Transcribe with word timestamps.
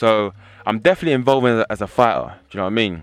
So 0.00 0.32
I'm 0.64 0.78
definitely 0.78 1.12
involved 1.12 1.46
in 1.46 1.58
it 1.58 1.66
as 1.68 1.82
a 1.82 1.86
fighter. 1.86 2.34
Do 2.48 2.56
you 2.56 2.58
know 2.60 2.64
what 2.64 2.70
I 2.70 2.74
mean? 2.74 3.02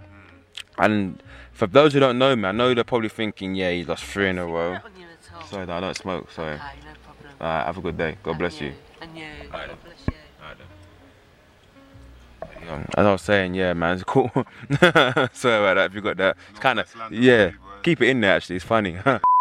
And 0.79 1.21
for 1.53 1.67
those 1.67 1.93
who 1.93 1.99
don't 1.99 2.17
know 2.17 2.35
me, 2.35 2.45
I 2.45 2.51
know 2.51 2.73
they're 2.73 2.83
probably 2.83 3.09
thinking, 3.09 3.53
yeah, 3.53 3.69
he 3.69 3.83
lost 3.83 4.03
three 4.03 4.29
in 4.29 4.39
a 4.39 4.47
row. 4.47 4.79
Sorry, 4.79 4.83
on 4.83 4.99
you 4.99 5.05
at 5.05 5.35
all. 5.35 5.47
Sorry, 5.47 5.69
I 5.69 5.79
don't 5.79 5.95
smoke. 5.95 6.31
Sorry. 6.31 6.55
Okay, 6.55 6.63
no 6.63 6.93
problem. 7.05 7.35
Alright, 7.39 7.65
have 7.67 7.77
a 7.77 7.81
good 7.81 7.99
day. 7.99 8.17
God 8.23 8.31
And 8.31 8.39
bless 8.39 8.59
you. 8.59 8.73
And 8.99 9.15
you. 9.15 9.25
Alright. 9.53 9.67
God 9.69 9.77
bless 9.83 10.07
you. 10.07 10.13
Um, 12.67 12.85
as 12.97 13.05
I 13.05 13.11
was 13.11 13.21
saying, 13.21 13.53
yeah, 13.53 13.73
man, 13.73 13.93
it's 13.93 14.03
cool. 14.03 14.31
Sorry 14.33 14.43
about 14.81 15.75
that. 15.75 15.85
If 15.85 15.93
you 15.93 16.01
got 16.01 16.17
that, 16.17 16.35
it's 16.49 16.59
kind 16.59 16.79
of 16.79 16.91
yeah. 17.11 17.51
Keep 17.83 18.01
it 18.01 18.09
in 18.09 18.21
there. 18.21 18.35
Actually, 18.35 18.55
it's 18.55 18.65
funny. 18.65 18.97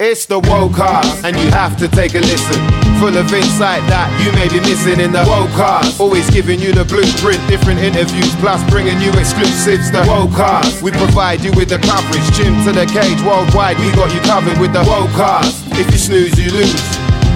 It's 0.00 0.24
the 0.24 0.40
Wocast, 0.40 1.28
and 1.28 1.36
you 1.36 1.52
have 1.52 1.76
to 1.76 1.86
take 1.86 2.14
a 2.14 2.24
listen. 2.24 2.56
Full 3.04 3.12
of 3.12 3.28
insight 3.36 3.84
that 3.92 4.08
you 4.24 4.32
may 4.32 4.48
be 4.48 4.56
missing 4.64 4.96
in 4.96 5.12
the 5.12 5.20
Wocast. 5.28 6.00
Always 6.00 6.24
giving 6.32 6.56
you 6.56 6.72
the 6.72 6.88
blueprint, 6.88 7.36
different 7.52 7.84
interviews, 7.84 8.32
plus 8.40 8.64
bringing 8.72 8.96
you 9.04 9.12
exclusives. 9.20 9.92
The 9.92 10.00
Wocast, 10.08 10.80
we 10.80 10.88
provide 10.90 11.44
you 11.44 11.52
with 11.52 11.68
the 11.68 11.76
coverage. 11.84 12.24
Gym 12.32 12.56
to 12.64 12.72
the 12.72 12.88
cage, 12.88 13.20
worldwide, 13.28 13.76
we 13.76 13.92
got 13.92 14.08
you 14.08 14.24
covered 14.24 14.56
with 14.56 14.72
the 14.72 14.80
Wocast. 14.88 15.68
If 15.76 15.92
you 15.92 16.00
snooze, 16.00 16.32
you 16.40 16.48
lose. 16.48 16.80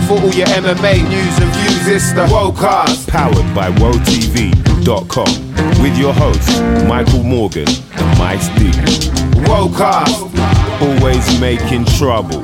For 0.09 0.17
all 0.17 0.33
your 0.33 0.49
MMA 0.57 1.05
news 1.05 1.37
and 1.45 1.53
views, 1.61 1.85
it's 2.01 2.17
the 2.17 2.25
Wocast. 2.33 3.13
powered 3.13 3.53
by 3.53 3.69
WorldTV.com 3.77 5.33
with 5.85 6.01
your 6.01 6.17
hosts 6.17 6.65
Michael 6.89 7.29
Morgan 7.29 7.69
and 7.69 8.09
Mike 8.17 8.41
Stevens. 8.41 9.13
Wocast. 9.45 10.33
Always 10.81 11.41
making 11.41 11.85
trouble, 11.85 12.43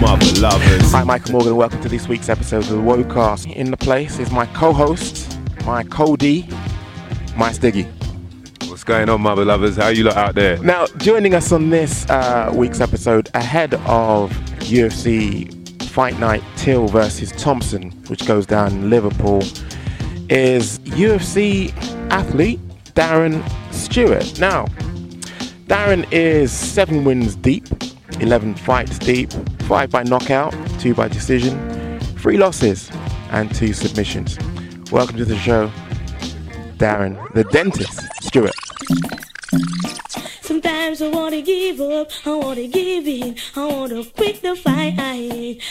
mother 0.00 0.40
lovers. 0.40 0.92
Hi, 0.92 1.04
Michael 1.04 1.32
Morgan. 1.32 1.56
Welcome 1.56 1.80
to 1.82 1.88
this 1.88 2.08
week's 2.08 2.28
episode 2.28 2.64
of 2.64 2.68
the 2.68 2.76
Wocast. 2.76 3.52
In 3.54 3.70
the 3.70 3.76
place 3.76 4.18
is 4.18 4.30
my 4.30 4.46
co-host, 4.46 5.38
my 5.64 5.84
Cody, 5.84 6.48
my 7.36 7.52
Stiggy. 7.52 7.86
What's 8.68 8.84
going 8.84 9.08
on, 9.08 9.20
mother 9.20 9.44
lovers? 9.44 9.76
How 9.76 9.88
you 9.88 10.04
lot 10.04 10.16
out 10.16 10.34
there? 10.34 10.58
Now, 10.58 10.86
joining 10.98 11.34
us 11.34 11.52
on 11.52 11.70
this 11.70 12.08
uh, 12.08 12.52
week's 12.54 12.80
episode, 12.80 13.30
ahead 13.34 13.74
of 13.74 14.30
UFC 14.60 15.82
Fight 15.84 16.18
Night 16.18 16.42
Till 16.56 16.88
versus 16.88 17.32
Thompson, 17.32 17.90
which 18.08 18.26
goes 18.26 18.46
down 18.46 18.72
in 18.72 18.90
Liverpool, 18.90 19.42
is 20.28 20.78
UFC 20.80 21.72
athlete 22.10 22.60
Darren 22.94 23.42
Stewart. 23.72 24.38
Now, 24.38 24.66
Darren 25.66 26.10
is 26.10 26.50
seven 26.50 27.04
wins 27.04 27.36
deep, 27.36 27.66
11 28.20 28.54
fights 28.56 28.98
deep, 28.98 29.32
five 29.60 29.90
by 29.90 30.02
knockout, 30.02 30.54
two 30.80 30.94
by 30.94 31.08
decision, 31.08 32.00
three 32.18 32.36
losses, 32.36 32.90
and 33.30 33.54
two 33.54 33.72
submissions. 33.72 34.38
Welcome 34.90 35.16
to 35.18 35.24
the 35.24 35.36
show, 35.36 35.70
Darren, 36.78 37.16
the 37.34 37.44
dentist 37.44 38.00
Stewart. 38.22 38.54
Sometimes 40.40 41.00
I 41.02 41.08
wanna 41.08 41.42
give 41.42 41.80
up, 41.80 42.10
I 42.26 42.34
wanna 42.34 42.66
give 42.66 43.06
in, 43.06 43.36
I 43.54 43.66
wanna 43.66 44.04
quit 44.04 44.42
the 44.42 44.56
fight. 44.56 44.98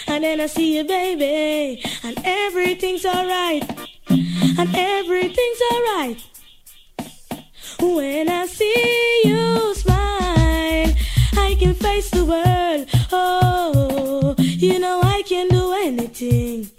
And 0.08 0.24
then 0.24 0.40
I 0.40 0.46
see 0.46 0.78
you, 0.78 0.84
baby, 0.84 1.84
and 2.04 2.18
everything's 2.24 3.06
alright. 3.06 3.64
And 4.10 4.70
everything's 4.74 5.62
alright. 5.72 6.24
When 7.80 8.30
I 8.30 8.46
see 8.48 9.22
you 9.26 9.76
smile, 9.76 10.47
I 11.38 11.56
can 11.60 11.74
face 11.74 12.10
the 12.10 12.26
world. 12.26 12.88
Oh, 13.12 14.36
you 14.38 14.80
know 14.80 15.02
I 15.04 15.22
can 15.24 15.48
do 15.48 15.74
anything. 15.74 16.70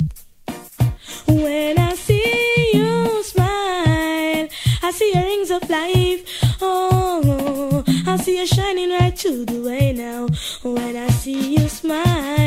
When 1.26 1.78
I 1.78 1.94
see 1.94 2.70
you 2.74 3.22
smile, 3.22 4.48
I 4.82 4.90
see 4.92 5.12
your 5.14 5.24
rings 5.24 5.50
of 5.50 5.68
life. 5.70 6.22
Oh, 6.60 7.84
I 8.06 8.16
see 8.18 8.38
you 8.40 8.46
shining 8.46 8.90
right 8.90 9.16
through 9.18 9.46
the 9.46 9.60
way 9.62 9.92
now. 9.92 10.28
When 10.62 10.96
I 10.96 11.08
see 11.08 11.54
you 11.56 11.68
smile, 11.68 12.37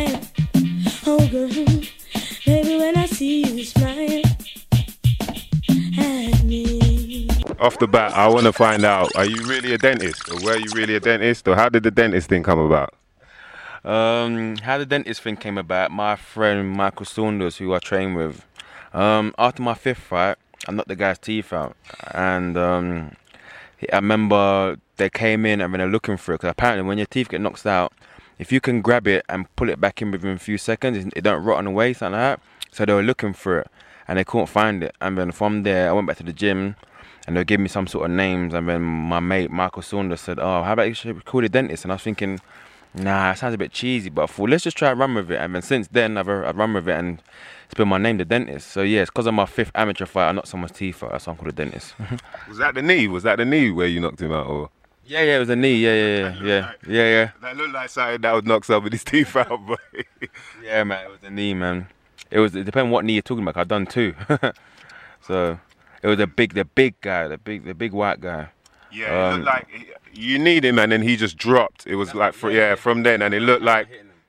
Off 7.62 7.78
the 7.78 7.88
bat, 7.88 8.12
I 8.14 8.28
want 8.28 8.48
to 8.48 8.52
find 8.54 8.84
out: 8.84 9.16
Are 9.16 9.24
you 9.24 9.46
really 9.46 9.72
a 9.72 9.78
dentist, 9.78 10.28
or 10.32 10.44
were 10.44 10.58
you 10.58 10.66
really 10.74 10.96
a 10.96 11.00
dentist, 11.00 11.48
or 11.48 11.56
how 11.56 11.70
did 11.70 11.84
the 11.84 11.92
dentist 11.92 12.28
thing 12.28 12.42
come 12.42 12.58
about? 12.58 12.96
Um, 13.86 14.58
how 14.58 14.80
the 14.80 14.86
dentist 14.88 15.22
thing 15.22 15.38
came 15.38 15.60
about, 15.60 15.92
my 15.92 16.16
friend 16.16 16.72
Michael 16.72 17.06
Saunders, 17.06 17.58
who 17.58 17.76
I 17.76 17.78
train 17.78 18.16
with, 18.16 18.44
um, 18.96 19.36
after 19.38 19.62
my 19.62 19.76
fifth 19.76 20.00
fight, 20.00 20.38
I 20.68 20.72
knocked 20.72 20.88
the 20.88 20.96
guy's 20.96 21.20
teeth 21.20 21.54
out. 21.54 21.78
And 22.16 22.58
um, 22.58 23.12
I 23.94 23.98
remember 23.98 24.78
they 24.98 25.12
came 25.12 25.46
in 25.46 25.62
and 25.62 25.72
they're 25.76 25.88
looking 25.88 26.18
for 26.18 26.34
it, 26.34 26.40
because 26.40 26.50
apparently 26.50 26.88
when 26.88 26.98
your 26.98 27.06
teeth 27.08 27.30
get 27.30 27.42
knocked 27.42 27.68
out, 27.68 27.94
if 28.40 28.52
you 28.52 28.60
can 28.60 28.82
grab 28.82 29.08
it 29.08 29.24
and 29.30 29.56
pull 29.56 29.70
it 29.70 29.80
back 29.80 30.02
in 30.02 30.10
within 30.10 30.32
a 30.32 30.40
few 30.40 30.58
seconds, 30.58 30.98
it- 31.16 31.24
don't 31.24 31.44
rot 31.44 31.60
on 31.60 31.66
the 31.66 31.72
way, 31.72 31.94
something 31.94 32.20
like 32.20 32.40
that. 32.40 32.42
So 32.72 32.86
they 32.86 32.94
were 32.94 33.04
looking 33.04 33.34
for 33.34 33.60
it, 33.60 33.68
and 34.08 34.18
they 34.18 34.24
couldn't 34.24 34.48
find 34.48 34.84
it. 34.84 34.96
And 35.00 35.16
then 35.16 35.32
from 35.32 35.62
there, 35.62 35.90
I 35.90 35.92
went 35.92 36.08
back 36.08 36.18
to 36.18 36.24
the 36.24 36.34
gym, 36.34 36.76
and 37.28 37.38
they 37.38 37.44
gave 37.44 37.60
me 37.60 37.68
some 37.68 37.88
sort 37.88 38.06
of 38.10 38.16
names. 38.16 38.54
And 38.54 38.68
then 38.68 38.82
my 38.82 39.20
mate 39.20 39.52
Michael 39.52 39.82
Saunders 39.82 40.22
said, 40.22 40.40
"Oh, 40.40 40.64
how 40.64 40.74
about 40.74 40.88
you 40.88 40.94
should 40.94 41.26
call 41.26 41.42
the 41.42 41.50
dentist?" 41.50 41.86
And 41.86 41.92
I 41.92 41.96
was 41.96 42.04
thinking, 42.04 42.40
Nah, 42.94 43.32
it 43.32 43.38
sounds 43.38 43.54
a 43.54 43.58
bit 43.58 43.72
cheesy, 43.72 44.10
but 44.10 44.24
I 44.24 44.26
thought 44.26 44.50
let's 44.50 44.66
just 44.66 44.76
try 44.76 44.92
and 44.92 45.00
run 45.00 45.14
with 45.16 45.32
it. 45.32 45.38
And 45.38 45.56
then 45.56 45.62
since 45.62 45.88
then, 45.88 46.18
I've, 46.18 46.28
I've 46.28 46.58
run 46.58 46.74
with 46.74 46.90
it, 46.90 46.98
and 46.98 47.22
it's 47.66 47.74
been 47.74 47.88
my 47.88 47.98
name, 47.98 48.18
the 48.18 48.26
dentist. 48.26 48.68
So 48.70 48.82
yeah, 48.82 49.02
it's 49.02 49.10
because 49.10 49.28
of 49.28 49.34
my 49.34 49.46
fifth 49.46 49.72
amateur 49.76 50.06
fight. 50.06 50.28
I 50.28 50.32
knocked 50.34 50.50
someone's 50.50 50.74
teeth 50.74 51.02
out. 51.02 51.12
That's 51.12 51.26
why 51.26 51.32
I'm 51.32 51.38
called 51.38 51.50
the 51.50 51.54
dentist. 51.54 51.96
Was 52.50 52.58
that 52.58 52.76
the 52.76 52.82
knee? 52.82 53.08
Was 53.08 53.24
that 53.24 53.38
the 53.38 53.46
knee 53.46 53.72
where 53.72 53.88
you 53.88 54.02
knocked 54.02 54.22
him 54.22 54.34
out, 54.34 54.46
or? 54.48 54.70
yeah, 55.06 55.22
yeah, 55.24 55.38
it 55.38 55.40
was 55.40 55.50
a 55.50 55.56
knee. 55.56 55.76
Yeah, 55.78 55.94
yeah, 55.94 56.18
yeah, 56.18 56.44
yeah, 56.44 56.72
yeah, 56.88 57.10
yeah, 57.10 57.30
That 57.42 57.58
looked 57.58 57.74
like 57.74 57.90
something 57.90 58.22
that 58.22 58.34
would 58.34 58.46
knock 58.46 58.66
somebody's 58.66 59.04
teeth 59.06 59.36
out, 59.38 59.66
boy. 59.66 59.76
yeah, 60.62 60.84
man. 60.84 61.06
It 61.06 61.12
was 61.12 61.24
a 61.24 61.30
knee, 61.30 61.54
man. 61.54 61.88
It 62.30 62.40
was. 62.40 62.56
It 62.56 62.66
depends 62.66 62.92
what 62.92 63.06
knee 63.06 63.14
you're 63.14 63.22
talking 63.22 63.44
about. 63.44 63.56
I've 63.58 63.68
done 63.70 63.86
two. 63.86 64.14
so 65.22 65.58
it 66.02 66.08
was 66.08 66.20
a 66.20 66.28
big, 66.28 66.54
the 66.54 66.66
big 66.66 67.00
guy, 67.02 67.28
the 67.28 67.38
big, 67.38 67.66
the 67.66 67.74
big 67.74 67.92
white 67.94 68.22
guy. 68.22 68.50
Yeah, 68.92 69.06
it 69.08 69.34
Um, 69.34 69.34
looked 69.42 69.46
like 69.48 69.68
you 70.14 70.38
need 70.40 70.66
him, 70.66 70.78
and 70.80 70.92
then 70.92 71.02
he 71.02 71.16
just 71.16 71.38
dropped. 71.38 71.88
It 71.88 71.96
was 71.96 72.14
like, 72.14 72.34
fr- 72.34 72.52
yeah, 72.52 72.76
from 72.76 73.04
then, 73.04 73.22
and 73.22 73.34
it 73.34 73.40
looked 73.42 73.64
like, 73.64 73.88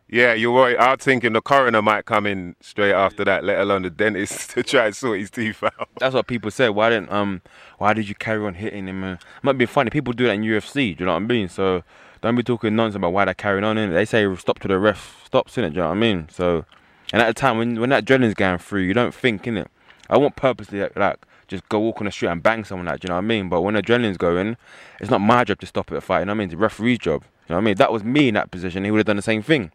yeah, 0.08 0.34
you're 0.34 0.54
right. 0.56 0.76
I 0.78 0.90
was 0.90 1.00
thinking 1.00 1.32
the 1.32 1.40
coroner 1.40 1.80
might 1.80 2.04
come 2.04 2.26
in 2.26 2.54
straight 2.60 2.92
after 2.92 3.24
that, 3.24 3.44
let 3.44 3.58
alone 3.58 3.82
the 3.82 3.90
dentist 3.90 4.50
to 4.54 4.62
try 4.62 4.86
and 4.86 4.94
sort 4.96 5.18
his 5.18 5.30
teeth 5.30 5.62
out. 5.62 5.88
That's 5.98 6.14
what 6.14 6.26
people 6.26 6.50
said. 6.50 6.68
Why 6.70 6.90
didn't 6.90 7.10
um? 7.10 7.40
Why 7.78 7.94
did 7.94 8.08
you 8.08 8.14
carry 8.14 8.44
on 8.46 8.54
hitting 8.54 8.86
him? 8.86 9.02
Uh, 9.02 9.16
might 9.42 9.56
be 9.58 9.66
funny. 9.66 9.90
People 9.90 10.12
do 10.12 10.26
that 10.26 10.34
in 10.34 10.42
UFC. 10.42 10.96
Do 10.96 11.02
you 11.02 11.06
know 11.06 11.14
what 11.14 11.22
I 11.22 11.26
mean? 11.26 11.48
So 11.48 11.82
don't 12.20 12.36
be 12.36 12.42
talking 12.42 12.76
nonsense 12.76 12.96
about 12.96 13.12
why 13.14 13.24
they're 13.24 13.34
carrying 13.34 13.64
on. 13.64 13.78
In 13.78 13.90
they 13.92 14.04
say 14.04 14.32
stop 14.36 14.58
to 14.60 14.68
the 14.68 14.78
ref 14.78 15.22
stops 15.24 15.56
in 15.56 15.64
it. 15.64 15.70
Do 15.70 15.76
you 15.76 15.80
know 15.82 15.88
what 15.88 15.96
I 15.96 16.00
mean? 16.00 16.28
So 16.30 16.66
and 17.12 17.22
at 17.22 17.26
the 17.28 17.34
time 17.34 17.56
when 17.56 17.80
when 17.80 17.88
that 17.90 18.04
adrenaline's 18.04 18.34
going 18.34 18.58
through, 18.58 18.82
you 18.82 18.92
don't 18.94 19.14
think 19.14 19.46
in 19.46 19.56
it. 19.56 19.68
I 20.10 20.18
won't 20.18 20.36
purposely 20.36 20.86
like 20.94 21.24
just 21.52 21.68
go 21.68 21.78
walk 21.78 22.00
on 22.00 22.06
the 22.06 22.12
street 22.12 22.28
and 22.28 22.42
bang 22.42 22.64
someone 22.64 22.86
like. 22.86 23.00
Do 23.00 23.06
you 23.06 23.08
know 23.10 23.16
what 23.16 23.24
I 23.24 23.26
mean? 23.26 23.48
But 23.48 23.62
when 23.62 23.74
adrenaline's 23.74 24.16
going, 24.16 24.56
it's 25.00 25.10
not 25.10 25.20
my 25.20 25.44
job 25.44 25.60
to 25.60 25.66
stop 25.66 25.92
it 25.92 25.96
a 25.96 26.00
fight. 26.00 26.20
You 26.20 26.24
know 26.26 26.30
what 26.32 26.36
I 26.36 26.38
mean? 26.38 26.44
It's 26.46 26.54
the 26.54 26.58
referee's 26.58 26.98
job. 26.98 27.22
You 27.48 27.54
know 27.54 27.56
what 27.56 27.62
I 27.62 27.64
mean? 27.64 27.76
That 27.76 27.92
was 27.92 28.02
me 28.02 28.28
in 28.28 28.34
that 28.34 28.50
position. 28.50 28.84
He 28.84 28.90
would 28.90 28.98
have 28.98 29.06
done 29.06 29.16
the 29.16 29.22
same 29.22 29.42
thing. 29.42 29.70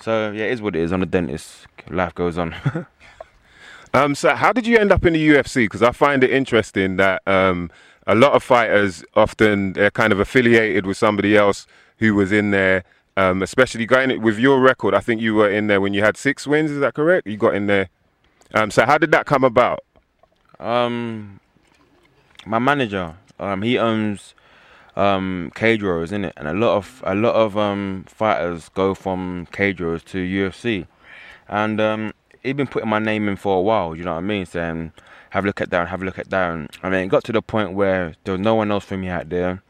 So 0.00 0.30
yeah, 0.32 0.44
it 0.44 0.52
is 0.52 0.62
what 0.62 0.76
it 0.76 0.82
is. 0.82 0.92
On 0.92 1.00
the 1.00 1.06
dentist, 1.06 1.66
life 1.88 2.14
goes 2.14 2.38
on. 2.38 2.54
Um, 3.92 4.14
so 4.14 4.34
how 4.34 4.52
did 4.52 4.66
you 4.66 4.78
end 4.78 4.92
up 4.92 5.04
in 5.04 5.14
the 5.14 5.28
UFC? 5.30 5.64
Because 5.64 5.82
I 5.82 5.90
find 5.90 6.22
it 6.22 6.30
interesting 6.30 6.96
that 6.96 7.22
um, 7.26 7.70
a 8.06 8.14
lot 8.14 8.32
of 8.32 8.42
fighters 8.42 9.04
often 9.14 9.72
they're 9.72 9.90
kind 9.90 10.12
of 10.12 10.20
affiliated 10.20 10.86
with 10.86 10.96
somebody 10.96 11.36
else 11.36 11.66
who 11.98 12.14
was 12.14 12.32
in 12.32 12.50
there. 12.50 12.84
Um, 13.16 13.42
especially 13.42 13.84
going 13.86 14.22
with 14.22 14.38
your 14.38 14.60
record, 14.60 14.94
I 14.94 15.00
think 15.00 15.20
you 15.20 15.34
were 15.34 15.50
in 15.50 15.66
there 15.66 15.80
when 15.80 15.92
you 15.92 16.02
had 16.02 16.16
six 16.16 16.46
wins. 16.46 16.70
Is 16.70 16.78
that 16.80 16.94
correct? 16.94 17.26
You 17.26 17.36
got 17.36 17.54
in 17.54 17.66
there. 17.66 17.88
Um, 18.54 18.70
so 18.70 18.86
how 18.86 18.96
did 18.98 19.10
that 19.10 19.26
come 19.26 19.44
about? 19.44 19.80
Um, 20.60 21.40
my 22.44 22.58
manager, 22.58 23.14
um, 23.38 23.62
he 23.62 23.78
owns 23.78 24.34
um 24.94 25.50
Cage 25.54 25.82
Warriors, 25.82 26.12
in 26.12 26.26
it, 26.26 26.34
and 26.36 26.46
a 26.46 26.52
lot 26.52 26.76
of 26.76 27.02
a 27.06 27.14
lot 27.14 27.34
of 27.34 27.56
um 27.56 28.04
fighters 28.06 28.68
go 28.68 28.94
from 28.94 29.46
cage 29.52 29.78
to 29.78 30.18
UFC, 30.18 30.86
and 31.48 31.80
um, 31.80 32.12
he'd 32.42 32.56
been 32.56 32.66
putting 32.66 32.88
my 32.88 32.98
name 32.98 33.28
in 33.28 33.36
for 33.36 33.58
a 33.58 33.62
while. 33.62 33.96
You 33.96 34.04
know 34.04 34.12
what 34.12 34.18
I 34.18 34.22
mean? 34.22 34.44
Saying, 34.44 34.92
"Have 35.30 35.44
a 35.44 35.46
look 35.46 35.60
at 35.62 35.70
Darren, 35.70 35.88
have 35.88 36.02
a 36.02 36.04
look 36.04 36.18
at 36.18 36.28
Darren," 36.28 36.68
and 36.82 36.92
then 36.92 37.04
it 37.04 37.08
got 37.08 37.24
to 37.24 37.32
the 37.32 37.42
point 37.42 37.72
where 37.72 38.14
there 38.24 38.32
was 38.32 38.40
no 38.40 38.54
one 38.54 38.70
else 38.70 38.84
for 38.84 38.98
me 38.98 39.08
out 39.08 39.30
there, 39.30 39.62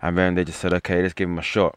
and 0.00 0.16
then 0.16 0.36
they 0.36 0.44
just 0.44 0.60
said, 0.60 0.72
"Okay, 0.72 1.02
let's 1.02 1.14
give 1.14 1.28
him 1.28 1.38
a 1.38 1.42
shot." 1.42 1.76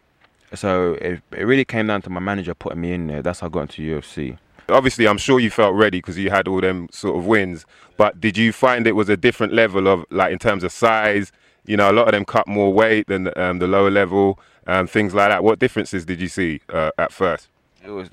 So 0.56 0.94
it, 1.02 1.22
it 1.32 1.44
really 1.44 1.66
came 1.66 1.88
down 1.88 2.04
to 2.04 2.10
my 2.10 2.20
manager 2.20 2.54
putting 2.54 2.80
me 2.80 2.94
in 2.94 3.08
there. 3.08 3.22
That's 3.24 3.42
how 3.42 3.48
I 3.48 3.50
got 3.50 3.62
into 3.62 3.82
UFC. 3.82 4.38
Obviously, 4.70 5.08
I'm 5.08 5.18
sure 5.18 5.40
you 5.40 5.50
felt 5.50 5.76
ready 5.76 6.00
because 6.00 6.18
you 6.18 6.30
had 6.30 6.48
all 6.48 6.62
them 6.62 6.88
sort 6.92 7.18
of 7.18 7.26
wins. 7.26 7.66
But 7.98 8.20
did 8.20 8.38
you 8.38 8.52
find 8.54 8.88
it 8.88 8.94
was 8.94 9.10
a 9.10 9.18
different 9.18 9.54
level 9.54 9.88
of 9.88 10.06
like 10.10 10.32
in 10.32 10.40
terms 10.40 10.64
of 10.64 10.72
size? 10.72 11.32
You 11.66 11.78
know, 11.78 11.92
a 11.92 11.94
lot 11.94 12.08
of 12.08 12.14
them 12.14 12.26
cut 12.26 12.48
more 12.48 12.74
weight 12.74 13.08
than 13.08 13.32
um, 13.38 13.60
the 13.60 13.68
lower 13.68 13.92
level, 13.92 14.40
um, 14.68 14.88
things 14.88 15.14
like 15.14 15.30
that. 15.30 15.44
What 15.44 15.60
differences 15.60 16.06
did 16.06 16.20
you 16.20 16.28
see 16.28 16.62
uh, 16.70 16.92
at 16.98 17.12
first? 17.12 17.48
it 17.86 17.90
was 17.90 18.10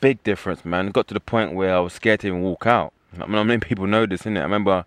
big 0.00 0.22
difference, 0.22 0.64
man. 0.64 0.86
It 0.88 0.92
got 0.92 1.08
to 1.08 1.14
the 1.14 1.20
point 1.20 1.54
where 1.54 1.74
I 1.74 1.80
was 1.80 1.92
scared 1.92 2.20
to 2.20 2.28
even 2.28 2.42
walk 2.42 2.66
out. 2.66 2.92
I 3.20 3.26
mean, 3.26 3.36
I 3.36 3.42
many 3.42 3.60
people 3.60 3.86
know 3.86 4.06
this, 4.06 4.22
innit? 4.22 4.38
I 4.38 4.42
remember 4.42 4.84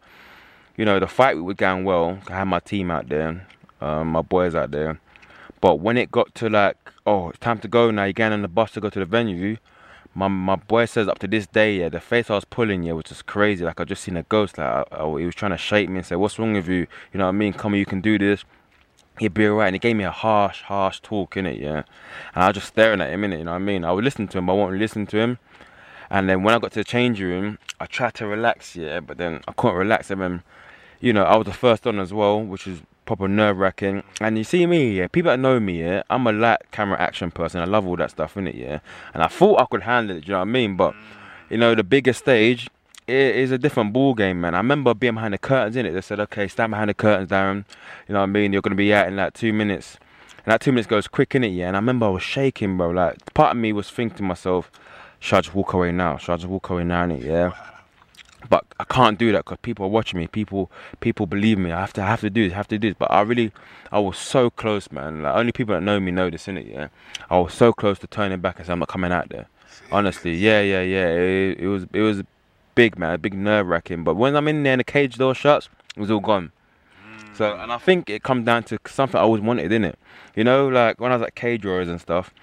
you 0.80 0.86
know, 0.86 0.98
the 0.98 1.08
fight 1.08 1.34
was 1.34 1.58
going 1.58 1.84
well. 1.84 2.20
I 2.30 2.38
had 2.38 2.46
my 2.46 2.62
team 2.62 2.90
out 2.90 3.10
there, 3.10 3.46
um, 3.82 4.08
my 4.08 4.22
boys 4.22 4.56
out 4.56 4.72
there. 4.72 4.98
But 5.60 5.82
when 5.82 5.98
it 5.98 6.10
got 6.10 6.34
to 6.36 6.48
like, 6.50 6.78
oh, 7.06 7.28
it's 7.28 7.40
time 7.40 7.60
to 7.60 7.68
go 7.68 7.92
now, 7.92 8.06
you're 8.06 8.14
getting 8.14 8.32
on 8.32 8.44
the 8.44 8.48
bus 8.48 8.72
to 8.72 8.80
go 8.80 8.90
to 8.90 9.00
the 9.00 9.06
venue. 9.06 9.58
My 10.16 10.28
my 10.28 10.56
boy 10.56 10.86
says 10.86 11.08
up 11.08 11.20
to 11.20 11.28
this 11.28 11.48
day, 11.48 11.78
yeah, 11.80 11.90
the 11.90 12.00
face 12.00 12.30
I 12.30 12.36
was 12.36 12.46
pulling, 12.46 12.84
yeah, 12.84 12.94
was 12.94 13.06
just 13.06 13.26
crazy. 13.26 13.64
Like 13.64 13.80
I 13.80 13.84
just 13.84 14.04
seen 14.04 14.18
a 14.18 14.24
ghost. 14.24 14.58
Like 14.58 14.68
I, 14.68 14.84
I- 15.04 15.20
he 15.20 15.26
was 15.26 15.36
trying 15.36 15.52
to 15.52 15.58
shake 15.58 15.90
me 15.90 15.98
and 15.98 16.06
say, 16.06 16.16
"What's 16.16 16.40
wrong 16.40 16.54
with 16.54 16.68
you? 16.68 16.88
You 17.14 17.18
know 17.20 17.26
what 17.26 17.30
I 17.30 17.34
mean? 17.34 17.54
Come 17.54 17.74
on, 17.74 17.80
you 17.80 17.86
can 17.86 18.02
do 18.02 18.18
this." 18.18 18.44
He'd 19.20 19.34
be 19.34 19.48
alright, 19.48 19.68
and 19.68 19.76
he 19.76 19.80
gave 19.80 19.98
me 19.98 20.06
a 20.06 20.12
harsh, 20.12 20.62
harsh 20.64 21.02
talk 21.02 21.36
in 21.36 21.46
it, 21.46 21.60
yeah. 21.60 21.84
And 22.34 22.44
I 22.44 22.48
was 22.48 22.56
just 22.56 22.68
staring 22.70 23.02
at 23.02 23.12
him 23.12 23.26
in 23.26 23.34
it, 23.34 23.40
you 23.40 23.44
know 23.44 23.52
what 23.52 23.58
I 23.58 23.60
mean? 23.60 23.84
I 23.84 23.92
would 23.92 24.06
listen 24.06 24.30
to 24.30 24.38
him, 24.38 24.50
I 24.50 24.54
won't 24.54 24.78
listen 24.78 25.06
to 25.08 25.18
him. 25.18 25.40
And 26.10 26.30
then 26.30 26.42
when 26.42 26.56
I 26.56 26.60
got 26.60 26.72
to 26.72 26.80
the 26.80 26.84
change 26.86 27.20
room, 27.20 27.60
I 27.82 27.86
tried 27.86 28.14
to 28.16 28.28
relax, 28.28 28.78
yeah, 28.78 29.02
but 29.02 29.18
then 29.18 29.42
I 29.46 29.52
couldn't 29.52 29.76
relax. 29.78 30.10
And 30.10 30.22
then, 30.22 30.44
you 31.02 31.12
know, 31.12 31.24
I 31.24 31.36
was 31.36 31.48
the 31.48 31.54
first 31.54 31.86
on 31.86 32.00
as 32.00 32.14
well, 32.14 32.42
which 32.42 32.66
was 32.66 32.80
proper 33.10 33.28
nerve 33.28 33.58
wracking. 33.58 34.04
And 34.22 34.38
you 34.38 34.44
see 34.44 34.68
me, 34.68 34.92
yeah, 34.92 35.08
people 35.08 35.32
that 35.32 35.40
know 35.40 35.60
me, 35.60 35.82
yeah, 35.82 36.04
I'm 36.12 36.28
a 36.28 36.32
light 36.32 36.60
camera 36.72 37.02
action 37.02 37.32
person. 37.32 37.60
I 37.60 37.66
love 37.66 37.88
all 37.88 37.96
that 37.96 38.12
stuff 38.12 38.38
in 38.38 38.46
it, 38.46 38.54
yeah. 38.54 38.82
And 39.16 39.24
I 39.24 39.28
thought 39.28 39.60
I 39.60 39.66
could 39.66 39.82
handle 39.82 40.16
it, 40.16 40.26
do 40.26 40.28
you 40.28 40.32
know 40.34 40.38
what 40.38 40.48
I 40.48 40.52
mean? 40.52 40.76
But, 40.76 40.94
you 41.50 41.58
know, 41.58 41.74
the 41.74 41.84
bigger 41.84 42.14
stage, 42.14 42.70
it 43.08 43.36
is 43.36 43.50
a 43.50 43.58
different 43.58 43.94
ball 43.94 44.14
game, 44.14 44.42
man. 44.42 44.54
I 44.54 44.60
remember 44.60 44.94
being 44.94 45.16
behind 45.16 45.34
the 45.34 45.40
curtains 45.40 45.76
in 45.76 45.88
it. 45.88 45.94
They 45.94 46.02
said, 46.02 46.20
okay, 46.20 46.48
stand 46.48 46.70
behind 46.70 46.92
the 46.92 46.94
curtains, 46.94 47.32
Darren. 47.32 47.66
You 48.08 48.14
know 48.14 48.20
what 48.20 48.26
I 48.26 48.28
mean? 48.28 48.54
You're 48.54 48.62
to 48.62 48.76
be 48.76 48.94
out 48.94 49.08
in 49.08 49.16
like 49.16 49.34
two 49.34 49.54
minutes. 49.54 49.98
And 50.46 50.54
that 50.54 50.62
two 50.62 50.72
minutes 50.72 50.88
goes 50.88 51.08
quick 51.08 51.34
in 51.34 51.44
it, 51.44 51.48
yeah. 51.48 51.70
And 51.70 51.78
I 51.78 51.80
remember 51.80 52.06
I 52.06 52.10
was 52.10 52.22
shaking, 52.22 52.78
bro. 52.78 52.92
Like, 52.92 53.34
part 53.34 53.56
of 53.56 53.58
me 53.58 53.74
was 53.74 53.90
thinking 53.90 54.18
to 54.18 54.24
myself, 54.24 54.72
should 55.20 55.38
I 55.38 55.42
just 55.42 55.56
walk 55.56 55.74
away 55.74 55.92
now? 55.92 56.18
Should 56.18 56.34
I 56.34 56.36
just 56.36 56.48
walk 56.48 56.70
away 56.70 56.84
now, 56.84 57.08
innit? 57.08 57.24
Yeah. 57.24 57.54
But 58.48 58.66
I 58.80 58.86
can't 58.86 59.18
do 59.18 59.32
that 59.34 59.46
because 59.46 59.58
people 59.62 59.86
are 59.86 59.90
watching 59.90 60.20
me. 60.20 60.28
People, 60.28 60.72
people 61.02 61.26
believe 61.26 61.58
me. 61.58 61.72
I 61.72 61.80
have 61.82 61.94
to, 61.94 62.02
I 62.02 62.08
have 62.08 62.22
to 62.22 62.30
do 62.30 62.46
this. 62.46 62.54
I 62.54 62.58
have 62.58 62.68
to 62.70 62.78
do 62.78 62.90
this. 62.90 62.96
But 62.98 63.12
I 63.12 63.22
really, 63.22 63.52
I 63.92 64.00
was 64.00 64.18
so 64.18 64.50
close, 64.50 64.92
man. 64.92 65.24
Like 65.24 65.36
only 65.36 65.52
people 65.52 65.76
that 65.76 65.82
know 65.82 66.00
me 66.00 66.12
know 66.12 66.30
this, 66.30 66.48
innit? 66.48 66.72
Yeah. 66.72 66.88
I 67.30 67.38
was 67.38 67.54
so 67.54 67.74
close 67.74 68.00
to 68.00 68.08
turning 68.08 68.40
back 68.40 68.58
and 68.58 68.66
saying 68.66 68.74
I'm 68.74 68.80
not 68.80 68.88
coming 68.88 69.12
out 69.12 69.30
there. 69.30 69.48
Honestly, 69.92 70.36
yeah, 70.36 70.62
yeah, 70.62 70.82
yeah. 70.82 71.08
It, 71.08 71.60
it 71.60 71.68
was, 71.68 71.86
it 71.92 72.02
was 72.02 72.24
big, 72.76 72.98
man. 72.98 73.20
Big 73.20 73.34
nerve 73.34 73.68
wracking. 73.68 74.04
But 74.04 74.16
when 74.16 74.36
I'm 74.36 74.48
in 74.48 74.64
there 74.64 74.74
and 74.74 74.80
the 74.80 74.86
cage 74.86 75.18
door 75.18 75.36
shuts, 75.36 75.68
it 75.96 76.00
was 76.00 76.10
all 76.10 76.22
gone. 76.22 76.52
So, 77.40 77.56
and 77.56 77.72
I 77.72 77.78
think 77.78 78.10
it 78.10 78.22
comes 78.24 78.46
down 78.46 78.64
to 78.64 78.80
something 78.86 79.18
I 79.18 79.24
always 79.24 79.42
wanted, 79.42 79.72
innit? 79.72 79.96
You 80.36 80.44
know, 80.44 80.68
like 80.68 81.00
when 81.00 81.12
I 81.12 81.16
was 81.16 81.26
at 81.26 81.36
Cage 81.36 81.66
Warriors 81.66 81.88
and 81.88 82.00
stuff, 82.00 82.34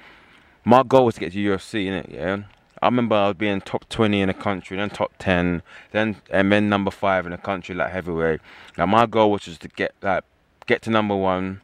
my 0.64 0.82
goal 0.82 1.04
was 1.04 1.16
to 1.16 1.20
get 1.20 1.32
to 1.32 1.38
UFC, 1.38 1.86
innit? 1.86 2.12
Yeah. 2.12 2.44
I 2.82 2.86
remember 2.86 3.16
I 3.16 3.28
was 3.28 3.36
being 3.36 3.60
top 3.60 3.88
20 3.88 4.20
in 4.20 4.28
the 4.28 4.34
country, 4.34 4.76
then 4.76 4.90
top 4.90 5.12
10, 5.18 5.62
then 5.92 6.16
and 6.30 6.52
then 6.52 6.68
number 6.68 6.90
five 6.90 7.24
in 7.24 7.32
the 7.32 7.38
country, 7.38 7.74
like 7.74 7.90
heavyweight. 7.90 8.40
Now 8.76 8.86
my 8.86 9.06
goal 9.06 9.30
was 9.30 9.42
just 9.42 9.62
to 9.62 9.68
get 9.68 9.94
like 10.02 10.24
get 10.66 10.82
to 10.82 10.90
number 10.90 11.16
one, 11.16 11.62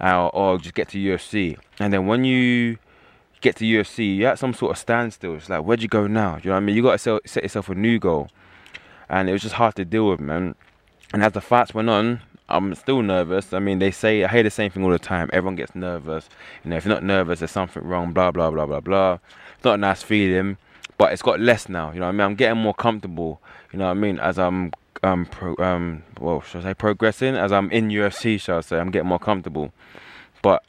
uh, 0.00 0.28
or 0.28 0.58
just 0.58 0.74
get 0.74 0.88
to 0.90 0.98
UFC. 0.98 1.58
And 1.78 1.92
then 1.92 2.06
when 2.06 2.24
you 2.24 2.78
get 3.40 3.56
to 3.56 3.64
UFC, 3.64 4.16
you're 4.16 4.30
at 4.30 4.38
some 4.38 4.54
sort 4.54 4.72
of 4.72 4.78
standstill. 4.78 5.34
It's 5.34 5.48
like, 5.48 5.62
where'd 5.64 5.82
you 5.82 5.88
go 5.88 6.06
now? 6.06 6.36
You 6.36 6.50
know 6.50 6.52
what 6.52 6.56
I 6.58 6.60
mean? 6.60 6.76
You 6.76 6.82
got 6.82 6.92
to 6.92 6.98
set, 6.98 7.28
set 7.28 7.42
yourself 7.42 7.68
a 7.68 7.74
new 7.74 7.98
goal, 7.98 8.28
and 9.08 9.28
it 9.28 9.32
was 9.32 9.42
just 9.42 9.56
hard 9.56 9.74
to 9.76 9.84
deal 9.84 10.08
with, 10.08 10.20
man. 10.20 10.54
And 11.12 11.22
as 11.22 11.32
the 11.32 11.40
fights 11.40 11.74
went 11.74 11.90
on, 11.90 12.20
I'm 12.48 12.74
still 12.74 13.02
nervous. 13.02 13.52
I 13.52 13.58
mean, 13.58 13.78
they 13.78 13.90
say 13.90 14.24
I 14.24 14.28
hear 14.28 14.42
the 14.42 14.50
same 14.50 14.70
thing 14.70 14.84
all 14.84 14.90
the 14.90 14.98
time. 14.98 15.30
Everyone 15.32 15.56
gets 15.56 15.74
nervous. 15.74 16.28
You 16.62 16.70
know, 16.70 16.76
if 16.76 16.84
you're 16.84 16.94
not 16.94 17.02
nervous, 17.02 17.38
there's 17.38 17.50
something 17.50 17.82
wrong. 17.82 18.12
Blah 18.12 18.32
blah 18.32 18.50
blah 18.50 18.66
blah 18.66 18.80
blah. 18.80 19.18
Not 19.64 19.74
a 19.74 19.78
nice 19.78 20.02
feeling, 20.02 20.58
but 20.98 21.12
it's 21.12 21.22
got 21.22 21.40
less 21.40 21.68
now. 21.68 21.90
You 21.92 22.00
know 22.00 22.06
what 22.06 22.10
I 22.10 22.12
mean? 22.12 22.20
I'm 22.20 22.34
getting 22.34 22.58
more 22.60 22.74
comfortable. 22.74 23.40
You 23.72 23.78
know 23.78 23.86
what 23.86 23.92
I 23.92 23.94
mean? 23.94 24.18
As 24.18 24.38
I'm 24.38 24.72
um 25.02 25.26
pro, 25.26 25.56
um 25.58 26.02
well, 26.20 26.40
should 26.42 26.60
I 26.60 26.70
say 26.70 26.74
progressing? 26.74 27.34
As 27.34 27.50
I'm 27.50 27.70
in 27.70 27.88
UFC, 27.88 28.40
shall 28.40 28.58
I 28.58 28.60
say? 28.60 28.78
I'm 28.78 28.90
getting 28.90 29.08
more 29.08 29.18
comfortable. 29.18 29.72
But 30.42 30.64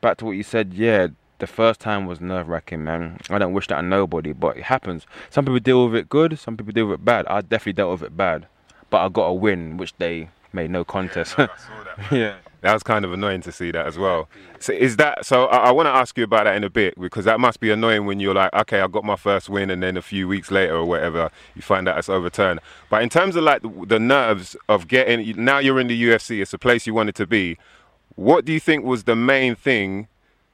back 0.00 0.18
to 0.18 0.24
what 0.24 0.32
you 0.32 0.42
said, 0.42 0.74
yeah. 0.74 1.08
The 1.38 1.46
first 1.46 1.80
time 1.80 2.06
was 2.06 2.18
nerve 2.18 2.48
wracking, 2.48 2.82
man. 2.82 3.18
I 3.28 3.36
don't 3.36 3.52
wish 3.52 3.66
that 3.66 3.76
on 3.76 3.90
nobody, 3.90 4.32
but 4.32 4.56
it 4.56 4.62
happens. 4.62 5.06
Some 5.28 5.44
people 5.44 5.58
deal 5.58 5.84
with 5.84 5.94
it 5.94 6.08
good, 6.08 6.38
some 6.38 6.56
people 6.56 6.72
deal 6.72 6.86
with 6.86 7.00
it 7.00 7.04
bad. 7.04 7.26
I 7.26 7.42
definitely 7.42 7.74
dealt 7.74 7.90
with 7.90 8.02
it 8.04 8.16
bad, 8.16 8.46
but 8.88 9.04
I 9.04 9.08
got 9.10 9.26
a 9.26 9.34
win, 9.34 9.76
which 9.76 9.92
they 9.98 10.30
made 10.54 10.70
no 10.70 10.82
contest. 10.82 11.36
yeah. 12.10 12.36
That 12.66 12.74
was 12.74 12.82
kind 12.82 13.04
of 13.04 13.12
annoying 13.12 13.42
to 13.42 13.52
see 13.52 13.70
that 13.70 13.86
as 13.86 13.96
well. 13.96 14.28
So 14.58 14.72
is 14.72 14.96
that 14.96 15.24
so? 15.24 15.46
I, 15.46 15.68
I 15.68 15.70
want 15.70 15.86
to 15.86 15.92
ask 15.92 16.18
you 16.18 16.24
about 16.24 16.46
that 16.46 16.56
in 16.56 16.64
a 16.64 16.68
bit 16.68 17.00
because 17.00 17.24
that 17.24 17.38
must 17.38 17.60
be 17.60 17.70
annoying 17.70 18.06
when 18.06 18.18
you're 18.18 18.34
like, 18.34 18.52
okay, 18.52 18.80
I 18.80 18.88
got 18.88 19.04
my 19.04 19.14
first 19.14 19.48
win, 19.48 19.70
and 19.70 19.80
then 19.80 19.96
a 19.96 20.02
few 20.02 20.26
weeks 20.26 20.50
later 20.50 20.74
or 20.74 20.84
whatever, 20.84 21.30
you 21.54 21.62
find 21.62 21.86
out 21.86 21.96
it's 21.96 22.08
overturned. 22.08 22.58
But 22.90 23.04
in 23.04 23.08
terms 23.08 23.36
of 23.36 23.44
like 23.44 23.62
the, 23.62 23.68
the 23.86 24.00
nerves 24.00 24.56
of 24.68 24.88
getting 24.88 25.44
now, 25.44 25.58
you're 25.58 25.78
in 25.78 25.86
the 25.86 26.02
UFC. 26.02 26.42
It's 26.42 26.52
a 26.52 26.58
place 26.58 26.88
you 26.88 26.94
wanted 26.94 27.14
to 27.14 27.26
be. 27.26 27.56
What 28.16 28.44
do 28.44 28.52
you 28.52 28.58
think 28.58 28.84
was 28.84 29.04
the 29.04 29.14
main 29.14 29.54
thing 29.54 30.08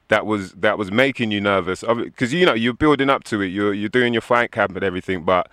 that 0.09 0.27
was 0.27 0.51
that 0.51 0.77
was 0.77 0.91
making 0.91 1.31
you 1.31 1.41
nervous? 1.41 1.83
Because 1.83 2.31
you 2.31 2.45
know 2.45 2.53
you're 2.53 2.73
building 2.73 3.09
up 3.09 3.23
to 3.23 3.41
it. 3.41 3.47
You're 3.47 3.73
you're 3.73 3.89
doing 3.89 4.13
your 4.13 4.21
fight 4.21 4.51
camp 4.51 4.75
and 4.75 4.83
everything, 4.83 5.23
but 5.23 5.49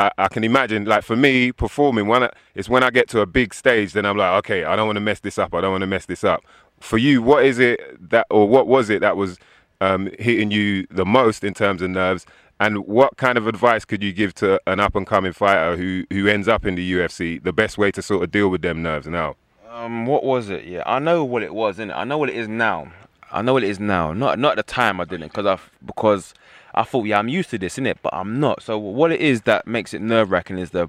I, 0.00 0.10
I 0.16 0.28
can 0.28 0.44
imagine, 0.44 0.86
like 0.86 1.04
for 1.04 1.16
me, 1.16 1.52
performing 1.52 2.06
when 2.06 2.22
I, 2.24 2.30
it's 2.54 2.68
when 2.68 2.82
I 2.82 2.90
get 2.90 3.08
to 3.10 3.20
a 3.20 3.26
big 3.26 3.52
stage, 3.52 3.92
then 3.92 4.06
I'm 4.06 4.16
like, 4.16 4.32
okay, 4.38 4.64
I 4.64 4.74
don't 4.74 4.86
want 4.86 4.96
to 4.96 5.00
mess 5.00 5.20
this 5.20 5.38
up. 5.38 5.54
I 5.54 5.60
don't 5.60 5.72
want 5.72 5.82
to 5.82 5.86
mess 5.86 6.06
this 6.06 6.24
up. 6.24 6.42
For 6.80 6.96
you, 6.96 7.20
what 7.20 7.44
is 7.44 7.58
it 7.58 7.78
that, 8.10 8.26
or 8.30 8.48
what 8.48 8.66
was 8.66 8.88
it 8.88 9.00
that 9.00 9.16
was 9.16 9.38
um, 9.82 10.10
hitting 10.18 10.50
you 10.50 10.86
the 10.90 11.04
most 11.04 11.44
in 11.44 11.52
terms 11.52 11.82
of 11.82 11.90
nerves? 11.90 12.24
And 12.58 12.86
what 12.86 13.16
kind 13.18 13.36
of 13.36 13.46
advice 13.46 13.84
could 13.84 14.02
you 14.02 14.12
give 14.12 14.34
to 14.36 14.60
an 14.66 14.80
up 14.80 14.94
and 14.94 15.06
coming 15.06 15.32
fighter 15.32 15.76
who 15.76 16.04
who 16.10 16.26
ends 16.26 16.48
up 16.48 16.64
in 16.66 16.74
the 16.74 16.92
UFC? 16.92 17.42
The 17.42 17.52
best 17.52 17.76
way 17.78 17.90
to 17.92 18.02
sort 18.02 18.22
of 18.22 18.30
deal 18.30 18.48
with 18.48 18.62
them 18.62 18.82
nerves 18.82 19.06
now. 19.06 19.36
Um, 19.68 20.06
what 20.06 20.24
was 20.24 20.50
it? 20.50 20.64
Yeah, 20.64 20.82
I 20.86 20.98
know 20.98 21.24
what 21.24 21.42
it 21.42 21.54
was, 21.54 21.78
innit? 21.78 21.96
I 21.96 22.04
know 22.04 22.18
what 22.18 22.28
it 22.28 22.36
is 22.36 22.48
now. 22.48 22.92
I 23.32 23.40
know 23.42 23.52
what 23.52 23.62
it 23.64 23.70
is 23.70 23.80
now. 23.80 24.12
Not 24.12 24.38
not 24.38 24.58
at 24.58 24.66
the 24.66 24.72
time 24.72 25.00
I 25.00 25.04
didn't, 25.04 25.28
because 25.28 25.46
I 25.46 25.58
because 25.84 26.34
I 26.74 26.84
thought 26.84 27.06
yeah 27.06 27.18
I'm 27.18 27.28
used 27.28 27.50
to 27.50 27.58
this, 27.58 27.76
innit? 27.78 27.96
But 28.02 28.14
I'm 28.14 28.40
not. 28.40 28.62
So 28.62 28.78
what 28.78 29.12
it 29.12 29.20
is 29.20 29.42
that 29.42 29.66
makes 29.66 29.94
it 29.94 30.00
nerve 30.00 30.30
wracking 30.30 30.58
is 30.58 30.70
the 30.70 30.88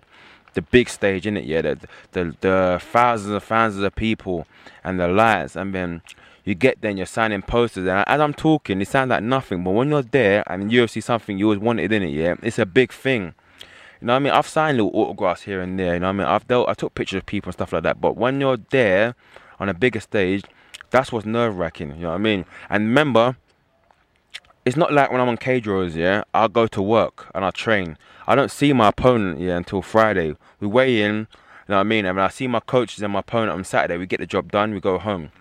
the 0.53 0.61
big 0.61 0.89
stage, 0.89 1.25
innit? 1.25 1.45
Yeah, 1.45 1.61
the, 1.61 1.79
the 2.11 2.35
the 2.41 2.81
thousands 2.81 3.33
and 3.33 3.43
thousands 3.43 3.83
of 3.83 3.95
people 3.95 4.47
and 4.83 4.99
the 4.99 5.07
lights, 5.07 5.55
and 5.55 5.73
then 5.73 6.01
you 6.43 6.55
get 6.55 6.81
there 6.81 6.91
you're 6.91 7.05
signing 7.05 7.41
posters, 7.41 7.87
and 7.87 8.03
as 8.07 8.19
I'm 8.19 8.33
talking, 8.33 8.81
it 8.81 8.87
sounds 8.87 9.09
like 9.09 9.23
nothing, 9.23 9.63
but 9.63 9.71
when 9.71 9.89
you're 9.89 10.01
there 10.01 10.43
and 10.47 10.71
you 10.71 10.87
see 10.87 11.01
something 11.01 11.37
you 11.37 11.45
always 11.45 11.59
wanted 11.59 11.91
in 11.91 12.03
it, 12.03 12.07
yeah, 12.07 12.35
it's 12.41 12.59
a 12.59 12.65
big 12.65 12.91
thing. 12.91 13.33
You 14.01 14.07
know 14.07 14.13
what 14.13 14.17
I 14.17 14.19
mean? 14.19 14.33
I've 14.33 14.47
signed 14.47 14.77
little 14.77 14.99
autographs 14.99 15.43
here 15.43 15.61
and 15.61 15.77
there. 15.77 15.93
You 15.93 15.99
know 15.99 16.07
what 16.07 16.13
I 16.13 16.17
mean? 16.17 16.27
I've 16.27 16.47
dealt, 16.47 16.67
I 16.67 16.73
took 16.73 16.95
pictures 16.95 17.17
of 17.17 17.27
people 17.27 17.49
and 17.49 17.53
stuff 17.53 17.71
like 17.71 17.83
that. 17.83 18.01
But 18.01 18.17
when 18.17 18.41
you're 18.41 18.57
there 18.57 19.13
on 19.59 19.69
a 19.69 19.75
bigger 19.75 20.00
stage, 20.00 20.43
that's 20.89 21.11
what's 21.11 21.25
nerve 21.27 21.55
wracking. 21.55 21.91
You 21.91 22.01
know 22.01 22.09
what 22.09 22.15
I 22.15 22.17
mean? 22.17 22.45
And 22.71 22.88
remember, 22.88 23.38
it's 24.65 24.77
not 24.77 24.94
like 24.94 25.12
when 25.12 25.22
I'm 25.22 25.30
on 25.30 25.38
Cage 25.38 25.68
Warriors, 25.68 25.96
yeah. 25.96 26.24
I'll 26.34 26.50
go 26.50 26.68
to 26.68 26.82
work 26.82 27.27
and 27.34 27.44
I 27.44 27.51
train. 27.51 27.98
I 28.27 28.36
don't 28.36 28.51
see 28.51 28.74
my 28.74 28.89
opponent, 28.89 29.39
yeah, 29.39 29.58
until 29.58 29.82
Friday. 29.82 30.36
We 30.60 30.68
weigh 30.68 31.01
in. 31.01 31.15
You 31.15 31.74
know 31.74 31.75
what 31.77 31.82
I 31.82 31.84
mean? 31.84 32.06
And 32.06 32.15
when 32.18 32.25
I 32.25 32.30
see 32.30 32.48
my 32.48 32.60
coaches 32.60 33.01
and 33.01 33.13
my 33.13 33.20
opponent 33.20 33.51
on 33.51 33.63
Saturday, 33.63 33.98
we 33.98 34.06
get 34.06 34.20
the 34.20 34.27
job 34.27 34.51
done. 34.51 34.74
We 34.74 34.80
go 34.80 34.98
home. 34.98 35.32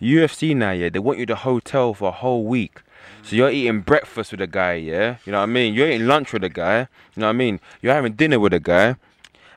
UFC 0.00 0.54
now, 0.54 0.72
yeah, 0.72 0.88
they 0.88 0.98
want 0.98 1.18
you 1.18 1.26
to 1.26 1.36
hotel 1.36 1.94
for 1.94 2.08
a 2.08 2.12
whole 2.12 2.44
week. 2.44 2.82
So 3.22 3.36
you're 3.36 3.50
eating 3.50 3.80
breakfast 3.80 4.30
with 4.32 4.40
a 4.40 4.46
guy, 4.46 4.74
yeah? 4.74 5.16
You 5.24 5.32
know 5.32 5.38
what 5.38 5.44
I 5.44 5.52
mean? 5.52 5.74
You're 5.74 5.88
eating 5.88 6.06
lunch 6.06 6.32
with 6.32 6.44
a 6.44 6.48
guy. 6.48 6.80
You 6.80 7.20
know 7.20 7.26
what 7.26 7.30
I 7.30 7.32
mean? 7.34 7.60
You're 7.80 7.94
having 7.94 8.12
dinner 8.12 8.38
with 8.38 8.52
a 8.52 8.60
guy. 8.60 8.96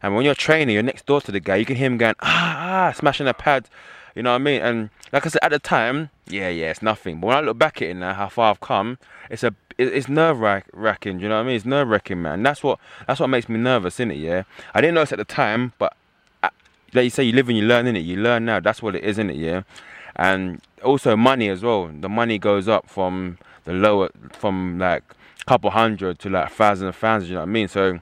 And 0.01 0.15
when 0.15 0.23
you're 0.23 0.35
training, 0.35 0.73
you're 0.73 0.83
next 0.83 1.05
door 1.05 1.19
to 1.21 1.31
the 1.31 1.39
guy. 1.39 1.57
You 1.57 1.65
can 1.65 1.75
hear 1.75 1.87
him 1.87 1.97
going, 1.97 2.15
ah, 2.21 2.89
ah, 2.89 2.91
smashing 2.93 3.25
the 3.25 3.33
pad. 3.33 3.69
You 4.15 4.23
know 4.23 4.31
what 4.31 4.41
I 4.41 4.43
mean? 4.43 4.61
And 4.61 4.89
like 5.11 5.25
I 5.25 5.29
said, 5.29 5.39
at 5.43 5.51
the 5.51 5.59
time, 5.59 6.09
yeah, 6.27 6.49
yeah, 6.49 6.71
it's 6.71 6.81
nothing. 6.81 7.19
But 7.19 7.27
when 7.27 7.37
I 7.37 7.41
look 7.41 7.57
back 7.57 7.81
at 7.81 7.89
it 7.89 7.93
now, 7.95 8.13
how 8.13 8.29
far 8.29 8.51
I've 8.51 8.59
come, 8.59 8.97
it's 9.29 9.43
a, 9.43 9.53
it's 9.77 10.09
nerve 10.09 10.39
wracking. 10.73 11.19
You 11.19 11.29
know 11.29 11.35
what 11.35 11.41
I 11.41 11.47
mean? 11.47 11.55
It's 11.55 11.65
nerve 11.65 11.87
wracking, 11.87 12.21
man. 12.21 12.43
That's 12.43 12.63
what, 12.63 12.79
that's 13.07 13.19
what 13.19 13.27
makes 13.27 13.47
me 13.47 13.57
nervous, 13.57 13.97
innit? 13.97 14.21
Yeah. 14.21 14.43
I 14.73 14.81
didn't 14.81 14.95
notice 14.95 15.13
at 15.13 15.19
the 15.19 15.25
time, 15.25 15.73
but 15.77 15.95
I, 16.43 16.49
like 16.93 17.05
you 17.05 17.09
say, 17.09 17.23
you 17.23 17.33
live 17.33 17.49
and 17.49 17.57
you 17.57 17.65
learn, 17.65 17.85
innit? 17.85 18.05
You 18.05 18.17
learn 18.17 18.45
now. 18.45 18.59
That's 18.59 18.81
what 18.81 18.95
it 18.95 19.03
is, 19.03 19.17
innit? 19.17 19.37
Yeah. 19.37 19.61
And 20.15 20.61
also 20.83 21.15
money 21.15 21.49
as 21.49 21.63
well. 21.63 21.87
The 21.87 22.09
money 22.09 22.37
goes 22.39 22.67
up 22.67 22.89
from 22.89 23.37
the 23.63 23.73
lower, 23.73 24.09
from 24.33 24.79
like 24.79 25.03
couple 25.49 25.71
hundred 25.71 26.19
to 26.19 26.29
like 26.29 26.51
thousands 26.51 26.87
and 26.87 26.95
thousands. 26.95 27.29
You 27.29 27.35
know 27.35 27.41
what 27.41 27.49
I 27.49 27.51
mean? 27.51 27.67
So 27.67 27.99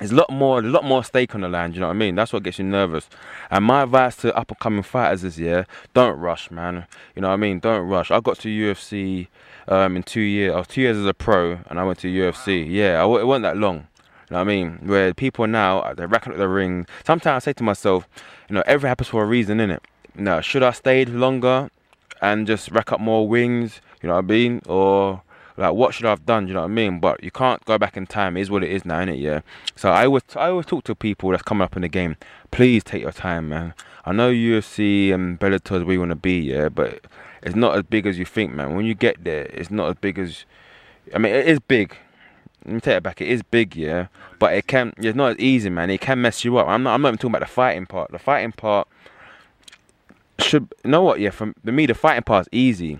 there's 0.00 0.12
a 0.12 0.16
lot 0.16 0.30
more, 0.30 0.60
a 0.60 0.62
lot 0.62 0.82
more 0.82 1.04
stake 1.04 1.34
on 1.34 1.42
the 1.42 1.48
line. 1.48 1.74
You 1.74 1.80
know 1.80 1.88
what 1.88 1.94
I 1.94 1.98
mean? 1.98 2.14
That's 2.14 2.32
what 2.32 2.42
gets 2.42 2.58
you 2.58 2.64
nervous. 2.64 3.08
And 3.50 3.66
my 3.66 3.82
advice 3.82 4.16
to 4.16 4.34
up 4.34 4.50
and 4.50 4.58
coming 4.58 4.82
fighters 4.82 5.24
is, 5.24 5.38
yeah, 5.38 5.64
don't 5.92 6.18
rush, 6.18 6.50
man. 6.50 6.86
You 7.14 7.22
know 7.22 7.28
what 7.28 7.34
I 7.34 7.36
mean? 7.36 7.60
Don't 7.60 7.86
rush. 7.86 8.10
I 8.10 8.18
got 8.20 8.38
to 8.38 8.48
UFC 8.48 9.28
um, 9.68 9.96
in 9.96 10.02
two 10.02 10.22
years. 10.22 10.54
I 10.54 10.58
was 10.58 10.68
two 10.68 10.80
years 10.80 10.96
as 10.96 11.04
a 11.04 11.12
pro, 11.12 11.58
and 11.68 11.78
I 11.78 11.84
went 11.84 11.98
to 11.98 12.08
UFC. 12.08 12.66
Yeah, 12.66 13.04
I 13.04 13.20
it 13.20 13.26
wasn't 13.26 13.42
that 13.42 13.58
long. 13.58 13.76
You 13.76 14.36
know 14.36 14.36
what 14.36 14.40
I 14.40 14.44
mean? 14.44 14.78
Where 14.84 15.12
people 15.12 15.46
now 15.46 15.92
they're 15.92 16.08
racking 16.08 16.32
up 16.32 16.38
the 16.38 16.48
ring. 16.48 16.86
Sometimes 17.04 17.42
I 17.42 17.44
say 17.44 17.52
to 17.52 17.62
myself, 17.62 18.08
you 18.48 18.54
know, 18.54 18.62
everything 18.64 18.88
happens 18.88 19.08
for 19.08 19.22
a 19.22 19.26
reason, 19.26 19.58
innit? 19.58 19.80
No, 20.14 20.40
should 20.40 20.62
I 20.62 20.70
stayed 20.70 21.10
longer 21.10 21.70
and 22.22 22.46
just 22.46 22.70
rack 22.70 22.90
up 22.90 23.00
more 23.00 23.28
wings? 23.28 23.82
You 24.02 24.08
know 24.08 24.14
what 24.14 24.24
I 24.24 24.28
mean? 24.28 24.62
Or 24.66 25.22
Like, 25.60 25.74
what 25.74 25.92
should 25.92 26.06
I 26.06 26.10
have 26.10 26.24
done? 26.24 26.46
Do 26.46 26.48
you 26.48 26.54
know 26.54 26.62
what 26.62 26.70
I 26.70 26.74
mean? 26.74 27.00
But 27.00 27.22
you 27.22 27.30
can't 27.30 27.62
go 27.66 27.76
back 27.76 27.94
in 27.94 28.06
time. 28.06 28.38
It 28.38 28.40
is 28.40 28.50
what 28.50 28.64
it 28.64 28.70
is 28.70 28.86
now, 28.86 29.00
innit? 29.00 29.20
Yeah. 29.20 29.40
So 29.76 29.90
I 29.90 30.06
always, 30.06 30.22
I 30.34 30.48
always 30.48 30.64
talk 30.64 30.84
to 30.84 30.94
people 30.94 31.30
that's 31.30 31.42
coming 31.42 31.62
up 31.62 31.76
in 31.76 31.82
the 31.82 31.88
game. 31.88 32.16
Please 32.50 32.82
take 32.82 33.02
your 33.02 33.12
time, 33.12 33.50
man. 33.50 33.74
I 34.06 34.12
know 34.12 34.32
UFC 34.32 35.12
and 35.12 35.38
Bellator 35.38 35.78
is 35.78 35.84
where 35.84 35.92
you 35.92 35.98
want 35.98 36.12
to 36.12 36.16
be, 36.16 36.38
yeah, 36.38 36.70
but 36.70 37.04
it's 37.42 37.54
not 37.54 37.76
as 37.76 37.82
big 37.82 38.06
as 38.06 38.18
you 38.18 38.24
think, 38.24 38.54
man. 38.54 38.74
When 38.74 38.86
you 38.86 38.94
get 38.94 39.22
there, 39.22 39.50
it's 39.52 39.70
not 39.70 39.90
as 39.90 39.96
big 39.96 40.18
as. 40.18 40.46
I 41.14 41.18
mean, 41.18 41.34
it 41.34 41.46
is 41.46 41.58
big. 41.60 41.94
Let 42.64 42.74
me 42.74 42.80
take 42.80 42.96
it 42.96 43.02
back. 43.02 43.20
It 43.20 43.28
is 43.28 43.42
big, 43.42 43.76
yeah, 43.76 44.06
but 44.38 44.54
it 44.54 44.66
can. 44.66 44.94
It's 44.96 45.14
not 45.14 45.32
as 45.32 45.38
easy, 45.38 45.68
man. 45.68 45.90
It 45.90 46.00
can 46.00 46.22
mess 46.22 46.42
you 46.42 46.56
up. 46.56 46.68
I'm 46.68 46.82
not. 46.82 46.94
I'm 46.94 47.02
not 47.02 47.08
even 47.08 47.18
talking 47.18 47.32
about 47.32 47.46
the 47.46 47.52
fighting 47.52 47.84
part. 47.84 48.10
The 48.12 48.18
fighting 48.18 48.52
part 48.52 48.88
should. 50.38 50.72
You 50.84 50.90
know 50.90 51.02
what? 51.02 51.20
Yeah, 51.20 51.30
for 51.30 51.52
me, 51.64 51.84
the 51.84 51.94
fighting 51.94 52.22
part 52.22 52.46
is 52.46 52.48
easy. 52.50 52.98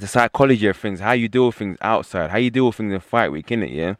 The 0.00 0.08
psychology 0.08 0.66
of 0.66 0.76
things, 0.76 1.00
how 1.00 1.12
you 1.12 1.28
deal 1.28 1.46
with 1.46 1.54
things 1.54 1.78
outside, 1.80 2.30
how 2.30 2.38
you 2.38 2.50
deal 2.50 2.66
with 2.66 2.76
things 2.76 2.92
in 2.92 3.00
fight 3.00 3.30
week, 3.30 3.46
innit? 3.46 3.72
Yeah. 3.72 3.94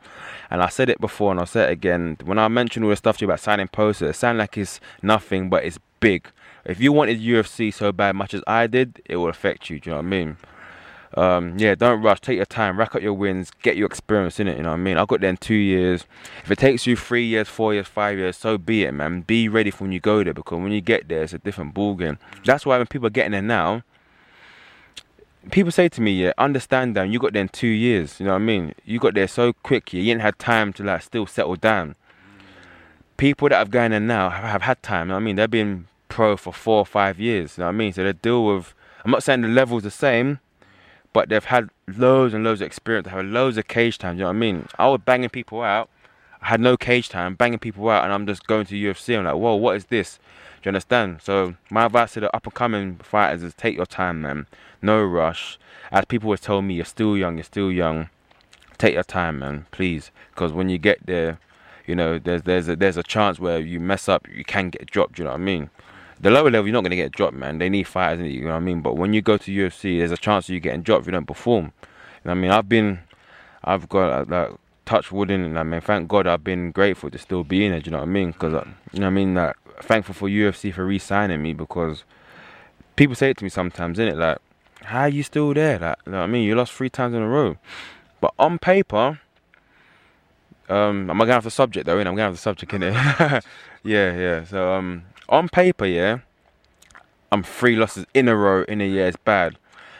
And 0.50 0.62
I 0.62 0.68
said 0.68 0.88
it 0.88 1.00
before, 1.00 1.30
and 1.30 1.38
I'll 1.38 1.46
say 1.46 1.64
it 1.64 1.70
again. 1.70 2.16
When 2.24 2.38
I 2.38 2.48
mentioned 2.48 2.84
all 2.84 2.90
the 2.90 2.96
stuff 2.96 3.18
to 3.18 3.24
you 3.24 3.28
about 3.28 3.40
signing 3.40 3.68
posters, 3.68 4.10
it 4.10 4.18
sounds 4.18 4.38
like 4.38 4.58
it's 4.58 4.80
nothing, 5.02 5.48
but 5.48 5.64
it's 5.64 5.78
big. 6.00 6.28
If 6.64 6.80
you 6.80 6.92
wanted 6.92 7.20
UFC 7.20 7.72
so 7.72 7.92
bad, 7.92 8.16
much 8.16 8.34
as 8.34 8.42
I 8.46 8.66
did, 8.66 9.00
it 9.04 9.16
will 9.16 9.28
affect 9.28 9.70
you. 9.70 9.78
Do 9.78 9.90
you 9.90 9.92
know 9.92 9.98
what 9.98 10.06
I 10.06 10.08
mean? 10.08 10.36
Um, 11.16 11.58
yeah, 11.58 11.74
don't 11.74 12.02
rush. 12.02 12.20
Take 12.20 12.36
your 12.36 12.46
time. 12.46 12.78
Rack 12.78 12.94
up 12.94 13.02
your 13.02 13.12
wins. 13.12 13.50
Get 13.62 13.76
your 13.76 13.86
experience 13.86 14.40
in 14.40 14.48
it. 14.48 14.56
You 14.56 14.64
know 14.64 14.70
what 14.70 14.76
I 14.76 14.78
mean? 14.78 14.98
I 14.98 15.04
got 15.04 15.20
there 15.20 15.30
in 15.30 15.36
two 15.36 15.54
years. 15.54 16.04
If 16.42 16.50
it 16.50 16.58
takes 16.58 16.86
you 16.86 16.96
three 16.96 17.24
years, 17.24 17.48
four 17.48 17.72
years, 17.72 17.86
five 17.86 18.18
years, 18.18 18.36
so 18.36 18.58
be 18.58 18.84
it, 18.84 18.92
man. 18.92 19.20
Be 19.20 19.48
ready 19.48 19.70
for 19.70 19.84
when 19.84 19.92
you 19.92 20.00
go 20.00 20.24
there 20.24 20.34
because 20.34 20.58
when 20.58 20.72
you 20.72 20.80
get 20.80 21.08
there, 21.08 21.22
it's 21.22 21.32
a 21.32 21.38
different 21.38 21.74
ballgame. 21.74 22.18
That's 22.44 22.66
why 22.66 22.78
when 22.78 22.86
people 22.86 23.06
are 23.06 23.10
getting 23.10 23.32
there 23.32 23.42
now, 23.42 23.82
people 25.50 25.72
say 25.72 25.88
to 25.88 26.00
me, 26.00 26.12
yeah, 26.12 26.32
understand 26.38 26.96
that 26.96 27.08
you 27.08 27.18
got 27.18 27.32
there 27.32 27.42
in 27.42 27.48
two 27.48 27.66
years. 27.66 28.18
You 28.20 28.26
know 28.26 28.32
what 28.32 28.42
I 28.42 28.44
mean? 28.44 28.74
You 28.84 28.98
got 28.98 29.14
there 29.14 29.28
so 29.28 29.52
quick. 29.52 29.92
Yeah, 29.92 30.00
you 30.00 30.10
didn't 30.12 30.22
have 30.22 30.38
time 30.38 30.72
to 30.74 30.82
like 30.82 31.02
still 31.02 31.26
settle 31.26 31.56
down. 31.56 31.96
People 33.16 33.48
that 33.48 33.56
have 33.56 33.70
gone 33.70 33.92
there 33.92 34.00
now 34.00 34.30
have, 34.30 34.44
have 34.44 34.62
had 34.62 34.82
time. 34.82 35.06
You 35.06 35.08
know 35.08 35.14
what 35.14 35.20
I 35.20 35.24
mean? 35.24 35.36
They've 35.36 35.50
been 35.50 35.86
pro 36.08 36.36
for 36.36 36.52
four 36.52 36.78
or 36.78 36.86
five 36.86 37.18
years. 37.18 37.58
You 37.58 37.62
know 37.62 37.66
what 37.66 37.74
I 37.74 37.76
mean? 37.76 37.92
So 37.92 38.04
they 38.04 38.12
deal 38.12 38.44
with. 38.44 38.74
I'm 39.04 39.10
not 39.10 39.22
saying 39.22 39.42
the 39.42 39.48
level's 39.48 39.82
the 39.82 39.90
same, 39.90 40.40
but 41.12 41.28
they've 41.28 41.44
had 41.44 41.68
loads 41.86 42.32
and 42.32 42.42
loads 42.42 42.60
of 42.60 42.66
experience. 42.66 43.04
They 43.04 43.10
have 43.10 43.24
loads 43.26 43.58
of 43.58 43.68
cage 43.68 43.98
time. 43.98 44.16
You 44.16 44.20
know 44.20 44.28
what 44.28 44.36
I 44.36 44.38
mean? 44.38 44.66
I 44.78 44.88
was 44.88 45.00
banging 45.04 45.28
people 45.28 45.62
out. 45.62 45.90
I 46.40 46.48
had 46.48 46.60
no 46.60 46.76
cage 46.76 47.08
time, 47.08 47.34
banging 47.34 47.58
people 47.58 47.88
out, 47.88 48.04
and 48.04 48.12
I'm 48.12 48.26
just 48.26 48.46
going 48.46 48.66
to 48.66 48.74
UFC. 48.74 49.16
I'm 49.16 49.24
like, 49.24 49.34
whoa, 49.34 49.54
what 49.54 49.76
is 49.76 49.86
this? 49.86 50.18
Do 50.64 50.68
you 50.68 50.70
understand? 50.70 51.20
So 51.20 51.56
my 51.68 51.84
advice 51.84 52.14
to 52.14 52.20
the 52.20 52.34
up 52.34 52.46
and 52.46 52.54
coming 52.54 52.96
fighters 53.02 53.42
is 53.42 53.52
take 53.52 53.76
your 53.76 53.84
time, 53.84 54.22
man. 54.22 54.46
No 54.80 55.04
rush. 55.04 55.58
As 55.92 56.06
people 56.06 56.30
have 56.30 56.40
told 56.40 56.64
me, 56.64 56.72
you're 56.72 56.86
still 56.86 57.18
young. 57.18 57.36
You're 57.36 57.44
still 57.44 57.70
young. 57.70 58.08
Take 58.78 58.94
your 58.94 59.02
time, 59.02 59.40
man, 59.40 59.66
please. 59.72 60.10
Because 60.30 60.54
when 60.54 60.70
you 60.70 60.78
get 60.78 61.04
there, 61.04 61.38
you 61.86 61.94
know, 61.94 62.18
there's 62.18 62.44
there's 62.44 62.66
a, 62.70 62.76
there's 62.76 62.96
a 62.96 63.02
chance 63.02 63.38
where 63.38 63.58
you 63.58 63.78
mess 63.78 64.08
up, 64.08 64.26
you 64.34 64.42
can 64.42 64.70
get 64.70 64.90
dropped. 64.90 65.18
You 65.18 65.24
know 65.24 65.32
what 65.32 65.40
I 65.40 65.44
mean? 65.44 65.68
The 66.18 66.30
lower 66.30 66.50
level, 66.50 66.66
you're 66.66 66.72
not 66.72 66.82
gonna 66.82 66.96
get 66.96 67.12
dropped, 67.12 67.34
man. 67.34 67.58
They 67.58 67.68
need 67.68 67.86
fighters, 67.86 68.26
you 68.32 68.46
know 68.46 68.52
what 68.52 68.56
I 68.56 68.60
mean? 68.60 68.80
But 68.80 68.96
when 68.96 69.12
you 69.12 69.20
go 69.20 69.36
to 69.36 69.52
UFC, 69.52 69.98
there's 69.98 70.12
a 70.12 70.16
chance 70.16 70.48
of 70.48 70.54
you 70.54 70.60
getting 70.60 70.80
dropped 70.80 71.02
if 71.02 71.08
you 71.08 71.12
don't 71.12 71.26
perform. 71.26 71.64
You 71.64 71.70
know 72.24 72.30
what 72.30 72.30
I 72.30 72.34
mean? 72.40 72.50
I've 72.50 72.68
been, 72.70 73.00
I've 73.62 73.86
got 73.90 74.10
uh, 74.10 74.24
like 74.26 74.58
touch 74.84 75.10
wood 75.12 75.30
in 75.30 75.44
it. 75.44 75.58
I 75.58 75.62
mean, 75.62 75.80
thank 75.80 76.08
God 76.08 76.26
I've 76.26 76.44
been 76.44 76.70
grateful 76.70 77.10
to 77.10 77.18
still 77.18 77.44
be 77.44 77.64
in 77.64 77.72
it. 77.72 77.84
Do 77.84 77.88
you 77.88 77.92
know 77.92 77.98
what 77.98 78.08
I 78.08 78.12
mean? 78.12 78.32
Because 78.32 78.54
uh, 78.54 78.66
you 78.92 79.00
know 79.00 79.06
what 79.06 79.12
I 79.12 79.14
mean. 79.14 79.34
Like, 79.34 79.56
thankful 79.82 80.14
for 80.14 80.28
UFC 80.28 80.72
for 80.72 80.84
re-signing 80.86 81.42
me 81.42 81.52
because 81.54 82.04
people 82.96 83.14
say 83.14 83.30
it 83.30 83.38
to 83.38 83.44
me 83.44 83.50
sometimes, 83.50 83.98
innit? 83.98 84.16
Like, 84.18 84.38
how 84.82 85.00
are 85.00 85.08
you 85.08 85.22
still 85.22 85.52
there? 85.54 85.78
Like, 85.78 85.98
you 86.06 86.12
know 86.12 86.18
what 86.18 86.24
I 86.24 86.28
mean? 86.28 86.44
You 86.44 86.54
lost 86.54 86.72
three 86.72 86.90
times 86.90 87.14
in 87.14 87.22
a 87.22 87.28
row, 87.28 87.56
but 88.20 88.32
on 88.38 88.58
paper. 88.58 89.20
Um, 90.66 91.10
I'm 91.10 91.18
gonna 91.18 91.32
have 91.32 91.44
the 91.44 91.50
subject 91.50 91.84
though, 91.84 91.98
and 91.98 92.08
I'm 92.08 92.14
gonna 92.14 92.28
have 92.28 92.34
the 92.34 92.38
subject 92.38 92.72
in 92.72 92.82
it. 92.82 92.92
yeah, 93.84 94.16
yeah. 94.16 94.44
So 94.44 94.72
um, 94.72 95.04
on 95.28 95.50
paper, 95.50 95.84
yeah, 95.84 96.20
I'm 97.30 97.42
three 97.42 97.76
losses 97.76 98.06
in 98.14 98.28
a 98.28 98.36
row 98.36 98.62
in 98.62 98.80
a 98.80 98.88
year. 98.88 99.06
It's 99.06 99.16
bad. 99.18 99.58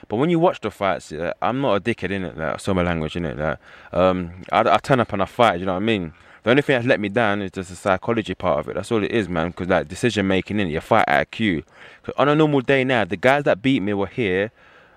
But 0.08 0.16
when 0.16 0.30
you 0.30 0.38
watch 0.38 0.60
the 0.60 0.70
fights, 0.70 1.12
I'm 1.42 1.60
not 1.60 1.76
a 1.76 1.80
dickhead 1.80 2.10
in 2.10 2.24
it. 2.24 2.36
Like, 2.36 2.60
so 2.60 2.74
my 2.74 2.82
language 2.82 3.16
in 3.16 3.24
it. 3.24 3.38
Like, 3.38 3.58
um, 3.92 4.42
I, 4.52 4.60
I 4.60 4.78
turn 4.78 5.00
up 5.00 5.12
and 5.12 5.22
I 5.22 5.26
fight. 5.26 5.60
You 5.60 5.66
know 5.66 5.72
what 5.72 5.82
I 5.82 5.86
mean? 5.86 6.12
The 6.42 6.50
only 6.50 6.62
thing 6.62 6.74
that's 6.74 6.86
let 6.86 7.00
me 7.00 7.08
down 7.08 7.40
is 7.40 7.52
just 7.52 7.70
the 7.70 7.76
psychology 7.76 8.34
part 8.34 8.60
of 8.60 8.68
it. 8.68 8.74
That's 8.74 8.92
all 8.92 9.02
it 9.02 9.10
is, 9.10 9.28
man. 9.28 9.48
Because 9.48 9.68
like 9.68 9.88
decision 9.88 10.26
making 10.26 10.60
in 10.60 10.68
it, 10.68 10.72
your 10.72 10.82
fight 10.82 11.06
IQ. 11.08 11.64
Cause 12.02 12.14
on 12.18 12.28
a 12.28 12.34
normal 12.34 12.60
day 12.60 12.84
now, 12.84 13.04
the 13.04 13.16
guys 13.16 13.44
that 13.44 13.62
beat 13.62 13.80
me 13.80 13.94
were 13.94 14.06
here. 14.06 14.52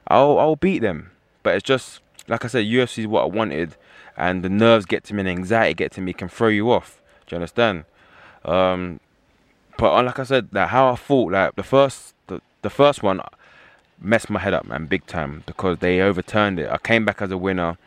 I'll 0.09 0.39
I'll 0.39 0.55
beat 0.55 0.79
them. 0.79 1.11
But 1.43 1.55
it's 1.55 1.63
just 1.63 2.01
like 2.27 2.43
I 2.43 2.47
said, 2.47 2.65
UFC 2.65 2.99
is 2.99 3.07
what 3.07 3.23
I 3.23 3.25
wanted, 3.27 3.75
and 4.17 4.43
the 4.43 4.49
nerves 4.49 4.85
get 4.85 5.03
to 5.05 5.13
me, 5.13 5.21
and 5.21 5.29
anxiety 5.29 5.73
get 5.73 5.91
to 5.93 6.01
me, 6.01 6.13
can 6.13 6.27
throw 6.27 6.49
you 6.49 6.71
off. 6.71 7.01
Do 7.25 7.35
you 7.35 7.37
understand? 7.37 7.85
Um, 8.43 8.99
but 9.77 9.93
uh, 9.93 10.03
like 10.03 10.19
I 10.19 10.23
said, 10.23 10.49
like 10.51 10.69
how 10.69 10.91
I 10.91 10.95
thought, 10.95 11.31
like 11.31 11.55
the 11.55 11.63
first, 11.63 12.13
the, 12.27 12.41
the 12.61 12.69
first 12.69 13.03
one 13.03 13.21
messed 13.99 14.29
my 14.29 14.39
head 14.39 14.53
up, 14.53 14.65
man, 14.65 14.85
big 14.85 15.05
time 15.05 15.43
because 15.45 15.79
they 15.79 16.01
overturned 16.01 16.59
it. 16.59 16.69
I 16.69 16.77
came 16.77 17.05
back 17.05 17.21
as 17.21 17.31
a 17.31 17.37
winner. 17.37 17.77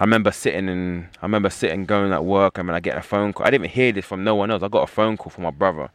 I 0.00 0.04
remember 0.04 0.30
sitting 0.30 0.68
in, 0.68 1.08
I 1.20 1.26
remember 1.26 1.50
sitting 1.50 1.84
going 1.84 2.12
at 2.12 2.24
work, 2.24 2.58
and 2.58 2.68
then 2.68 2.76
I 2.76 2.80
get 2.80 2.96
a 2.96 3.02
phone 3.02 3.32
call. 3.32 3.46
I 3.46 3.50
didn't 3.50 3.70
hear 3.70 3.90
this 3.90 4.04
from 4.04 4.22
no 4.22 4.34
one 4.36 4.50
else. 4.50 4.62
I 4.62 4.68
got 4.68 4.82
a 4.82 4.86
phone 4.86 5.16
call 5.16 5.30
from 5.30 5.44
my 5.44 5.50
brother, 5.50 5.90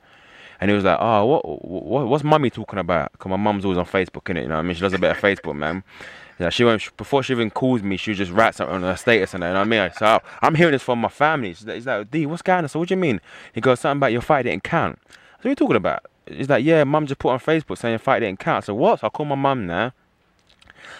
and 0.59 0.69
he 0.69 0.75
was 0.75 0.83
like, 0.83 0.97
"Oh, 0.99 1.25
what, 1.25 1.45
what 1.65 2.07
what's 2.07 2.23
mummy 2.23 2.49
talking 2.49 2.79
about?" 2.79 3.13
Because 3.13 3.29
my 3.29 3.37
mum's 3.37 3.63
always 3.63 3.77
on 3.77 3.85
Facebook, 3.85 4.23
innit? 4.23 4.41
You 4.43 4.47
know 4.49 4.55
what 4.55 4.59
I 4.59 4.63
mean? 4.63 4.75
She 4.75 4.81
does 4.81 4.93
a 4.93 4.99
bit 4.99 5.11
of 5.11 5.17
Facebook, 5.17 5.55
man. 5.55 5.83
Yeah, 6.39 6.49
she 6.49 6.65
went 6.65 6.97
before 6.97 7.23
she 7.23 7.31
even 7.31 7.49
calls 7.49 7.81
me. 7.83 7.95
She 7.95 8.13
just 8.13 8.31
writes 8.31 8.57
something 8.57 8.75
on 8.75 8.81
her 8.81 8.97
status 8.97 9.33
and. 9.33 9.43
You 9.43 9.49
know 9.49 9.55
what 9.55 9.61
I 9.61 9.63
mean? 9.65 9.91
So 9.97 10.19
I'm 10.41 10.55
hearing 10.55 10.73
this 10.73 10.81
from 10.81 10.99
my 10.99 11.07
family. 11.07 11.53
He's 11.53 11.85
like, 11.85 12.11
"D, 12.11 12.25
what's 12.25 12.41
going 12.41 12.63
on?" 12.63 12.69
So 12.69 12.79
what 12.79 12.89
do 12.89 12.95
you 12.95 12.99
mean? 12.99 13.21
He 13.53 13.61
goes, 13.61 13.79
"Something 13.79 13.99
about 13.99 14.11
your 14.11 14.21
fight 14.21 14.43
didn't 14.43 14.63
count." 14.63 14.99
So 15.07 15.15
what 15.37 15.45
are 15.45 15.49
you 15.49 15.55
talking 15.55 15.75
about? 15.77 16.05
He's 16.25 16.49
like, 16.49 16.63
"Yeah, 16.63 16.83
mum 16.83 17.07
just 17.07 17.19
put 17.19 17.29
on 17.29 17.39
Facebook 17.39 17.77
saying 17.77 17.97
fight 17.99 18.19
didn't 18.19 18.39
count." 18.39 18.65
So 18.65 18.73
what? 18.73 18.99
So 18.99 19.07
I 19.07 19.09
call 19.09 19.25
my 19.25 19.35
mum 19.35 19.67
now. 19.67 19.93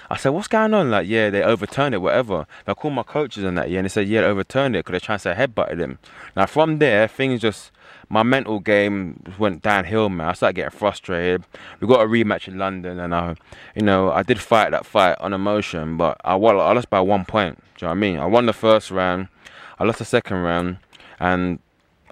I 0.10 0.18
said, 0.18 0.30
what's 0.30 0.48
going 0.48 0.74
on? 0.74 0.92
Like, 0.92 1.08
yeah, 1.08 1.30
they 1.30 1.42
overturned 1.44 1.96
it, 1.96 2.00
whatever. 2.00 2.46
I 2.68 2.74
called 2.74 2.94
my 2.94 3.03
coaches 3.03 3.44
and 3.44 3.58
that, 3.58 3.70
yeah, 3.70 3.80
and 3.80 3.86
they 3.86 3.89
said, 3.89 4.08
yeah, 4.08 4.22
they 4.22 4.27
overturned 4.27 4.75
it 4.75 4.80
because 4.80 4.92
they're 4.92 5.00
trying 5.00 5.18
to 5.18 5.22
say 5.22 5.34
headbutted 5.34 5.80
him. 5.80 6.00
Now, 6.36 6.46
from 6.46 6.80
there, 6.80 7.08
things 7.08 7.42
just, 7.42 7.72
my 8.10 8.24
mental 8.24 8.60
game 8.60 9.24
went 9.39 9.62
downhill, 9.62 10.10
man. 10.10 10.30
I 10.30 10.34
started 10.34 10.56
getting 10.56 10.77
frustrated. 10.77 11.44
We 11.80 11.88
got 11.88 12.01
a 12.01 12.06
rematch 12.06 12.48
in 12.48 12.58
London, 12.58 13.00
and 13.00 13.15
I, 13.15 13.36
you 13.75 13.82
know, 13.82 14.12
I 14.12 14.24
did 14.24 14.39
fight 14.39 14.72
that 14.72 14.86
fight 14.86 15.18
on 15.20 15.34
emotion, 15.34 15.98
but 15.98 16.20
I, 16.24 16.36
won, 16.36 16.58
I 16.58 16.74
lost 16.74 16.89
by 16.89 17.01
one 17.01 17.25
point. 17.25 17.58
Do 17.77 17.86
you 17.86 17.88
know 17.88 17.89
what 17.89 17.98
I 17.98 18.00
mean? 18.00 18.20
I 18.20 18.25
won 18.25 18.46
the 18.46 18.53
first 18.53 18.92
round, 18.92 19.30
I 19.80 19.84
lost 19.84 20.00
the 20.00 20.06
second 20.06 20.38
round, 20.38 20.77
and 21.20 21.60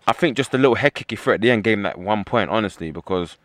I 0.07 0.13
think 0.13 0.35
just 0.35 0.53
a 0.53 0.57
little 0.57 0.75
head 0.75 0.93
kicky 0.95 1.15
threat 1.15 1.35
at 1.35 1.41
the 1.41 1.51
end 1.51 1.63
gave 1.63 1.77
me 1.77 1.83
that 1.83 1.99
one 1.99 2.23
point, 2.23 2.49
honestly, 2.49 2.91
because 2.91 3.37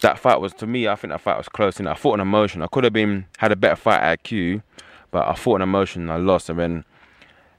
that 0.00 0.18
fight 0.18 0.40
was 0.40 0.52
to 0.54 0.66
me. 0.66 0.88
I 0.88 0.96
think 0.96 1.12
that 1.12 1.20
fight 1.20 1.38
was 1.38 1.48
close. 1.48 1.78
And 1.78 1.88
I 1.88 1.94
fought 1.94 2.14
an 2.14 2.20
emotion. 2.20 2.62
I 2.62 2.66
could 2.66 2.84
have 2.84 2.92
been 2.92 3.26
had 3.38 3.52
a 3.52 3.56
better 3.56 3.76
fight 3.76 4.00
at 4.00 4.22
IQ, 4.22 4.62
but 5.10 5.28
I 5.28 5.34
fought 5.34 5.56
an 5.56 5.62
emotion. 5.62 6.02
And 6.02 6.12
I 6.12 6.16
lost. 6.16 6.48
And 6.48 6.58
then 6.58 6.84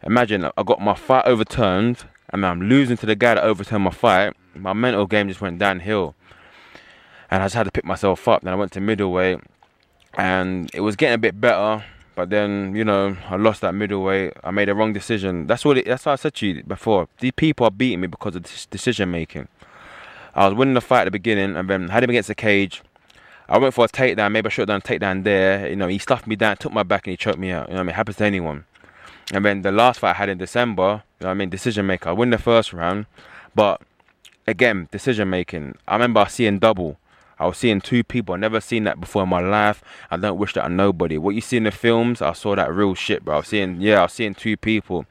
imagine 0.04 0.46
I 0.46 0.64
got 0.64 0.82
my 0.82 0.96
fight 0.96 1.26
overturned, 1.26 2.06
and 2.30 2.46
I'm 2.46 2.62
losing 2.62 2.98
to 2.98 3.06
the 3.06 3.16
guy 3.16 3.36
that 3.36 3.44
overturned 3.44 3.84
my 3.84 3.92
fight. 3.92 4.34
My 4.56 4.74
mental 4.74 5.06
game 5.06 5.28
just 5.30 5.40
went 5.40 5.60
downhill, 5.60 6.16
and 7.30 7.42
I 7.42 7.46
just 7.46 7.56
had 7.56 7.64
to 7.64 7.72
pick 7.72 7.86
myself 7.86 8.28
up. 8.28 8.42
Then 8.42 8.54
I 8.54 8.58
went 8.58 8.74
to 8.74 8.82
middleweight, 8.82 9.40
and 10.16 10.70
it 10.74 10.82
was 10.82 10.96
getting 10.96 11.16
a 11.16 11.18
bit 11.18 11.40
better. 11.40 11.86
But 12.14 12.30
then, 12.30 12.76
you 12.76 12.84
know, 12.84 13.16
I 13.30 13.38
lost 13.38 13.62
that 13.62 13.74
middleweight. 13.74 14.34
I 14.44 14.52
made 14.52 14.70
a 14.70 14.76
wrong 14.76 14.94
decision. 14.94 15.48
That's 15.48 15.64
what. 15.64 15.78
It, 15.78 15.86
that's 15.86 16.06
what 16.06 16.14
I 16.14 16.16
said 16.16 16.34
to 16.36 16.48
you 16.48 16.64
before. 16.64 17.08
These 17.20 17.32
people 17.36 17.66
are 17.66 17.72
beating 17.72 18.02
me 18.02 18.08
because 18.08 18.36
of 18.36 18.44
this 18.44 18.66
decision 18.66 19.12
making. 19.12 19.48
I 20.36 20.48
was 20.48 20.58
winning 20.58 20.74
the 20.74 20.82
fight 20.82 21.02
at 21.02 21.06
the 21.06 21.12
beginning, 21.12 21.56
and 21.56 21.70
then 21.70 21.90
had 21.90 22.04
him 22.04 22.10
against 22.10 22.28
the 22.28 22.36
cage. 22.36 22.82
I 23.48 23.58
went 23.58 23.74
for 23.74 23.86
a 23.86 23.88
takedown. 23.88 24.32
Maybe 24.32 24.48
I 24.48 24.50
should 24.50 24.70
have 24.70 24.82
done 24.82 24.96
a 24.96 25.00
takedown 25.00 25.24
there. 25.24 25.70
You 25.70 25.76
know, 25.76 25.88
he 25.88 25.98
stuffed 25.98 26.28
me 26.28 26.36
down, 26.36 26.58
took 26.58 26.74
my 26.74 26.84
back, 26.84 27.08
and 27.08 27.12
he 27.12 27.18
choked 27.18 27.40
me 27.40 27.52
out. 27.52 27.70
You 27.70 27.76
know, 27.76 27.80
I 27.82 27.84
mean, 27.84 27.90
it 27.90 27.96
happens 27.96 28.18
to 28.18 28.26
anyone. 28.26 28.66
And 29.34 29.46
then 29.46 29.62
the 29.62 29.72
last 29.72 30.00
fight 30.00 30.12
I 30.12 30.14
had 30.14 30.30
in 30.30 30.38
December, 30.38 31.04
you 31.20 31.26
know, 31.26 31.32
I 31.32 31.34
mean, 31.34 31.50
decision 31.50 31.88
maker. 31.88 32.10
I 32.10 32.12
win 32.14 32.30
the 32.30 32.38
first 32.38 32.74
round, 32.74 33.06
but 33.56 33.82
again, 34.48 34.90
decision 34.92 35.30
making. 35.30 35.76
I 35.88 35.94
remember 35.94 36.26
seeing 36.30 36.60
double. 36.60 36.98
I 37.42 37.46
was 37.48 37.58
seeing 37.58 37.82
two 37.82 38.04
people. 38.04 38.36
I 38.36 38.38
never 38.38 38.62
seen 38.62 38.84
that 38.84 39.00
before 39.00 39.24
in 39.24 39.30
my 39.30 39.40
life. 39.40 39.84
I 40.12 40.18
don't 40.18 40.38
wish 40.38 40.54
that 40.54 40.66
on 40.66 40.76
nobody. 40.76 41.18
What 41.18 41.34
you 41.34 41.42
see 41.42 41.58
in 41.58 41.64
the 41.64 41.72
films, 41.72 42.22
I 42.22 42.34
saw 42.34 42.56
that 42.56 42.72
real 42.72 42.94
shit, 42.94 43.26
bro. 43.26 43.34
I 43.34 43.38
was 43.38 43.48
seeing, 43.48 43.82
yeah, 43.82 44.00
I 44.00 44.04
was 44.04 44.14
seeing 44.14 44.36
two 44.36 44.56
people. 44.56 45.08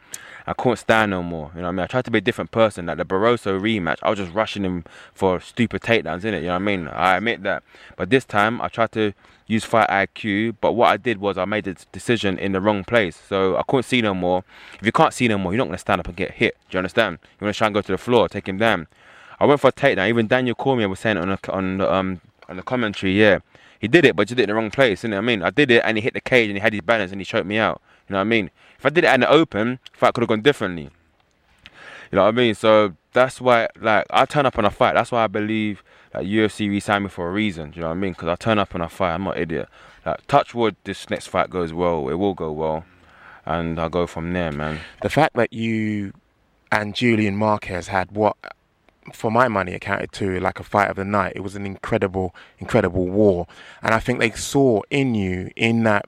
I 0.46 0.52
couldn't 0.52 0.76
stand 0.76 1.10
no 1.10 1.24
more. 1.24 1.50
You 1.54 1.62
know 1.62 1.66
what 1.66 1.68
I 1.68 1.72
mean? 1.72 1.80
I 1.80 1.86
tried 1.88 2.04
to 2.04 2.10
be 2.12 2.18
a 2.18 2.20
different 2.20 2.52
person. 2.52 2.86
Like 2.86 2.98
the 2.98 3.04
Barroso 3.04 3.60
rematch, 3.60 3.98
I 4.02 4.10
was 4.10 4.18
just 4.20 4.32
rushing 4.32 4.64
him 4.64 4.84
for 5.12 5.40
stupid 5.40 5.82
takedowns, 5.82 6.24
in 6.24 6.34
it. 6.34 6.42
You 6.42 6.48
know 6.48 6.54
what 6.54 6.62
I 6.62 6.76
mean? 6.76 6.88
I 6.88 7.16
admit 7.16 7.42
that. 7.42 7.64
But 7.96 8.10
this 8.10 8.24
time, 8.24 8.60
I 8.60 8.68
tried 8.68 8.92
to 8.92 9.12
use 9.48 9.64
fight 9.64 9.88
IQ. 9.88 10.56
But 10.60 10.72
what 10.72 10.88
I 10.88 10.96
did 10.96 11.18
was 11.18 11.36
I 11.36 11.44
made 11.44 11.64
the 11.64 11.76
decision 11.90 12.38
in 12.38 12.52
the 12.52 12.60
wrong 12.60 12.84
place. 12.84 13.20
So 13.28 13.56
I 13.56 13.62
couldn't 13.66 13.84
see 13.84 14.02
no 14.02 14.14
more. 14.14 14.44
If 14.78 14.86
you 14.86 14.92
can't 14.92 15.12
see 15.12 15.26
no 15.26 15.36
more, 15.36 15.52
you're 15.52 15.58
not 15.58 15.66
gonna 15.66 15.78
stand 15.78 15.98
up 15.98 16.06
and 16.06 16.16
get 16.16 16.30
hit. 16.32 16.56
Do 16.70 16.76
you 16.76 16.78
understand? 16.78 17.18
You're 17.22 17.46
gonna 17.46 17.54
try 17.54 17.66
and 17.66 17.74
go 17.74 17.82
to 17.82 17.92
the 17.92 17.98
floor, 17.98 18.28
take 18.28 18.48
him 18.48 18.58
down. 18.58 18.86
I 19.40 19.46
went 19.46 19.60
for 19.60 19.68
a 19.68 19.72
takedown. 19.72 20.08
Even 20.08 20.26
Daniel 20.26 20.54
Cormier 20.54 20.88
was 20.88 21.00
saying 21.00 21.16
on 21.16 21.28
the, 21.28 21.52
on 21.52 21.78
the, 21.78 21.92
um 21.92 22.20
on 22.48 22.56
the 22.56 22.62
commentary. 22.62 23.18
Yeah, 23.18 23.38
he 23.78 23.88
did 23.88 24.04
it, 24.04 24.14
but 24.14 24.28
he 24.28 24.34
did 24.34 24.42
it 24.42 24.44
in 24.44 24.48
the 24.50 24.54
wrong 24.54 24.70
place. 24.70 25.02
You 25.02 25.10
know 25.10 25.16
what 25.16 25.22
I 25.22 25.26
mean? 25.26 25.42
I 25.42 25.50
did 25.50 25.70
it, 25.70 25.82
and 25.84 25.96
he 25.96 26.02
hit 26.02 26.14
the 26.14 26.20
cage, 26.20 26.48
and 26.48 26.56
he 26.56 26.60
had 26.60 26.72
his 26.72 26.82
balance, 26.82 27.12
and 27.12 27.20
he 27.20 27.24
choked 27.24 27.46
me 27.46 27.58
out. 27.58 27.80
You 28.08 28.12
know 28.12 28.18
what 28.18 28.22
I 28.22 28.24
mean? 28.24 28.50
If 28.78 28.84
I 28.84 28.90
did 28.90 29.04
it 29.04 29.14
in 29.14 29.20
the 29.20 29.30
open, 29.30 29.78
fight 29.92 30.14
could 30.14 30.22
have 30.22 30.28
gone 30.28 30.42
differently. 30.42 30.90
You 32.10 32.16
know 32.16 32.22
what 32.22 32.28
I 32.28 32.32
mean? 32.32 32.54
So 32.54 32.94
that's 33.12 33.40
why, 33.40 33.68
like, 33.80 34.04
I 34.10 34.24
turn 34.24 34.46
up 34.46 34.58
on 34.58 34.64
a 34.64 34.70
fight. 34.70 34.94
That's 34.94 35.12
why 35.12 35.24
I 35.24 35.28
believe 35.28 35.82
that 36.12 36.24
UFC 36.24 36.68
re-signed 36.68 37.04
me 37.04 37.10
for 37.10 37.28
a 37.28 37.32
reason. 37.32 37.72
You 37.74 37.82
know 37.82 37.88
what 37.88 37.94
I 37.94 37.98
mean? 37.98 38.12
Because 38.12 38.28
I 38.28 38.34
turn 38.34 38.58
up 38.58 38.74
on 38.74 38.80
a 38.80 38.88
fight. 38.88 39.14
I'm 39.14 39.24
not 39.24 39.36
an 39.36 39.42
idiot. 39.42 39.68
Like, 40.04 40.26
touch 40.26 40.54
wood, 40.54 40.76
this 40.84 41.08
next 41.08 41.28
fight 41.28 41.50
goes 41.50 41.72
well. 41.72 42.08
It 42.08 42.14
will 42.14 42.34
go 42.34 42.50
well, 42.50 42.84
and 43.46 43.78
I'll 43.78 43.88
go 43.88 44.06
from 44.06 44.32
there, 44.32 44.50
man. 44.50 44.80
The 45.02 45.10
fact 45.10 45.36
that 45.36 45.52
you 45.52 46.12
and 46.72 46.94
Julian 46.94 47.36
Marquez 47.36 47.88
had 47.88 48.12
what, 48.12 48.36
for 49.14 49.30
my 49.30 49.48
money, 49.48 49.74
accounted 49.74 50.12
to 50.12 50.40
like 50.40 50.60
a 50.60 50.64
fight 50.64 50.90
of 50.90 50.96
the 50.96 51.04
night. 51.04 51.34
It 51.36 51.40
was 51.40 51.56
an 51.56 51.66
incredible, 51.66 52.34
incredible 52.58 53.08
war, 53.08 53.46
and 53.82 53.94
I 53.94 54.00
think 54.00 54.18
they 54.18 54.30
saw 54.30 54.82
in 54.90 55.14
you 55.14 55.50
in 55.56 55.82
that 55.84 56.06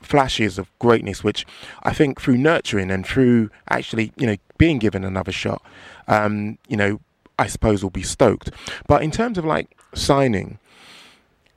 flashes 0.00 0.58
of 0.58 0.70
greatness, 0.78 1.22
which 1.22 1.46
I 1.82 1.92
think 1.92 2.20
through 2.20 2.38
nurturing 2.38 2.90
and 2.90 3.06
through 3.06 3.50
actually, 3.68 4.12
you 4.16 4.26
know, 4.26 4.36
being 4.56 4.78
given 4.78 5.04
another 5.04 5.32
shot, 5.32 5.62
um, 6.06 6.58
you 6.68 6.76
know, 6.76 7.00
I 7.38 7.46
suppose 7.46 7.82
will 7.82 7.90
be 7.90 8.02
stoked. 8.02 8.50
But 8.86 9.02
in 9.02 9.10
terms 9.10 9.38
of 9.38 9.44
like 9.44 9.76
signing, 9.94 10.58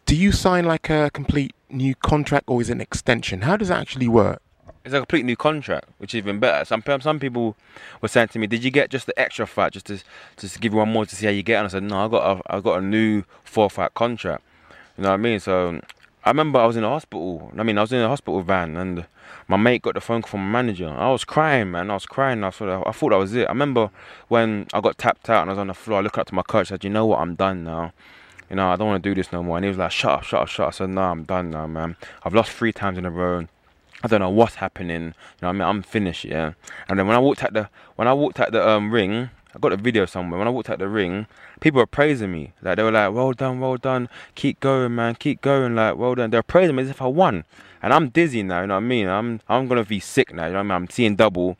do 0.05 0.15
you 0.15 0.31
sign 0.31 0.65
like 0.65 0.89
a 0.89 1.09
complete 1.11 1.53
new 1.69 1.95
contract 1.95 2.45
or 2.47 2.61
is 2.61 2.69
it 2.69 2.73
an 2.73 2.81
extension? 2.81 3.41
How 3.41 3.57
does 3.57 3.69
that 3.69 3.79
actually 3.79 4.07
work? 4.07 4.41
It's 4.83 4.95
a 4.95 4.97
complete 4.97 5.25
new 5.25 5.35
contract, 5.35 5.85
which 5.99 6.15
is 6.15 6.17
even 6.17 6.39
better. 6.39 6.65
Some 6.65 6.83
some 7.01 7.19
people 7.19 7.55
were 8.01 8.07
saying 8.07 8.29
to 8.29 8.39
me, 8.39 8.47
"Did 8.47 8.63
you 8.63 8.71
get 8.71 8.89
just 8.89 9.05
the 9.05 9.17
extra 9.19 9.45
fight, 9.45 9.73
just 9.73 9.85
to 9.87 10.01
just 10.37 10.55
to 10.55 10.59
give 10.59 10.73
you 10.73 10.79
one 10.79 10.91
more 10.91 11.05
to 11.05 11.15
see 11.15 11.27
how 11.27 11.31
you 11.31 11.43
get?" 11.43 11.57
And 11.57 11.65
I 11.65 11.69
said, 11.69 11.83
"No, 11.83 12.05
I 12.05 12.07
got 12.07 12.37
a 12.37 12.55
I 12.55 12.59
got 12.61 12.79
a 12.79 12.81
new 12.81 13.23
four 13.43 13.69
fight 13.69 13.93
contract." 13.93 14.43
You 14.97 15.03
know 15.03 15.09
what 15.09 15.15
I 15.15 15.17
mean? 15.17 15.39
So 15.39 15.81
I 16.25 16.29
remember 16.31 16.59
I 16.59 16.65
was 16.65 16.75
in 16.77 16.81
the 16.81 16.89
hospital. 16.89 17.51
I 17.57 17.63
mean, 17.63 17.77
I 17.77 17.81
was 17.81 17.93
in 17.93 17.99
a 17.99 18.07
hospital 18.07 18.41
van, 18.41 18.75
and 18.75 19.05
my 19.47 19.57
mate 19.57 19.83
got 19.83 19.93
the 19.93 20.01
phone 20.01 20.23
call 20.23 20.31
from 20.31 20.51
my 20.51 20.63
manager. 20.63 20.89
I 20.89 21.11
was 21.11 21.25
crying, 21.25 21.71
man. 21.71 21.91
I 21.91 21.93
was 21.93 22.07
crying. 22.07 22.43
I 22.43 22.49
thought 22.49 22.87
I 22.87 22.91
thought 22.91 23.09
that 23.11 23.17
was 23.17 23.35
it. 23.35 23.45
I 23.45 23.51
remember 23.51 23.91
when 24.29 24.65
I 24.73 24.81
got 24.81 24.97
tapped 24.97 25.29
out 25.29 25.41
and 25.41 25.51
I 25.51 25.53
was 25.53 25.59
on 25.59 25.67
the 25.67 25.75
floor. 25.75 25.99
I 25.99 26.01
looked 26.01 26.17
up 26.17 26.27
to 26.27 26.35
my 26.35 26.41
coach. 26.41 26.67
I 26.67 26.75
said, 26.75 26.83
"You 26.83 26.89
know 26.89 27.05
what? 27.05 27.19
I'm 27.19 27.35
done 27.35 27.63
now. 27.63 27.93
You 28.49 28.55
know, 28.55 28.69
I 28.69 28.75
don't 28.77 28.87
want 28.87 29.03
to 29.03 29.09
do 29.09 29.13
this 29.13 29.31
no 29.31 29.43
more." 29.43 29.57
And 29.57 29.63
he 29.63 29.69
was 29.69 29.77
like, 29.77 29.91
"Shut 29.91 30.11
up, 30.11 30.23
shut 30.23 30.41
up, 30.41 30.47
shut 30.47 30.65
up." 30.65 30.73
I 30.73 30.77
said, 30.77 30.89
"No, 30.89 31.03
I'm 31.03 31.23
done 31.23 31.51
now, 31.51 31.67
man. 31.67 31.97
I've 32.23 32.33
lost 32.33 32.51
three 32.51 32.73
times 32.73 32.97
in 32.97 33.05
a 33.05 33.11
row." 33.11 33.47
I 34.03 34.07
don't 34.07 34.19
know 34.19 34.29
what's 34.29 34.55
happening. 34.55 35.03
You 35.03 35.13
know, 35.41 35.49
I 35.49 35.51
mean, 35.51 35.61
I'm 35.61 35.83
finished, 35.83 36.25
yeah. 36.25 36.53
And 36.87 36.97
then 36.97 37.07
when 37.07 37.15
I 37.15 37.19
walked 37.19 37.43
out 37.43 37.53
the 37.53 37.69
when 37.95 38.07
I 38.07 38.13
walked 38.13 38.39
at 38.39 38.51
the 38.51 38.67
um, 38.67 38.91
ring, 38.91 39.29
I 39.53 39.59
got 39.59 39.73
a 39.73 39.77
video 39.77 40.05
somewhere. 40.05 40.39
When 40.39 40.47
I 40.47 40.51
walked 40.51 40.69
out 40.69 40.79
the 40.79 40.87
ring, 40.87 41.27
people 41.59 41.79
were 41.79 41.85
praising 41.85 42.31
me. 42.31 42.53
Like 42.61 42.77
they 42.77 42.83
were 42.83 42.91
like, 42.91 43.13
"Well 43.13 43.33
done, 43.33 43.59
well 43.59 43.77
done, 43.77 44.09
keep 44.35 44.59
going, 44.59 44.95
man, 44.95 45.15
keep 45.15 45.41
going." 45.41 45.75
Like, 45.75 45.97
well 45.97 46.15
done. 46.15 46.31
They're 46.31 46.41
praising 46.43 46.75
me 46.75 46.83
as 46.83 46.89
if 46.89 47.01
I 47.01 47.07
won, 47.07 47.43
and 47.81 47.93
I'm 47.93 48.09
dizzy 48.09 48.43
now. 48.43 48.61
You 48.61 48.67
know 48.67 48.75
what 48.75 48.83
I 48.83 48.87
mean? 48.87 49.07
I'm 49.07 49.41
I'm 49.47 49.67
gonna 49.67 49.85
be 49.85 49.99
sick 49.99 50.33
now. 50.33 50.45
You 50.45 50.53
know 50.53 50.59
what 50.59 50.61
I 50.61 50.63
mean? 50.63 50.71
I'm 50.71 50.89
seeing 50.89 51.15
double. 51.15 51.57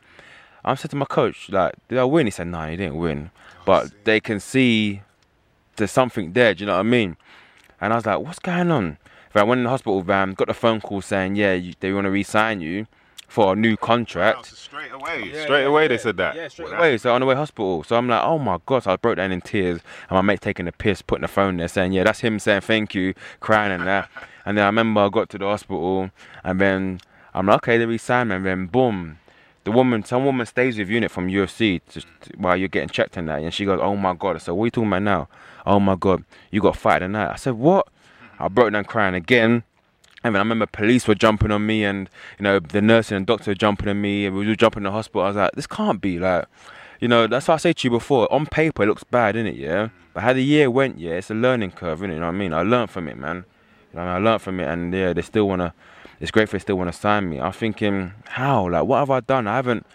I'm 0.64 0.76
saying 0.76 0.90
to 0.90 0.96
my 0.96 1.06
coach, 1.06 1.48
like, 1.50 1.74
"Did 1.88 1.98
I 1.98 2.04
win?" 2.04 2.26
He 2.26 2.30
said, 2.30 2.48
"No, 2.48 2.64
you 2.66 2.76
didn't 2.76 2.96
win," 2.96 3.30
but 3.64 4.04
they 4.04 4.20
can 4.20 4.40
see 4.40 5.02
there's 5.76 5.90
something 5.90 6.32
there. 6.32 6.54
Do 6.54 6.60
you 6.60 6.66
know 6.66 6.74
what 6.74 6.80
I 6.80 6.84
mean? 6.84 7.16
And 7.80 7.92
I 7.92 7.96
was 7.96 8.06
like, 8.06 8.20
"What's 8.20 8.38
going 8.38 8.70
on?" 8.70 8.98
But 9.32 9.40
I 9.40 9.44
went 9.44 9.60
in 9.60 9.64
the 9.64 9.70
hospital 9.70 10.02
van, 10.02 10.30
um, 10.30 10.34
got 10.34 10.48
the 10.48 10.54
phone 10.54 10.80
call 10.80 11.00
saying, 11.00 11.36
"Yeah, 11.36 11.54
you, 11.54 11.74
they 11.80 11.92
want 11.92 12.04
to 12.04 12.10
re-sign 12.10 12.60
you." 12.60 12.86
For 13.28 13.54
a 13.54 13.56
new 13.56 13.78
contract, 13.78 14.44
straight 14.44 14.92
away, 14.92 15.32
straight 15.44 15.64
away 15.64 15.88
they 15.88 15.96
said 15.96 16.18
that. 16.18 16.36
yeah, 16.36 16.48
straight 16.48 16.70
away. 16.70 16.98
So 16.98 17.14
on 17.14 17.22
the 17.22 17.26
way 17.26 17.34
hospital. 17.34 17.82
So 17.82 17.96
I'm 17.96 18.06
like, 18.06 18.22
oh 18.22 18.38
my 18.38 18.58
god. 18.66 18.82
So 18.82 18.92
I 18.92 18.96
broke 18.96 19.16
down 19.16 19.32
in 19.32 19.40
tears, 19.40 19.80
and 20.10 20.16
my 20.16 20.20
mate 20.20 20.42
taking 20.42 20.66
the 20.66 20.72
piss, 20.72 21.00
putting 21.00 21.22
the 21.22 21.28
phone 21.28 21.56
there, 21.56 21.68
saying, 21.68 21.92
yeah, 21.92 22.04
that's 22.04 22.20
him 22.20 22.38
saying 22.38 22.60
thank 22.60 22.94
you, 22.94 23.14
crying 23.40 23.72
and 23.72 23.86
that. 23.86 24.10
And 24.44 24.58
then 24.58 24.64
I 24.64 24.66
remember 24.66 25.00
I 25.00 25.08
got 25.08 25.30
to 25.30 25.38
the 25.38 25.46
hospital, 25.46 26.10
and 26.42 26.60
then 26.60 27.00
I'm 27.32 27.46
like, 27.46 27.58
okay, 27.58 27.78
they 27.78 27.86
re-signed 27.86 28.28
me, 28.28 28.36
and 28.36 28.44
then 28.44 28.66
boom. 28.66 29.18
The 29.64 29.70
woman, 29.70 30.04
some 30.04 30.24
woman 30.24 30.44
stays 30.44 30.76
with 30.76 30.88
unit 30.88 31.10
from 31.10 31.28
UFC 31.28 31.80
just 31.88 32.08
while 32.36 32.56
you're 32.56 32.68
getting 32.68 32.88
checked 32.88 33.16
and 33.16 33.28
that, 33.28 33.40
and 33.40 33.54
she 33.54 33.64
goes, 33.64 33.78
"Oh 33.80 33.94
my 33.96 34.14
god!" 34.14 34.34
I 34.34 34.38
said, 34.40 34.52
"What 34.52 34.64
are 34.64 34.66
you 34.66 34.70
talking 34.72 34.88
about 34.88 35.02
now?" 35.02 35.28
"Oh 35.64 35.78
my 35.78 35.94
god, 35.94 36.24
you 36.50 36.60
got 36.60 36.76
fight 36.76 36.98
tonight." 36.98 37.30
I 37.30 37.36
said, 37.36 37.54
"What?" 37.54 37.86
I 38.42 38.48
broke 38.48 38.72
down 38.72 38.84
crying 38.84 39.14
again. 39.14 39.62
And 40.24 40.34
then 40.34 40.36
I 40.36 40.42
remember 40.42 40.66
police 40.66 41.08
were 41.08 41.14
jumping 41.14 41.50
on 41.50 41.66
me, 41.66 41.84
and 41.84 42.08
you 42.38 42.44
know 42.44 42.60
the 42.60 42.80
nurse 42.80 43.10
and 43.10 43.26
doctor 43.26 43.54
jumping 43.54 43.88
on 43.88 44.00
me, 44.00 44.26
and 44.26 44.36
we 44.36 44.46
were 44.46 44.54
jumping 44.54 44.80
in 44.80 44.84
the 44.84 44.92
hospital. 44.92 45.22
I 45.22 45.28
was 45.28 45.36
like, 45.36 45.52
this 45.52 45.66
can't 45.66 46.00
be 46.00 46.20
like, 46.20 46.46
you 47.00 47.08
know, 47.08 47.26
that's 47.26 47.48
what 47.48 47.54
I 47.54 47.56
said 47.56 47.78
to 47.78 47.86
you 47.86 47.90
before. 47.90 48.32
On 48.32 48.46
paper, 48.46 48.84
it 48.84 48.86
looks 48.86 49.02
bad, 49.02 49.34
innit? 49.34 49.58
Yeah. 49.58 49.88
But 50.14 50.22
how 50.22 50.32
the 50.32 50.44
year 50.44 50.70
went, 50.70 50.98
yeah, 50.98 51.14
it's 51.14 51.30
a 51.30 51.34
learning 51.34 51.72
curve, 51.72 52.00
innit? 52.00 52.14
You 52.14 52.20
know 52.20 52.26
what 52.26 52.34
I 52.34 52.38
mean? 52.38 52.54
I 52.54 52.62
learned 52.62 52.90
from 52.90 53.08
it, 53.08 53.16
man. 53.16 53.44
You 53.92 53.96
know, 53.98 54.02
I, 54.02 54.04
mean? 54.04 54.26
I 54.26 54.30
learned 54.30 54.42
from 54.42 54.60
it, 54.60 54.68
and 54.68 54.94
yeah, 54.94 55.12
they 55.12 55.22
still 55.22 55.48
wanna. 55.48 55.74
It's 56.20 56.30
great 56.30 56.48
they 56.50 56.60
still 56.60 56.78
wanna 56.78 56.92
sign 56.92 57.28
me. 57.28 57.40
I'm 57.40 57.52
thinking, 57.52 58.12
how? 58.26 58.68
Like, 58.68 58.84
what 58.84 58.98
have 58.98 59.10
I 59.10 59.20
done? 59.20 59.48
I 59.48 59.56
haven't. 59.56 59.86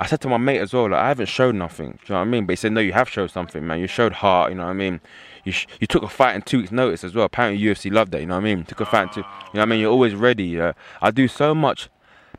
I 0.00 0.06
said 0.06 0.20
to 0.22 0.28
my 0.28 0.38
mate 0.38 0.58
as 0.58 0.72
well, 0.72 0.90
like, 0.90 1.00
I 1.00 1.08
haven't 1.08 1.28
showed 1.28 1.54
nothing. 1.54 1.92
Do 1.92 1.98
you 2.06 2.14
know 2.14 2.20
what 2.20 2.26
I 2.26 2.30
mean? 2.30 2.46
But 2.46 2.52
he 2.52 2.56
said, 2.56 2.72
no, 2.72 2.80
you 2.80 2.92
have 2.94 3.08
showed 3.08 3.30
something, 3.30 3.64
man. 3.64 3.78
You 3.78 3.86
showed 3.86 4.14
heart. 4.14 4.50
You 4.50 4.56
know 4.56 4.64
what 4.64 4.70
I 4.70 4.74
mean? 4.74 5.00
You 5.44 5.52
sh- 5.52 5.66
you 5.80 5.86
took 5.86 6.02
a 6.02 6.08
fight 6.08 6.34
in 6.34 6.42
two 6.42 6.58
weeks' 6.58 6.72
notice 6.72 7.04
as 7.04 7.14
well. 7.14 7.24
Apparently, 7.24 7.62
UFC 7.62 7.90
loved 7.90 8.12
that. 8.12 8.20
You 8.20 8.26
know 8.26 8.34
what 8.34 8.42
I 8.44 8.54
mean? 8.54 8.64
Took 8.64 8.80
a 8.80 8.86
fight 8.86 9.02
in 9.04 9.08
two. 9.10 9.20
You 9.20 9.24
know 9.24 9.50
what 9.52 9.62
I 9.62 9.64
mean? 9.66 9.80
You're 9.80 9.92
always 9.92 10.14
ready. 10.14 10.60
Uh, 10.60 10.72
I 11.00 11.10
do 11.10 11.28
so 11.28 11.54
much. 11.54 11.88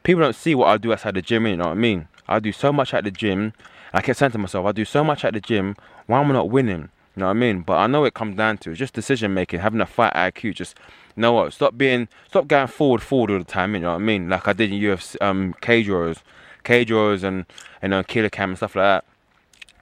People 0.03 0.21
don't 0.21 0.35
see 0.35 0.55
what 0.55 0.67
I 0.67 0.77
do 0.77 0.91
outside 0.93 1.15
the 1.15 1.21
gym. 1.21 1.45
You 1.47 1.57
know 1.57 1.65
what 1.65 1.71
I 1.71 1.75
mean? 1.75 2.07
I 2.27 2.39
do 2.39 2.51
so 2.51 2.71
much 2.71 2.93
at 2.93 3.03
the 3.03 3.11
gym. 3.11 3.53
I 3.93 4.01
kept 4.01 4.19
saying 4.19 4.31
to 4.31 4.37
myself, 4.37 4.65
I 4.65 4.71
do 4.71 4.85
so 4.85 5.03
much 5.03 5.25
at 5.25 5.33
the 5.33 5.41
gym. 5.41 5.75
Why 6.07 6.21
am 6.21 6.31
I 6.31 6.33
not 6.33 6.49
winning? 6.49 6.89
You 7.15 7.21
know 7.21 7.25
what 7.25 7.31
I 7.31 7.33
mean? 7.33 7.61
But 7.61 7.77
I 7.77 7.87
know 7.87 8.05
it 8.05 8.13
comes 8.13 8.37
down 8.37 8.57
to 8.59 8.71
it's 8.71 8.79
just 8.79 8.93
decision 8.93 9.33
making, 9.33 9.59
having 9.59 9.81
a 9.81 9.85
fight 9.85 10.13
IQ. 10.13 10.55
Just 10.55 10.77
you 11.15 11.21
know 11.21 11.33
what? 11.33 11.51
Stop 11.51 11.77
being, 11.77 12.07
stop 12.29 12.47
going 12.47 12.67
forward, 12.67 13.01
forward 13.01 13.31
all 13.31 13.39
the 13.39 13.43
time. 13.43 13.73
You 13.73 13.81
know 13.81 13.89
what 13.89 13.95
I 13.95 13.99
mean? 13.99 14.29
Like 14.29 14.47
I 14.47 14.53
did 14.53 14.71
in 14.71 14.79
UFC, 14.79 15.17
um, 15.21 15.53
cage 15.59 15.89
wars, 15.89 16.19
cage 16.63 16.91
wars, 16.91 17.23
and 17.23 17.45
you 17.83 17.89
know, 17.89 18.01
killer 18.03 18.29
cam 18.29 18.51
and 18.51 18.57
stuff 18.57 18.75
like 18.75 18.83
that. 18.83 19.05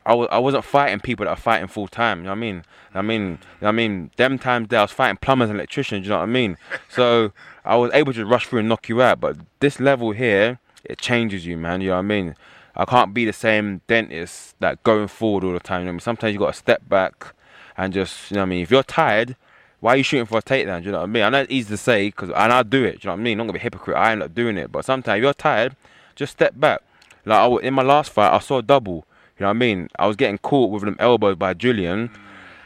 I 0.06 0.14
was 0.14 0.28
I 0.32 0.40
wasn't 0.40 0.64
fighting 0.64 1.00
people 1.00 1.26
that 1.26 1.32
are 1.32 1.36
fighting 1.36 1.68
full 1.68 1.88
time. 1.88 2.20
You 2.20 2.24
know 2.26 2.30
what 2.32 2.38
I 2.38 2.40
mean? 2.40 2.64
I 2.94 3.02
mean, 3.02 3.22
you 3.22 3.38
know 3.62 3.68
I 3.68 3.72
mean, 3.72 4.12
them 4.18 4.40
times 4.40 4.70
there 4.70 4.80
I 4.80 4.84
was 4.84 4.92
fighting 4.92 5.18
plumbers 5.18 5.50
and 5.50 5.60
electricians. 5.60 6.06
You 6.06 6.12
know 6.12 6.18
what 6.18 6.24
I 6.24 6.28
mean? 6.28 6.58
So 6.90 7.32
I 7.66 7.76
was 7.76 7.92
able 7.94 8.14
to 8.14 8.26
rush 8.26 8.48
through 8.48 8.60
and 8.60 8.70
knock 8.70 8.90
you 8.90 9.02
out. 9.02 9.20
But 9.20 9.38
this 9.60 9.80
level 9.80 10.12
here, 10.12 10.60
it 10.84 11.00
changes 11.00 11.46
you, 11.46 11.58
man. 11.58 11.82
You 11.82 11.90
know 11.90 11.96
what 11.96 12.00
I 12.00 12.04
mean? 12.04 12.36
I 12.76 12.86
can't 12.86 13.14
be 13.14 13.26
the 13.26 13.34
same 13.34 13.82
dentist 13.88 14.56
that 14.60 14.84
going 14.84 15.08
forward 15.08 15.44
all 15.44 15.54
the 15.54 15.60
time. 15.60 15.82
You 15.82 15.86
know 15.86 15.90
what 15.90 15.92
I 15.92 15.94
mean? 15.94 16.00
Sometimes 16.00 16.34
you 16.34 16.40
got 16.40 16.54
to 16.54 16.60
step 16.60 16.88
back 16.88 17.36
and 17.78 17.94
just, 17.94 18.32
you 18.32 18.36
know 18.36 18.42
what 18.42 18.48
I 18.48 18.50
mean? 18.50 18.64
If 18.64 18.72
you're 18.72 18.84
tired, 18.84 19.36
why 19.82 19.94
are 19.94 19.98
you 19.98 20.04
shooting 20.04 20.26
for 20.26 20.38
a 20.38 20.42
takedown? 20.42 20.80
Do 20.80 20.86
you 20.86 20.92
know 20.92 21.00
what 21.00 21.04
I 21.04 21.08
mean? 21.08 21.24
I 21.24 21.30
know 21.30 21.42
it's 21.42 21.52
easy 21.52 21.70
to 21.70 21.78
say, 21.78 22.10
cause, 22.12 22.30
and 22.30 22.54
I 22.54 22.64
do 22.64 22.84
it. 22.84 23.02
Do 23.02 23.08
you 23.08 23.08
know 23.08 23.14
what 23.14 23.20
I 23.20 23.24
mean? 23.24 23.34
I'm 23.34 23.48
not 23.48 23.52
gonna 23.52 23.54
be 23.54 23.60
a 23.60 23.64
hypocrite. 23.64 23.98
I 23.98 24.12
end 24.12 24.24
up 24.24 24.34
doing 24.34 24.58
it. 24.58 24.72
But 24.72 24.86
sometimes 24.86 25.18
if 25.18 25.24
you're 25.24 25.34
tired, 25.34 25.76
just 26.16 26.34
step 26.34 26.54
back. 26.58 26.82
Like 27.26 27.38
I, 27.38 27.68
in 27.68 27.74
my 27.74 27.84
last 27.84 28.12
fight, 28.12 28.34
I 28.34 28.40
saw 28.40 28.60
a 28.60 28.62
double. 28.64 29.06
You 29.40 29.46
know 29.46 29.50
what 29.50 29.56
I 29.56 29.60
mean? 29.60 29.90
I 29.98 30.06
was 30.06 30.16
getting 30.16 30.38
caught 30.38 30.70
with 30.70 30.84
them 30.84 30.98
elbows 31.00 31.38
by 31.38 31.54
Julian. 31.54 32.12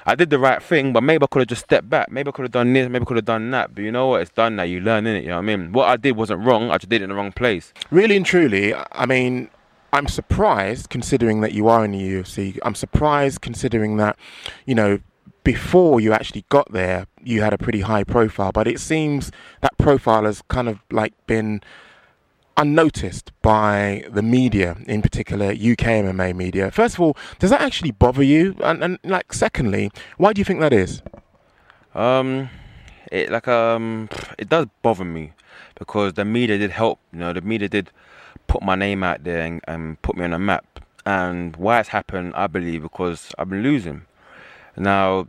I 0.06 0.16
did 0.16 0.30
the 0.32 0.40
right 0.40 0.62
thing, 0.62 0.92
but 0.92 1.02
maybe 1.02 1.24
I 1.24 1.28
could 1.28 1.40
have 1.40 1.48
just 1.48 1.64
stepped 1.64 1.90
back. 1.90 2.12
Maybe 2.12 2.30
I 2.30 2.32
could 2.32 2.44
have 2.44 2.52
done 2.52 2.74
this. 2.74 2.90
Maybe 2.90 3.04
I 3.04 3.06
could 3.06 3.18
have 3.18 3.26
done 3.26 3.52
that. 3.52 3.76
But 3.76 3.84
you 3.84 3.92
know 3.92 4.08
what? 4.08 4.22
It's 4.22 4.32
done 4.32 4.56
now. 4.58 4.64
You 4.64 4.82
learn 4.82 5.06
in 5.06 5.16
it. 5.16 5.24
You 5.24 5.30
know 5.30 5.36
what 5.36 5.50
I 5.50 5.56
mean? 5.56 5.72
What 5.72 5.88
I 5.88 5.96
did 5.96 6.18
wasn't 6.18 6.44
wrong. 6.44 6.72
I 6.72 6.78
just 6.78 6.90
did 6.90 7.02
it 7.02 7.06
in 7.06 7.10
the 7.10 7.16
wrong 7.16 7.32
place. 7.32 7.74
Really 7.92 8.18
and 8.18 8.26
truly, 8.26 8.74
I 8.74 9.06
mean, 9.06 9.50
I'm 9.94 10.08
surprised 10.08 10.90
considering 10.90 11.42
that 11.42 11.54
you 11.54 11.68
are 11.68 11.86
in 11.86 11.92
the 11.92 12.00
UFC. 12.00 12.58
I'm 12.64 12.76
surprised 12.76 13.42
considering 13.42 13.98
that, 13.98 14.18
you 14.66 14.76
know, 14.76 15.00
before 15.44 16.02
you 16.02 16.12
actually 16.12 16.46
got 16.50 16.72
there, 16.72 17.06
you 17.24 17.42
had 17.42 17.54
a 17.54 17.58
pretty 17.58 17.82
high 17.82 18.04
profile. 18.04 18.52
But 18.52 18.68
it 18.68 18.80
seems 18.80 19.32
that 19.62 19.78
profile 19.78 20.26
has 20.26 20.42
kind 20.48 20.68
of 20.68 20.80
like 20.92 21.14
been 21.28 21.62
unnoticed 22.58 23.32
by 23.42 24.06
the 24.10 24.22
media, 24.22 24.78
in 24.86 25.02
particular 25.02 25.48
UK 25.48 26.04
MMA 26.04 26.36
media. 26.36 26.72
First 26.72 26.96
of 26.96 27.02
all, 27.02 27.18
does 27.40 27.50
that 27.50 27.62
actually 27.62 27.92
bother 27.92 28.24
you? 28.24 28.56
And, 28.64 28.84
and 28.84 29.00
like, 29.04 29.34
secondly, 29.34 29.92
why 30.18 30.34
do 30.34 30.40
you 30.40 30.46
think 30.46 30.60
that 30.60 30.74
is? 30.74 31.02
Um, 31.96 32.50
it 33.12 33.32
like 33.32 33.48
um, 33.48 34.10
it 34.38 34.50
does 34.50 34.68
bother 34.82 35.06
me 35.06 35.34
because 35.78 36.14
the 36.14 36.26
media 36.26 36.58
did 36.58 36.72
help. 36.72 37.00
You 37.12 37.20
know, 37.20 37.34
the 37.34 37.42
media 37.42 37.70
did 37.70 37.92
put 38.48 38.62
my 38.62 38.76
name 38.76 39.04
out 39.04 39.24
there 39.24 39.42
and, 39.42 39.62
and 39.68 40.02
put 40.02 40.18
me 40.18 40.24
on 40.26 40.34
a 40.34 40.40
map. 40.40 40.80
And 41.06 41.56
why 41.58 41.80
it's 41.80 41.90
happened, 41.90 42.34
I 42.36 42.48
believe, 42.48 42.82
because 42.82 43.32
I've 43.38 43.50
been 43.50 43.62
losing. 43.62 44.04
Now, 44.78 45.28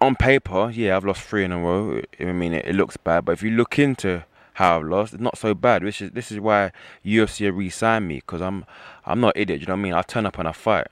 on 0.00 0.16
paper, 0.16 0.70
yeah, 0.70 0.96
I've 0.96 1.04
lost 1.04 1.22
three 1.22 1.44
in 1.44 1.52
a 1.52 1.58
row. 1.58 2.02
I 2.18 2.24
mean, 2.24 2.52
it, 2.52 2.66
it 2.66 2.74
looks 2.74 2.96
bad, 2.96 3.24
but 3.24 3.32
if 3.32 3.42
you 3.42 3.52
look 3.52 3.78
into 3.78 4.24
how 4.54 4.78
I've 4.78 4.84
lost, 4.84 5.14
it's 5.14 5.22
not 5.22 5.38
so 5.38 5.54
bad. 5.54 5.82
Which 5.82 6.02
is 6.02 6.10
this 6.12 6.30
is 6.30 6.40
why 6.40 6.72
UFC 7.04 7.54
re-signed 7.54 8.06
me 8.06 8.16
because 8.16 8.40
I'm 8.40 8.64
I'm 9.04 9.20
not 9.20 9.36
idiot. 9.36 9.60
You 9.60 9.66
know 9.66 9.74
what 9.74 9.80
I 9.80 9.82
mean? 9.82 9.94
I 9.94 10.02
turn 10.02 10.26
up 10.26 10.38
and 10.38 10.48
I 10.48 10.52
fight. 10.52 10.88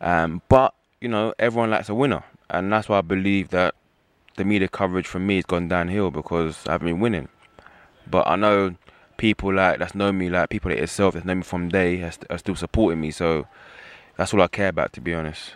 Um, 0.00 0.42
but 0.48 0.74
you 1.00 1.08
know, 1.08 1.34
everyone 1.38 1.70
likes 1.70 1.88
a 1.88 1.94
winner, 1.94 2.24
and 2.50 2.72
that's 2.72 2.88
why 2.88 2.98
I 2.98 3.02
believe 3.02 3.50
that 3.50 3.74
the 4.36 4.44
media 4.44 4.68
coverage 4.68 5.06
for 5.06 5.18
me 5.18 5.36
has 5.36 5.44
gone 5.44 5.68
downhill 5.68 6.10
because 6.10 6.66
I've 6.66 6.80
been 6.80 7.00
winning. 7.00 7.28
But 8.06 8.26
I 8.26 8.36
know 8.36 8.74
people 9.16 9.54
like 9.54 9.78
that's 9.78 9.94
know 9.94 10.12
me, 10.12 10.28
like 10.28 10.50
people 10.50 10.70
like 10.70 10.80
yourself 10.80 11.14
that 11.14 11.24
know 11.24 11.34
me 11.34 11.42
from 11.42 11.68
day, 11.68 12.02
are 12.02 12.38
still 12.38 12.56
supporting 12.56 13.00
me. 13.00 13.10
So 13.10 13.46
that's 14.16 14.34
all 14.34 14.42
I 14.42 14.48
care 14.48 14.68
about, 14.68 14.92
to 14.94 15.00
be 15.00 15.14
honest. 15.14 15.54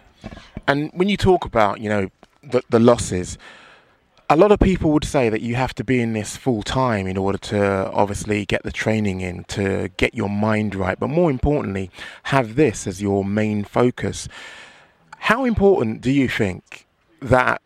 And 0.66 0.90
when 0.94 1.08
you 1.08 1.16
talk 1.16 1.44
about, 1.44 1.80
you 1.80 1.88
know, 1.88 2.10
the, 2.42 2.62
the 2.70 2.78
losses, 2.78 3.38
a 4.28 4.36
lot 4.36 4.50
of 4.50 4.58
people 4.58 4.90
would 4.90 5.04
say 5.04 5.28
that 5.28 5.40
you 5.40 5.54
have 5.54 5.74
to 5.74 5.84
be 5.84 6.00
in 6.00 6.12
this 6.12 6.36
full 6.36 6.62
time 6.62 7.06
in 7.06 7.16
order 7.16 7.38
to 7.38 7.90
obviously 7.92 8.44
get 8.44 8.62
the 8.64 8.72
training 8.72 9.20
in, 9.20 9.44
to 9.44 9.90
get 9.96 10.14
your 10.14 10.28
mind 10.28 10.74
right, 10.74 10.98
but 10.98 11.08
more 11.08 11.30
importantly, 11.30 11.90
have 12.24 12.56
this 12.56 12.86
as 12.86 13.00
your 13.00 13.24
main 13.24 13.62
focus. 13.62 14.28
How 15.18 15.44
important 15.44 16.00
do 16.00 16.10
you 16.10 16.28
think 16.28 16.86
that 17.22 17.62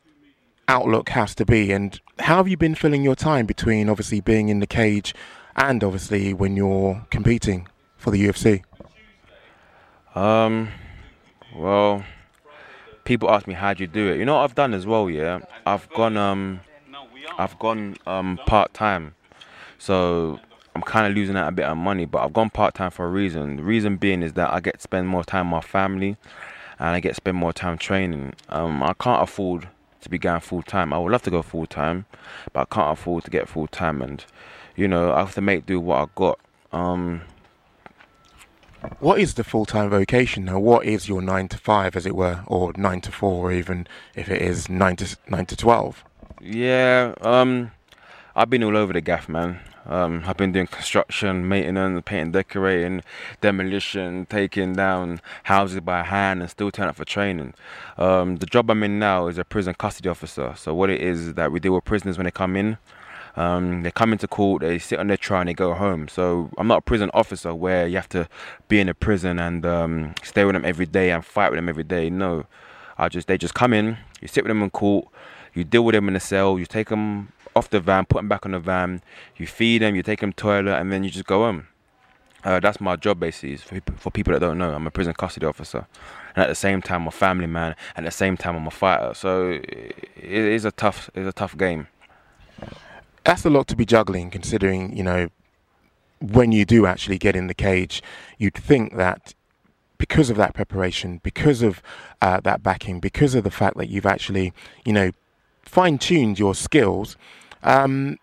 outlook 0.69 1.09
has 1.11 1.35
to 1.37 1.47
be, 1.47 1.73
and 1.73 1.99
how 2.19 2.37
have 2.37 2.49
you 2.49 2.57
been 2.57 2.75
filling 2.75 3.03
your 3.03 3.17
time 3.17 3.47
between 3.47 3.89
obviously 3.89 4.21
being 4.21 4.51
in 4.51 4.61
the 4.61 4.67
cage 4.67 5.15
and 5.57 5.83
obviously 5.83 6.35
when 6.35 6.57
you're 6.57 7.07
competing 7.11 7.69
for 7.97 8.11
the 8.11 8.27
UFC? 8.27 8.63
Um, 10.15 10.69
well, 11.57 12.05
people 13.05 13.31
ask 13.31 13.47
me 13.47 13.55
how 13.55 13.75
do 13.75 13.83
you 13.83 13.87
do 13.87 14.09
it. 14.09 14.19
You 14.19 14.25
know 14.25 14.35
what 14.35 14.43
I've 14.43 14.55
done 14.55 14.75
as 14.75 14.87
well, 14.87 15.09
yeah. 15.11 15.41
I've 15.67 15.89
gone 15.91 16.17
um, 16.17 16.61
I've 17.39 17.59
gone 17.59 17.97
um 18.07 18.39
part 18.47 18.75
time, 18.75 19.15
so 19.79 20.39
I'm 20.75 20.83
kind 20.83 21.07
of 21.07 21.15
losing 21.15 21.37
out 21.37 21.49
a 21.49 21.53
bit 21.53 21.67
of 21.67 21.77
money. 21.77 22.05
But 22.05 22.23
I've 22.23 22.33
gone 22.33 22.51
part 22.51 22.75
time 22.75 22.91
for 22.91 23.07
a 23.07 23.09
reason. 23.09 23.57
The 23.57 23.63
reason 23.63 23.97
being 23.97 24.23
is 24.23 24.35
that 24.35 24.53
I 24.53 24.61
get 24.61 24.75
to 24.75 24.81
spend 24.81 25.09
more 25.09 25.25
time 25.25 25.51
with 25.51 25.65
my 25.65 25.69
family, 25.69 26.17
and 26.79 26.89
I 26.89 27.01
get 27.01 27.11
to 27.11 27.15
spend 27.15 27.37
more 27.37 27.53
time 27.53 27.79
training. 27.79 28.35
Um, 28.49 28.83
I 28.83 28.95
can't 28.95 29.23
afford 29.23 29.69
to 30.01 30.09
be 30.09 30.19
going 30.19 30.41
full 30.41 30.63
time. 30.63 30.93
I 30.93 30.99
would 30.99 31.13
love 31.13 31.23
to 31.23 31.31
go 31.31 31.43
full 31.43 31.67
time, 31.67 32.07
but 32.53 32.61
I 32.61 32.75
can't 32.75 32.93
afford 32.99 33.25
to 33.25 33.31
get 33.31 33.49
full 33.49 33.67
time, 33.67 34.03
and 34.03 34.25
you 34.77 34.89
know 34.89 35.13
I 35.13 35.21
have 35.21 35.35
to 35.35 35.41
make 35.41 35.67
do 35.67 35.81
what 35.81 35.99
I 36.03 36.07
got. 36.15 36.39
Um, 36.73 37.23
What 39.01 39.19
is 39.19 39.33
the 39.33 39.45
full 39.45 39.65
time 39.65 39.89
vocation 39.89 40.45
now? 40.45 40.59
What 40.59 40.85
is 40.85 41.09
your 41.09 41.23
nine 41.23 41.49
to 41.49 41.57
five, 41.57 41.97
as 41.97 42.05
it 42.05 42.15
were, 42.15 42.45
or 42.47 42.75
nine 42.77 43.01
to 43.01 43.11
four, 43.11 43.49
or 43.49 43.53
even 43.53 43.87
if 44.15 44.29
it 44.29 44.43
is 44.43 44.69
nine 44.69 44.97
to 44.97 45.17
nine 45.27 45.47
to 45.47 45.57
twelve? 45.57 46.05
Yeah, 46.39 47.15
um, 47.23 47.71
I've 48.37 48.51
been 48.51 48.63
all 48.63 48.77
over 48.77 48.93
the 48.93 49.01
gaff, 49.01 49.27
man. 49.27 49.61
Um, 49.87 50.23
I've 50.27 50.37
been 50.37 50.53
doing 50.53 50.67
construction, 50.67 51.49
maintenance, 51.49 52.03
painting, 52.05 52.33
decorating, 52.33 53.01
demolition, 53.41 54.27
taking 54.27 54.75
down 54.75 55.23
houses 55.45 55.81
by 55.81 56.03
hand, 56.03 56.43
and 56.43 56.51
still 56.51 56.71
turning 56.71 56.91
up 56.91 56.97
for 56.97 57.07
training. 57.07 57.55
Um, 57.97 58.37
the 58.37 58.45
job 58.45 58.71
I'm 58.71 58.83
in 58.83 58.99
now 58.99 59.29
is 59.29 59.39
a 59.39 59.45
prison 59.47 59.73
custody 59.73 60.11
officer. 60.11 60.53
So 60.59 60.75
what 60.75 60.91
it 60.91 61.01
is 61.01 61.29
is 61.29 61.35
that 61.35 61.53
we 61.53 61.59
deal 61.59 61.75
with 61.75 61.87
prisoners 61.87 62.19
when 62.19 62.27
they 62.27 62.31
come 62.31 62.55
in. 62.55 62.77
Um, 63.37 63.83
they 63.83 63.91
come 63.91 64.13
into 64.13 64.27
court, 64.27 64.63
they 64.63 64.79
sit 64.79 64.99
on 64.99 65.07
their 65.07 65.17
trial, 65.17 65.41
and 65.41 65.49
they 65.49 65.55
go 65.55 65.75
home. 65.75 66.09
So 66.09 66.51
I'm 66.59 66.67
not 66.67 66.79
a 66.79 66.83
prison 66.83 67.11
officer 67.15 67.55
where 67.55 67.87
you 67.87 67.97
have 67.97 68.09
to 68.11 68.29
be 68.69 68.81
in 68.81 68.89
a 68.89 68.95
prison 68.95 69.39
and 69.39 69.65
um, 69.65 70.15
stay 70.23 70.45
with 70.45 70.55
them 70.55 70.65
every 70.65 70.87
day 70.87 71.11
and 71.11 71.25
fight 71.25 71.51
with 71.51 71.59
them 71.59 71.69
every 71.69 71.85
day. 71.85 72.11
No, 72.11 72.47
I 72.99 73.09
just 73.09 73.29
they 73.29 73.39
just 73.39 73.55
come 73.55 73.73
in, 73.73 73.99
you 74.21 74.29
sit 74.29 74.45
with 74.45 74.51
them 74.51 74.63
in 74.63 74.71
court, 74.71 75.07
you 75.55 75.65
deal 75.65 75.85
with 75.85 75.95
them 75.95 76.09
in 76.09 76.15
the 76.15 76.21
cell, 76.21 76.59
you 76.59 76.67
take 76.67 76.89
them 76.89 77.33
off 77.57 77.71
the 77.71 77.81
van, 77.81 78.05
put 78.05 78.19
them 78.19 78.29
back 78.29 78.45
on 78.47 78.53
the 78.53 78.61
van, 78.61 79.03
you 79.37 79.47
feed 79.47 79.83
them, 79.83 79.95
you 79.95 80.03
take 80.03 80.21
them 80.21 80.33
to 80.33 80.37
the 80.37 80.43
toilet, 80.43 80.79
and 80.79 80.93
then 80.93 81.05
you 81.05 81.11
just 81.11 81.27
go 81.27 81.45
home. 81.45 81.67
Uh, 82.43 82.59
that's 82.59 82.81
my 82.81 82.97
job 82.97 83.21
basically. 83.21 83.57
For, 83.57 83.81
for 83.97 84.11
people 84.11 84.33
that 84.33 84.41
don't 84.41 84.59
know, 84.59 84.75
I'm 84.75 84.87
a 84.87 84.91
prison 84.91 85.15
custody 85.15 85.47
officer, 85.47 85.87
and 86.35 86.45
at 86.45 86.49
the 86.49 86.55
same 86.55 86.81
time, 86.83 87.03
I'm 87.03 87.09
a 87.09 87.13
family 87.13 87.47
man. 87.47 87.75
And 87.97 88.07
at 88.07 88.13
the 88.13 88.17
same 88.17 88.37
time, 88.37 88.57
I'm 88.57 88.67
a 88.67 88.71
fighter. 88.71 89.15
So 89.15 89.51
it 89.51 90.09
it 90.17 90.31
is 90.31 90.65
a 90.65 90.73
tough, 90.73 91.11
it's 91.15 91.29
a 91.29 91.33
tough 91.33 91.57
game. 91.57 91.89
That's 93.25 93.45
a 93.45 93.51
lot 93.51 93.69
to 93.69 93.77
be 93.77 93.85
juggling, 93.85 94.31
considering 94.31 94.97
you 94.97 95.03
know 95.03 95.29
when 96.21 96.53
you 96.53 96.65
do 96.65 96.87
actually 96.87 97.19
get 97.19 97.35
in 97.35 97.47
the 97.47 97.55
cage, 97.55 98.03
you'd 98.39 98.55
think 98.55 98.97
that 98.97 99.35
because 99.99 100.31
of 100.31 100.37
that 100.37 100.55
preparation, 100.55 101.21
because 101.23 101.63
of 101.63 101.83
uh, 102.21 102.41
that 102.41 102.63
backing, 102.63 103.01
because 103.01 103.35
of 103.35 103.45
the 103.45 103.51
fact 103.51 103.77
that 103.77 103.89
you've 103.89 104.07
actually 104.07 104.53
you 104.85 104.93
know 104.93 105.11
fine 105.63 105.99
tuned 105.99 106.39
your 106.39 106.55
skills. 106.55 107.17
Um, 107.63 108.19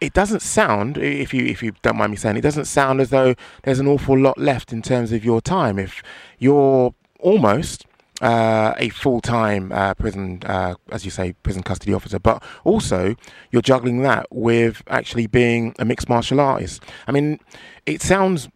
it 0.00 0.12
doesn't 0.12 0.42
sound, 0.42 0.96
if 0.96 1.34
you 1.34 1.44
if 1.44 1.60
you 1.60 1.72
don't 1.82 1.96
mind 1.96 2.12
me 2.12 2.16
saying, 2.16 2.36
it 2.36 2.42
doesn't 2.42 2.66
sound 2.66 3.00
as 3.00 3.10
though 3.10 3.34
there's 3.64 3.80
an 3.80 3.88
awful 3.88 4.16
lot 4.16 4.38
left 4.38 4.72
in 4.72 4.80
terms 4.80 5.10
of 5.10 5.24
your 5.24 5.40
time. 5.40 5.76
If 5.76 6.02
you're 6.38 6.94
almost 7.18 7.84
uh, 8.20 8.74
a 8.78 8.88
full-time 8.88 9.70
uh, 9.72 9.94
prison, 9.94 10.42
uh, 10.44 10.74
as 10.90 11.04
you 11.04 11.10
say, 11.10 11.34
prison 11.42 11.62
custody 11.62 11.94
officer, 11.94 12.18
but 12.18 12.42
also 12.64 13.14
you're 13.50 13.62
juggling 13.62 14.02
that 14.02 14.26
with 14.30 14.82
actually 14.88 15.26
being 15.26 15.74
a 15.78 15.84
mixed 15.84 16.08
martial 16.08 16.40
artist. 16.40 16.82
I 17.06 17.12
mean, 17.12 17.38
it 17.86 18.02
sounds 18.02 18.48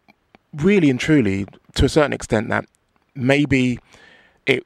really 0.53 0.89
and 0.89 0.99
truly, 0.99 1.45
to 1.75 1.85
a 1.85 1.89
certain 1.89 2.13
extent, 2.13 2.49
that 2.49 2.65
maybe 3.15 3.79
it 4.45 4.65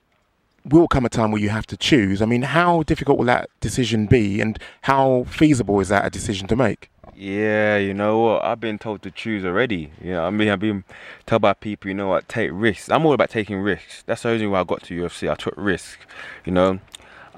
will 0.65 0.87
come 0.87 1.05
a 1.05 1.09
time 1.09 1.31
where 1.31 1.41
you 1.41 1.49
have 1.49 1.67
to 1.67 1.77
choose. 1.77 2.21
I 2.21 2.25
mean, 2.25 2.41
how 2.41 2.83
difficult 2.83 3.17
will 3.17 3.25
that 3.25 3.49
decision 3.59 4.07
be, 4.07 4.41
and 4.41 4.59
how 4.81 5.25
feasible 5.29 5.79
is 5.79 5.89
that 5.89 6.05
a 6.05 6.09
decision 6.09 6.47
to 6.47 6.55
make? 6.55 6.89
Yeah, 7.19 7.77
you 7.77 7.95
know 7.95 8.19
what? 8.19 8.45
I've 8.45 8.59
been 8.59 8.77
told 8.77 9.01
to 9.01 9.09
choose 9.09 9.43
already. 9.43 9.91
You 9.99 10.11
know, 10.11 10.25
I 10.25 10.29
mean, 10.29 10.49
I've 10.49 10.59
been 10.59 10.83
told 11.25 11.41
by 11.41 11.53
people, 11.53 11.89
you 11.89 11.95
know 11.95 12.09
what, 12.09 12.29
take 12.29 12.51
risks. 12.53 12.91
I'm 12.91 13.07
all 13.07 13.13
about 13.13 13.31
taking 13.31 13.57
risks. 13.57 14.03
That's 14.05 14.21
the 14.21 14.29
reason 14.29 14.51
why 14.51 14.59
I 14.59 14.63
got 14.63 14.83
to 14.83 15.01
UFC. 15.03 15.27
I 15.27 15.33
took 15.33 15.55
risks. 15.57 15.97
You 16.45 16.51
know, 16.51 16.79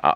I 0.04 0.16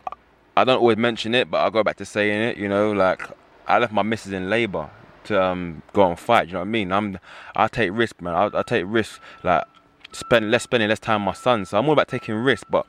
I 0.57 0.65
don't 0.65 0.79
always 0.79 0.97
mention 0.97 1.33
it, 1.33 1.49
but 1.49 1.61
I 1.61 1.69
go 1.69 1.81
back 1.81 1.95
to 1.97 2.05
saying 2.05 2.41
it. 2.41 2.57
You 2.57 2.67
know, 2.67 2.91
like 2.91 3.21
I 3.65 3.79
left 3.79 3.93
my 3.93 4.01
missus 4.01 4.33
in 4.33 4.49
labour 4.49 4.89
to 5.25 5.41
um, 5.41 5.81
go 5.93 6.09
and 6.09 6.19
fight. 6.19 6.47
You 6.47 6.53
know 6.55 6.59
what 6.59 6.65
I 6.65 6.69
mean? 6.69 6.91
I'm 6.91 7.19
I 7.55 7.69
take 7.69 7.91
risks, 7.93 8.19
man. 8.19 8.33
I, 8.35 8.59
I 8.59 8.63
take 8.63 8.83
risks. 8.85 9.21
Like 9.43 9.63
spend 10.11 10.51
less 10.51 10.63
spending 10.63 10.89
less 10.89 10.99
time 10.99 11.21
with 11.21 11.37
my 11.37 11.41
son. 11.41 11.63
So 11.63 11.79
I'm 11.79 11.85
all 11.85 11.93
about 11.93 12.09
taking 12.09 12.35
risks, 12.35 12.65
but. 12.69 12.85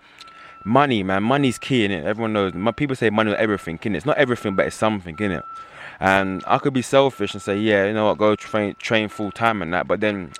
Money, 0.65 1.03
man, 1.03 1.23
money's 1.23 1.59
key 1.59 1.85
in 1.85 1.91
it. 1.91 2.05
Everyone 2.05 2.33
knows. 2.33 2.55
My 2.55 2.73
people 2.73 2.97
say 2.97 3.11
money 3.11 3.31
is 3.31 3.37
everything, 3.39 3.79
in 3.83 3.95
it. 3.95 3.99
It's 3.99 4.07
not 4.07 4.17
everything, 4.17 4.57
but 4.57 4.67
it's 4.67 4.77
something, 4.77 5.17
in 5.19 5.33
it. 5.33 5.45
And 6.01 6.43
I 6.47 6.59
could 6.59 6.73
be 6.73 6.83
selfish 6.83 7.35
and 7.35 7.43
say, 7.43 7.59
yeah, 7.59 7.87
you 7.87 7.93
know 7.93 8.07
what, 8.07 8.19
go 8.19 8.35
train 8.35 8.75
train 8.77 9.09
full 9.09 9.31
time 9.31 9.63
and 9.63 9.73
that. 9.75 9.87
But 9.87 10.01
then 10.01 10.33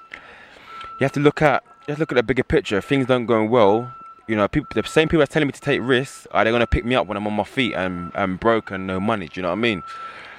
you 0.99 1.05
have 1.05 1.13
to 1.13 1.21
look 1.21 1.43
at 1.43 1.63
you 1.87 1.93
have 1.93 1.97
to 1.97 2.01
look 2.03 2.13
at 2.13 2.17
the 2.17 2.23
bigger 2.23 2.43
picture. 2.43 2.79
If 2.79 2.87
things 2.87 3.07
don't 3.07 3.27
go 3.27 3.45
well, 3.45 3.93
you 4.27 4.35
know, 4.35 4.49
people, 4.49 4.69
the 4.75 4.89
same 4.89 5.09
people 5.09 5.21
that's 5.21 5.33
telling 5.33 5.47
me 5.47 5.53
to 5.53 5.61
take 5.61 5.81
risks 5.83 6.27
are 6.31 6.45
they 6.45 6.51
gonna 6.51 6.67
pick 6.67 6.85
me 6.85 6.95
up 6.95 7.07
when 7.07 7.17
I'm 7.17 7.27
on 7.27 7.35
my 7.35 7.45
feet 7.45 7.75
and 7.75 8.11
and 8.15 8.41
broke 8.41 8.71
and 8.71 8.87
no 8.87 8.99
money? 8.99 9.29
Do 9.29 9.33
you 9.37 9.43
know 9.43 9.51
what 9.51 9.59
I 9.59 9.61
mean? 9.61 9.83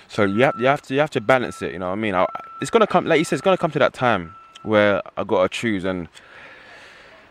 So 0.08 0.24
you 0.24 0.44
have 0.44 0.60
you 0.60 0.68
have 0.68 0.82
to 0.84 0.94
you 0.94 1.00
have 1.00 1.12
to 1.12 1.22
balance 1.22 1.62
it. 1.62 1.74
You 1.74 1.80
know 1.80 1.88
what 1.88 1.94
I 1.94 2.02
mean? 2.02 2.16
I, 2.16 2.26
it's 2.62 2.72
gonna 2.72 2.88
come, 2.88 3.06
like 3.06 3.20
you 3.20 3.26
said, 3.26 3.36
it's 3.36 3.42
gonna 3.42 3.58
come 3.58 3.72
to 3.72 3.80
that 3.80 3.94
time 3.94 4.36
where 4.64 5.02
I 5.18 5.24
gotta 5.24 5.50
choose, 5.50 5.86
and 5.86 6.08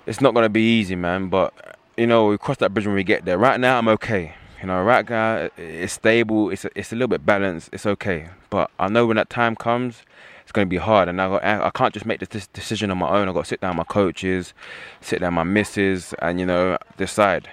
it's 0.07 0.21
not 0.21 0.35
gonna 0.35 0.49
be 0.49 0.79
easy, 0.79 0.95
man. 0.95 1.29
But 1.29 1.53
you 1.97 2.07
know, 2.07 2.27
we 2.27 2.39
cross 2.39 2.57
that 2.59 2.75
bridge 2.75 2.87
when 2.87 2.95
we 2.95 3.05
get 3.05 3.25
there. 3.25 3.39
Right 3.39 3.59
now, 3.59 3.79
I'm 3.79 3.89
okay. 3.89 4.35
You 4.61 4.69
know, 4.69 4.83
right 4.83 5.09
now 5.09 5.51
it's 5.57 5.95
stable. 5.95 6.51
It's 6.51 6.65
a, 6.65 6.71
it's 6.75 6.93
a 6.93 6.95
little 6.95 7.09
bit 7.09 7.27
balanced. 7.27 7.71
It's 7.73 7.87
okay. 7.87 8.31
But 8.51 8.71
I 8.79 8.89
know 8.89 9.07
when 9.07 9.17
that 9.17 9.31
time 9.31 9.57
comes, 9.57 10.03
it's 10.43 10.53
going 10.53 10.67
to 10.67 10.71
be 10.71 10.77
hard, 10.77 11.09
and 11.09 11.21
I 11.21 11.29
got, 11.29 11.45
I 11.45 11.71
can't 11.71 11.95
just 11.95 12.07
make 12.07 12.21
this 12.21 12.47
decision 12.49 12.91
on 12.91 12.99
my 12.99 13.09
own. 13.09 13.29
I 13.29 13.33
got 13.33 13.45
to 13.45 13.49
sit 13.49 13.61
down 13.61 13.77
my 13.77 13.85
coaches, 13.85 14.53
sit 15.01 15.21
down 15.21 15.35
my 15.35 15.43
missus, 15.43 16.15
and 16.21 16.39
you 16.39 16.47
know 16.47 16.77
decide. 16.97 17.51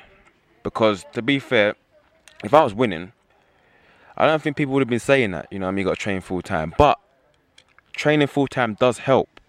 Because 0.63 1.05
to 1.13 1.21
be 1.21 1.39
fair, 1.39 1.75
if 2.43 2.53
I 2.53 2.63
was 2.63 2.73
winning, 2.73 3.13
I 4.17 4.27
don't 4.27 4.41
think 4.41 4.57
people 4.57 4.73
would 4.73 4.81
have 4.81 4.89
been 4.89 4.99
saying 4.99 5.31
that. 5.31 5.47
You 5.51 5.59
know, 5.59 5.67
I 5.67 5.71
mean, 5.71 5.79
you 5.79 5.85
got 5.85 5.97
to 5.97 6.01
train 6.01 6.21
full 6.21 6.41
time, 6.41 6.73
but 6.77 6.99
training 7.93 8.27
full 8.27 8.47
time 8.47 8.75
does 8.75 8.99
help. 8.99 9.39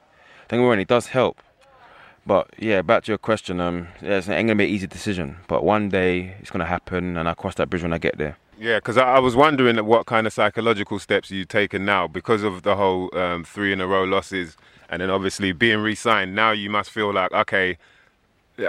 Don't 0.48 0.60
get 0.60 0.76
me 0.76 0.82
it 0.82 0.88
does 0.88 1.08
help. 1.08 1.42
But 2.24 2.50
yeah, 2.58 2.82
back 2.82 3.04
to 3.04 3.12
your 3.12 3.18
question. 3.18 3.60
Um, 3.60 3.88
yeah, 4.00 4.18
it's 4.18 4.28
ain't 4.28 4.46
gonna 4.46 4.56
be 4.56 4.64
an 4.64 4.70
easy 4.70 4.86
decision, 4.86 5.36
but 5.48 5.64
one 5.64 5.88
day 5.88 6.36
it's 6.40 6.50
gonna 6.50 6.66
happen, 6.66 7.16
and 7.16 7.28
I 7.28 7.34
cross 7.34 7.56
that 7.56 7.68
bridge 7.68 7.82
when 7.82 7.92
I 7.92 7.98
get 7.98 8.18
there. 8.18 8.36
Yeah, 8.58 8.76
because 8.76 8.96
I, 8.96 9.14
I 9.14 9.18
was 9.18 9.34
wondering 9.34 9.84
what 9.84 10.06
kind 10.06 10.26
of 10.26 10.32
psychological 10.32 11.00
steps 11.00 11.30
you've 11.32 11.48
taken 11.48 11.84
now 11.84 12.06
because 12.06 12.44
of 12.44 12.62
the 12.62 12.76
whole 12.76 13.10
um, 13.18 13.42
three 13.42 13.72
in 13.72 13.80
a 13.80 13.88
row 13.88 14.04
losses, 14.04 14.56
and 14.88 15.02
then 15.02 15.10
obviously 15.10 15.50
being 15.50 15.80
re-signed. 15.80 16.34
Now 16.34 16.52
you 16.52 16.70
must 16.70 16.90
feel 16.90 17.12
like, 17.12 17.32
okay, 17.32 17.76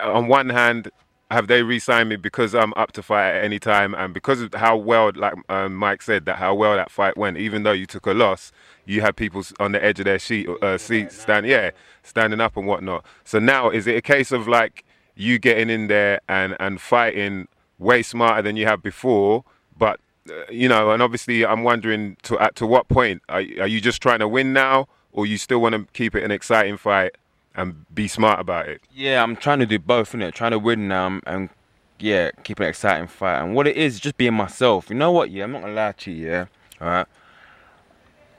on 0.02 0.28
one 0.28 0.50
hand, 0.50 0.90
have 1.34 1.48
they 1.48 1.64
re-signed 1.64 2.10
me 2.10 2.16
because 2.16 2.56
I'm 2.56 2.74
up 2.76 2.92
to 2.94 3.04
fight 3.04 3.32
at 3.32 3.44
any 3.44 3.60
time, 3.60 3.94
and 3.94 4.14
because 4.14 4.40
of 4.42 4.54
how 4.54 4.78
well, 4.78 5.12
like 5.16 5.34
um, 5.50 5.76
Mike 5.76 6.02
said, 6.02 6.26
that 6.26 6.38
how 6.38 6.56
well 6.56 6.76
that 6.76 6.92
fight 6.92 7.18
went. 7.18 7.38
Even 7.38 7.64
though 7.64 7.72
you 7.72 7.86
took 7.86 8.06
a 8.06 8.14
loss, 8.14 8.52
you 8.86 9.02
had 9.02 9.16
people 9.16 9.44
on 9.60 9.74
the 9.74 9.84
edge 9.84 10.00
of 10.00 10.06
their 10.06 10.20
sheet, 10.20 10.48
uh, 10.62 10.78
seats, 10.78 11.20
stand, 11.20 11.46
yeah, 11.46 11.72
standing 12.04 12.40
up 12.40 12.56
and 12.56 12.68
whatnot. 12.68 13.06
So 13.26 13.40
now, 13.40 13.70
is 13.70 13.88
it 13.88 13.98
a 13.98 14.02
case 14.02 14.32
of 14.32 14.48
like 14.48 14.86
you 15.16 15.40
getting 15.40 15.70
in 15.70 15.88
there 15.88 16.22
and 16.30 16.56
and 16.60 16.80
fighting 16.80 17.48
way 17.80 18.04
smarter 18.04 18.42
than 18.42 18.56
you 18.56 18.66
have 18.66 18.82
before? 18.82 19.44
But 19.78 20.00
uh, 20.30 20.34
you 20.50 20.70
know, 20.70 20.92
and 20.92 21.04
obviously, 21.04 21.46
I'm 21.46 21.64
wondering 21.64 22.18
to 22.24 22.40
at 22.40 22.56
to 22.58 22.68
what 22.68 22.88
point 22.88 23.22
are, 23.28 23.44
are 23.60 23.68
you 23.68 23.82
just 23.82 24.02
trying 24.02 24.20
to 24.20 24.28
win 24.28 24.54
now, 24.54 24.88
or 25.12 25.26
you 25.26 25.38
still 25.38 25.60
want 25.60 25.74
to 25.74 25.86
keep 25.94 26.16
it 26.16 26.24
an 26.24 26.32
exciting 26.32 26.78
fight 26.78 27.16
and 27.56 27.86
be 27.94 28.08
smart 28.08 28.40
about 28.40 28.68
it? 28.68 28.82
Yeah, 28.94 29.24
I'm 29.24 29.36
trying 29.36 29.60
to 29.60 29.66
do 29.66 29.80
both, 29.80 30.14
innit? 30.14 30.34
Trying 30.34 30.52
to 30.52 30.60
win 30.60 30.88
now 30.88 31.08
and, 31.08 31.22
and 31.26 31.50
yeah, 32.00 32.32
keep 32.44 32.60
an 32.60 32.68
exciting 32.68 33.08
fight. 33.08 33.42
And 33.42 33.56
what 33.56 33.68
it 33.68 33.78
is, 33.78 34.00
just 34.00 34.18
being 34.18 34.34
myself. 34.34 34.90
You 34.90 34.96
know 34.96 35.12
what? 35.12 35.32
Yeah, 35.32 35.46
I'm 35.46 35.52
not 35.52 35.62
gonna 35.62 35.74
lie 35.74 35.94
to 35.94 36.12
you. 36.12 36.28
Yeah, 36.28 36.46
all 36.82 36.88
right. 36.88 37.08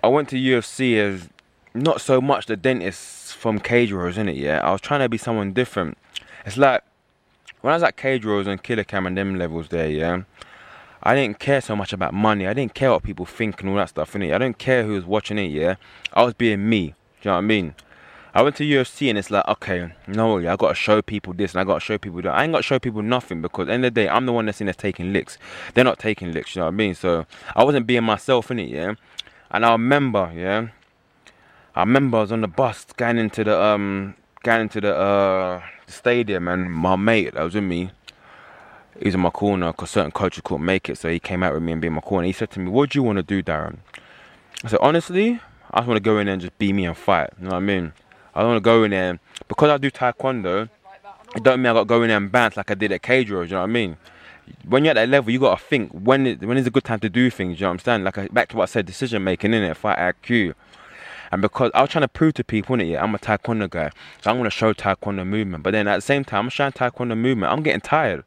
I 0.02 0.08
went 0.08 0.28
to 0.30 0.36
UFC 0.36 0.98
as 0.98 1.28
not 1.72 2.00
so 2.00 2.20
much 2.20 2.46
the 2.46 2.56
dentist 2.56 3.34
from 3.34 3.58
Cage 3.58 3.92
Wars, 3.92 4.16
innit? 4.16 4.38
Yeah, 4.38 4.60
I 4.60 4.70
was 4.70 4.80
trying 4.80 5.00
to 5.00 5.08
be 5.08 5.18
someone 5.18 5.52
different. 5.52 5.96
It's 6.44 6.56
like 6.56 6.82
when 7.62 7.72
I 7.72 7.76
was 7.76 7.82
at 7.82 7.96
Cage 7.96 8.26
Wars 8.26 8.46
and 8.46 8.62
Killer 8.62 8.84
Cam 8.84 9.06
and 9.06 9.16
them 9.16 9.36
levels 9.36 9.68
there, 9.68 9.88
yeah. 9.88 10.22
I 11.02 11.14
didn't 11.14 11.38
care 11.38 11.60
so 11.60 11.74
much 11.76 11.92
about 11.92 12.14
money. 12.14 12.46
I 12.46 12.54
didn't 12.54 12.74
care 12.74 12.90
what 12.90 13.02
people 13.02 13.26
think 13.26 13.60
and 13.60 13.70
all 13.70 13.76
that 13.76 13.90
stuff, 13.90 14.12
innit? 14.12 14.34
I 14.34 14.38
don't 14.38 14.56
care 14.56 14.84
who 14.84 14.92
was 14.92 15.04
watching 15.04 15.38
it, 15.38 15.50
yeah? 15.50 15.76
I 16.12 16.22
was 16.22 16.34
being 16.34 16.68
me. 16.68 16.88
Do 16.88 16.92
you 16.92 16.94
know 17.24 17.32
what 17.32 17.38
I 17.38 17.40
mean? 17.42 17.74
I 18.34 18.42
went 18.42 18.56
to 18.56 18.64
UFC 18.64 19.08
and 19.08 19.16
it's 19.16 19.30
like, 19.30 19.46
okay, 19.46 19.92
no, 20.08 20.38
I 20.38 20.56
got 20.56 20.68
to 20.70 20.74
show 20.74 21.00
people 21.00 21.32
this 21.32 21.52
and 21.52 21.60
I 21.60 21.64
got 21.64 21.74
to 21.74 21.80
show 21.80 21.98
people 21.98 22.20
that. 22.22 22.34
I 22.34 22.42
ain't 22.42 22.52
got 22.52 22.58
to 22.58 22.62
show 22.64 22.80
people 22.80 23.00
nothing 23.00 23.40
because 23.40 23.62
at 23.62 23.66
the 23.66 23.72
end 23.74 23.84
of 23.84 23.94
the 23.94 24.00
day, 24.02 24.08
I'm 24.08 24.26
the 24.26 24.32
one 24.32 24.46
that's 24.46 24.60
in 24.60 24.66
there 24.66 24.74
taking 24.74 25.12
licks. 25.12 25.38
They're 25.74 25.84
not 25.84 26.00
taking 26.00 26.32
licks, 26.32 26.56
you 26.56 26.60
know 26.60 26.66
what 26.66 26.72
I 26.72 26.76
mean? 26.76 26.96
So 26.96 27.26
I 27.54 27.62
wasn't 27.62 27.86
being 27.86 28.02
myself 28.02 28.50
in 28.50 28.58
it, 28.58 28.70
yeah? 28.70 28.94
And 29.52 29.64
I 29.64 29.70
remember, 29.70 30.32
yeah? 30.34 30.68
I 31.76 31.80
remember 31.80 32.18
I 32.18 32.20
was 32.22 32.32
on 32.32 32.40
the 32.40 32.48
bus 32.48 32.84
going 32.96 33.18
into 33.18 33.44
the, 33.44 33.60
um, 33.60 34.16
going 34.42 34.62
into 34.62 34.80
the, 34.80 34.96
uh, 34.96 35.62
stadium 35.86 36.48
and 36.48 36.72
my 36.72 36.96
mate 36.96 37.34
that 37.34 37.42
was 37.42 37.54
with 37.54 37.62
me, 37.62 37.90
he 38.98 39.06
was 39.06 39.14
in 39.14 39.20
my 39.20 39.30
corner 39.30 39.72
because 39.72 39.90
certain 39.90 40.10
coaches 40.10 40.42
couldn't 40.44 40.64
make 40.64 40.88
it. 40.88 40.98
So 40.98 41.08
he 41.08 41.20
came 41.20 41.42
out 41.42 41.54
with 41.54 41.62
me 41.62 41.72
and 41.72 41.80
be 41.80 41.86
in 41.86 41.94
my 41.94 42.00
corner. 42.00 42.26
He 42.26 42.32
said 42.32 42.50
to 42.52 42.60
me, 42.60 42.70
What 42.70 42.90
do 42.90 42.98
you 42.98 43.02
want 43.02 43.16
to 43.16 43.22
do, 43.22 43.42
Darren? 43.42 43.78
I 44.64 44.68
said, 44.68 44.78
Honestly, 44.82 45.40
I 45.70 45.78
just 45.78 45.88
want 45.88 45.96
to 45.96 46.02
go 46.02 46.18
in 46.18 46.26
there 46.26 46.34
and 46.34 46.42
just 46.42 46.56
be 46.58 46.72
me 46.72 46.84
and 46.86 46.96
fight. 46.96 47.30
You 47.38 47.44
know 47.44 47.50
what 47.50 47.56
I 47.56 47.60
mean? 47.60 47.92
I 48.34 48.40
don't 48.40 48.50
want 48.50 48.58
to 48.58 48.64
go 48.64 48.84
in 48.84 48.90
there. 48.90 49.18
Because 49.48 49.70
I 49.70 49.78
do 49.78 49.90
taekwondo, 49.90 50.68
it 51.36 51.42
don't 51.42 51.60
mean 51.60 51.70
I 51.70 51.72
got 51.72 51.80
to 51.80 51.84
go 51.84 52.02
in 52.02 52.08
there 52.08 52.16
and 52.16 52.30
bounce 52.30 52.56
like 52.56 52.70
I 52.70 52.74
did 52.74 52.92
at 52.92 53.02
Cage 53.02 53.30
Warriors, 53.30 53.50
you 53.50 53.56
know 53.56 53.62
what 53.62 53.70
I 53.70 53.72
mean? 53.72 53.96
When 54.66 54.84
you're 54.84 54.90
at 54.90 54.94
that 54.94 55.08
level, 55.08 55.32
you 55.32 55.40
got 55.40 55.58
to 55.58 55.64
think 55.64 55.90
when 55.92 56.26
is, 56.26 56.38
when 56.40 56.56
is 56.58 56.66
a 56.66 56.70
good 56.70 56.84
time 56.84 57.00
to 57.00 57.08
do 57.08 57.30
things, 57.30 57.60
you 57.60 57.64
know 57.64 57.70
what 57.70 57.74
I'm 57.74 57.78
saying? 57.80 58.04
Like, 58.04 58.32
back 58.32 58.48
to 58.50 58.56
what 58.56 58.64
I 58.64 58.66
said, 58.66 58.86
decision 58.86 59.24
making, 59.24 59.54
in 59.54 59.62
it, 59.62 59.76
fight 59.76 59.98
IQ. 59.98 60.54
And 61.32 61.42
because 61.42 61.70
I 61.74 61.80
was 61.80 61.90
trying 61.90 62.02
to 62.02 62.08
prove 62.08 62.34
to 62.34 62.44
people, 62.44 62.76
innit, 62.76 62.90
yeah, 62.90 63.02
I'm 63.02 63.14
a 63.14 63.18
taekwondo 63.18 63.68
guy, 63.68 63.90
so 64.22 64.30
I'm 64.30 64.36
gonna 64.36 64.50
show 64.50 64.72
taekwondo 64.72 65.26
movement. 65.26 65.64
But 65.64 65.72
then 65.72 65.88
at 65.88 65.96
the 65.96 66.02
same 66.02 66.24
time, 66.24 66.44
I'm 66.44 66.50
showing 66.50 66.72
taekwondo 66.72 67.18
movement. 67.18 67.52
I'm 67.52 67.62
getting 67.62 67.80
tired. 67.80 68.18
You 68.18 68.22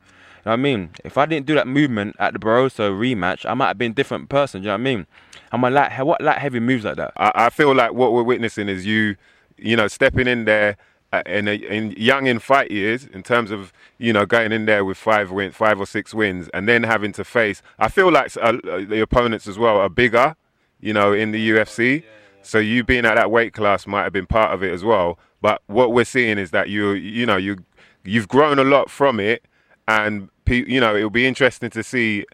know 0.45 0.51
what 0.51 0.53
I 0.53 0.55
mean? 0.57 0.89
If 1.05 1.17
I 1.17 1.25
didn't 1.25 1.45
do 1.45 1.55
that 1.55 1.67
movement 1.67 2.15
at 2.19 2.33
the 2.33 2.39
Barroso 2.39 2.91
rematch, 2.91 3.49
I 3.49 3.53
might 3.53 3.67
have 3.67 3.77
been 3.77 3.91
a 3.91 3.95
different 3.95 4.29
person. 4.29 4.61
Do 4.61 4.65
you 4.65 4.69
know 4.69 4.73
what 4.73 4.81
I 4.81 4.83
mean? 4.83 5.07
I'm 5.51 5.63
a 5.63 5.69
light, 5.69 6.05
what 6.05 6.21
light 6.21 6.39
heavy 6.39 6.59
moves 6.59 6.83
like 6.83 6.97
that? 6.97 7.13
I, 7.15 7.31
I 7.35 7.49
feel 7.49 7.73
like 7.73 7.93
what 7.93 8.11
we're 8.11 8.23
witnessing 8.23 8.67
is 8.67 8.85
you, 8.85 9.15
you 9.57 9.75
know, 9.75 9.87
stepping 9.87 10.27
in 10.27 10.45
there 10.45 10.77
uh, 11.13 11.23
in, 11.25 11.47
a, 11.47 11.53
in 11.53 11.91
young 11.91 12.27
in 12.27 12.39
fight 12.39 12.69
years, 12.69 13.05
in 13.05 13.23
terms 13.23 13.51
of 13.51 13.71
you 13.97 14.11
know 14.11 14.25
going 14.25 14.51
in 14.51 14.65
there 14.65 14.83
with 14.83 14.97
five 14.97 15.31
wins, 15.31 15.55
five 15.55 15.79
or 15.79 15.85
six 15.85 16.13
wins, 16.13 16.49
and 16.53 16.67
then 16.67 16.83
having 16.83 17.11
to 17.13 17.23
face. 17.23 17.61
I 17.79 17.87
feel 17.87 18.11
like 18.11 18.35
uh, 18.37 18.57
uh, 18.69 18.85
the 18.85 18.99
opponents 19.01 19.47
as 19.47 19.57
well 19.57 19.77
are 19.77 19.89
bigger, 19.89 20.35
you 20.79 20.93
know, 20.93 21.13
in 21.13 21.31
the 21.31 21.49
UFC. 21.51 22.03
So 22.41 22.59
you 22.59 22.83
being 22.83 23.05
at 23.05 23.15
that 23.15 23.31
weight 23.31 23.53
class 23.53 23.87
might 23.87 24.03
have 24.03 24.13
been 24.13 24.25
part 24.25 24.53
of 24.53 24.63
it 24.63 24.73
as 24.73 24.83
well. 24.83 25.19
But 25.41 25.61
what 25.67 25.93
we're 25.93 26.05
seeing 26.05 26.37
is 26.37 26.51
that 26.51 26.69
you, 26.69 26.91
you 26.91 27.25
know, 27.25 27.37
you 27.37 27.57
you've 28.03 28.27
grown 28.27 28.59
a 28.59 28.63
lot 28.63 28.89
from 28.89 29.19
it, 29.19 29.45
and 29.87 30.29
pe- 30.45 30.65
you 30.65 30.79
know 30.79 30.95
it'll 30.95 31.09
be 31.09 31.25
interesting 31.25 31.69
to 31.69 31.83
see 31.83 32.25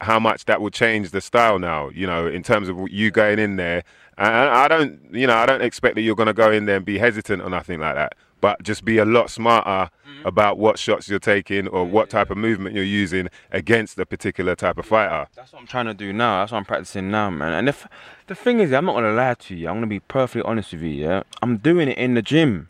how 0.00 0.18
much 0.18 0.46
that 0.46 0.60
will 0.60 0.70
change 0.70 1.10
the 1.10 1.20
style 1.20 1.58
now. 1.58 1.90
You 1.90 2.06
know, 2.06 2.26
in 2.26 2.42
terms 2.42 2.68
of 2.68 2.88
you 2.90 3.10
going 3.10 3.38
in 3.38 3.56
there, 3.56 3.84
and 4.18 4.34
I 4.34 4.68
don't, 4.68 5.00
you 5.12 5.26
know, 5.26 5.36
I 5.36 5.46
don't 5.46 5.62
expect 5.62 5.94
that 5.94 6.02
you're 6.02 6.14
going 6.14 6.26
to 6.26 6.34
go 6.34 6.50
in 6.50 6.66
there 6.66 6.76
and 6.76 6.84
be 6.84 6.98
hesitant 6.98 7.42
or 7.42 7.48
nothing 7.48 7.80
like 7.80 7.94
that. 7.94 8.14
But 8.42 8.62
just 8.62 8.84
be 8.84 8.96
a 8.98 9.04
lot 9.04 9.30
smarter 9.30 9.90
mm-hmm. 9.90 10.26
about 10.26 10.58
what 10.58 10.78
shots 10.78 11.08
you're 11.08 11.18
taking 11.18 11.68
or 11.68 11.84
what 11.84 12.08
type 12.08 12.30
of 12.30 12.38
movement 12.38 12.74
you're 12.74 12.84
using 12.84 13.28
against 13.50 13.98
a 13.98 14.06
particular 14.06 14.54
type 14.54 14.78
of 14.78 14.86
fighter. 14.86 15.26
That's 15.34 15.52
what 15.52 15.60
I'm 15.60 15.66
trying 15.66 15.86
to 15.86 15.94
do 15.94 16.12
now. 16.12 16.40
That's 16.40 16.52
what 16.52 16.58
I'm 16.58 16.64
practicing 16.64 17.10
now, 17.10 17.28
man. 17.30 17.52
And 17.52 17.68
if 17.68 17.86
the 18.28 18.34
thing 18.34 18.60
is, 18.60 18.72
I'm 18.72 18.86
not 18.86 18.94
gonna 18.94 19.12
lie 19.12 19.34
to 19.34 19.54
you. 19.54 19.68
I'm 19.68 19.76
gonna 19.76 19.88
be 19.88 20.00
perfectly 20.00 20.42
honest 20.42 20.72
with 20.72 20.82
you. 20.82 20.90
Yeah, 20.90 21.22
I'm 21.42 21.58
doing 21.58 21.88
it 21.88 21.98
in 21.98 22.14
the 22.14 22.22
gym. 22.22 22.68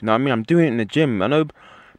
You 0.00 0.06
know 0.06 0.12
what 0.12 0.16
I 0.16 0.18
mean? 0.18 0.32
I'm 0.32 0.44
doing 0.44 0.66
it 0.66 0.68
in 0.68 0.76
the 0.76 0.84
gym. 0.84 1.22
I 1.22 1.26
know 1.26 1.46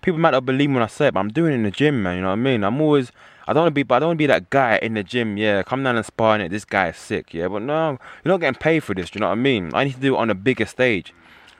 people 0.01 0.19
might 0.19 0.31
not 0.31 0.45
believe 0.45 0.69
me 0.69 0.75
when 0.75 0.83
I 0.83 0.87
say 0.87 1.07
it, 1.07 1.13
but 1.13 1.19
I'm 1.19 1.29
doing 1.29 1.51
it 1.51 1.55
in 1.55 1.63
the 1.63 1.71
gym, 1.71 2.01
man. 2.01 2.15
You 2.15 2.21
know 2.21 2.29
what 2.29 2.33
I 2.33 2.37
mean? 2.37 2.63
I'm 2.63 2.79
always. 2.81 3.11
I 3.47 3.53
don't 3.53 3.63
want 3.63 3.71
to 3.71 3.75
be, 3.75 3.83
but 3.83 3.95
I 3.95 3.99
don't 3.99 4.09
want 4.09 4.17
to 4.17 4.23
be 4.23 4.27
that 4.27 4.49
guy 4.49 4.77
in 4.81 4.93
the 4.93 5.03
gym. 5.03 5.37
Yeah, 5.37 5.63
come 5.63 5.83
down 5.83 5.95
and 5.95 6.05
sparring 6.05 6.41
it. 6.41 6.49
This 6.49 6.65
guy 6.65 6.89
is 6.89 6.97
sick. 6.97 7.33
Yeah, 7.33 7.47
but 7.47 7.61
no, 7.61 7.97
you're 8.23 8.33
not 8.33 8.39
getting 8.39 8.59
paid 8.59 8.81
for 8.81 8.93
this. 8.93 9.09
Do 9.09 9.17
you 9.17 9.21
know 9.21 9.27
what 9.27 9.33
I 9.33 9.35
mean? 9.35 9.71
I 9.73 9.83
need 9.83 9.95
to 9.95 9.99
do 9.99 10.15
it 10.15 10.19
on 10.19 10.29
a 10.29 10.35
bigger 10.35 10.65
stage. 10.65 11.13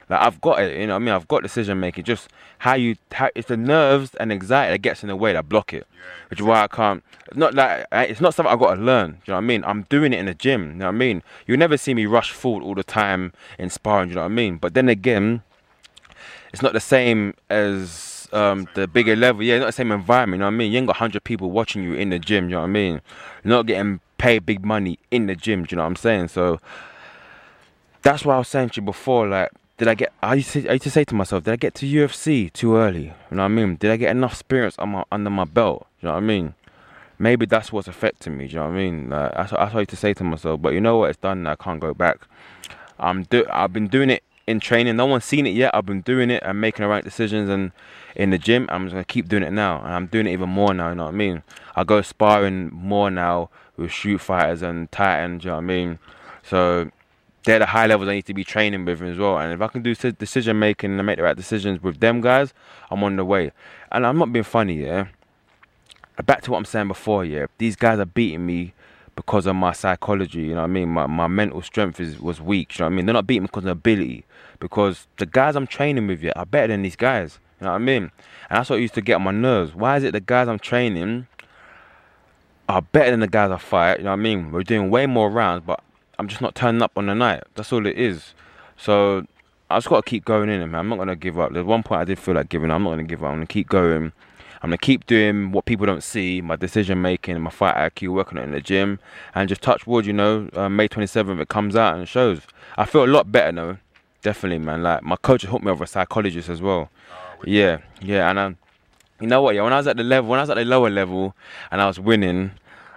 Like 0.10 0.22
I've 0.22 0.41
got 0.41 0.62
it, 0.62 0.78
you 0.78 0.88
know 0.88 0.94
what 0.94 0.98
I 0.98 1.06
mean? 1.06 1.15
I've 1.15 1.28
got 1.30 1.41
decision 1.41 1.80
making. 1.80 2.04
Just 2.04 2.28
how 2.60 2.74
you, 2.74 2.98
how, 3.13 3.30
it's 3.34 3.48
the 3.48 3.56
nerves 3.56 4.13
and 4.15 4.30
anxiety 4.30 4.74
that 4.74 4.80
gets 4.80 5.04
in 5.04 5.08
the 5.08 5.15
way 5.15 5.32
that 5.32 5.48
block 5.48 5.74
it. 5.74 5.88
Which 6.30 6.41
is 6.41 6.46
why 6.46 6.63
I 6.63 6.67
can't. 6.67 7.02
It's 7.28 7.38
not 7.38 7.56
like 7.56 7.88
it's 7.94 8.20
not 8.20 8.34
something 8.34 8.54
I 8.54 8.58
got 8.58 8.76
to 8.76 8.82
learn. 8.82 9.12
Do 9.12 9.15
you 9.15 9.22
know 9.32 9.36
what 9.36 9.38
I 9.38 9.48
mean? 9.48 9.63
I'm 9.63 9.84
doing 9.84 10.12
it 10.12 10.20
in 10.20 10.26
the 10.26 10.34
gym. 10.34 10.72
You 10.72 10.76
know 10.76 10.86
what 10.88 10.96
I 10.96 10.98
mean? 10.98 11.24
You'll 11.48 11.60
never 11.60 11.78
see 11.78 11.94
me 11.94 12.06
rush 12.06 12.32
forward 12.32 12.63
all 12.63 12.76
the 12.76 12.84
time 12.84 13.32
in 13.58 13.70
sparring. 13.70 14.10
Do 14.10 14.12
you 14.12 14.15
know 14.15 14.24
what 14.24 14.32
I 14.32 14.36
mean? 14.36 14.58
But 14.58 14.74
then 14.74 14.89
again, 14.89 15.44
it's 16.52 16.62
not 16.62 16.74
the 16.74 16.82
same 16.82 17.34
as 17.50 18.11
um, 18.34 18.67
the 18.76 18.88
bigger 18.88 19.15
level. 19.15 19.44
Yeah, 19.44 19.60
not 19.60 19.65
the 19.67 19.72
same 19.72 19.91
environment. 19.91 20.39
You 20.39 20.41
know 20.41 20.46
what 20.48 20.54
I 20.54 20.58
mean? 20.58 20.72
You 20.72 20.78
ain't 20.80 20.88
got 20.88 20.98
hundred 20.98 21.24
people 21.24 21.52
watching 21.52 21.84
you 21.84 21.94
in 21.94 22.10
the 22.10 22.20
gym. 22.20 22.46
You 22.46 22.56
know 22.56 22.60
what 22.62 22.65
I 22.65 22.70
mean? 22.70 23.02
You're 23.44 23.56
not 23.56 23.65
getting 23.65 24.00
paid 24.17 24.46
big 24.46 24.63
money 24.65 25.00
in 25.10 25.28
the 25.28 25.36
gym. 25.36 25.65
You 25.70 25.78
know 25.78 25.84
what 25.84 25.88
I'm 25.89 25.96
saying? 25.96 26.30
So 26.30 26.60
that's 28.02 28.26
why 28.26 28.36
I 28.36 28.38
was 28.39 28.48
saying 28.48 28.70
to 28.72 28.82
you 28.82 28.86
before. 28.86 29.28
Like, 29.28 29.50
did 29.78 29.88
I 29.88 29.96
get? 29.96 30.13
I 30.22 30.36
used 30.36 30.52
to, 30.54 30.67
I 30.67 30.74
used 30.74 30.84
to 30.84 30.91
say 30.91 31.04
to 31.06 31.15
myself, 31.15 31.44
did 31.44 31.52
I 31.52 31.56
get 31.56 31.74
to 31.76 31.86
UFC 31.86 32.52
too 32.54 32.76
early? 32.76 33.06
You 33.06 33.38
know 33.38 33.44
what 33.44 33.46
I 33.46 33.48
mean? 33.50 33.76
Did 33.76 33.91
I 33.91 33.98
get 33.98 34.12
enough 34.12 34.34
experience 34.34 34.78
my, 34.78 35.04
under 35.12 35.30
my 35.30 35.46
belt? 35.46 35.88
You 36.02 36.08
know 36.08 36.13
what 36.13 36.24
I 36.24 36.26
mean? 36.26 36.54
Maybe 37.20 37.46
that's 37.46 37.72
what's 37.72 37.88
affecting 37.88 38.38
me. 38.38 38.48
You 38.48 38.56
know 38.56 38.63
what 38.65 38.72
I 38.74 38.78
mean? 38.78 39.10
Like, 39.10 39.34
that's, 39.36 39.52
what- 39.52 39.60
that's 39.60 39.74
what 39.74 39.80
I 39.80 39.82
used 39.82 39.89
to 39.91 39.96
say 39.96 40.13
to 40.15 40.24
myself. 40.24 40.62
But 40.62 40.74
you 40.74 40.82
know 40.82 40.98
what? 40.98 41.12
It's 41.12 41.20
done. 41.20 41.46
I 41.46 41.56
can't 41.56 41.80
go 41.80 41.94
back. 41.94 42.20
I'm 43.00 43.24
do. 43.24 43.46
I've 43.52 43.74
been 43.74 43.88
doing 43.88 44.10
it 44.10 44.24
in 44.48 44.60
training. 44.60 44.96
No 44.96 45.06
one's 45.06 45.26
seen 45.26 45.46
it 45.48 45.52
yet. 45.52 45.74
I've 45.74 45.86
been 45.86 46.02
doing 46.02 46.30
it 46.30 46.44
and 46.46 46.60
making 46.60 46.84
the 46.84 46.90
right 46.90 47.04
decisions 47.04 47.50
and 47.50 47.72
in 48.16 48.32
the 48.32 48.38
gym. 48.38 48.68
I'm 48.70 48.86
just 48.86 48.94
gonna 48.94 49.04
keep 49.04 49.30
doing 49.30 49.44
it 49.44 49.52
now, 49.52 49.82
and 49.82 49.94
I'm 49.94 50.08
doing 50.08 50.28
it 50.28 50.32
even 50.32 50.50
more 50.50 50.74
now. 50.74 50.90
You 50.90 50.96
know 50.96 51.06
what 51.06 51.14
I 51.14 51.18
mean? 51.18 51.44
I 51.76 51.84
go 51.84 52.02
sparring 52.02 52.70
more 52.74 53.10
now 53.10 53.50
with 53.78 53.92
shoot 53.92 54.20
fighters 54.20 54.62
and 54.62 54.92
Titans. 54.92 55.44
You 55.44 55.50
know 55.50 55.56
what 55.56 55.64
I 55.64 55.66
mean? 55.66 56.00
So 56.44 56.92
they're 57.44 57.60
the 57.60 57.66
high 57.68 57.88
levels 57.88 58.10
I 58.10 58.14
need 58.14 58.26
to 58.26 58.34
be 58.34 58.44
training 58.44 58.86
with 58.86 59.02
as 59.02 59.18
well. 59.18 59.38
And 59.40 59.54
if 59.54 59.62
I 59.62 59.68
can 59.68 59.82
do 59.82 59.96
decision 59.96 60.60
making 60.60 60.98
and 60.98 61.06
make 61.06 61.18
the 61.18 61.24
right 61.24 61.36
decisions 61.36 61.82
with 61.82 62.00
them 62.00 62.22
guys, 62.22 62.54
I'm 62.90 63.04
on 63.04 63.16
the 63.16 63.26
way. 63.26 63.52
And 63.92 64.06
I'm 64.06 64.18
not 64.18 64.32
being 64.32 64.44
funny, 64.44 64.84
yeah. 64.84 65.08
Back 66.26 66.42
to 66.44 66.52
what 66.52 66.58
I'm 66.58 66.66
saying 66.66 66.88
before, 66.88 67.26
yeah. 67.26 67.48
These 67.58 67.76
guys 67.76 67.98
are 67.98 68.06
beating 68.06 68.46
me 68.46 68.74
because 69.15 69.45
of 69.45 69.56
my 69.56 69.71
psychology, 69.74 70.41
you 70.41 70.50
know 70.50 70.62
what 70.62 70.63
I 70.63 70.67
mean? 70.67 70.89
My 70.89 71.08
my 71.08 71.28
mental 71.28 71.62
strength 71.62 72.00
is 72.00 72.19
was 72.19 72.41
weak, 72.41 72.78
you 72.78 72.84
know 72.84 72.88
what 72.88 72.93
I 72.93 72.95
mean? 72.95 73.06
They're 73.06 73.13
not 73.13 73.28
beating 73.28 73.43
me 73.43 73.47
because 73.47 73.65
of 73.65 73.71
ability. 73.71 74.26
Because 74.60 75.08
the 75.17 75.26
guys 75.26 75.56
I'm 75.56 75.67
training 75.67 76.08
with 76.08 76.21
yeah, 76.21 76.34
are 76.36 76.45
better 76.45 76.67
than 76.67 76.84
these 76.84 76.95
guys. 76.95 77.39
You 77.60 77.65
know 77.65 77.71
what 77.71 77.82
I 77.82 77.84
mean? 77.84 78.04
And 78.50 78.58
that's 78.58 78.69
what 78.69 78.78
used 78.78 78.93
to 78.95 79.02
get 79.02 79.15
on 79.15 79.24
my 79.24 79.32
nerves. 79.32 79.76
Why 79.76 79.97
is 79.97 80.04
it 80.04 80.12
the 80.12 80.19
guys 80.19 80.47
I'm 80.47 80.60
training 80.60 81.28
are 82.67 82.82
better 82.82 83.12
than 83.12 83.19
the 83.19 83.28
guys 83.28 83.52
I 83.52 83.58
fight? 83.58 84.00
You 84.00 84.06
know 84.06 84.12
what 84.12 84.19
I 84.19 84.21
mean? 84.21 84.52
We're 84.52 84.63
doing 84.63 84.89
way 84.89 85.06
more 85.06 85.30
rounds, 85.30 85.63
but 85.65 85.84
I'm 86.17 86.28
just 86.28 86.41
not 86.41 86.56
turning 86.56 86.82
up 86.82 86.91
on 86.95 87.08
the 87.08 87.15
night. 87.15 87.43
That's 87.56 87.71
all 87.74 87.86
it 87.86 87.97
is. 87.97 88.34
So 88.78 89.26
I 89.69 89.78
just 89.78 89.89
got 89.89 90.04
to 90.04 90.10
keep 90.10 90.26
going 90.26 90.50
in 90.50 90.62
it, 90.62 90.67
man. 90.67 90.82
I'm 90.82 90.89
not 90.89 90.97
gonna 90.97 91.15
give 91.15 91.39
up. 91.39 91.54
There's 91.54 91.65
one 91.65 91.84
point 91.84 92.02
I 92.02 92.06
did 92.06 92.19
feel 92.19 92.36
like 92.36 92.50
giving 92.50 92.71
up. 92.71 92.76
I'm 92.76 92.84
not 92.84 92.91
gonna 92.91 93.04
give 93.04 93.24
up. 93.24 93.30
I'm 93.30 93.36
gonna 93.38 93.45
keep 93.47 93.69
going. 93.69 94.12
I'm 94.63 94.69
gonna 94.69 94.78
keep 94.78 95.08
doing 95.08 95.52
what 95.52 95.65
people 95.65 95.86
don't 95.86 96.04
see, 96.04 96.39
my 96.41 96.56
decision 96.56 97.02
making, 97.02 97.39
my 97.41 97.50
fight 97.50 97.76
IQ, 97.76 98.13
working 98.13 98.38
on 98.38 98.43
it 98.43 98.47
in 98.47 98.52
the 98.52 98.62
gym, 98.62 99.00
and 99.34 99.50
just 99.50 99.62
touch 99.62 99.88
wood. 99.88 100.06
You 100.06 100.13
know, 100.13 100.50
uh, 100.54 100.69
May 100.69 100.88
27th 100.88 101.39
it 101.41 101.50
comes 101.50 101.76
out 101.76 101.95
and 101.95 102.04
it 102.04 102.08
shows. 102.08 102.41
I 102.78 102.86
feel 102.86 103.04
a 103.04 103.08
lot 103.08 103.32
better 103.32 103.52
now, 103.52 103.78
definitely, 104.21 104.60
man. 104.60 104.84
Like 104.84 105.02
my 105.04 105.15
coach 105.15 105.43
hooked 105.43 105.65
me 105.65 105.71
over 105.71 105.84
a 105.84 105.88
psychologist 105.88 106.47
as 106.47 106.62
well. 106.62 106.89
Yeah, 107.43 107.80
yeah, 108.02 108.30
and 108.30 108.38
um, 108.38 108.58
you 109.19 109.28
know 109.28 109.41
what? 109.41 109.56
Yeah, 109.56 109.63
when 109.63 109.74
I 109.74 109.78
was 109.78 109.88
at 109.88 109.97
the 109.97 110.04
level, 110.04 110.30
when 110.30 110.39
I 110.39 110.43
was 110.43 110.50
at 110.52 110.58
the 110.58 110.65
lower 110.65 110.91
level, 110.91 111.36
and 111.71 111.82
I 111.82 111.88
was 111.88 112.00
winning, 112.00 112.52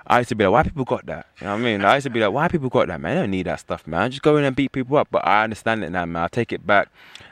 I 0.07 0.19
used 0.19 0.29
to 0.29 0.35
be 0.35 0.45
like, 0.45 0.53
why 0.53 0.63
people 0.65 0.85
got 0.85 1.07
that? 1.07 1.27
You 1.41 1.47
know 1.47 1.55
what 1.55 1.61
I 1.61 1.65
mean? 1.65 1.85
I 1.85 1.95
used 1.95 2.05
to 2.05 2.11
be 2.11 2.21
like, 2.21 2.33
why 2.33 2.49
people 2.49 2.69
got 2.69 2.89
that, 2.89 3.01
man? 3.01 3.17
I 3.17 3.21
don't 3.23 3.31
need 3.31 3.47
that 3.47 3.61
stuff, 3.61 3.87
man. 3.87 4.11
Just 4.11 4.23
go 4.23 4.37
in 4.37 4.45
and 4.45 4.55
beat 4.55 4.73
people 4.73 4.99
up. 4.99 5.09
But 5.11 5.27
I 5.27 5.45
understand 5.45 5.83
it 5.83 5.91
now, 5.91 6.05
man. 6.05 6.25
I 6.25 6.29
take 6.29 6.53
it 6.53 6.67
back. 6.67 6.89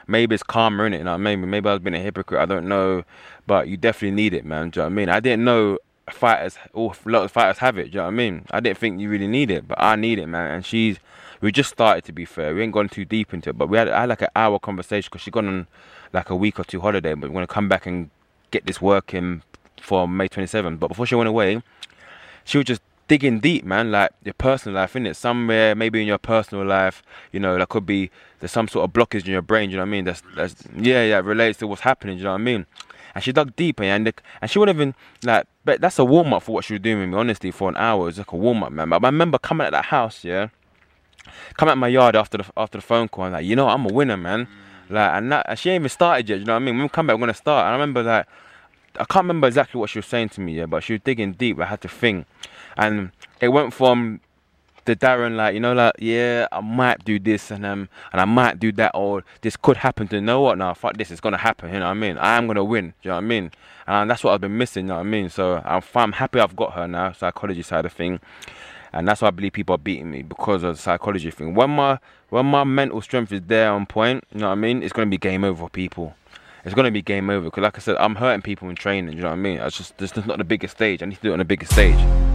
Maybe 0.07 0.33
it's 0.33 0.43
calmer 0.43 0.87
in 0.87 0.93
it, 0.93 0.97
you 0.97 1.03
know. 1.03 1.17
Maybe 1.17 1.45
maybe 1.45 1.69
I 1.69 1.73
was 1.73 1.81
being 1.81 1.95
a 1.95 1.99
hypocrite. 1.99 2.41
I 2.41 2.45
don't 2.45 2.67
know, 2.67 3.03
but 3.47 3.67
you 3.67 3.77
definitely 3.77 4.15
need 4.15 4.33
it, 4.33 4.45
man. 4.45 4.69
Do 4.69 4.79
you 4.79 4.81
know 4.83 4.87
what 4.87 4.91
I 4.91 4.95
mean? 4.95 5.09
I 5.09 5.19
didn't 5.19 5.45
know 5.45 5.77
fighters, 6.09 6.57
all 6.73 6.95
a 7.05 7.09
lot 7.09 7.23
of 7.23 7.31
fighters 7.31 7.59
have 7.59 7.77
it. 7.77 7.85
Do 7.85 7.89
you 7.89 7.97
know 7.97 8.03
what 8.03 8.07
I 8.07 8.11
mean? 8.11 8.45
I 8.51 8.59
didn't 8.59 8.77
think 8.77 8.99
you 8.99 9.09
really 9.09 9.27
need 9.27 9.51
it, 9.51 9.67
but 9.67 9.81
I 9.81 9.95
need 9.95 10.19
it, 10.19 10.27
man. 10.27 10.51
And 10.51 10.65
she's, 10.65 10.97
we 11.41 11.51
just 11.51 11.69
started 11.71 12.03
to 12.05 12.11
be 12.11 12.25
fair. 12.25 12.53
We 12.53 12.63
ain't 12.63 12.73
gone 12.73 12.89
too 12.89 13.05
deep 13.05 13.33
into 13.33 13.49
it, 13.49 13.57
but 13.57 13.69
we 13.69 13.77
had, 13.77 13.89
I 13.89 14.01
had 14.01 14.09
like 14.09 14.21
an 14.21 14.29
hour 14.35 14.59
conversation 14.59 15.09
because 15.11 15.21
she 15.21 15.31
gone 15.31 15.47
on 15.47 15.67
like 16.11 16.29
a 16.29 16.35
week 16.35 16.59
or 16.59 16.63
two 16.63 16.81
holiday, 16.81 17.13
but 17.13 17.29
we're 17.29 17.35
gonna 17.35 17.47
come 17.47 17.69
back 17.69 17.85
and 17.85 18.09
get 18.51 18.65
this 18.65 18.81
working 18.81 19.41
for 19.81 20.07
May 20.07 20.29
27th. 20.29 20.79
But 20.79 20.87
before 20.87 21.05
she 21.05 21.15
went 21.15 21.29
away, 21.29 21.61
she 22.43 22.57
was 22.57 22.65
just 22.65 22.81
digging 23.07 23.39
deep, 23.39 23.65
man. 23.65 23.91
Like 23.91 24.11
your 24.23 24.33
personal 24.33 24.75
life, 24.75 24.93
innit? 24.93 25.15
Somewhere, 25.15 25.75
maybe 25.75 26.01
in 26.01 26.07
your 26.07 26.17
personal 26.17 26.65
life, 26.65 27.03
you 27.31 27.39
know, 27.39 27.57
that 27.57 27.69
could 27.69 27.85
be 27.85 28.09
there's 28.39 28.51
some 28.51 28.67
sort 28.67 28.85
of 28.85 28.93
blockage 28.93 29.25
in 29.25 29.31
your 29.31 29.41
brain. 29.41 29.69
You 29.69 29.77
know 29.77 29.83
what 29.83 29.87
I 29.87 29.91
mean? 29.91 30.05
That's 30.05 30.21
that's 30.35 30.55
yeah, 30.75 31.03
yeah, 31.03 31.19
relates 31.19 31.59
to 31.59 31.67
what's 31.67 31.81
happening. 31.81 32.17
You 32.17 32.25
know 32.25 32.31
what 32.31 32.41
I 32.41 32.43
mean? 32.43 32.65
And 33.15 33.23
she 33.23 33.31
dug 33.31 33.55
deeper, 33.55 33.83
and 33.83 34.07
the, 34.07 34.13
and 34.41 34.49
she 34.49 34.59
wouldn't 34.59 34.75
even 34.75 34.95
like. 35.23 35.45
But 35.65 35.81
that's 35.81 35.99
a 35.99 36.05
warm 36.05 36.33
up 36.33 36.43
for 36.43 36.53
what 36.53 36.65
she 36.65 36.73
was 36.73 36.81
doing 36.81 36.99
with 36.99 37.09
me. 37.09 37.15
Honestly, 37.15 37.51
for 37.51 37.69
an 37.69 37.77
hour, 37.77 38.03
it 38.03 38.05
was 38.05 38.17
like 38.17 38.31
a 38.31 38.35
warm 38.35 38.63
up, 38.63 38.71
man. 38.71 38.89
But 38.89 39.03
I 39.03 39.07
remember 39.07 39.37
coming 39.37 39.65
at 39.65 39.71
that 39.71 39.85
house, 39.85 40.23
yeah, 40.23 40.49
come 41.57 41.69
at 41.69 41.77
my 41.77 41.87
yard 41.87 42.15
after 42.15 42.39
the 42.39 42.45
after 42.57 42.79
the 42.79 42.83
phone 42.83 43.07
call. 43.07 43.25
and 43.25 43.33
like, 43.33 43.45
you 43.45 43.55
know, 43.55 43.67
I'm 43.67 43.85
a 43.85 43.93
winner, 43.93 44.17
man. 44.17 44.47
Like, 44.89 45.11
and, 45.13 45.31
that, 45.31 45.45
and 45.47 45.57
she 45.57 45.69
ain't 45.69 45.81
even 45.81 45.89
started 45.89 46.27
yet. 46.27 46.39
You 46.39 46.45
know 46.45 46.53
what 46.53 46.61
I 46.61 46.65
mean? 46.65 46.75
When 46.75 46.83
we 46.83 46.89
come 46.89 47.07
back, 47.07 47.15
we're 47.15 47.21
gonna 47.21 47.33
start. 47.33 47.65
And 47.65 47.69
I 47.69 47.71
remember 47.73 48.03
like. 48.03 48.27
I 48.95 49.05
can't 49.05 49.23
remember 49.23 49.47
exactly 49.47 49.79
what 49.79 49.89
she 49.89 49.97
was 49.97 50.05
saying 50.05 50.29
to 50.29 50.39
me, 50.39 50.53
yeah, 50.53 50.67
but 50.67 50.83
she 50.83 50.93
was 50.93 51.01
digging 51.03 51.31
deep. 51.31 51.59
I 51.59 51.65
had 51.65 51.81
to 51.81 51.87
think, 51.87 52.27
and 52.77 53.09
it 53.41 53.47
went 53.47 53.73
from 53.73 54.19
the 54.85 54.95
Darren 54.95 55.35
like 55.35 55.53
you 55.53 55.59
know 55.59 55.73
like 55.73 55.93
yeah 55.99 56.47
I 56.51 56.61
might 56.61 57.03
do 57.05 57.19
this 57.19 57.51
and 57.51 57.65
um 57.65 57.89
and 58.11 58.21
I 58.21 58.25
might 58.25 58.59
do 58.59 58.71
that 58.73 58.91
or 58.93 59.23
this 59.41 59.55
could 59.55 59.77
happen 59.77 60.07
to 60.09 60.15
you 60.15 60.21
know 60.21 60.41
what 60.41 60.57
now 60.57 60.73
fuck 60.73 60.97
this 60.97 61.11
it's 61.11 61.21
gonna 61.21 61.37
happen 61.37 61.73
you 61.73 61.79
know 61.79 61.85
what 61.85 61.91
I 61.91 61.95
mean? 61.95 62.17
I 62.17 62.37
am 62.37 62.47
gonna 62.47 62.63
win 62.63 62.93
you 63.01 63.09
know 63.09 63.15
what 63.15 63.23
I 63.23 63.27
mean? 63.27 63.51
And 63.87 64.09
that's 64.09 64.23
what 64.23 64.33
I've 64.33 64.41
been 64.41 64.57
missing 64.57 64.85
you 64.85 64.89
know 64.89 64.95
what 64.95 65.01
I 65.01 65.03
mean? 65.03 65.29
So 65.29 65.61
I'm 65.65 65.81
I'm 65.95 66.11
happy 66.13 66.39
I've 66.39 66.55
got 66.55 66.73
her 66.73 66.87
now 66.87 67.11
psychology 67.13 67.61
side 67.61 67.85
of 67.85 67.93
thing. 67.93 68.19
And 68.95 69.07
that's 69.07 69.23
why 69.23 69.29
I 69.29 69.31
believe 69.31 69.53
people 69.53 69.73
are 69.73 69.79
beating 69.79 70.11
me 70.11 70.21
because 70.21 70.61
of 70.61 70.75
the 70.75 70.81
psychology 70.81 71.31
thing. 71.31 71.55
When 71.55 71.71
my 71.71 71.99
when 72.29 72.45
my 72.45 72.63
mental 72.63 73.01
strength 73.01 73.31
is 73.31 73.41
there 73.47 73.71
on 73.71 73.85
point 73.85 74.23
you 74.33 74.41
know 74.41 74.47
what 74.47 74.53
I 74.53 74.55
mean? 74.55 74.83
It's 74.83 74.93
gonna 74.93 75.09
be 75.09 75.17
game 75.17 75.43
over 75.43 75.63
for 75.63 75.69
people. 75.69 76.15
It's 76.65 76.75
gonna 76.75 76.91
be 76.91 77.01
game 77.01 77.29
over 77.29 77.45
because 77.45 77.63
like 77.63 77.77
I 77.77 77.81
said 77.81 77.95
I'm 77.97 78.15
hurting 78.15 78.41
people 78.41 78.69
in 78.69 78.75
training 78.75 79.15
you 79.15 79.21
know 79.21 79.29
what 79.29 79.33
I 79.33 79.37
mean? 79.37 79.59
It's 79.59 79.77
just 79.77 79.97
this 79.97 80.11
is 80.17 80.25
not 80.25 80.37
the 80.37 80.43
biggest 80.43 80.75
stage. 80.75 81.01
I 81.01 81.05
need 81.05 81.15
to 81.15 81.21
do 81.21 81.29
it 81.29 81.33
on 81.33 81.39
the 81.39 81.45
biggest 81.45 81.73
stage. 81.73 82.32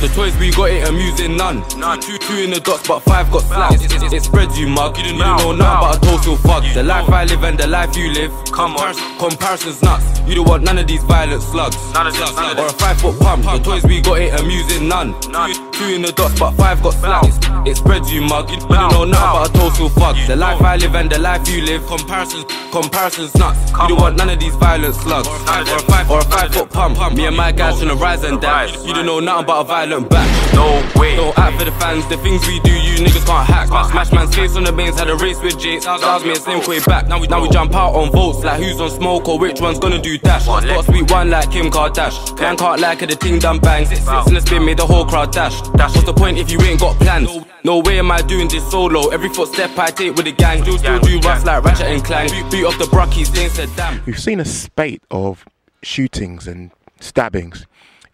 The 0.00 0.08
choice, 0.08 0.36
we 0.38 0.50
got 0.50 0.68
ain't 0.68 0.88
amusing 0.88 1.38
none. 1.38 1.64
None. 1.78 2.00
Two, 2.00 2.18
two 2.18 2.36
in 2.36 2.50
the 2.50 2.60
dots, 2.60 2.86
but 2.86 3.00
five 3.00 3.30
got 3.32 3.42
slang. 3.44 3.72
It, 3.80 3.90
it, 3.90 4.12
it 4.12 4.22
spreads 4.22 4.58
you 4.58 4.68
mug. 4.68 4.98
You 4.98 5.04
didn't 5.04 5.20
know 5.20 5.52
nothing 5.52 5.60
about 5.60 5.96
a 5.96 6.00
total 6.00 6.36
fuck. 6.36 6.62
The 6.74 6.82
life 6.82 7.08
I 7.08 7.24
live 7.24 7.42
and 7.44 7.58
the 7.58 7.66
life 7.66 7.96
you 7.96 8.12
live. 8.12 8.30
Come 8.52 8.76
on. 8.76 8.94
Comparisons 9.18 9.82
nuts. 9.82 10.20
You 10.28 10.34
don't 10.34 10.48
want 10.48 10.64
none 10.64 10.76
of 10.76 10.86
these 10.86 11.02
violent 11.04 11.40
slugs. 11.40 11.76
None 11.94 12.08
of 12.08 12.12
this, 12.12 12.36
none 12.36 12.58
Or 12.58 12.66
a 12.66 12.72
five 12.74 13.00
foot 13.00 13.18
pump. 13.20 13.44
The 13.44 13.58
toys 13.58 13.84
we 13.84 14.02
got 14.02 14.18
ain't 14.18 14.38
amusing 14.38 14.86
none. 14.86 15.14
None. 15.30 15.54
Two, 15.54 15.70
two 15.72 15.94
in 15.94 16.02
the 16.02 16.12
dots, 16.12 16.38
but 16.38 16.52
five 16.52 16.82
got 16.82 16.92
slang. 16.94 17.66
It, 17.66 17.76
spreads 17.76 18.12
you 18.12 18.20
mug. 18.20 18.50
You 18.50 18.56
didn't 18.56 18.70
know 18.70 19.04
nothing 19.04 19.16
about 19.16 19.48
a 19.48 19.52
total 19.52 19.88
fuck. 19.88 20.16
The 20.26 20.36
life 20.36 20.60
I 20.60 20.76
live 20.76 20.94
and 20.94 21.10
the 21.10 21.18
life 21.18 21.48
you 21.48 21.62
live. 21.62 21.86
Comparisons, 21.86 22.44
comparisons 22.70 23.34
nuts. 23.36 23.70
You 23.70 23.88
don't 23.88 24.00
want 24.00 24.16
none 24.16 24.28
of 24.28 24.38
these 24.40 24.54
violent 24.56 24.94
slugs. 24.94 25.26
Or 25.26 25.32
a 25.32 25.80
five, 25.88 26.10
or 26.10 26.18
a 26.20 26.24
five 26.24 26.52
foot 26.52 26.70
pump. 26.70 27.16
Me 27.16 27.26
and 27.26 27.36
my 27.36 27.50
guys 27.50 27.80
tryna 27.80 27.98
rise 27.98 28.24
and 28.24 28.40
dash. 28.40 28.76
You 28.84 28.92
don't 28.92 29.06
know 29.06 29.20
nothing 29.20 29.44
about 29.44 29.60
a 29.62 29.64
violent 29.64 29.95
back. 30.04 30.28
No 30.54 30.82
way. 31.00 31.16
No 31.16 31.32
act 31.36 31.58
for 31.58 31.64
the 31.64 31.72
fans. 31.72 32.06
The 32.08 32.16
things 32.18 32.46
we 32.46 32.60
do, 32.60 32.72
you 32.72 32.96
niggas 33.04 33.26
can't 33.26 33.46
hack. 33.46 33.68
Smash 33.90 34.12
man's 34.12 34.34
face 34.34 34.56
on 34.56 34.64
the 34.64 34.72
mains. 34.72 34.98
Had 34.98 35.08
a 35.08 35.16
race 35.16 35.40
with 35.40 35.58
Jake. 35.58 35.82
Stars 35.82 36.24
me 36.24 36.32
a 36.32 36.36
same 36.36 36.66
way 36.68 36.80
back. 36.80 37.08
Now 37.08 37.20
we 37.20 37.26
now 37.26 37.40
we 37.40 37.48
jump 37.48 37.74
out 37.74 37.94
on 37.94 38.10
votes 38.12 38.44
like 38.44 38.60
who's 38.60 38.80
on 38.80 38.90
smoke 38.90 39.28
or 39.28 39.38
which 39.38 39.60
one's 39.60 39.78
gonna 39.78 40.00
do 40.00 40.18
dash. 40.18 40.46
Got 40.46 40.64
a 40.64 40.82
sweet 40.84 41.10
one 41.10 41.30
like 41.30 41.50
Kim 41.50 41.70
Kardashian. 41.70 42.38
Man 42.40 42.56
can't 42.56 42.80
like 42.80 43.02
it. 43.02 43.10
The 43.10 43.16
ting 43.16 43.38
done 43.38 43.58
bang. 43.58 43.86
Six 43.86 44.00
six 44.00 44.26
in 44.28 44.34
the 44.34 44.40
spin 44.40 44.64
made 44.64 44.78
the 44.78 44.86
whole 44.86 45.04
crowd 45.04 45.32
dash. 45.32 45.60
What's 45.68 46.04
the 46.04 46.14
point 46.14 46.38
if 46.38 46.50
you 46.50 46.60
ain't 46.62 46.80
got 46.80 46.96
plans? 46.98 47.30
No 47.64 47.80
way 47.80 47.98
am 47.98 48.10
I 48.10 48.22
doing 48.22 48.48
this 48.48 48.68
solo. 48.70 49.08
Every 49.08 49.28
footstep 49.28 49.78
I 49.78 49.90
take 49.90 50.14
with 50.14 50.26
the 50.26 50.32
gang. 50.32 50.62
Still 50.62 50.78
still 50.78 51.00
do 51.00 51.18
rough 51.20 51.44
like 51.44 51.64
Ratchet 51.64 51.86
and 51.86 52.04
Clank. 52.04 52.30
Beat, 52.30 52.50
beat 52.50 52.64
off 52.64 52.78
the 52.78 52.84
brockies. 52.84 53.32
They 53.32 53.44
ain't 53.44 53.52
said 53.52 53.70
damn. 53.76 54.04
We've 54.04 54.18
seen 54.18 54.40
a 54.40 54.44
spate 54.44 55.02
of 55.10 55.44
shootings 55.82 56.46
and 56.46 56.70
stabbings 57.00 57.66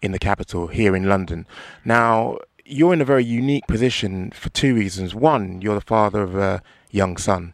in 0.03 0.11
the 0.11 0.19
capital 0.19 0.67
here 0.67 0.95
in 0.95 1.07
London. 1.09 1.47
Now, 1.85 2.37
you're 2.65 2.93
in 2.93 3.01
a 3.01 3.05
very 3.05 3.23
unique 3.23 3.67
position 3.67 4.31
for 4.31 4.49
two 4.49 4.75
reasons. 4.75 5.15
One, 5.15 5.61
you're 5.61 5.75
the 5.75 5.81
father 5.81 6.21
of 6.21 6.35
a 6.35 6.61
young 6.91 7.17
son. 7.17 7.53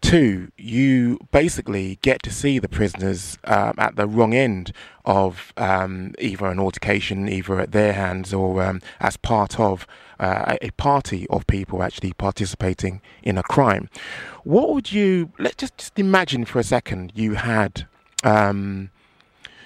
Two, 0.00 0.50
you 0.56 1.18
basically 1.30 1.98
get 2.00 2.22
to 2.22 2.30
see 2.30 2.58
the 2.58 2.70
prisoners 2.70 3.36
um, 3.44 3.74
at 3.76 3.96
the 3.96 4.06
wrong 4.06 4.32
end 4.32 4.72
of 5.04 5.52
um, 5.58 6.14
either 6.18 6.46
an 6.46 6.58
altercation, 6.58 7.28
either 7.28 7.60
at 7.60 7.72
their 7.72 7.92
hands 7.92 8.32
or 8.32 8.62
um, 8.62 8.80
as 9.00 9.18
part 9.18 9.60
of 9.60 9.86
uh, 10.18 10.56
a 10.62 10.70
party 10.72 11.26
of 11.28 11.46
people 11.46 11.82
actually 11.82 12.14
participating 12.14 13.02
in 13.22 13.36
a 13.36 13.42
crime. 13.42 13.90
What 14.44 14.72
would 14.72 14.90
you? 14.90 15.32
Let's 15.38 15.56
just, 15.56 15.76
just 15.76 15.98
imagine 15.98 16.46
for 16.46 16.58
a 16.58 16.64
second 16.64 17.12
you 17.14 17.34
had 17.34 17.86
um, 18.24 18.90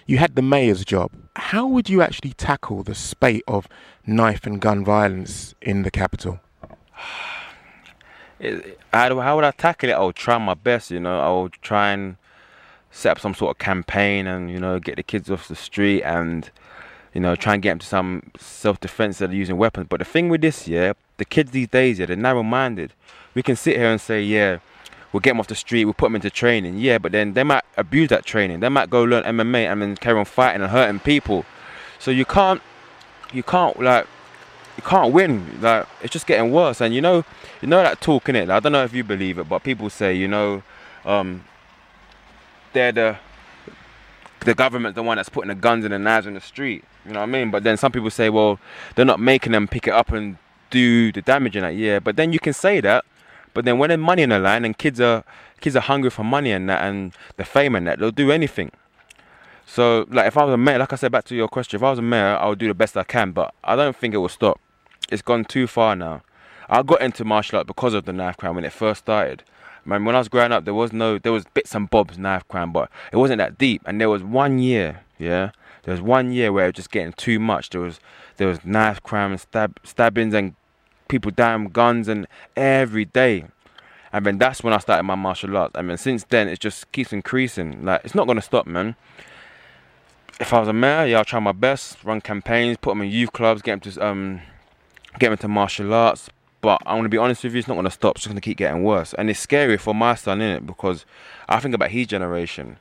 you 0.07 0.19
had 0.19 0.35
the 0.35 0.43
mayor's 0.43 0.85
job. 0.85 1.13
How 1.37 1.67
would 1.67 1.89
you 1.89 2.01
actually 2.01 2.33
tackle 2.33 2.83
the 2.83 2.95
spate 2.95 3.43
of 3.49 3.69
knife 4.07 4.47
and 4.47 4.61
gun 4.61 4.85
violence 4.85 5.55
in 5.61 5.83
the 5.83 5.91
capital? 5.91 6.41
it, 8.39 8.79
how, 8.93 9.21
how 9.21 9.37
would 9.37 9.45
I 9.45 9.51
tackle 9.51 9.91
it? 9.91 9.93
I 9.93 10.03
would 10.03 10.17
try 10.17 10.39
my 10.39 10.55
best, 10.55 10.91
you 10.91 11.01
know. 11.01 11.21
I 11.21 11.43
would 11.43 11.55
try 11.55 11.91
and 11.91 12.17
set 12.91 13.13
up 13.13 13.21
some 13.21 13.35
sort 13.35 13.51
of 13.51 13.59
campaign 13.59 14.27
and, 14.27 14.51
you 14.51 14.61
know, 14.61 14.79
get 14.79 14.97
the 14.97 15.03
kids 15.03 15.31
off 15.31 15.49
the 15.49 15.57
street 15.57 16.03
and, 16.03 16.51
you 17.13 17.21
know, 17.21 17.35
try 17.35 17.55
and 17.55 17.63
get 17.63 17.71
them 17.71 17.79
to 17.81 17.87
some 17.87 18.31
self 18.39 18.79
defense 18.81 19.19
that 19.19 19.31
are 19.31 19.35
using 19.35 19.57
weapons. 19.57 19.87
But 19.89 19.99
the 19.99 20.05
thing 20.05 20.29
with 20.29 20.41
this, 20.41 20.69
yeah, 20.69 20.93
the 21.17 21.25
kids 21.25 21.51
these 21.51 21.69
days, 21.69 21.99
yeah, 21.99 22.07
they're 22.07 22.17
narrow 22.17 22.43
minded. 22.43 22.93
We 23.35 23.43
can 23.43 23.57
sit 23.57 23.77
here 23.77 23.91
and 23.91 24.01
say, 24.01 24.23
yeah, 24.23 24.59
we'll 25.15 25.21
get 25.21 25.31
them 25.31 25.39
off 25.39 25.47
the 25.47 25.55
street, 25.55 25.85
we'll 25.85 25.95
put 25.95 26.07
them 26.07 26.17
into 26.17 26.29
training, 26.29 26.77
yeah, 26.77 26.99
but 26.99 27.13
then 27.13 27.35
they 27.35 27.45
might 27.45 27.63
abuse 27.77 28.09
that 28.09 28.27
training. 28.27 28.59
They 28.59 28.69
might 28.69 28.91
go 28.91 29.05
learn 29.05 29.23
MMA 29.23 29.71
and 29.71 29.81
then 29.81 29.95
carry 29.95 30.19
on 30.19 30.25
fighting 30.25 30.61
and 30.61 30.73
hurting 30.73 30.99
people. 30.99 31.47
So 32.01 32.11
you 32.11 32.25
can't, 32.25 32.61
you 33.33 33.45
can't, 33.45 33.81
like, 33.81 34.09
you 34.77 34.83
can't 34.83 35.13
win. 35.13 35.61
Like 35.61 35.87
it's 36.03 36.13
just 36.13 36.27
getting 36.27 36.51
worse. 36.51 36.81
And 36.81 36.93
you 36.93 37.01
know, 37.01 37.25
you 37.63 37.69
know 37.69 37.81
that 37.81 38.01
talk 38.01 38.29
in 38.29 38.35
it. 38.35 38.51
I 38.51 38.59
don't 38.59 38.73
know 38.73 38.83
if 38.83 38.93
you 38.93 39.05
believe 39.05 39.39
it, 39.39 39.49
but 39.49 39.63
people 39.63 39.89
say, 39.89 40.13
you 40.13 40.27
know, 40.27 40.65
um, 41.05 41.45
they're 42.73 42.91
the 42.91 43.17
the 44.41 44.53
government's 44.53 44.97
the 44.97 45.03
one 45.05 45.17
that's 45.17 45.29
putting 45.29 45.49
the 45.49 45.55
guns 45.55 45.85
and 45.85 45.95
the 45.95 45.99
knives 45.99 46.27
in 46.27 46.35
the 46.35 46.41
street. 46.41 46.83
You 47.07 47.13
know 47.13 47.21
what 47.21 47.29
I 47.29 47.33
mean? 47.33 47.53
But 47.53 47.63
then 47.63 47.77
some 47.77 47.93
people 47.93 48.11
say, 48.11 48.31
well, 48.31 48.59
they're 48.97 49.05
not 49.05 49.21
making 49.21 49.53
them 49.53 49.69
pick 49.69 49.87
it 49.87 49.95
up 49.95 50.11
and 50.11 50.39
do 50.71 51.13
the 51.13 51.23
damage 51.23 51.55
in 51.55 51.63
that. 51.63 51.77
Yeah, 51.77 52.01
but 52.01 52.17
then 52.17 52.33
you 52.33 52.41
can 52.41 52.53
say 52.53 52.81
that. 52.81 53.05
But 53.55 53.65
then 53.65 53.79
when 53.79 53.89
there's 53.89 54.01
money 54.01 54.23
in 54.23 54.31
the 54.31 54.39
line 54.39 54.65
and 54.65 54.77
kids 54.77 55.01
are 55.01 55.25
kids 55.61 55.77
are 55.77 55.81
hungry 55.81 56.11
for 56.11 56.25
money 56.25 56.51
and 56.51 56.69
that 56.69 56.85
and 56.85 57.15
the 57.37 57.45
fame 57.45 57.75
and 57.75 57.87
that, 57.87 57.99
they'll 57.99 58.11
do 58.11 58.31
anything. 58.31 58.71
So, 59.67 60.07
like, 60.11 60.27
if 60.27 60.37
I 60.37 60.45
was 60.45 60.53
a 60.53 60.59
mayor, 60.59 60.79
like 60.79 60.93
I 60.93 60.97
said, 60.97 61.11
back 61.11 61.25
to 61.25 61.35
your 61.35 61.49
question, 61.49 61.79
if 61.79 61.83
I 61.83 61.91
was 61.91 61.99
a 61.99 62.03
mayor, 62.03 62.37
I 62.37 62.49
would 62.49 62.59
do 62.59 62.69
the 62.69 62.75
best 62.75 62.97
I 62.97 63.05
can, 63.05 63.33
but 63.33 63.55
I 63.65 63.75
don't 63.75 63.97
think 63.97 64.13
it 64.13 64.19
will 64.19 64.29
stop. 64.29 64.61
It's 65.11 65.23
gone 65.23 65.45
too 65.45 65.67
far 65.67 65.97
now. 65.97 66.23
I 66.69 66.83
got 66.83 67.01
into 67.01 67.25
martial 67.25 67.59
art 67.59 67.67
because 67.67 67.95
of 67.95 68.05
the 68.05 68.13
knife 68.13 68.37
crime 68.37 68.55
when 68.55 68.65
it 68.65 68.73
first 68.73 69.01
started. 69.01 69.43
Man, 69.87 70.05
when 70.05 70.15
I 70.15 70.19
was 70.19 70.29
growing 70.29 70.53
up, 70.53 70.65
there 70.65 70.75
was 70.75 70.93
no, 70.93 71.19
there 71.19 71.33
was 71.33 71.45
bits 71.53 71.75
and 71.75 71.89
bobs 71.89 72.19
knife 72.19 72.47
crime, 72.49 72.73
but 72.73 72.91
it 73.13 73.17
wasn't 73.17 73.39
that 73.39 73.59
deep. 73.59 73.83
And 73.87 74.01
there 74.01 74.09
was 74.09 74.23
one 74.23 74.59
year, 74.59 75.01
yeah, 75.19 75.51
there 75.83 75.93
was 75.93 76.01
one 76.01 76.33
year 76.33 76.53
where 76.53 76.65
it 76.65 76.69
was 76.69 76.77
just 76.77 76.91
getting 76.91 77.13
too 77.13 77.39
much. 77.39 77.71
There 77.71 77.81
was, 77.81 78.01
there 78.37 78.49
was 78.49 78.65
knife 78.65 79.03
crime 79.03 79.33
and 79.33 79.41
stab, 79.41 79.79
stabbings 79.85 80.35
and 80.35 80.55
people 81.21 81.33
with 81.37 81.73
guns 81.73 82.09
and 82.09 82.27
every 82.57 83.05
day. 83.05 83.47
And 84.13 84.25
then 84.25 84.39
that's 84.39 84.63
when 84.63 84.73
I 84.73 84.79
started 84.79 85.03
my 85.03 85.17
martial 85.17 85.57
arts. 85.57 85.73
I 85.75 85.83
mean, 85.83 85.97
since 85.97 86.25
then 86.25 86.49
it 86.49 86.61
just 86.61 86.91
keeps 86.93 87.13
increasing. 87.13 87.85
Like 87.85 88.03
it's 88.05 88.15
not 88.15 88.27
gonna 88.27 88.43
stop, 88.43 88.67
man 88.67 88.97
if 90.41 90.53
I 90.53 90.61
was 90.61 90.69
a 90.69 90.73
mayor, 90.73 91.07
yeah, 91.07 91.19
I'll 91.19 91.25
try 91.25 91.39
my 91.41 91.53
best, 91.53 92.03
run 92.05 92.21
campaigns, 92.21 92.77
put 92.77 92.91
them 92.91 93.03
in 93.03 93.11
youth 93.11 93.33
clubs, 93.33 93.63
get 93.63 93.83
them 93.83 93.93
to 93.93 94.07
um, 94.07 94.41
get 95.19 95.27
them 95.27 95.33
into 95.33 95.49
martial 95.49 95.93
arts. 95.95 96.29
But 96.61 96.83
I'm 96.87 96.99
gonna 96.99 97.09
be 97.09 97.19
honest 97.19 97.45
with 97.45 97.53
you, 97.53 97.59
it's 97.59 97.69
not 97.69 97.75
gonna 97.75 97.91
stop. 97.91 98.17
It's 98.17 98.25
just 98.25 98.31
gonna 98.31 98.41
keep 98.41 98.57
getting 98.57 98.83
worse, 98.83 99.15
and 99.15 99.31
it's 99.31 99.41
scary 99.41 99.77
for 99.77 99.95
my 99.95 100.15
son, 100.15 100.41
innit? 100.41 100.67
Because 100.67 101.05
I 101.49 101.61
think 101.61 101.75
about 101.75 101.91
his 101.91 102.07
generation. 102.07 102.79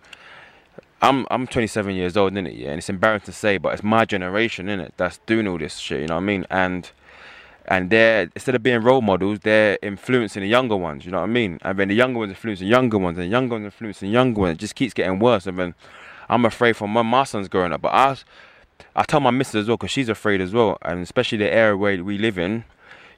I'm 1.02 1.28
I'm 1.30 1.48
27 1.48 1.94
years 1.96 2.16
old, 2.16 2.34
innit? 2.34 2.58
Yeah, 2.58 2.70
and 2.70 2.78
it's 2.80 2.90
embarrassing 2.90 3.26
to 3.26 3.32
say, 3.34 3.58
but 3.58 3.74
it's 3.74 3.84
my 3.84 4.06
generation, 4.06 4.68
innit? 4.68 4.92
That's 4.98 5.20
doing 5.26 5.48
all 5.48 5.58
this 5.58 5.78
shit. 5.78 6.02
You 6.02 6.08
know 6.08 6.16
what 6.16 6.22
I 6.22 6.26
mean? 6.26 6.46
And 6.50 6.90
and 7.66 7.90
they're 7.90 8.30
instead 8.36 8.56
of 8.56 8.64
being 8.64 8.82
role 8.82 9.02
models, 9.02 9.40
they're 9.40 9.78
influencing 9.82 10.42
the 10.42 10.48
younger 10.48 10.76
ones. 10.76 11.06
You 11.06 11.12
know 11.12 11.20
what 11.20 11.30
I 11.30 11.32
mean? 11.32 11.60
And 11.62 11.78
then 11.78 11.88
the 11.88 11.96
younger 11.96 12.20
ones 12.20 12.32
influencing 12.32 12.68
younger 12.68 12.98
ones, 12.98 13.18
and 13.18 13.30
younger 13.30 13.56
ones 13.56 13.66
influencing 13.66 14.12
younger 14.12 14.42
ones. 14.42 14.54
It 14.54 14.60
just 14.60 14.76
keeps 14.76 14.94
getting 14.94 15.20
worse. 15.20 15.48
And 15.48 15.58
then 15.58 15.76
I'm 16.30 16.46
afraid 16.46 16.76
for 16.76 16.88
when 16.88 17.06
my 17.06 17.24
son's 17.24 17.48
growing 17.48 17.74
up. 17.74 17.82
But 17.82 17.94
I, 17.94 18.18
I 18.96 19.04
tell 19.04 19.20
my 19.20 19.32
missus 19.32 19.56
as 19.56 19.68
well 19.68 19.78
because 19.78 19.92
she's 19.92 20.10
afraid 20.10 20.42
as 20.42 20.54
well, 20.54 20.78
and 20.82 21.02
especially 21.02 21.38
the 21.38 21.54
area 21.54 21.78
where 21.78 22.04
we 22.04 22.18
live 22.18 22.38
in. 22.38 22.66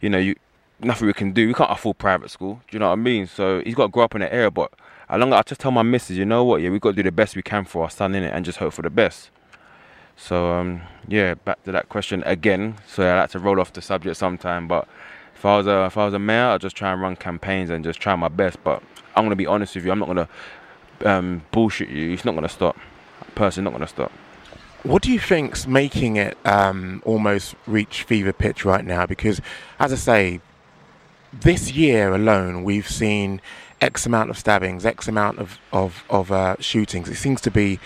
You 0.02 0.10
know, 0.10 0.18
you 0.18 0.36
nothing 0.80 1.08
we 1.08 1.14
can 1.14 1.32
do. 1.32 1.48
We 1.48 1.54
can't 1.54 1.72
afford 1.72 1.98
private 1.98 2.30
school. 2.30 2.62
Do 2.68 2.76
you 2.76 2.80
know 2.80 2.88
what 2.88 2.94
I 2.94 3.02
mean? 3.02 3.28
So 3.28 3.62
he's 3.62 3.76
got 3.76 3.88
to 3.88 3.92
grow 3.92 4.04
up 4.04 4.16
in 4.16 4.22
the 4.22 4.34
area. 4.34 4.52
But 4.52 4.72
along, 5.10 5.34
I 5.34 5.42
just 5.42 5.62
tell 5.62 5.72
my 5.72 5.84
missus, 5.84 6.18
you 6.18 6.26
know 6.26 6.44
what? 6.44 6.62
Yeah, 6.62 6.70
we 6.70 6.80
got 6.80 6.92
to 6.92 6.96
do 6.96 7.04
the 7.04 7.12
best 7.12 7.36
we 7.36 7.42
can 7.42 7.66
for 7.66 7.84
our 7.84 7.90
son 7.90 8.14
in 8.16 8.24
it, 8.24 8.34
and 8.34 8.46
just 8.46 8.60
hope 8.60 8.74
for 8.74 8.82
the 8.82 8.90
best. 8.90 9.30
So 10.18 10.52
um, 10.54 10.82
yeah, 11.08 11.36
back 11.36 11.64
to 11.64 11.72
that 11.72 11.90
question 11.90 12.24
again. 12.26 12.76
So 12.88 13.04
I 13.04 13.18
like 13.20 13.32
to 13.32 13.40
roll 13.40 13.60
off 13.60 13.74
the 13.74 13.82
subject 13.82 14.18
sometime, 14.18 14.68
but 14.68 14.88
if 15.36 15.46
I 15.46 15.58
was 15.58 15.68
a 15.68 15.86
if 15.86 15.98
I 15.98 16.06
was 16.06 16.14
a 16.14 16.20
mayor, 16.20 16.52
I'd 16.52 16.62
just 16.62 16.76
try 16.76 16.92
and 16.94 17.02
run 17.02 17.16
campaigns 17.16 17.70
and 17.70 17.84
just 17.84 18.00
try 18.00 18.16
my 18.16 18.30
best. 18.30 18.64
But 18.64 18.82
I'm 19.16 19.26
gonna 19.26 19.36
be 19.36 19.46
honest 19.46 19.76
with 19.76 19.86
you, 19.86 19.92
I'm 19.92 20.00
not 20.00 20.08
gonna 20.08 20.30
um, 21.04 21.44
bullshit 21.52 21.90
you. 21.90 22.14
It's 22.14 22.26
not 22.26 22.36
gonna 22.36 22.50
stop. 22.50 22.78
Personally, 23.36 23.66
not 23.66 23.78
gonna 23.78 23.88
stop. 23.88 24.12
What 24.84 25.02
do 25.02 25.12
you 25.12 25.20
think's 25.20 25.66
making 25.66 26.16
it 26.16 26.38
um, 26.46 27.02
almost 27.06 27.56
reach 27.66 28.04
fever 28.04 28.32
pitch 28.32 28.64
right 28.66 28.86
now? 28.86 29.06
Because, 29.08 29.42
as 29.80 29.92
I 29.92 29.96
say, 29.96 30.42
this 31.34 31.72
year 31.72 32.14
alone, 32.14 32.64
we've 32.64 32.88
seen 32.88 33.42
X 33.82 34.06
amount 34.06 34.30
of 34.30 34.38
stabbings, 34.38 34.86
X 34.86 35.08
amount 35.08 35.40
of 35.40 35.60
of, 35.74 36.04
of 36.10 36.32
uh, 36.32 36.56
shootings. 36.60 37.10
It 37.10 37.16
seems 37.16 37.42
to 37.42 37.52
be 37.52 37.80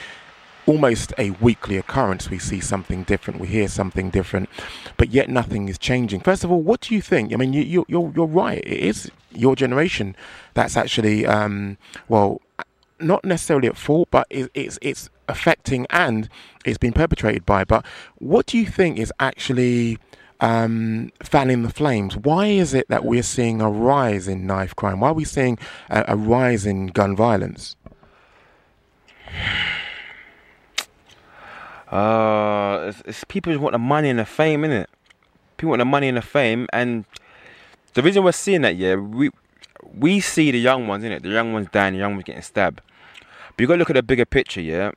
almost 0.66 1.14
a 1.18 1.32
weekly 1.32 1.78
occurrence. 1.78 2.30
We 2.30 2.40
see 2.40 2.60
something 2.60 3.04
different, 3.04 3.40
we 3.40 3.48
hear 3.48 3.68
something 3.68 4.10
different, 4.10 4.50
but 4.98 5.10
yet 5.10 5.30
nothing 5.30 5.70
is 5.70 5.78
changing. 5.78 6.22
First 6.22 6.44
of 6.44 6.52
all, 6.52 6.62
what 6.62 6.82
do 6.82 6.96
you 6.96 7.02
think? 7.02 7.34
I 7.34 7.38
mean, 7.38 7.54
you, 7.54 7.62
you, 7.62 7.86
you're 7.88 8.12
you're 8.16 8.28
right. 8.28 8.60
It 8.60 8.80
is 8.80 9.12
your 9.32 9.56
generation 9.56 10.16
that's 10.54 10.76
actually 10.76 11.26
um, 11.26 11.78
well 12.08 12.42
not 13.00 13.24
necessarily 13.24 13.68
at 13.68 13.78
fault, 13.78 14.10
but 14.12 14.28
it, 14.30 14.52
it's 14.54 14.78
it's 14.82 15.10
affecting 15.28 15.86
and 15.90 16.30
it's 16.66 16.78
been 16.78 16.94
perpetrated 16.94 17.46
by. 17.46 17.64
But 17.64 17.86
what 18.18 18.46
do 18.46 18.58
you 18.58 18.66
think 18.66 18.98
is 18.98 19.14
actually 19.20 19.98
um, 20.40 21.12
fanning 21.22 21.64
the 21.64 21.70
flames? 21.70 22.18
Why 22.18 22.48
is 22.48 22.74
it 22.74 22.88
that 22.90 23.06
we're 23.06 23.24
seeing 23.24 23.62
a 23.62 23.70
rise 23.70 24.28
in 24.28 24.46
knife 24.46 24.76
crime? 24.76 25.00
Why 25.00 25.10
are 25.10 25.14
we 25.14 25.26
seeing 25.26 25.58
a, 25.90 26.06
a 26.10 26.16
rise 26.16 26.66
in 26.66 26.88
gun 26.88 27.16
violence? 27.16 27.76
Uh, 31.92 32.86
it's, 32.90 33.02
it's 33.06 33.24
people 33.24 33.52
just 33.52 33.62
want 33.62 33.74
the 33.74 33.80
money 33.80 34.10
and 34.10 34.20
the 34.20 34.26
fame, 34.26 34.62
innit? 34.62 34.86
People 35.58 35.70
want 35.72 35.80
the 35.80 35.86
money 35.86 36.08
and 36.08 36.18
the 36.18 36.22
fame, 36.22 36.68
and 36.72 37.06
the 37.94 38.02
reason 38.02 38.24
we're 38.24 38.32
seeing 38.32 38.62
that, 38.62 38.76
yeah, 38.76 38.96
we 38.96 39.32
we 39.98 40.20
see 40.20 40.52
the 40.52 40.60
young 40.60 40.88
ones, 40.88 41.04
innit? 41.04 41.24
The 41.24 41.30
young 41.30 41.54
ones 41.54 41.68
dying, 41.72 41.94
the 41.94 42.00
young 42.00 42.14
ones 42.14 42.26
getting 42.26 42.42
stabbed. 42.42 42.82
But 43.50 43.60
you 43.60 43.68
gotta 43.68 43.80
look 43.80 43.90
at 43.90 43.96
the 43.96 44.04
bigger 44.04 44.26
picture, 44.26 44.62
yeah. 44.62 44.92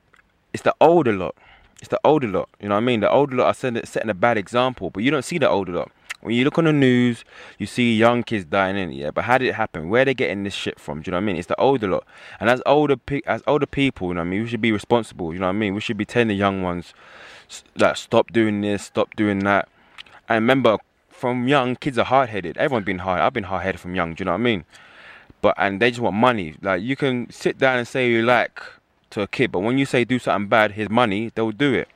It's 0.53 0.63
the 0.63 0.75
older 0.81 1.13
lot. 1.13 1.35
It's 1.81 1.89
the 1.89 2.01
older 2.05 2.29
lot. 2.29 2.49
You 2.61 2.69
know 2.69 2.77
what 2.77 2.83
I 2.83 2.85
mean? 2.85 3.01
The 3.01 3.11
older 3.11 3.37
lot 3.37 3.47
are 3.47 3.55
setting, 3.55 3.85
setting 3.85 4.11
a 4.11 4.15
bad 4.15 4.37
example, 4.37 4.91
but 4.91 5.03
you 5.03 5.11
don't 5.11 5.25
see 5.25 5.39
the 5.39 5.49
older 5.49 5.73
lot. 5.73 5.91
When 6.23 6.37
you 6.37 6.45
look 6.45 6.57
on 6.57 6.65
the 6.65 6.73
news, 6.73 7.25
you 7.59 7.67
see 7.67 7.97
young 7.97 8.23
kids 8.23 8.45
dying 8.45 8.77
in 8.77 8.91
it, 8.91 8.95
yeah. 8.95 9.11
But 9.11 9.25
how 9.25 9.39
did 9.39 9.49
it 9.49 9.55
happen? 9.55 9.89
Where 9.89 10.05
they 10.05 10.15
getting 10.15 10.45
this 10.45 10.55
shit 10.55 10.79
from? 10.79 11.03
Do 11.03 11.09
you 11.09 11.13
know 11.13 11.17
what 11.17 11.23
I 11.23 11.27
mean? 11.27 11.37
It's 11.37 11.49
the 11.49 11.61
older 11.61 11.89
lot, 11.89 12.05
and 12.39 12.49
as 12.49 12.63
older 12.65 12.97
pe- 12.97 13.23
as 13.27 13.43
older 13.47 13.67
people, 13.67 14.09
you 14.09 14.15
know 14.15 14.21
what 14.21 14.27
I 14.27 14.31
mean. 14.31 14.43
We 14.43 14.49
should 14.49 14.61
be 14.61 14.71
responsible. 14.71 15.35
You 15.35 15.41
know 15.41 15.47
what 15.47 15.57
I 15.57 15.59
mean? 15.59 15.75
We 15.75 15.81
should 15.81 15.97
be 15.97 16.05
telling 16.05 16.29
the 16.29 16.35
young 16.35 16.63
ones 16.63 16.95
that 17.75 17.99
stop 17.99 18.33
doing 18.33 18.61
this, 18.61 18.85
stop 18.85 19.17
doing 19.17 19.41
that. 19.41 19.69
And 20.29 20.37
remember, 20.37 20.79
from 21.11 21.49
young, 21.49 21.75
kids 21.75 21.99
are 21.99 22.05
hard 22.05 22.29
headed. 22.29 22.57
Everyone's 22.57 22.87
been 22.87 23.01
hard. 23.01 23.21
I've 23.21 23.33
been 23.33 23.45
hard 23.45 23.65
headed 23.65 23.81
from 23.81 23.95
young. 23.97 24.15
Do 24.15 24.23
you 24.23 24.25
know 24.27 24.33
what 24.33 24.39
I 24.39 24.43
mean? 24.43 24.65
But 25.41 25.55
and 25.59 25.83
they 25.83 25.91
just 25.91 26.01
want 26.01 26.15
money. 26.15 26.55
Like 26.63 26.83
you 26.83 26.95
can 26.95 27.29
sit 27.31 27.59
down 27.59 27.79
and 27.79 27.89
say 27.89 28.09
you 28.09 28.23
like 28.23 28.63
to 29.11 29.23
a 29.23 29.27
kid, 29.27 29.51
but 29.51 29.61
when 29.61 29.77
you 29.77 29.87
say 29.87 30.05
do 30.05 30.21
something 30.21 30.49
bad, 30.49 30.73
here's 30.73 30.89
money, 30.89 31.33
they'll 31.35 31.51
do 31.51 31.75
it. 31.75 31.89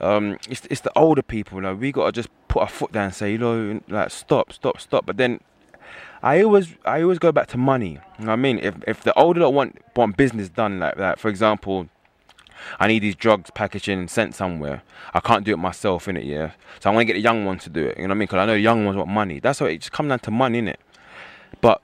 Um, 0.00 0.38
it's 0.48 0.66
it's 0.70 0.80
the 0.80 0.92
older 0.98 1.22
people. 1.22 1.62
Like 1.62 1.78
we 1.78 1.92
gotta 1.92 2.12
just 2.12 2.28
put 2.54 2.62
a 2.62 2.66
foot 2.68 2.92
down 2.92 3.06
and 3.06 3.14
say, 3.14 3.32
you 3.32 3.38
know, 3.38 3.80
like 3.88 4.10
stop, 4.10 4.52
stop, 4.52 4.80
stop. 4.80 5.04
But 5.04 5.16
then 5.16 5.40
I 6.22 6.42
always 6.42 6.74
I 6.84 7.02
always 7.02 7.18
go 7.18 7.32
back 7.32 7.48
to 7.48 7.58
money. 7.58 7.98
You 8.18 8.26
know 8.26 8.32
I 8.32 8.36
mean? 8.36 8.58
If 8.60 8.76
if 8.86 9.02
the 9.02 9.12
older 9.14 9.40
lot 9.40 9.52
want 9.52 9.82
want 9.96 10.16
business 10.16 10.48
done 10.48 10.78
like 10.78 10.96
that, 10.96 11.18
for 11.18 11.28
example, 11.28 11.88
I 12.78 12.86
need 12.86 13.00
these 13.00 13.16
drugs 13.16 13.50
packaged 13.50 13.88
in 13.88 13.98
and 13.98 14.10
sent 14.10 14.36
somewhere. 14.36 14.82
I 15.12 15.18
can't 15.18 15.44
do 15.44 15.52
it 15.52 15.56
myself, 15.56 16.06
innit, 16.06 16.26
yeah? 16.26 16.52
So 16.78 16.90
I 16.90 16.94
want 16.94 17.02
to 17.02 17.06
get 17.06 17.14
the 17.14 17.20
young 17.20 17.44
ones 17.44 17.64
to 17.64 17.70
do 17.70 17.84
it, 17.86 17.98
you 17.98 18.04
know 18.04 18.08
what 18.08 18.14
I 18.14 18.18
mean? 18.18 18.26
Because 18.26 18.38
I 18.38 18.46
know 18.46 18.54
the 18.54 18.60
young 18.60 18.84
ones 18.84 18.96
want 18.96 19.10
money. 19.10 19.40
That's 19.40 19.60
what 19.60 19.70
it 19.72 19.78
just 19.78 19.92
comes 19.92 20.08
down 20.08 20.20
to 20.20 20.30
money, 20.30 20.62
innit? 20.62 20.76
But 21.60 21.82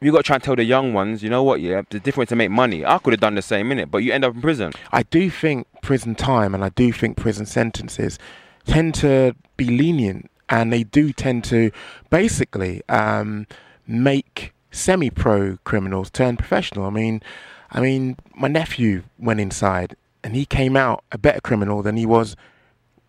you 0.00 0.10
got 0.12 0.18
to 0.18 0.24
try 0.24 0.36
and 0.36 0.42
tell 0.42 0.56
the 0.56 0.64
young 0.64 0.92
ones, 0.92 1.22
you 1.22 1.30
know 1.30 1.42
what, 1.42 1.60
yeah, 1.60 1.82
the 1.88 2.00
different 2.00 2.28
way 2.28 2.32
to 2.34 2.36
make 2.36 2.50
money. 2.50 2.84
I 2.84 2.98
could 2.98 3.12
have 3.12 3.20
done 3.20 3.36
the 3.36 3.42
same, 3.42 3.70
innit? 3.70 3.90
But 3.90 3.98
you 3.98 4.12
end 4.12 4.24
up 4.24 4.34
in 4.34 4.42
prison. 4.42 4.72
I 4.92 5.04
do 5.04 5.30
think 5.30 5.66
prison 5.80 6.14
time 6.14 6.54
and 6.54 6.64
I 6.64 6.68
do 6.70 6.92
think 6.92 7.16
prison 7.16 7.46
sentences 7.46 8.18
tend 8.64 8.94
to 8.96 9.34
be 9.56 9.66
lenient 9.66 10.30
and 10.48 10.72
they 10.72 10.82
do 10.82 11.12
tend 11.12 11.44
to 11.44 11.70
basically 12.10 12.82
um, 12.88 13.46
make 13.86 14.52
semi-pro 14.70 15.58
criminals 15.64 16.10
turn 16.10 16.36
professional. 16.36 16.86
I 16.86 16.90
mean, 16.90 17.22
I 17.70 17.80
mean, 17.80 18.16
my 18.34 18.48
nephew 18.48 19.04
went 19.18 19.40
inside 19.40 19.96
and 20.22 20.34
he 20.34 20.44
came 20.44 20.76
out 20.76 21.04
a 21.12 21.18
better 21.18 21.40
criminal 21.40 21.82
than 21.82 21.96
he 21.96 22.06
was 22.06 22.36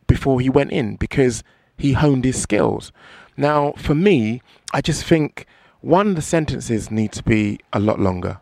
before 0.07 0.39
he 0.39 0.49
went 0.49 0.71
in 0.71 0.95
because 0.95 1.43
he 1.77 1.93
honed 1.93 2.25
his 2.25 2.41
skills. 2.41 2.91
Now, 3.37 3.73
for 3.73 3.95
me, 3.95 4.41
I 4.73 4.81
just 4.81 5.03
think 5.03 5.45
one, 5.81 6.13
the 6.13 6.21
sentences 6.21 6.91
need 6.91 7.11
to 7.13 7.23
be 7.23 7.59
a 7.73 7.79
lot 7.79 7.99
longer. 7.99 8.39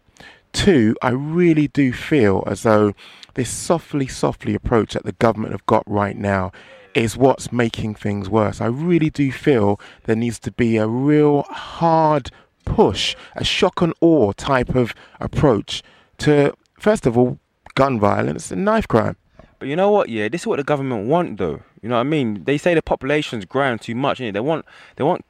Two, 0.52 0.96
I 1.02 1.10
really 1.12 1.68
do 1.68 1.94
feel 1.94 2.44
as 2.48 2.64
though 2.64 2.94
this 3.36 3.50
softly, 3.50 4.08
softly 4.08 4.56
approach 4.56 4.94
that 4.94 5.06
the 5.06 5.14
government 5.14 5.54
have 5.54 5.66
got 5.66 5.84
right 5.88 6.18
now 6.18 6.52
is 7.00 7.18
what's 7.18 7.52
making 7.52 7.96
things 7.96 8.30
worse. 8.30 8.62
I 8.62 8.66
really 8.66 9.10
do 9.10 9.32
feel 9.32 9.80
there 10.04 10.16
needs 10.16 10.40
to 10.40 10.52
be 10.52 10.78
a 10.78 10.88
real 10.88 11.44
hard 11.44 12.30
push, 12.66 13.16
a 13.36 13.44
shock 13.44 13.82
and 13.82 13.94
awe 14.02 14.34
type 14.34 14.76
of 14.76 14.94
approach 15.20 15.82
to, 16.20 16.54
first 16.80 17.06
of 17.06 17.18
all, 17.18 17.40
gun 17.76 18.00
violence 18.00 18.52
and 18.52 18.66
knife 18.66 18.88
crime. 18.88 19.16
But 19.60 19.68
you 19.68 19.76
know 19.76 19.90
what? 19.90 20.10
Yeah, 20.10 20.30
this 20.30 20.42
is 20.42 20.48
what 20.48 20.58
the 20.58 20.64
government 20.64 21.08
want, 21.08 21.38
though. 21.38 21.62
You 21.82 21.90
know 21.90 21.96
what 21.96 22.02
I 22.02 22.04
mean? 22.04 22.44
They 22.44 22.58
say 22.58 22.74
the 22.74 22.82
population's 22.82 23.46
growing 23.46 23.80
too 23.80 23.96
much. 23.96 24.20
Innit? 24.20 24.34
They 24.34 24.40
want 24.40 24.66
they 24.96 25.04
want 25.04 25.26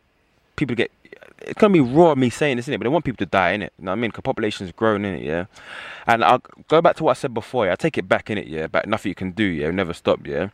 people 0.55 0.75
to 0.75 0.83
get. 0.83 0.91
It's 1.41 1.59
gonna 1.59 1.73
be 1.73 1.79
raw 1.79 2.15
me 2.15 2.29
saying 2.29 2.57
this, 2.57 2.67
innit? 2.67 2.79
But 2.79 2.83
they 2.83 2.89
want 2.89 3.05
people 3.05 3.25
to 3.25 3.25
die, 3.25 3.57
innit? 3.57 3.69
You 3.77 3.85
know 3.85 3.91
what 3.91 3.97
I 3.97 4.01
mean? 4.01 4.09
Because 4.09 4.23
population's 4.23 4.71
growing, 4.71 5.03
innit? 5.03 5.23
Yeah. 5.23 5.45
And 6.05 6.23
I'll 6.23 6.41
go 6.67 6.81
back 6.81 6.95
to 6.97 7.03
what 7.03 7.11
I 7.11 7.13
said 7.13 7.33
before. 7.33 7.65
Yeah, 7.65 7.73
I 7.73 7.75
take 7.75 7.97
it 7.97 8.07
back, 8.07 8.27
innit? 8.27 8.47
Yeah, 8.47 8.67
but 8.67 8.87
nothing 8.87 9.09
you 9.09 9.15
can 9.15 9.31
do. 9.31 9.43
Yeah, 9.43 9.71
never 9.71 9.93
stop. 9.93 10.25
Yeah. 10.25 10.49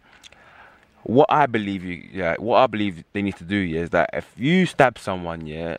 What 1.06 1.28
I 1.30 1.46
believe 1.46 1.84
you, 1.84 2.04
yeah, 2.12 2.36
what 2.40 2.58
I 2.58 2.68
believe 2.68 3.04
they 3.14 3.22
need 3.22 3.38
to 3.38 3.44
do, 3.44 3.56
yeah, 3.56 3.82
is 3.82 3.92
that 3.92 4.10
if 4.12 4.34
you 4.38 4.66
stab 4.66 4.98
someone, 4.98 5.46
yeah, 5.46 5.78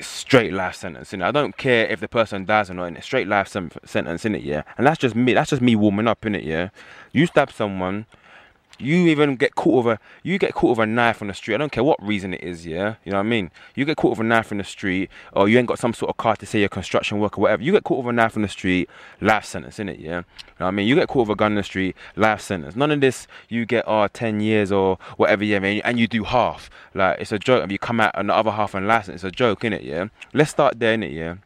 straight 0.00 0.52
life 0.52 0.74
sentence 0.74 1.12
in 1.12 1.22
it. 1.22 1.26
I 1.26 1.30
don't 1.30 1.56
care 1.56 1.86
if 1.86 2.00
the 2.00 2.08
person 2.08 2.44
dies 2.44 2.70
or 2.70 2.74
not 2.74 2.86
in 2.86 2.96
it. 2.96 3.04
Straight 3.04 3.28
life 3.28 3.48
sen- 3.48 3.70
sentence 3.84 4.24
in 4.24 4.34
it, 4.34 4.42
yeah. 4.42 4.62
And 4.76 4.86
that's 4.86 4.98
just 4.98 5.14
me. 5.14 5.34
That's 5.34 5.50
just 5.50 5.62
me 5.62 5.76
warming 5.76 6.08
up 6.08 6.26
in 6.26 6.34
it, 6.34 6.44
yeah. 6.44 6.70
You 7.12 7.26
stab 7.26 7.52
someone, 7.52 8.06
you 8.78 9.06
even 9.08 9.36
get 9.36 9.54
caught 9.54 9.84
with 9.84 9.98
a 9.98 10.00
you 10.22 10.38
get 10.38 10.54
caught 10.54 10.76
with 10.76 10.84
a 10.84 10.86
knife 10.86 11.22
on 11.22 11.28
the 11.28 11.34
street. 11.34 11.54
I 11.54 11.58
don't 11.58 11.70
care 11.70 11.84
what 11.84 12.02
reason 12.02 12.34
it 12.34 12.42
is, 12.42 12.66
yeah. 12.66 12.96
You 13.04 13.12
know 13.12 13.18
what 13.18 13.26
I 13.26 13.28
mean? 13.28 13.50
You 13.74 13.84
get 13.84 13.96
caught 13.96 14.10
with 14.10 14.20
a 14.20 14.24
knife 14.24 14.50
in 14.50 14.58
the 14.58 14.64
street, 14.64 15.10
or 15.32 15.48
you 15.48 15.58
ain't 15.58 15.68
got 15.68 15.78
some 15.78 15.94
sort 15.94 16.10
of 16.10 16.16
car 16.16 16.36
to 16.36 16.46
say 16.46 16.58
you're 16.60 16.66
a 16.66 16.70
construction 16.70 17.18
worker, 17.20 17.40
whatever. 17.40 17.62
You 17.62 17.72
get 17.72 17.84
caught 17.84 18.04
with 18.04 18.12
a 18.12 18.12
knife 18.12 18.36
on 18.36 18.42
the 18.42 18.48
street, 18.48 18.90
life 19.20 19.44
sentence 19.44 19.78
in 19.78 19.88
it, 19.88 20.00
yeah. 20.00 20.08
You 20.18 20.60
know 20.60 20.66
what 20.66 20.68
I 20.68 20.70
mean? 20.72 20.88
You 20.88 20.94
get 20.94 21.08
caught 21.08 21.28
with 21.28 21.34
a 21.34 21.36
gun 21.36 21.52
in 21.52 21.56
the 21.56 21.62
street, 21.62 21.96
life 22.16 22.40
sentence. 22.40 22.74
None 22.74 22.90
of 22.90 23.00
this 23.00 23.26
you 23.48 23.64
get 23.64 23.84
oh 23.86 24.08
10 24.08 24.40
years 24.40 24.72
or 24.72 24.98
whatever, 25.16 25.44
yeah, 25.44 25.58
man, 25.60 25.80
and 25.84 25.98
you 25.98 26.06
do 26.06 26.24
half. 26.24 26.68
Like 26.94 27.20
it's 27.20 27.32
a 27.32 27.38
joke. 27.38 27.64
If 27.64 27.70
you 27.70 27.78
come 27.78 28.00
out 28.00 28.14
on 28.16 28.26
the 28.26 28.34
other 28.34 28.50
half 28.50 28.74
and 28.74 28.86
license, 28.88 29.16
it's 29.16 29.24
a 29.24 29.30
joke, 29.30 29.60
innit, 29.60 29.84
yeah. 29.84 30.06
Let's 30.32 30.50
start 30.50 30.80
there, 30.80 30.96
innit, 30.96 31.14
yeah. 31.14 31.36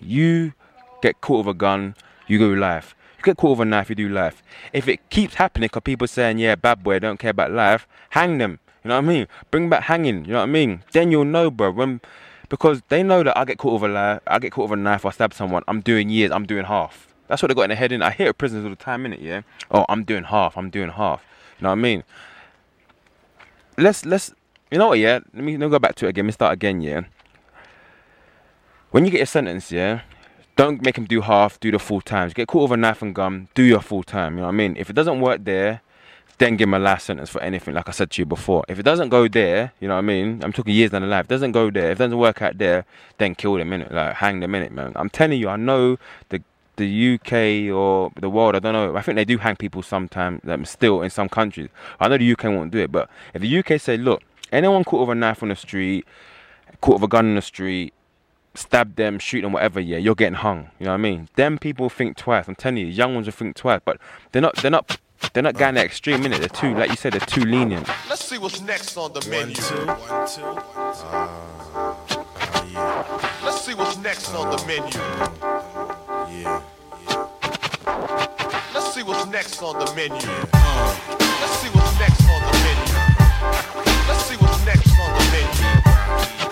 You 0.00 0.54
get 1.02 1.20
caught 1.20 1.46
with 1.46 1.54
a 1.54 1.58
gun, 1.58 1.94
you 2.26 2.38
go 2.38 2.48
life. 2.48 2.94
You 3.18 3.24
get 3.24 3.36
caught 3.36 3.58
with 3.58 3.66
a 3.66 3.70
knife, 3.70 3.90
you 3.90 3.96
do 3.96 4.08
life. 4.08 4.42
If 4.72 4.88
it 4.88 5.10
keeps 5.10 5.34
happening, 5.34 5.66
because 5.66 5.82
people 5.82 6.06
saying, 6.06 6.38
yeah, 6.38 6.54
bad 6.54 6.82
boy, 6.82 6.98
don't 7.00 7.18
care 7.18 7.30
about 7.30 7.50
life, 7.50 7.86
hang 8.10 8.38
them. 8.38 8.60
You 8.84 8.88
know 8.88 8.94
what 8.94 9.04
I 9.04 9.08
mean? 9.08 9.26
Bring 9.50 9.68
back 9.68 9.84
hanging. 9.84 10.24
You 10.24 10.32
know 10.32 10.38
what 10.38 10.44
I 10.44 10.46
mean? 10.46 10.82
Then 10.92 11.10
you'll 11.10 11.24
know, 11.24 11.50
bro. 11.50 11.72
When, 11.72 12.00
because 12.48 12.80
they 12.88 13.02
know 13.02 13.22
that 13.24 13.36
I 13.36 13.44
get 13.44 13.58
caught 13.58 13.80
with 13.80 13.90
a 13.90 13.94
life, 13.94 14.20
I 14.26 14.38
get 14.38 14.52
caught 14.52 14.70
with 14.70 14.78
a 14.78 14.82
knife, 14.82 15.04
or 15.04 15.12
stab 15.12 15.34
someone. 15.34 15.64
I'm 15.66 15.80
doing 15.80 16.10
years. 16.10 16.30
I'm 16.30 16.46
doing 16.46 16.64
half. 16.64 17.08
That's 17.26 17.42
what 17.42 17.48
they 17.48 17.54
got 17.54 17.62
in 17.62 17.70
their 17.70 17.76
head. 17.76 17.92
In 17.92 18.02
I 18.02 18.10
hear 18.10 18.28
it 18.28 18.38
prisons 18.38 18.64
all 18.64 18.70
the 18.70 18.76
time, 18.76 19.04
innit? 19.04 19.20
Yeah. 19.20 19.42
Oh, 19.70 19.84
I'm 19.88 20.04
doing 20.04 20.24
half. 20.24 20.56
I'm 20.56 20.70
doing 20.70 20.90
half. 20.90 21.24
You 21.58 21.64
know 21.64 21.70
what 21.70 21.78
I 21.78 21.82
mean? 21.82 22.04
Let's 23.76 24.06
let's. 24.06 24.32
You 24.70 24.78
know 24.78 24.88
what? 24.88 24.98
Yeah. 24.98 25.20
Let 25.34 25.44
me, 25.44 25.56
let 25.56 25.66
me 25.66 25.70
go 25.70 25.78
back 25.78 25.96
to 25.96 26.06
it 26.06 26.10
again. 26.10 26.24
Let 26.24 26.28
me 26.28 26.32
start 26.32 26.52
again. 26.52 26.80
Yeah. 26.80 27.02
When 28.90 29.04
you 29.04 29.10
get 29.10 29.18
your 29.18 29.26
sentence, 29.26 29.70
yeah, 29.70 30.00
don't 30.58 30.82
make 30.82 30.98
him 30.98 31.04
do 31.04 31.20
half, 31.20 31.58
do 31.60 31.70
the 31.70 31.78
full 31.78 32.00
times. 32.00 32.34
Get 32.34 32.48
caught 32.48 32.62
with 32.68 32.72
a 32.72 32.76
knife 32.76 33.00
and 33.00 33.14
gun, 33.14 33.48
do 33.54 33.62
your 33.62 33.80
full 33.80 34.02
time. 34.02 34.34
You 34.34 34.40
know 34.40 34.48
what 34.48 34.54
I 34.54 34.56
mean? 34.56 34.76
If 34.76 34.90
it 34.90 34.94
doesn't 34.94 35.20
work 35.20 35.44
there, 35.44 35.82
then 36.38 36.56
give 36.56 36.68
him 36.68 36.74
a 36.74 36.80
last 36.80 37.06
sentence 37.06 37.30
for 37.30 37.40
anything, 37.40 37.74
like 37.74 37.88
I 37.88 37.92
said 37.92 38.10
to 38.10 38.22
you 38.22 38.26
before. 38.26 38.64
If 38.68 38.80
it 38.80 38.82
doesn't 38.82 39.08
go 39.08 39.28
there, 39.28 39.72
you 39.78 39.86
know 39.86 39.94
what 39.94 40.00
I 40.00 40.02
mean? 40.02 40.40
I'm 40.42 40.52
talking 40.52 40.74
years 40.74 40.90
down 40.90 41.02
the 41.02 41.08
line. 41.08 41.20
If 41.20 41.26
it 41.26 41.28
doesn't 41.28 41.52
go 41.52 41.70
there, 41.70 41.92
if 41.92 42.00
it 42.00 42.02
doesn't 42.02 42.18
work 42.18 42.42
out 42.42 42.58
there, 42.58 42.84
then 43.18 43.36
kill 43.36 43.54
them, 43.54 43.70
innit? 43.70 43.92
Like, 43.92 44.16
hang 44.16 44.40
them, 44.40 44.50
innit, 44.50 44.72
man? 44.72 44.92
I'm 44.96 45.08
telling 45.08 45.38
you, 45.38 45.48
I 45.48 45.56
know 45.56 45.96
the 46.28 46.42
the 46.74 47.14
UK 47.14 47.74
or 47.74 48.12
the 48.20 48.30
world, 48.30 48.54
I 48.54 48.60
don't 48.60 48.72
know. 48.72 48.96
I 48.96 49.02
think 49.02 49.16
they 49.16 49.24
do 49.24 49.38
hang 49.38 49.56
people 49.56 49.82
sometimes, 49.82 50.40
um, 50.48 50.64
still 50.64 51.02
in 51.02 51.10
some 51.10 51.28
countries. 51.28 51.68
I 51.98 52.06
know 52.06 52.18
the 52.18 52.32
UK 52.32 52.44
won't 52.44 52.70
do 52.70 52.78
it, 52.78 52.92
but 52.92 53.10
if 53.34 53.42
the 53.42 53.58
UK 53.58 53.80
say, 53.80 53.96
look, 53.96 54.22
anyone 54.52 54.84
caught 54.84 55.00
with 55.00 55.16
a 55.16 55.18
knife 55.18 55.42
on 55.42 55.48
the 55.48 55.56
street, 55.56 56.06
caught 56.80 56.94
with 56.94 57.04
a 57.04 57.08
gun 57.08 57.26
in 57.26 57.34
the 57.34 57.42
street, 57.42 57.94
stab 58.58 58.96
them, 58.96 59.18
shoot 59.18 59.42
them, 59.42 59.52
whatever, 59.52 59.80
yeah, 59.80 59.98
you're 59.98 60.14
getting 60.14 60.34
hung. 60.34 60.70
You 60.78 60.86
know 60.86 60.92
what 60.92 60.98
I 60.98 60.98
mean? 60.98 61.28
Them 61.36 61.58
people 61.58 61.88
think 61.88 62.16
twice. 62.16 62.48
I'm 62.48 62.54
telling 62.54 62.78
you, 62.78 62.86
young 62.86 63.14
ones 63.14 63.26
will 63.26 63.32
think 63.32 63.56
twice, 63.56 63.80
but 63.84 63.98
they're 64.32 64.42
not. 64.42 64.56
They're 64.56 64.70
not. 64.70 64.98
They're 65.32 65.42
not 65.42 65.54
going 65.54 65.74
that 65.74 65.84
extreme 65.84 66.24
in 66.24 66.32
it. 66.32 66.38
They're 66.38 66.48
too, 66.48 66.74
like 66.74 66.90
you 66.90 66.96
said, 66.96 67.12
they're 67.12 67.20
too 67.20 67.40
lenient. 67.44 67.88
Let's 68.08 68.24
see 68.24 68.38
what's 68.38 68.60
next 68.60 68.96
on 68.96 69.12
the 69.12 69.20
menu. 69.28 69.54
Let's 73.42 73.60
see 73.64 73.74
what's 73.74 73.98
next 73.98 74.32
on 74.34 74.50
the 74.50 74.64
menu. 74.64 75.00
Let's 78.72 78.94
see 78.94 79.02
what's 79.02 79.26
next 79.26 79.60
on 79.60 79.78
the 79.78 79.92
menu. 79.96 80.14
Let's 80.14 81.58
see 81.58 81.68
what's 81.70 81.98
next 81.98 82.22
on 82.22 82.40
the 82.46 82.52
menu. 82.62 82.94
Let's 84.06 84.24
see 84.24 84.36
what's 84.36 84.64
next 84.64 84.92
on 85.00 85.10
the 85.18 85.24
menu. 85.32 86.47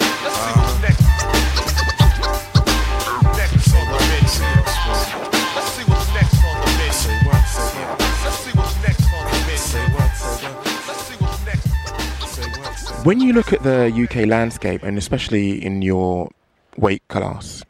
When 13.07 13.21
you 13.21 13.33
look 13.33 13.53
at 13.53 13.63
the 13.63 13.87
UK 13.87 14.27
landscape, 14.27 14.83
and 14.83 14.99
especially 14.99 15.65
in 15.65 15.81
your 15.81 16.29
weight 16.77 17.07
class, 17.07 17.63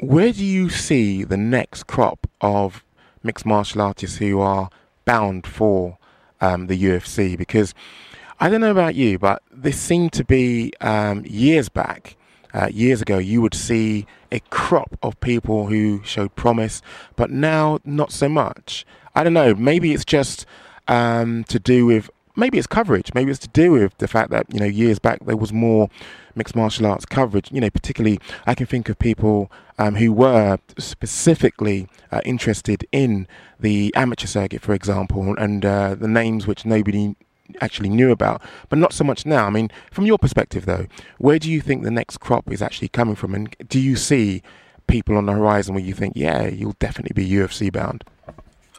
where 0.00 0.32
do 0.32 0.44
you 0.44 0.68
see 0.68 1.22
the 1.22 1.36
next 1.36 1.86
crop 1.86 2.26
of 2.40 2.82
mixed 3.22 3.46
martial 3.46 3.82
artists 3.82 4.16
who 4.16 4.40
are 4.40 4.70
bound 5.04 5.46
for 5.46 5.96
um, 6.40 6.66
the 6.66 6.76
UFC? 6.76 7.38
Because 7.38 7.72
I 8.40 8.50
don't 8.50 8.60
know 8.60 8.72
about 8.72 8.96
you, 8.96 9.16
but 9.16 9.44
this 9.48 9.80
seemed 9.80 10.12
to 10.14 10.24
be 10.24 10.72
um, 10.80 11.22
years 11.24 11.68
back. 11.68 12.16
Uh, 12.52 12.66
years 12.66 13.00
ago, 13.00 13.18
you 13.18 13.40
would 13.40 13.54
see 13.54 14.08
a 14.32 14.40
crop 14.50 14.98
of 15.04 15.20
people 15.20 15.68
who 15.68 16.00
showed 16.02 16.34
promise, 16.34 16.82
but 17.14 17.30
now 17.30 17.78
not 17.84 18.10
so 18.10 18.28
much. 18.28 18.84
I 19.14 19.22
don't 19.22 19.34
know. 19.34 19.54
Maybe 19.54 19.92
it's 19.92 20.04
just 20.04 20.46
um, 20.88 21.44
to 21.44 21.60
do 21.60 21.86
with 21.86 22.10
maybe 22.36 22.58
it's 22.58 22.66
coverage. 22.66 23.12
Maybe 23.14 23.30
it's 23.30 23.40
to 23.40 23.48
do 23.48 23.72
with 23.72 23.96
the 23.98 24.08
fact 24.08 24.30
that 24.30 24.46
you 24.52 24.60
know 24.60 24.66
years 24.66 24.98
back 24.98 25.24
there 25.24 25.36
was 25.36 25.52
more 25.52 25.88
mixed 26.34 26.56
martial 26.56 26.86
arts 26.86 27.06
coverage. 27.06 27.50
You 27.52 27.60
know, 27.60 27.70
particularly 27.70 28.18
I 28.46 28.54
can 28.54 28.66
think 28.66 28.88
of 28.88 28.98
people 28.98 29.50
um, 29.78 29.96
who 29.96 30.12
were 30.12 30.58
specifically 30.78 31.88
uh, 32.12 32.20
interested 32.24 32.86
in 32.92 33.26
the 33.58 33.92
amateur 33.94 34.26
circuit, 34.26 34.62
for 34.62 34.74
example, 34.74 35.34
and 35.36 35.64
uh, 35.64 35.94
the 35.94 36.08
names 36.08 36.46
which 36.46 36.64
nobody 36.64 37.16
actually 37.60 37.88
knew 37.90 38.10
about, 38.10 38.42
but 38.68 38.78
not 38.78 38.92
so 38.92 39.04
much 39.04 39.26
now. 39.26 39.46
I 39.46 39.50
mean, 39.50 39.70
from 39.90 40.06
your 40.06 40.18
perspective 40.18 40.66
though, 40.66 40.86
where 41.18 41.38
do 41.38 41.50
you 41.50 41.60
think 41.60 41.82
the 41.82 41.90
next 41.90 42.18
crop 42.18 42.50
is 42.50 42.62
actually 42.62 42.88
coming 42.88 43.14
from, 43.14 43.34
and 43.34 43.54
do 43.68 43.80
you 43.80 43.96
see 43.96 44.42
people 44.86 45.16
on 45.16 45.26
the 45.26 45.32
horizon 45.32 45.74
where 45.74 45.84
you 45.84 45.94
think, 45.94 46.14
yeah, 46.16 46.46
you'll 46.46 46.76
definitely 46.78 47.14
be 47.14 47.28
UFC 47.28 47.72
bound? 47.72 48.04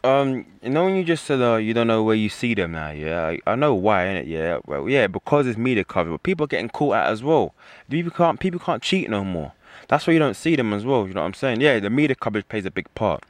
Um, 0.06 0.46
you 0.62 0.70
know 0.70 0.84
when 0.84 0.94
you 0.94 1.02
just 1.02 1.24
said 1.24 1.42
uh, 1.42 1.56
you 1.56 1.74
don't 1.74 1.88
know 1.88 2.04
where 2.04 2.14
you 2.14 2.28
see 2.28 2.54
them 2.54 2.70
now, 2.72 2.90
yeah. 2.90 3.26
I, 3.26 3.40
I 3.44 3.54
know 3.56 3.74
why, 3.74 4.04
innit? 4.04 4.28
Yeah, 4.28 4.60
well, 4.64 4.88
yeah, 4.88 5.08
because 5.08 5.48
it's 5.48 5.58
media 5.58 5.82
coverage, 5.82 6.12
but 6.12 6.22
people 6.22 6.44
are 6.44 6.46
getting 6.46 6.68
caught 6.68 6.94
out 6.94 7.08
as 7.08 7.24
well. 7.24 7.54
People 7.90 8.12
can't 8.12 8.38
people 8.38 8.60
can't 8.60 8.80
cheat 8.80 9.10
no 9.10 9.24
more. 9.24 9.52
That's 9.88 10.06
why 10.06 10.12
you 10.12 10.20
don't 10.20 10.36
see 10.36 10.54
them 10.54 10.72
as 10.72 10.84
well. 10.84 11.08
You 11.08 11.14
know 11.14 11.22
what 11.22 11.26
I'm 11.26 11.34
saying? 11.34 11.60
Yeah, 11.60 11.80
the 11.80 11.90
media 11.90 12.14
coverage 12.14 12.46
plays 12.48 12.64
a 12.64 12.70
big 12.70 12.92
part, 12.94 13.24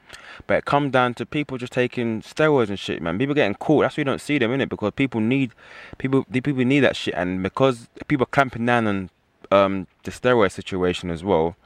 but 0.46 0.58
it 0.58 0.64
comes 0.66 0.92
down 0.92 1.14
to 1.14 1.24
people 1.24 1.56
just 1.56 1.72
taking 1.72 2.20
steroids 2.20 2.68
and 2.68 2.78
shit, 2.78 3.00
man. 3.00 3.16
People 3.16 3.34
getting 3.34 3.54
caught. 3.54 3.82
That's 3.82 3.96
why 3.96 4.02
you 4.02 4.04
don't 4.04 4.20
see 4.20 4.36
them 4.36 4.52
in 4.52 4.60
it 4.60 4.68
because 4.68 4.92
people 4.94 5.22
need 5.22 5.52
people. 5.96 6.26
The 6.28 6.42
people 6.42 6.62
need 6.66 6.80
that 6.80 6.94
shit, 6.94 7.14
and 7.14 7.42
because 7.42 7.88
people 8.06 8.24
are 8.24 8.34
clamping 8.36 8.66
down 8.66 8.86
on 8.86 9.10
um, 9.50 9.86
the 10.02 10.10
steroid 10.10 10.52
situation 10.52 11.08
as 11.08 11.24
well 11.24 11.56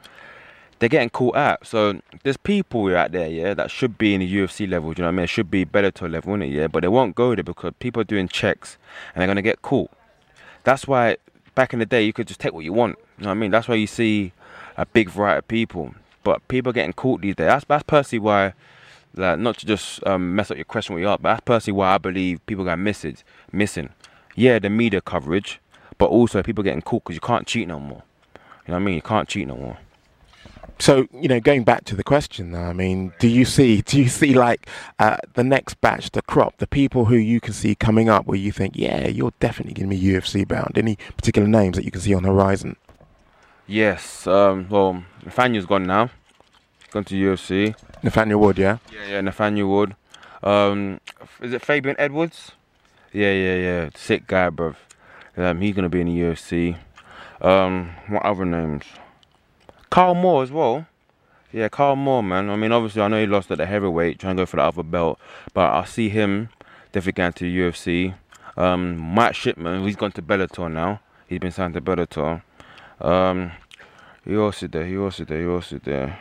they're 0.81 0.89
getting 0.89 1.11
caught 1.11 1.37
out. 1.37 1.67
So 1.67 2.01
there's 2.25 2.39
people 2.39 2.95
out 2.97 3.13
there, 3.13 3.29
yeah, 3.29 3.55
that 3.55 3.71
should 3.71 3.97
be 3.97 4.15
in 4.15 4.21
the 4.21 4.35
UFC 4.35 4.69
level. 4.69 4.93
Do 4.93 5.01
you 5.01 5.05
know 5.05 5.09
what 5.09 5.13
I 5.13 5.17
mean? 5.17 5.25
It 5.25 5.29
should 5.29 5.51
be 5.51 5.65
Bellator 5.65 6.11
level, 6.11 6.35
is 6.37 6.49
it? 6.49 6.53
Yeah, 6.53 6.67
but 6.67 6.81
they 6.81 6.89
won't 6.89 7.15
go 7.15 7.35
there 7.35 7.45
because 7.45 7.75
people 7.79 8.01
are 8.01 8.05
doing 8.05 8.29
checks 8.29 8.79
and 9.15 9.21
they're 9.21 9.29
gonna 9.29 9.43
get 9.43 9.63
caught. 9.63 9.91
That's 10.65 10.89
why 10.89 11.19
back 11.55 11.73
in 11.73 11.79
the 11.79 11.87
day 11.87 12.03
you 12.03 12.13
could 12.13 12.27
just 12.27 12.41
take 12.41 12.55
what 12.55 12.65
you 12.65 12.73
want. 12.73 12.99
You 13.19 13.25
know 13.25 13.31
what 13.31 13.37
I 13.37 13.39
mean? 13.39 13.51
That's 13.51 13.69
why 13.69 13.75
you 13.77 13.87
see 13.87 14.33
a 14.77 14.87
big 14.87 15.11
variety 15.11 15.39
of 15.39 15.49
people. 15.49 15.95
But 16.25 16.47
people 16.49 16.71
are 16.71 16.75
getting 16.75 16.95
caught 16.95 17.21
these 17.21 17.37
days. 17.37 17.47
That's 17.47 17.65
that's 17.67 17.85
personally 17.85 18.21
why. 18.21 18.55
Like, 19.13 19.41
not 19.41 19.59
to 19.59 19.67
just 19.67 20.07
um, 20.07 20.37
mess 20.37 20.53
up 20.53 20.57
your 20.57 20.65
question 20.65 20.95
what 20.95 21.01
you 21.01 21.09
are, 21.09 21.19
but 21.19 21.31
that's 21.31 21.41
personally 21.45 21.77
why 21.77 21.95
I 21.95 21.99
believe 21.99 22.47
people 22.47 22.65
got 22.65 22.79
missed, 22.79 23.25
missing. 23.51 23.89
Yeah, 24.37 24.61
the 24.61 24.71
media 24.71 25.01
coverage, 25.01 25.59
but 25.99 26.07
also 26.11 26.45
people 26.45 26.63
getting 26.63 26.81
caught 26.81 27.03
because 27.03 27.17
you 27.17 27.21
can't 27.21 27.45
cheat 27.45 27.67
no 27.67 27.81
more. 27.81 28.05
You 28.67 28.73
know 28.73 28.75
what 28.75 28.83
I 28.83 28.85
mean? 28.85 28.95
You 28.95 29.03
can't 29.03 29.29
cheat 29.29 29.49
no 29.49 29.57
more. 29.57 29.79
So 30.79 31.07
you 31.13 31.29
know, 31.29 31.41
going 31.41 31.65
back 31.65 31.85
to 31.87 31.97
the 31.97 32.05
question, 32.05 32.55
I 32.55 32.73
mean, 32.73 33.13
do 33.19 33.29
you 33.29 33.45
see, 33.45 33.81
do 33.87 33.99
you 33.99 34.09
see 34.09 34.35
like 34.35 34.69
uh, 34.99 35.19
the 35.35 35.45
next 35.45 35.81
batch, 35.81 36.11
the 36.11 36.23
crop, 36.23 36.59
the 36.59 36.67
people 36.67 37.07
who 37.07 37.17
you 37.17 37.41
can 37.41 37.53
see 37.53 37.75
coming 37.75 38.09
up, 38.09 38.27
where 38.27 38.39
you 38.39 38.53
think, 38.53 38.77
yeah, 38.77 39.07
you're 39.09 39.33
definitely 39.41 39.75
going 39.75 39.91
to 39.91 39.97
be 39.97 40.03
UFC 40.03 40.47
bound? 40.47 40.79
Any 40.79 40.97
particular 41.17 41.49
names 41.49 41.77
that 41.77 41.85
you 41.85 41.91
can 41.91 42.01
see 42.01 42.15
on 42.15 42.23
the 42.23 42.31
horizon? 42.31 42.77
Yes. 43.67 44.27
Um, 44.27 44.69
well, 44.69 45.05
Nathaniel's 45.25 45.67
gone 45.67 45.85
now. 45.85 46.11
Gone 46.91 47.05
to 47.05 47.15
UFC. 47.15 47.75
Nathaniel 48.03 48.41
Wood, 48.41 48.59
yeah. 48.59 48.79
Yeah, 48.93 49.11
yeah, 49.11 49.21
Nathaniel 49.21 49.69
Wood. 49.69 49.95
Um, 50.43 51.01
is 51.41 51.53
it 51.53 51.63
Fabian 51.63 51.95
Edwards? 51.99 52.53
Yeah, 53.13 53.33
yeah, 53.33 53.55
yeah. 53.57 53.91
Sick 53.95 54.27
guy, 54.27 54.51
bruv. 54.51 54.77
Um, 55.37 55.61
he's 55.61 55.75
gonna 55.75 55.89
be 55.89 56.01
in 56.01 56.07
the 56.09 56.21
UFC. 56.21 56.77
Um, 57.41 57.91
what 58.09 58.25
other 58.25 58.45
names? 58.45 58.85
Karl 59.91 60.15
Moore 60.15 60.43
as 60.43 60.53
well. 60.53 60.87
Yeah, 61.53 61.69
Karl 61.69 61.97
Moore, 61.97 62.23
man. 62.23 62.49
I 62.49 62.57
mean, 62.57 62.71
obviously, 62.71 63.03
I 63.03 63.09
know 63.09 63.21
he 63.21 63.27
lost 63.27 63.51
at 63.51 63.59
the 63.59 63.67
heavyweight, 63.67 64.21
trying 64.21 64.37
to 64.37 64.43
go 64.43 64.47
for 64.47 64.57
the 64.57 64.63
other 64.63 64.85
belt, 64.85 65.19
but 65.53 65.73
I 65.73 65.85
see 65.85 66.09
him 66.09 66.49
definitely 66.93 67.13
going 67.13 67.33
to 67.33 67.45
the 67.45 67.59
UFC. 67.59 68.15
Um, 68.57 68.97
Mike 68.97 69.35
Shipman, 69.35 69.85
he's 69.85 69.97
gone 69.97 70.13
to 70.13 70.23
Bellator 70.23 70.71
now. 70.71 71.01
He's 71.27 71.41
been 71.41 71.51
signed 71.51 71.75
to 71.75 71.81
Bellator. 71.81 72.43
Um, 73.01 73.53
he 74.25 74.37
also 74.37 74.69
there, 74.69 74.87
he 74.87 74.97
also 74.97 75.25
there, 75.25 75.41
he 75.41 75.47
also 75.47 75.79
there. 75.83 76.19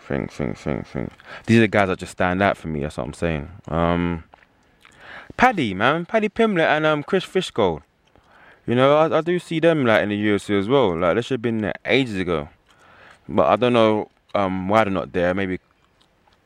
Think, 0.00 0.32
think, 0.32 0.56
think, 0.56 0.86
think. 0.86 1.10
These 1.46 1.58
are 1.58 1.62
the 1.62 1.68
guys 1.68 1.88
that 1.88 1.98
just 1.98 2.12
stand 2.12 2.42
out 2.42 2.56
for 2.56 2.68
me. 2.68 2.80
That's 2.80 2.96
what 2.96 3.06
I'm 3.06 3.12
saying. 3.12 3.48
Um, 3.68 4.24
Paddy, 5.36 5.74
man, 5.74 6.06
Paddy 6.06 6.28
Pimblett 6.28 6.66
and 6.66 6.86
um 6.86 7.02
Chris 7.02 7.24
Fishgold. 7.24 7.82
You 8.66 8.74
know, 8.74 8.96
I, 8.96 9.18
I 9.18 9.20
do 9.20 9.38
see 9.38 9.60
them 9.60 9.84
like 9.84 10.02
in 10.02 10.08
the 10.08 10.26
UFC 10.26 10.58
as 10.58 10.68
well. 10.68 10.96
Like 10.96 11.16
they 11.16 11.22
should 11.22 11.34
have 11.34 11.42
been 11.42 11.58
there 11.58 11.74
ages 11.84 12.16
ago. 12.16 12.48
But 13.28 13.46
I 13.46 13.56
don't 13.56 13.72
know 13.72 14.10
um, 14.34 14.68
why 14.68 14.84
they're 14.84 14.92
not 14.92 15.12
there. 15.12 15.34
Maybe 15.34 15.58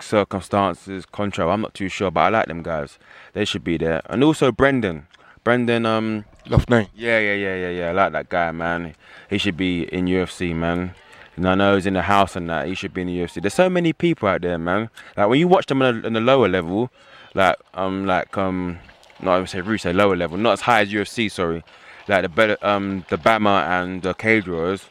circumstances, 0.00 1.06
contract. 1.06 1.50
I'm 1.50 1.60
not 1.60 1.74
too 1.74 1.88
sure, 1.88 2.10
but 2.10 2.20
I 2.20 2.28
like 2.28 2.46
them 2.46 2.62
guys. 2.62 2.98
They 3.32 3.44
should 3.44 3.64
be 3.64 3.76
there. 3.76 4.02
And 4.06 4.24
also 4.24 4.52
Brendan. 4.52 5.06
Brendan, 5.44 5.86
um, 5.86 6.24
Loughnane. 6.46 6.88
yeah, 6.94 7.18
yeah, 7.18 7.34
yeah, 7.34 7.56
yeah, 7.56 7.70
yeah. 7.70 7.88
I 7.88 7.92
like 7.92 8.12
that 8.12 8.28
guy, 8.28 8.50
man. 8.52 8.94
He 9.28 9.38
should 9.38 9.56
be 9.56 9.82
in 9.84 10.06
UFC, 10.06 10.54
man. 10.54 10.94
And 11.36 11.48
I 11.48 11.54
know 11.54 11.74
he's 11.74 11.86
in 11.86 11.94
the 11.94 12.02
house 12.02 12.36
and 12.36 12.50
that. 12.50 12.66
He 12.66 12.74
should 12.74 12.92
be 12.92 13.02
in 13.02 13.06
the 13.06 13.18
UFC. 13.18 13.40
There's 13.40 13.54
so 13.54 13.70
many 13.70 13.92
people 13.92 14.28
out 14.28 14.42
there, 14.42 14.58
man. 14.58 14.90
Like 15.16 15.28
when 15.28 15.38
you 15.38 15.48
watch 15.48 15.66
them 15.66 15.80
on 15.80 16.02
the, 16.02 16.06
on 16.06 16.12
the 16.12 16.20
lower 16.20 16.48
level, 16.48 16.90
like 17.34 17.56
um, 17.74 18.06
like 18.06 18.36
um, 18.36 18.78
not 19.22 19.36
even 19.36 19.46
say 19.46 19.76
say 19.78 19.92
lower 19.92 20.16
level, 20.16 20.36
not 20.36 20.54
as 20.54 20.60
high 20.62 20.82
as 20.82 20.92
UFC. 20.92 21.30
Sorry, 21.30 21.64
like 22.08 22.22
the 22.22 22.28
better 22.28 22.58
um, 22.62 23.06
the 23.08 23.16
BAMMA 23.16 23.66
and 23.68 24.02
the 24.02 24.12
Cage 24.12 24.48
Warriors 24.48 24.84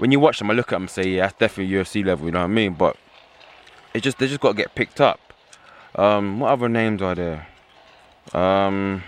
when 0.00 0.10
you 0.10 0.18
watch 0.18 0.38
them, 0.38 0.50
I 0.50 0.54
look 0.54 0.68
at 0.72 0.76
them 0.76 0.84
and 0.84 0.90
say, 0.90 1.06
yeah, 1.06 1.26
that's 1.26 1.38
definitely 1.38 1.74
UFC 1.74 2.02
level. 2.04 2.24
You 2.24 2.32
know 2.32 2.38
what 2.38 2.46
I 2.46 2.48
mean? 2.48 2.72
But 2.72 2.96
it 3.92 4.02
just 4.02 4.18
they 4.18 4.26
just 4.26 4.40
got 4.40 4.52
to 4.52 4.56
get 4.56 4.74
picked 4.74 5.00
up. 5.00 5.20
Um, 5.94 6.40
what 6.40 6.50
other 6.50 6.70
names 6.70 7.02
are 7.02 7.14
there? 7.14 7.46
Um, 8.32 9.02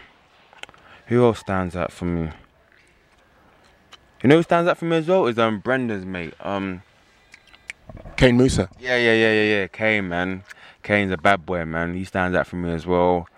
who 1.06 1.24
else 1.24 1.38
stands 1.38 1.74
out 1.74 1.92
for 1.92 2.04
me? 2.04 2.30
You 4.22 4.28
know 4.28 4.36
who 4.36 4.42
stands 4.42 4.68
out 4.68 4.76
for 4.76 4.84
me 4.84 4.98
as 4.98 5.08
well 5.08 5.26
is 5.26 5.38
um 5.38 5.60
Brendan's 5.60 6.04
mate. 6.04 6.34
Um, 6.40 6.82
Kane 8.16 8.38
Mousah. 8.38 8.68
yeah, 8.78 8.96
yeah, 8.96 9.14
yeah, 9.14 9.32
yeah, 9.32 9.60
yeah. 9.60 9.66
Kane, 9.68 10.08
man. 10.08 10.44
Kane's 10.82 11.10
a 11.10 11.16
bad 11.16 11.46
boy, 11.46 11.64
man. 11.64 11.94
He 11.94 12.04
stands 12.04 12.36
out 12.36 12.46
for 12.46 12.56
me 12.56 12.70
as 12.72 12.86
well. 12.86 13.28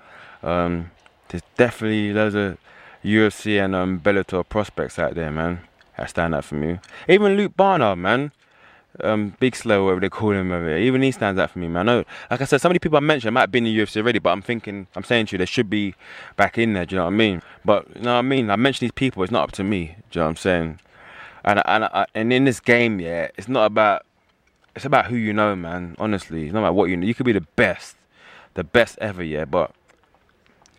Um, 0.43 0.91
there's 1.29 1.43
definitely 1.57 2.13
loads 2.13 2.35
of 2.35 2.59
UFC 3.05 3.65
and 3.65 3.77
um 3.77 4.01
Bellator 4.01 4.49
prospects 4.49 4.99
out 4.99 5.15
there, 5.15 5.31
man. 5.31 5.61
That 5.97 6.11
stand 6.11 6.35
out 6.35 6.45
for 6.45 6.57
me. 6.57 6.79
Even 7.09 7.37
Luke 7.37 7.57
Barnatt, 7.57 7.99
man. 7.99 8.33
Um, 9.01 9.35
Big 9.41 9.57
Slow, 9.57 9.85
whatever 9.85 10.01
they 10.01 10.09
call 10.09 10.31
him 10.31 10.53
over 10.53 10.69
here. 10.69 10.79
Even 10.79 11.03
he 11.03 11.11
stands 11.11 11.39
out 11.41 11.51
for 11.51 11.59
me, 11.59 11.67
man. 11.67 11.89
I 11.89 11.93
know, 11.93 12.05
like 12.31 12.41
I 12.41 12.45
said, 12.45 12.61
some 12.61 12.71
of 12.71 12.75
the 12.75 12.81
people 12.81 12.97
I 12.97 13.01
mentioned 13.01 13.35
might 13.35 13.41
have 13.41 13.51
been 13.51 13.67
in 13.67 13.77
the 13.77 13.83
UFC 13.83 13.97
already, 13.97 14.21
but 14.21 14.31
I'm 14.31 14.43
thinking, 14.43 14.87
I'm 14.95 15.03
saying 15.03 15.27
to 15.27 15.33
you, 15.33 15.39
they 15.39 15.47
should 15.47 15.69
be 15.69 15.95
back 16.37 16.59
in 16.59 16.75
there. 16.75 16.87
Do 16.87 16.95
you 16.95 16.99
know 16.99 17.07
what 17.07 17.13
I 17.13 17.17
mean? 17.17 17.43
But 17.65 17.89
you 17.97 18.03
know 18.03 18.13
what 18.13 18.19
I 18.21 18.23
mean? 18.23 18.51
I 18.51 18.57
mention 18.57 18.85
these 18.85 18.93
people. 18.93 19.25
It's 19.25 19.33
not 19.33 19.43
up 19.43 19.53
to 19.53 19.65
me. 19.65 19.97
Do 20.11 20.19
you 20.19 20.21
know 20.21 20.27
what 20.27 20.31
I'm 20.31 20.37
saying? 20.37 20.81
And 21.45 21.63
and 21.67 22.07
and 22.15 22.33
in 22.33 22.45
this 22.45 22.61
game, 22.61 23.01
yeah, 23.01 23.29
it's 23.37 23.49
not 23.49 23.67
about. 23.67 24.07
It's 24.77 24.85
about 24.85 25.07
who 25.07 25.17
you 25.17 25.33
know, 25.33 25.55
man. 25.55 25.95
Honestly, 25.99 26.45
it's 26.45 26.53
not 26.53 26.61
about 26.61 26.75
what 26.75 26.89
you 26.89 26.97
know. 26.97 27.07
You 27.07 27.15
could 27.15 27.27
be 27.27 27.33
the 27.33 27.47
best, 27.57 27.97
the 28.55 28.65
best 28.65 28.99
ever, 29.01 29.23
yeah. 29.23 29.45
But 29.45 29.73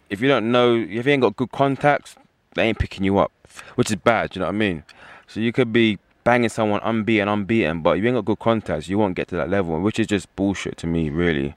if 0.09 0.21
you 0.21 0.27
don't 0.27 0.51
know, 0.51 0.75
if 0.75 1.05
you 1.05 1.11
ain't 1.11 1.21
got 1.21 1.35
good 1.35 1.51
contacts, 1.51 2.15
they 2.55 2.63
ain't 2.63 2.79
picking 2.79 3.03
you 3.03 3.17
up, 3.19 3.31
which 3.75 3.89
is 3.89 3.97
bad. 3.97 4.31
Do 4.31 4.39
you 4.39 4.41
know 4.41 4.47
what 4.47 4.55
I 4.55 4.57
mean? 4.57 4.83
So 5.27 5.39
you 5.39 5.51
could 5.51 5.73
be 5.73 5.99
banging 6.23 6.49
someone 6.49 6.81
unbeaten, 6.83 7.27
unbeaten, 7.27 7.81
but 7.81 7.99
you 7.99 8.05
ain't 8.05 8.15
got 8.15 8.25
good 8.25 8.39
contacts, 8.39 8.87
you 8.87 8.97
won't 8.97 9.15
get 9.15 9.27
to 9.29 9.35
that 9.35 9.49
level, 9.49 9.79
which 9.79 9.99
is 9.99 10.07
just 10.07 10.33
bullshit 10.35 10.77
to 10.77 10.87
me, 10.87 11.09
really. 11.09 11.55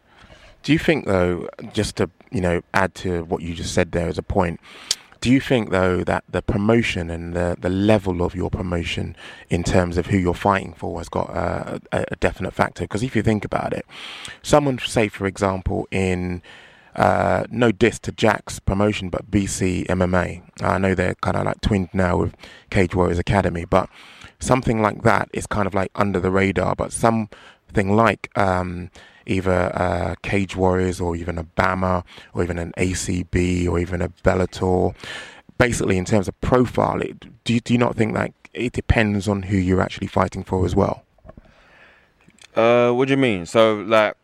Do 0.63 0.73
you 0.73 0.79
think, 0.79 1.07
though, 1.07 1.49
just 1.73 1.97
to 1.97 2.11
you 2.31 2.41
know 2.41 2.63
add 2.75 2.95
to 2.97 3.25
what 3.25 3.43
you 3.43 3.55
just 3.55 3.75
said 3.75 3.93
there 3.93 4.09
as 4.09 4.19
a 4.19 4.23
point, 4.23 4.61
do 5.21 5.31
you 5.31 5.41
think 5.41 5.71
though 5.71 6.05
that 6.05 6.25
the 6.29 6.43
promotion 6.43 7.11
and 7.11 7.35
the 7.35 7.57
the 7.59 7.69
level 7.69 8.23
of 8.23 8.35
your 8.35 8.51
promotion 8.51 9.17
in 9.51 9.65
terms 9.65 9.97
of 9.97 10.07
who 10.07 10.17
you're 10.17 10.35
fighting 10.35 10.75
for 10.75 10.99
has 10.99 11.09
got 11.09 11.31
a, 11.31 11.81
a, 11.93 12.05
a 12.13 12.17
definite 12.17 12.53
factor? 12.53 12.85
Because 12.85 13.03
if 13.03 13.17
you 13.17 13.23
think 13.23 13.45
about 13.45 13.73
it, 13.73 13.85
someone 14.43 14.79
say 14.79 15.09
for 15.09 15.27
example 15.27 15.89
in 15.91 16.43
uh, 16.99 17.45
no 17.51 17.71
diss 17.71 18.01
to 18.01 18.13
Jack's 18.13 18.59
promotion, 18.59 19.09
but 19.09 19.31
BC 19.31 19.87
MMA. 19.87 20.43
I 20.61 20.79
know 20.79 20.95
they're 20.95 21.15
kind 21.15 21.37
of 21.37 21.45
like 21.45 21.61
twinned 21.61 21.91
now 21.93 22.19
with 22.19 22.35
Cage 22.71 22.95
Warriors 22.95 23.21
Academy, 23.21 23.65
but 23.65 23.89
something 24.41 24.83
like 24.83 25.03
that 25.05 25.31
is 25.33 25.47
kind 25.47 25.69
of 25.69 25.75
like 25.75 25.93
under 25.95 26.19
the 26.19 26.33
radar. 26.33 26.75
But 26.75 26.93
something 26.93 27.95
like 27.95 28.37
um, 28.37 28.91
either 29.27 29.71
uh, 29.75 30.17
Cage 30.23 30.57
Warriors 30.57 31.01
or 31.01 31.15
even 31.15 31.39
a 31.39 31.45
BAMMA 31.45 32.05
or 32.35 32.43
even 32.43 32.59
an 32.59 32.73
ACB 32.77 33.69
or 33.69 33.79
even 33.79 34.03
a 34.03 34.09
Bellator, 34.09 34.93
basically 35.57 35.99
in 35.99 36.05
terms 36.05 36.27
of 36.27 36.41
profile, 36.41 37.01
it, 37.01 37.45
do, 37.45 37.55
you, 37.55 37.61
do 37.61 37.75
you 37.75 37.79
not 37.79 37.95
think 37.95 38.15
that 38.15 38.33
it 38.53 38.73
depends 38.73 39.29
on 39.29 39.43
who 39.45 39.57
you're 39.57 39.81
actually 39.81 40.09
fighting 40.09 40.43
for 40.43 40.65
as 40.67 40.75
well? 40.75 41.05
Uh, 42.57 42.91
what 42.91 43.07
do 43.07 43.13
you 43.13 43.19
mean? 43.19 43.47
So 43.47 43.77
like, 43.77 44.17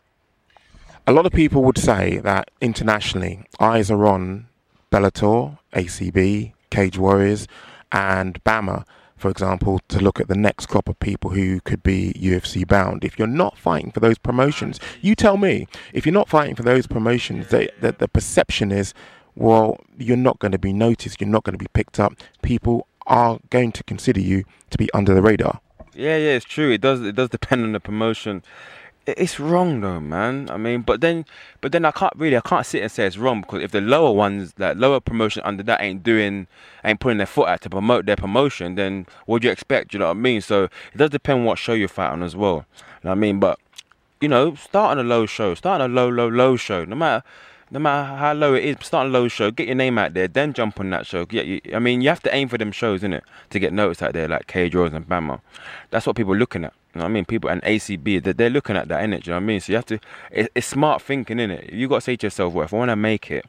A 1.06 1.12
lot 1.12 1.26
of 1.26 1.32
people 1.32 1.62
would 1.64 1.76
say 1.76 2.16
that 2.18 2.50
internationally, 2.62 3.44
eyes 3.60 3.90
are 3.90 4.06
on 4.06 4.46
Bellator, 4.90 5.58
ACB, 5.74 6.54
Cage 6.70 6.96
Warriors, 6.96 7.46
and 7.92 8.42
BAMMA, 8.42 8.86
for 9.14 9.30
example, 9.30 9.80
to 9.88 10.00
look 10.00 10.18
at 10.18 10.28
the 10.28 10.34
next 10.34 10.64
crop 10.64 10.88
of 10.88 10.98
people 11.00 11.32
who 11.32 11.60
could 11.60 11.82
be 11.82 12.14
UFC 12.14 12.66
bound. 12.66 13.04
If 13.04 13.18
you're 13.18 13.28
not 13.28 13.58
fighting 13.58 13.90
for 13.90 14.00
those 14.00 14.16
promotions, 14.16 14.80
you 15.02 15.14
tell 15.14 15.36
me. 15.36 15.68
If 15.92 16.06
you're 16.06 16.14
not 16.14 16.30
fighting 16.30 16.54
for 16.54 16.62
those 16.62 16.86
promotions, 16.86 17.48
they, 17.48 17.68
the, 17.82 17.92
the 17.92 18.08
perception 18.08 18.72
is, 18.72 18.94
well, 19.34 19.78
you're 19.98 20.16
not 20.16 20.38
going 20.38 20.52
to 20.52 20.58
be 20.58 20.72
noticed, 20.72 21.20
you're 21.20 21.28
not 21.28 21.44
going 21.44 21.52
to 21.52 21.62
be 21.62 21.68
picked 21.74 22.00
up. 22.00 22.14
People 22.40 22.86
are 23.06 23.40
going 23.50 23.72
to 23.72 23.84
consider 23.84 24.20
you 24.20 24.44
to 24.70 24.78
be 24.78 24.90
under 24.94 25.12
the 25.12 25.20
radar. 25.20 25.60
Yeah, 25.94 26.16
yeah, 26.16 26.32
it's 26.32 26.46
true. 26.46 26.72
It 26.72 26.80
does. 26.80 27.02
It 27.02 27.14
does 27.14 27.28
depend 27.28 27.62
on 27.62 27.72
the 27.72 27.80
promotion. 27.80 28.42
It's 29.06 29.38
wrong 29.38 29.82
though, 29.82 30.00
man. 30.00 30.48
I 30.50 30.56
mean, 30.56 30.80
but 30.80 31.02
then, 31.02 31.26
but 31.60 31.72
then 31.72 31.84
I 31.84 31.90
can't 31.90 32.12
really, 32.16 32.38
I 32.38 32.40
can't 32.40 32.64
sit 32.64 32.82
and 32.82 32.90
say 32.90 33.06
it's 33.06 33.18
wrong 33.18 33.42
because 33.42 33.62
if 33.62 33.70
the 33.70 33.82
lower 33.82 34.12
ones, 34.12 34.54
that 34.54 34.78
lower 34.78 34.98
promotion 34.98 35.42
under 35.44 35.62
that 35.64 35.82
ain't 35.82 36.02
doing, 36.02 36.46
ain't 36.84 37.00
putting 37.00 37.18
their 37.18 37.26
foot 37.26 37.48
out 37.48 37.60
to 37.62 37.70
promote 37.70 38.06
their 38.06 38.16
promotion, 38.16 38.76
then 38.76 39.06
what 39.26 39.42
do 39.42 39.48
you 39.48 39.52
expect? 39.52 39.92
You 39.92 39.98
know 39.98 40.06
what 40.06 40.16
I 40.16 40.20
mean? 40.20 40.40
So 40.40 40.64
it 40.64 40.96
does 40.96 41.10
depend 41.10 41.44
what 41.44 41.58
show 41.58 41.74
you 41.74 41.86
fight 41.86 42.12
on 42.12 42.22
as 42.22 42.34
well. 42.34 42.64
You 42.76 42.84
know 43.04 43.10
what 43.10 43.12
I 43.12 43.14
mean? 43.16 43.40
But 43.40 43.58
you 44.22 44.28
know, 44.28 44.54
start 44.54 44.92
on 44.92 45.04
a 45.04 45.06
low 45.06 45.26
show, 45.26 45.54
start 45.54 45.82
on 45.82 45.90
a 45.90 45.94
low, 45.94 46.08
low, 46.08 46.28
low 46.28 46.56
show. 46.56 46.86
No 46.86 46.96
matter, 46.96 47.22
no 47.70 47.78
matter 47.78 48.14
how 48.14 48.32
low 48.32 48.54
it 48.54 48.64
is, 48.64 48.76
start 48.80 49.08
a 49.08 49.10
low 49.10 49.28
show, 49.28 49.50
get 49.50 49.66
your 49.66 49.76
name 49.76 49.98
out 49.98 50.14
there, 50.14 50.28
then 50.28 50.54
jump 50.54 50.80
on 50.80 50.88
that 50.90 51.06
show. 51.06 51.26
Yeah, 51.30 51.42
you, 51.42 51.60
I 51.74 51.78
mean, 51.78 52.00
you 52.00 52.08
have 52.08 52.22
to 52.22 52.34
aim 52.34 52.48
for 52.48 52.56
them 52.56 52.72
shows, 52.72 53.02
innit, 53.02 53.20
to 53.50 53.58
get 53.58 53.74
noticed 53.74 54.02
out 54.02 54.14
there, 54.14 54.26
like 54.26 54.46
Cage 54.46 54.74
Warriors 54.74 54.94
and 54.94 55.06
BAMMA. 55.06 55.42
That's 55.90 56.06
what 56.06 56.16
people 56.16 56.32
are 56.32 56.38
looking 56.38 56.64
at. 56.64 56.72
You 56.94 57.00
know 57.00 57.04
what 57.04 57.10
I 57.10 57.12
mean? 57.12 57.24
People 57.24 57.50
and 57.50 57.60
ACB, 57.62 58.22
they're, 58.22 58.32
they're 58.32 58.50
looking 58.50 58.76
at 58.76 58.88
that, 58.88 59.02
innit? 59.02 59.24
Do 59.24 59.30
you 59.30 59.32
know 59.32 59.36
what 59.36 59.42
I 59.42 59.46
mean? 59.46 59.60
So 59.60 59.72
you 59.72 59.76
have 59.76 59.86
to, 59.86 59.98
it, 60.30 60.52
it's 60.54 60.66
smart 60.66 61.02
thinking, 61.02 61.38
innit? 61.38 61.72
You 61.72 61.88
got 61.88 61.96
to 61.96 62.00
say 62.02 62.16
to 62.16 62.26
yourself, 62.26 62.54
well, 62.54 62.64
if 62.64 62.72
I 62.72 62.76
want 62.76 62.90
to 62.90 62.96
make 62.96 63.30
it, 63.30 63.46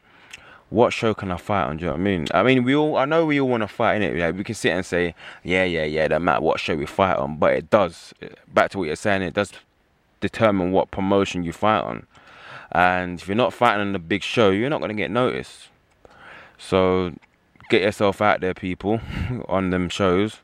what 0.70 0.93
show 0.93 1.14
can 1.14 1.32
I 1.32 1.38
fight 1.38 1.66
on? 1.66 1.78
Do 1.78 1.82
you 1.82 1.88
know 1.88 1.93
what 1.93 2.00
I 2.00 2.04
mean? 2.04 2.28
I 2.34 2.43
mean, 2.43 2.64
we 2.64 2.76
all, 2.76 2.98
I 2.98 3.06
know 3.06 3.26
we 3.26 3.39
all 3.39 3.48
want 3.48 3.62
to 3.62 3.68
fight, 3.68 4.02
innit? 4.02 4.20
Like, 4.20 4.36
we 4.36 4.43
can 4.43 4.56
sit 4.56 4.72
and 4.72 4.86
say, 4.86 5.14
yeah, 5.43 5.64
yeah, 5.64 5.84
yeah, 5.84 6.08
that 6.08 6.22
matter 6.22 6.41
what 6.41 6.60
show 6.60 6.76
we 6.76 6.88
fight 6.88 7.18
on, 7.18 7.38
but 7.38 7.54
it 7.54 7.70
does, 7.70 8.14
eh, 8.22 8.30
back 8.52 8.72
to 8.72 8.80
what 8.80 8.86
you're 8.86 8.96
saying, 8.96 9.22
it 9.22 9.36
does 9.36 9.52
determine 10.22 10.72
what 10.72 10.89
promotion 10.89 11.43
you 11.43 11.54
fight 11.54 11.82
on. 11.82 12.08
And 12.72 13.22
if 13.22 13.28
you're 13.28 13.36
not 13.36 13.54
fighting 13.54 13.82
on 13.82 13.93
the 13.93 14.00
big 14.00 14.24
show, 14.24 14.50
you're 14.50 14.72
not 14.72 14.80
going 14.80 14.89
to 14.89 14.96
get 14.96 15.12
noticed. 15.12 15.68
So 16.58 17.14
get 17.70 17.84
yourself 17.84 18.22
out 18.22 18.41
there, 18.41 18.56
people, 18.56 19.02
on 19.48 19.70
them 19.70 19.88
shows, 19.88 20.38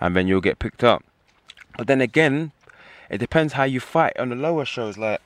and 0.00 0.16
then 0.16 0.26
you'll 0.26 0.40
get 0.40 0.58
picked 0.58 0.82
up. 0.82 1.04
But 1.76 1.86
then 1.86 2.00
again, 2.00 2.52
it 3.08 3.18
depends 3.18 3.54
how 3.54 3.64
you 3.64 3.80
fight 3.80 4.18
on 4.18 4.28
the 4.28 4.36
lower 4.36 4.64
shows. 4.64 4.98
Like, 4.98 5.20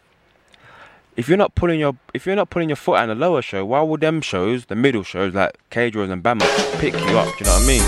if 1.17 1.29
you're 1.29 1.39
not 1.39 1.55
putting 1.55 1.79
your 1.79 1.97
if 2.13 2.27
you're 2.27 2.37
not 2.37 2.51
putting 2.51 2.69
your 2.69 2.77
foot 2.77 2.99
on 2.99 3.09
the 3.09 3.15
lower 3.15 3.43
show, 3.43 3.65
why 3.65 3.83
would 3.83 4.01
them 4.01 4.21
shows, 4.21 4.67
the 4.67 4.77
middle 4.77 5.03
shows 5.03 5.35
like 5.35 5.59
Cage 5.71 5.95
Warriors 5.95 6.11
and 6.11 6.23
BAMMA, 6.23 6.81
pick 6.81 6.95
you 6.95 7.19
up? 7.19 7.29
Do 7.37 7.45
you 7.45 7.47
know 7.47 7.53
what 7.53 7.63
I 7.63 7.67
mean? 7.67 7.83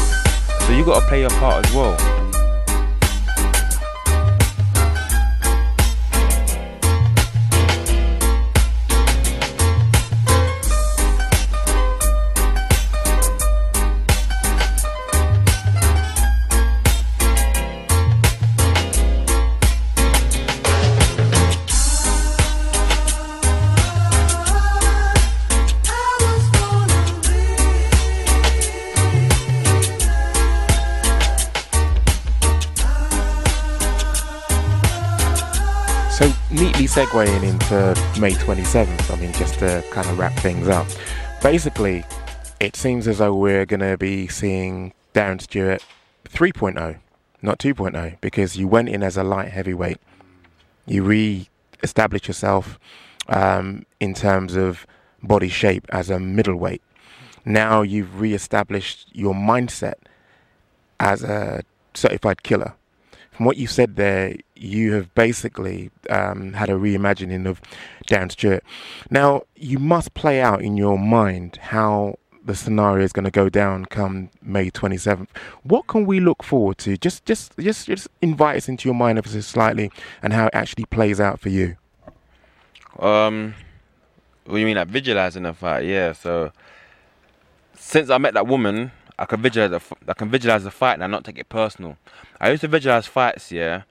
So 0.67 0.73
you 0.73 0.85
got 0.85 1.01
to 1.01 1.07
play 1.07 1.21
your 1.21 1.31
part 1.31 1.67
as 1.67 1.75
well. 1.75 2.26
So 36.17 36.33
neatly 36.51 36.87
segueing 36.87 37.43
into 37.43 37.95
May 38.19 38.31
27th, 38.31 39.15
I 39.15 39.21
mean, 39.21 39.35
just 39.35 39.59
to 39.59 39.85
kind 39.91 40.09
of 40.09 40.19
wrap 40.19 40.33
things 40.39 40.67
up. 40.67 40.87
Basically, 41.43 42.07
it 42.59 42.75
seems 42.75 43.07
as 43.07 43.19
though 43.19 43.35
we're 43.35 43.67
going 43.67 43.81
to 43.81 43.99
be 43.99 44.27
seeing 44.27 44.95
Darren 45.13 45.43
Stewart 45.43 45.85
3.0, 46.25 47.01
not 47.43 47.59
2.0, 47.59 48.19
because 48.23 48.57
you 48.57 48.67
went 48.67 48.89
in 48.89 49.03
as 49.03 49.19
a 49.19 49.25
light 49.25 49.51
heavyweight. 49.51 49.99
You 50.87 51.03
re-established 51.03 52.29
yourself 52.29 52.79
um, 53.29 53.85
in 54.01 54.15
terms 54.15 54.57
of 54.57 54.87
body 55.23 55.51
shape 55.51 55.85
as 55.91 56.09
a 56.09 56.19
middleweight. 56.19 56.81
Now 57.45 57.83
you've 57.83 58.19
re-established 58.19 59.11
your 59.13 59.35
mindset 59.35 59.97
as 60.99 61.23
a 61.23 61.63
certified 61.93 62.43
killer. 62.43 62.73
From 63.37 63.45
what 63.45 63.59
you 63.59 63.67
said 63.67 63.97
there, 63.97 64.35
you 64.55 64.95
have 64.95 65.15
basically 65.15 65.91
um, 66.09 66.55
had 66.55 66.71
a 66.71 66.73
reimagining 66.73 67.47
of 67.47 67.61
Darren 68.07 68.33
Stewart. 68.33 68.65
Now, 69.11 69.43
you 69.55 69.79
must 69.79 70.15
play 70.15 70.41
out 70.41 70.63
in 70.63 70.79
your 70.79 70.99
mind 70.99 71.59
how 71.61 72.19
the 72.43 72.55
scenario 72.55 73.05
is 73.05 73.13
going 73.13 73.27
to 73.27 73.31
go 73.31 73.51
down 73.51 73.85
come 73.85 74.31
May 74.41 74.71
27th. 74.71 75.29
What 75.65 75.87
can 75.87 76.07
we 76.07 76.19
look 76.19 76.43
forward 76.43 76.79
to? 76.79 76.97
Just, 76.97 77.27
just, 77.27 77.55
just, 77.59 77.87
just 77.87 78.09
invite 78.23 78.57
us 78.57 78.69
into 78.71 78.89
your 78.89 78.95
mind 78.95 79.19
ever 79.19 79.29
so 79.29 79.41
slightly 79.41 79.91
and 80.23 80.33
how 80.33 80.47
it 80.47 80.55
actually 80.55 80.87
plays 80.87 81.21
out 81.21 81.39
for 81.39 81.51
you. 81.51 81.77
Um, 82.99 83.55
what 84.47 84.55
do 84.55 84.61
you 84.61 84.67
mean, 84.67 84.77
like 84.77 84.89
visualizing 84.89 85.43
the 85.43 85.53
fight? 85.53 85.85
Yeah. 85.85 86.13
So 86.13 86.53
since 87.75 88.09
I 88.09 88.17
met 88.17 88.33
that 88.33 88.47
woman, 88.47 88.93
I 89.19 89.25
can 89.25 89.41
visualize 89.41 89.71
the, 89.71 90.15
can 90.15 90.31
visualize 90.31 90.65
the 90.65 90.71
fight 90.71 90.95
and 90.95 91.05
I 91.05 91.07
not 91.07 91.25
take 91.25 91.39
it 91.39 91.49
personal. 91.49 91.97
I 92.41 92.51
used 92.51 92.61
to 92.63 92.69
visualize 92.69 93.07
fights, 93.07 93.51
yeah, 93.51 93.83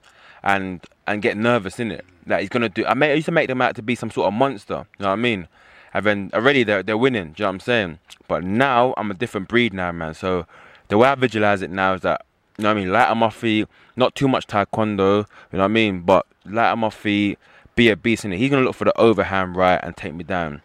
and 0.42 0.84
and 1.06 1.22
get 1.22 1.36
nervous 1.36 1.80
in 1.80 1.90
it. 1.90 2.04
That 2.26 2.40
he's 2.40 2.48
gonna 2.48 2.68
do. 2.68 2.86
I, 2.86 2.94
made, 2.94 3.12
I 3.12 3.14
used 3.14 3.26
to 3.26 3.32
make 3.32 3.48
them 3.48 3.60
out 3.60 3.74
to 3.76 3.82
be 3.82 3.94
some 3.94 4.10
sort 4.10 4.28
of 4.28 4.34
monster. 4.34 4.86
You 4.98 5.02
know 5.04 5.08
what 5.08 5.12
I 5.12 5.16
mean? 5.16 5.48
And 5.94 6.06
then 6.06 6.30
already 6.34 6.62
they're 6.62 6.82
they're 6.82 6.98
winning. 6.98 7.32
Do 7.32 7.42
you 7.42 7.44
know 7.44 7.48
what 7.48 7.54
I'm 7.54 7.60
saying? 7.60 7.98
But 8.28 8.44
now 8.44 8.94
I'm 8.96 9.10
a 9.10 9.14
different 9.14 9.48
breed 9.48 9.72
now, 9.72 9.92
man. 9.92 10.14
So 10.14 10.46
the 10.88 10.98
way 10.98 11.08
I 11.08 11.14
visualize 11.14 11.62
it 11.62 11.70
now 11.70 11.94
is 11.94 12.02
that 12.02 12.24
you 12.58 12.62
know 12.62 12.70
what 12.70 12.78
I 12.78 12.80
mean, 12.80 12.92
light 12.92 13.08
on 13.08 13.18
my 13.18 13.30
feet, 13.30 13.68
not 13.96 14.14
too 14.14 14.28
much 14.28 14.46
taekwondo. 14.46 15.26
You 15.52 15.58
know 15.58 15.58
what 15.58 15.64
I 15.64 15.68
mean? 15.68 16.00
But 16.00 16.26
light 16.44 16.70
on 16.70 16.78
my 16.78 16.90
feet, 16.90 17.38
be 17.74 17.90
a 17.90 17.96
beast 17.96 18.24
in 18.24 18.32
it. 18.32 18.38
He's 18.38 18.50
gonna 18.50 18.62
look 18.62 18.76
for 18.76 18.84
the 18.84 18.98
overhand 18.98 19.56
right 19.56 19.80
and 19.82 19.96
take 19.96 20.14
me 20.14 20.24
down. 20.24 20.62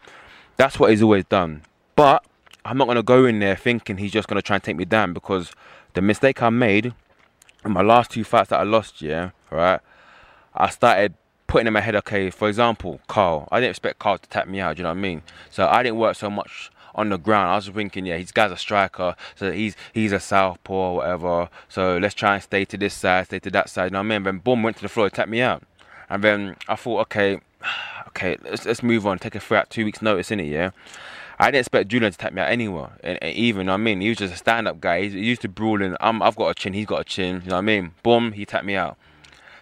That's 0.57 0.79
what 0.79 0.91
he's 0.91 1.01
always 1.01 1.25
done. 1.25 1.63
But 1.95 2.23
I'm 2.63 2.77
not 2.77 2.87
gonna 2.87 3.03
go 3.03 3.25
in 3.25 3.39
there 3.39 3.55
thinking 3.55 3.97
he's 3.97 4.11
just 4.11 4.27
gonna 4.27 4.41
try 4.41 4.57
and 4.57 4.63
take 4.63 4.75
me 4.75 4.85
down 4.85 5.13
because 5.13 5.51
the 5.93 6.01
mistake 6.01 6.41
I 6.41 6.49
made 6.49 6.93
in 7.65 7.71
my 7.71 7.81
last 7.81 8.11
two 8.11 8.23
fights 8.23 8.49
that 8.49 8.59
I 8.59 8.63
lost, 8.63 9.01
yeah, 9.01 9.31
right. 9.49 9.79
I 10.53 10.69
started 10.69 11.13
putting 11.47 11.67
in 11.67 11.73
my 11.73 11.81
head, 11.81 11.95
okay, 11.95 12.29
for 12.29 12.47
example, 12.47 12.99
Karl. 13.07 13.47
I 13.51 13.59
didn't 13.59 13.71
expect 13.71 13.99
Karl 13.99 14.17
to 14.17 14.29
tap 14.29 14.47
me 14.47 14.59
out. 14.59 14.75
Do 14.75 14.81
you 14.81 14.83
know 14.83 14.89
what 14.89 14.97
I 14.97 15.01
mean? 15.01 15.21
So 15.49 15.67
I 15.67 15.83
didn't 15.83 15.97
work 15.97 16.15
so 16.15 16.29
much 16.29 16.71
on 16.95 17.09
the 17.09 17.17
ground. 17.17 17.49
I 17.49 17.55
was 17.55 17.67
thinking, 17.69 18.05
yeah, 18.05 18.17
this 18.17 18.31
guy's 18.31 18.51
a 18.51 18.57
striker, 18.57 19.15
so 19.35 19.51
he's 19.51 19.75
he's 19.93 20.11
a 20.11 20.19
southpaw 20.19 20.73
or 20.73 20.95
whatever. 20.97 21.49
So 21.69 21.97
let's 21.97 22.15
try 22.15 22.35
and 22.35 22.43
stay 22.43 22.65
to 22.65 22.77
this 22.77 22.93
side, 22.93 23.25
stay 23.25 23.39
to 23.39 23.51
that 23.51 23.69
side. 23.69 23.85
You 23.85 23.91
know 23.91 23.99
what 23.99 24.05
I 24.05 24.09
mean? 24.09 24.23
Then 24.23 24.37
boom, 24.39 24.63
went 24.63 24.77
to 24.77 24.83
the 24.83 24.89
floor, 24.89 25.09
tapped 25.09 25.29
me 25.29 25.41
out, 25.41 25.63
and 26.09 26.23
then 26.23 26.55
I 26.67 26.75
thought, 26.75 27.01
okay, 27.01 27.39
okay, 28.09 28.37
let's 28.43 28.65
let's 28.65 28.83
move 28.83 29.05
on. 29.07 29.19
Take 29.19 29.35
a 29.35 29.39
three 29.39 29.57
out 29.57 29.69
two 29.69 29.85
weeks 29.85 30.01
notice 30.01 30.31
in 30.31 30.39
it, 30.39 30.47
yeah. 30.47 30.71
I 31.39 31.45
didn't 31.45 31.61
expect 31.61 31.89
Julian 31.89 32.11
to 32.11 32.17
tap 32.17 32.33
me 32.33 32.41
out 32.41 32.49
anywhere, 32.49 32.91
and, 33.03 33.17
and 33.21 33.35
even 33.35 33.67
I 33.69 33.77
mean, 33.77 34.01
he 34.01 34.09
was 34.09 34.19
just 34.19 34.33
a 34.33 34.37
stand-up 34.37 34.79
guy. 34.79 35.03
He's, 35.03 35.13
he 35.13 35.21
used 35.21 35.41
to 35.41 35.49
brawling. 35.49 35.95
I'm, 35.99 36.17
um, 36.17 36.21
I've 36.21 36.35
got 36.35 36.49
a 36.49 36.53
chin, 36.53 36.73
he's 36.73 36.85
got 36.85 37.01
a 37.01 37.03
chin. 37.03 37.41
You 37.43 37.49
know 37.49 37.55
what 37.55 37.59
I 37.59 37.61
mean? 37.61 37.93
Boom, 38.03 38.33
he 38.33 38.45
tapped 38.45 38.65
me 38.65 38.75
out. 38.75 38.97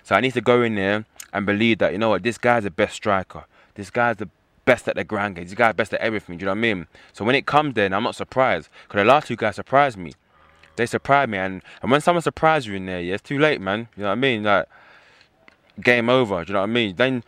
So 0.03 0.15
I 0.15 0.19
need 0.19 0.33
to 0.33 0.41
go 0.41 0.61
in 0.61 0.75
there 0.75 1.05
and 1.31 1.45
believe 1.45 1.77
that 1.77 1.93
you 1.93 1.97
know 1.97 2.09
what, 2.09 2.23
this 2.23 2.37
guy's 2.37 2.63
the 2.63 2.71
best 2.71 2.95
striker. 2.95 3.45
This 3.75 3.89
guy's 3.89 4.17
the 4.17 4.29
best 4.65 4.87
at 4.87 4.95
the 4.95 5.03
ground 5.03 5.35
game. 5.35 5.45
This 5.45 5.53
guy's 5.53 5.73
best 5.73 5.93
at 5.93 6.01
everything. 6.01 6.37
Do 6.37 6.43
you 6.43 6.45
know 6.47 6.51
what 6.51 6.57
I 6.57 6.73
mean? 6.73 6.87
So 7.13 7.23
when 7.23 7.35
it 7.35 7.45
comes 7.45 7.75
there, 7.75 7.93
I'm 7.93 8.03
not 8.03 8.15
surprised 8.15 8.69
because 8.83 8.99
the 8.99 9.05
last 9.05 9.27
two 9.27 9.35
guys 9.35 9.55
surprised 9.55 9.97
me. 9.97 10.13
They 10.75 10.85
surprised 10.85 11.29
me, 11.29 11.37
and, 11.37 11.61
and 11.81 11.91
when 11.91 12.01
someone 12.01 12.21
surprises 12.21 12.67
you 12.67 12.75
in 12.75 12.85
there, 12.85 13.01
yeah, 13.01 13.15
it's 13.15 13.23
too 13.23 13.39
late, 13.39 13.61
man. 13.61 13.87
You 13.95 14.03
know 14.03 14.09
what 14.09 14.13
I 14.13 14.15
mean? 14.15 14.43
Like 14.43 14.67
game 15.81 16.09
over. 16.09 16.43
Do 16.43 16.49
you 16.49 16.53
know 16.53 16.61
what 16.61 16.69
I 16.69 16.73
mean? 16.73 16.95
Then 16.95 17.23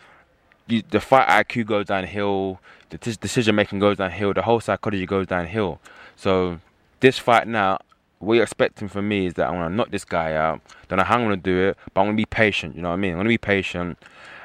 you, 0.72 0.84
the 0.90 1.00
fight 1.00 1.28
IQ 1.28 1.66
goes 1.66 1.86
downhill, 1.88 2.60
the 2.90 2.98
t- 2.98 3.16
decision 3.20 3.56
making 3.56 3.80
goes 3.80 3.98
downhill, 3.98 4.34
the 4.34 4.42
whole 4.42 4.60
psychology 4.60 5.06
goes 5.06 5.28
downhill. 5.28 5.80
So 6.16 6.60
this 7.00 7.18
fight 7.18 7.48
now, 7.48 7.80
what 8.20 8.36
you're 8.36 8.44
expecting 8.44 8.88
from 8.88 9.08
me 9.08 9.26
is 9.26 9.34
that 9.36 9.48
I'm 9.48 9.56
gonna 9.56 9.76
knock 9.76 9.92
this 9.92 10.06
guy 10.06 10.34
out. 10.34 10.62
Don't 10.88 10.98
know 10.98 11.04
how 11.04 11.16
I'm 11.18 11.24
gonna 11.24 11.38
do 11.38 11.70
it, 11.70 11.78
but 11.94 12.02
I'm 12.02 12.08
gonna 12.08 12.18
be 12.18 12.26
patient. 12.26 12.76
You 12.76 12.82
know 12.82 12.90
what 12.90 12.96
I 12.96 12.98
mean? 12.98 13.12
I'm 13.14 13.20
gonna 13.20 13.30
be 13.30 13.38
patient. 13.38 13.98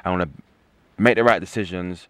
I'm 0.03 0.13
gonna 0.13 0.29
make 0.97 1.15
the 1.15 1.23
right 1.23 1.39
decisions. 1.39 2.07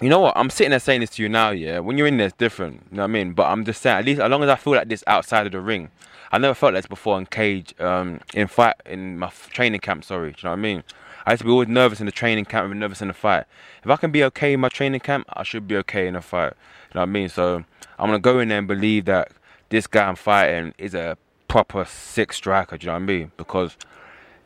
You 0.00 0.08
know 0.08 0.20
what? 0.20 0.32
I'm 0.36 0.48
sitting 0.48 0.70
there 0.70 0.80
saying 0.80 1.00
this 1.00 1.10
to 1.10 1.22
you 1.22 1.28
now, 1.28 1.50
yeah. 1.50 1.78
When 1.80 1.98
you're 1.98 2.06
in 2.06 2.16
there, 2.16 2.28
it's 2.28 2.36
different. 2.36 2.86
You 2.90 2.96
know 2.96 3.02
what 3.02 3.10
I 3.10 3.12
mean? 3.12 3.32
But 3.32 3.48
I'm 3.48 3.64
just 3.66 3.82
saying, 3.82 3.98
at 3.98 4.04
least 4.06 4.20
as 4.20 4.30
long 4.30 4.42
as 4.42 4.48
I 4.48 4.56
feel 4.56 4.72
like 4.72 4.88
this 4.88 5.04
outside 5.06 5.44
of 5.44 5.52
the 5.52 5.60
ring, 5.60 5.90
I 6.32 6.38
never 6.38 6.54
felt 6.54 6.72
like 6.72 6.84
this 6.84 6.88
before 6.88 7.18
in 7.18 7.26
cage, 7.26 7.74
um, 7.80 8.20
in 8.32 8.46
fight, 8.46 8.76
in 8.86 9.18
my 9.18 9.30
training 9.50 9.80
camp. 9.80 10.04
Sorry, 10.04 10.28
you 10.28 10.34
know 10.42 10.50
what 10.50 10.58
I 10.58 10.62
mean? 10.62 10.84
I 11.26 11.32
used 11.32 11.40
to 11.40 11.46
be 11.46 11.50
always 11.50 11.68
nervous 11.68 12.00
in 12.00 12.06
the 12.06 12.12
training 12.12 12.46
camp 12.46 12.70
and 12.70 12.80
nervous 12.80 13.02
in 13.02 13.08
the 13.08 13.14
fight. 13.14 13.44
If 13.84 13.90
I 13.90 13.96
can 13.96 14.10
be 14.10 14.24
okay 14.24 14.54
in 14.54 14.60
my 14.60 14.68
training 14.68 15.00
camp, 15.00 15.26
I 15.32 15.42
should 15.42 15.68
be 15.68 15.76
okay 15.78 16.06
in 16.06 16.16
a 16.16 16.22
fight. 16.22 16.52
You 16.88 16.94
know 16.94 17.00
what 17.02 17.08
I 17.08 17.12
mean? 17.12 17.28
So 17.28 17.64
I'm 17.98 18.08
gonna 18.08 18.18
go 18.18 18.38
in 18.40 18.48
there 18.48 18.58
and 18.58 18.68
believe 18.68 19.04
that 19.06 19.32
this 19.68 19.86
guy 19.86 20.06
I'm 20.06 20.16
fighting 20.16 20.74
is 20.78 20.94
a 20.94 21.16
proper 21.48 21.84
sick 21.84 22.32
striker. 22.32 22.76
Do 22.76 22.84
you 22.84 22.88
know 22.88 22.94
what 22.94 23.02
I 23.02 23.06
mean? 23.06 23.32
Because 23.36 23.76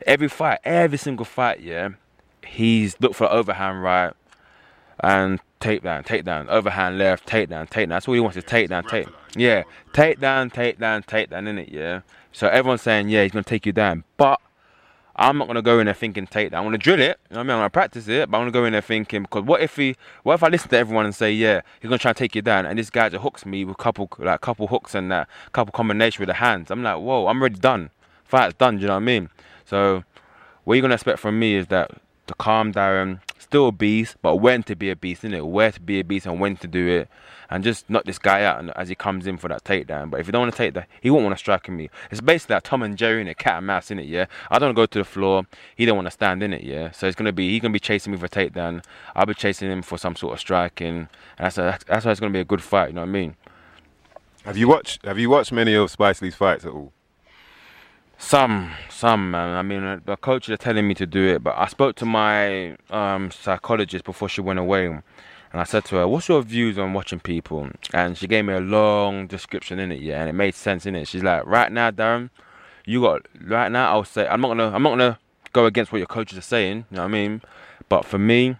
every 0.05 0.27
fight, 0.27 0.59
every 0.63 0.97
single 0.97 1.25
fight, 1.25 1.61
yeah, 1.61 1.89
he's 2.45 2.99
looked 2.99 3.15
for 3.15 3.31
overhand 3.31 3.81
right 3.83 4.13
and 4.99 5.39
takedown, 5.59 6.05
takedown, 6.05 6.47
overhand 6.47 6.97
left, 6.97 7.27
takedown, 7.27 7.69
takedown. 7.69 7.89
That's 7.89 8.07
all 8.07 8.13
he 8.13 8.19
wants 8.19 8.37
is 8.37 8.43
takedown, 8.43 8.87
take. 8.87 9.07
Yeah, 9.35 9.63
takedown, 9.93 10.53
takedown, 10.53 11.05
takedown, 11.05 11.47
in 11.47 11.59
it. 11.59 11.69
Yeah. 11.69 12.01
So 12.31 12.47
everyone's 12.47 12.81
saying, 12.81 13.09
yeah, 13.09 13.23
he's 13.23 13.31
gonna 13.31 13.43
take 13.43 13.65
you 13.65 13.71
down, 13.71 14.03
but 14.17 14.39
I'm 15.17 15.37
not 15.37 15.47
gonna 15.47 15.61
go 15.61 15.79
in 15.79 15.85
there 15.85 15.93
thinking 15.93 16.27
take 16.27 16.51
that. 16.51 16.57
I'm 16.57 16.63
gonna 16.65 16.77
drill 16.77 16.99
it. 16.99 17.19
You 17.29 17.35
know 17.35 17.37
what 17.37 17.39
I 17.39 17.43
mean? 17.43 17.51
I'm 17.51 17.59
gonna 17.59 17.69
practice 17.69 18.07
it, 18.07 18.29
but 18.29 18.37
I'm 18.37 18.41
gonna 18.41 18.51
go 18.51 18.65
in 18.65 18.73
there 18.73 18.81
thinking 18.81 19.21
because 19.21 19.43
what 19.43 19.61
if 19.61 19.77
he, 19.77 19.95
what 20.23 20.33
if 20.33 20.43
I 20.43 20.49
listen 20.49 20.69
to 20.69 20.77
everyone 20.77 21.05
and 21.05 21.15
say, 21.15 21.31
yeah, 21.31 21.61
he's 21.79 21.89
gonna 21.89 21.97
try 21.97 22.11
and 22.11 22.17
take 22.17 22.35
you 22.35 22.41
down, 22.41 22.65
and 22.65 22.77
this 22.77 22.89
guy 22.89 23.07
just 23.09 23.23
hooks 23.23 23.45
me 23.45 23.63
with 23.63 23.75
a 23.75 23.81
couple, 23.81 24.09
like 24.19 24.41
couple 24.41 24.67
hooks 24.67 24.93
and 24.93 25.11
that 25.11 25.29
couple 25.53 25.71
combination 25.71 26.21
with 26.21 26.27
the 26.27 26.33
hands. 26.33 26.69
I'm 26.69 26.83
like, 26.83 26.97
whoa, 26.97 27.27
I'm 27.27 27.39
already 27.39 27.59
done. 27.59 27.91
Fight's 28.25 28.55
done. 28.55 28.75
Do 28.75 28.81
you 28.81 28.87
know 28.87 28.93
what 28.93 29.03
I 29.03 29.05
mean? 29.05 29.29
So 29.65 30.03
what 30.65 30.73
you're 30.75 30.81
gonna 30.81 30.95
expect 30.95 31.19
from 31.19 31.39
me 31.39 31.55
is 31.55 31.67
that 31.67 31.91
to 32.27 32.33
calm 32.33 32.71
down, 32.71 33.21
still 33.37 33.67
a 33.67 33.71
beast, 33.71 34.17
but 34.21 34.37
when 34.37 34.63
to 34.63 34.75
be 34.75 34.89
a 34.89 34.95
beast, 34.95 35.23
innit? 35.23 35.45
Where 35.47 35.71
to 35.71 35.79
be 35.79 35.99
a 35.99 36.03
beast 36.03 36.25
and 36.25 36.39
when 36.39 36.57
to 36.57 36.67
do 36.67 36.87
it, 36.87 37.07
and 37.49 37.63
just 37.63 37.89
knock 37.89 38.05
this 38.05 38.19
guy 38.19 38.43
out 38.43 38.69
as 38.77 38.89
he 38.89 38.95
comes 38.95 39.27
in 39.27 39.37
for 39.37 39.47
that 39.47 39.63
takedown. 39.63 40.09
But 40.09 40.19
if 40.19 40.27
you 40.27 40.31
don't 40.31 40.41
want 40.41 40.53
to 40.53 40.57
take 40.57 40.73
that, 40.73 40.87
he 41.01 41.09
won't 41.09 41.23
want 41.23 41.35
to 41.35 41.39
strike 41.39 41.69
me. 41.69 41.89
It's 42.11 42.21
basically 42.21 42.55
like 42.55 42.63
Tom 42.63 42.83
and 42.83 42.97
Jerry 42.97 43.21
in 43.21 43.27
a 43.27 43.35
cat 43.35 43.57
and 43.57 43.67
mouse, 43.67 43.91
in 43.91 43.99
it, 43.99 44.05
Yeah, 44.05 44.25
I 44.49 44.59
don't 44.59 44.75
go 44.75 44.85
to 44.85 44.99
the 44.99 45.05
floor. 45.05 45.45
He 45.75 45.85
don't 45.85 45.95
want 45.95 46.07
to 46.07 46.11
stand 46.11 46.43
in 46.43 46.53
it. 46.53 46.63
Yeah, 46.63 46.91
so 46.91 47.07
it's 47.07 47.15
gonna 47.15 47.31
be 47.31 47.51
he's 47.51 47.61
gonna 47.61 47.73
be 47.73 47.79
chasing 47.79 48.11
me 48.11 48.17
for 48.17 48.25
a 48.25 48.29
takedown. 48.29 48.83
I'll 49.15 49.25
be 49.25 49.33
chasing 49.33 49.71
him 49.71 49.81
for 49.81 49.97
some 49.97 50.15
sort 50.15 50.33
of 50.33 50.39
striking. 50.39 50.97
And 50.97 51.07
that's 51.37 51.57
a, 51.57 51.77
that's 51.87 52.05
why 52.05 52.11
it's 52.11 52.19
gonna 52.19 52.33
be 52.33 52.39
a 52.39 52.45
good 52.45 52.61
fight. 52.61 52.89
You 52.89 52.93
know 52.93 53.01
what 53.01 53.09
I 53.09 53.11
mean? 53.11 53.35
Have 54.43 54.57
you 54.57 54.67
watched 54.67 55.05
Have 55.05 55.19
you 55.19 55.29
watched 55.29 55.51
many 55.51 55.73
of 55.73 55.89
Spicely's 55.89 56.35
fights 56.35 56.65
at 56.65 56.71
all? 56.71 56.91
Some, 58.17 58.71
some 58.89 59.31
man. 59.31 59.57
I 59.57 59.61
mean, 59.61 60.01
the 60.05 60.15
coaches 60.15 60.53
are 60.53 60.57
telling 60.57 60.87
me 60.87 60.93
to 60.95 61.05
do 61.05 61.27
it, 61.27 61.43
but 61.43 61.55
I 61.57 61.67
spoke 61.67 61.95
to 61.97 62.05
my 62.05 62.77
um, 62.89 63.29
psychologist 63.29 64.05
before 64.05 64.29
she 64.29 64.41
went 64.41 64.57
away, 64.57 65.01
and 65.55 65.61
I 65.61 65.63
said 65.63 65.85
to 65.85 65.95
her, 65.95 66.05
"What's 66.05 66.27
your 66.27 66.41
views 66.41 66.77
on 66.77 66.91
watching 66.91 67.21
people?" 67.21 67.69
And 67.93 68.17
she 68.17 68.27
gave 68.27 68.43
me 68.43 68.53
a 68.53 68.59
long 68.59 69.25
description 69.25 69.79
in 69.79 69.89
it, 69.89 70.01
yeah, 70.01 70.19
and 70.19 70.27
it 70.27 70.33
made 70.33 70.53
sense 70.53 70.85
in 70.85 70.97
it. 70.97 71.07
She's 71.07 71.23
like, 71.23 71.45
"Right 71.45 71.71
now, 71.71 71.91
Darren, 71.91 72.29
you 72.85 72.99
got 72.99 73.25
right 73.41 73.71
now. 73.71 73.89
I'll 73.93 74.03
say 74.03 74.27
I'm 74.27 74.41
not 74.41 74.49
gonna, 74.49 74.69
I'm 74.71 74.83
not 74.83 74.89
gonna 74.89 75.17
go 75.53 75.65
against 75.65 75.93
what 75.93 75.99
your 75.99 76.07
coaches 76.07 76.37
are 76.37 76.41
saying. 76.41 76.83
You 76.91 76.97
know 76.97 77.03
what 77.03 77.07
I 77.07 77.11
mean? 77.11 77.41
But 77.87 78.03
for 78.03 78.17
me, 78.17 78.57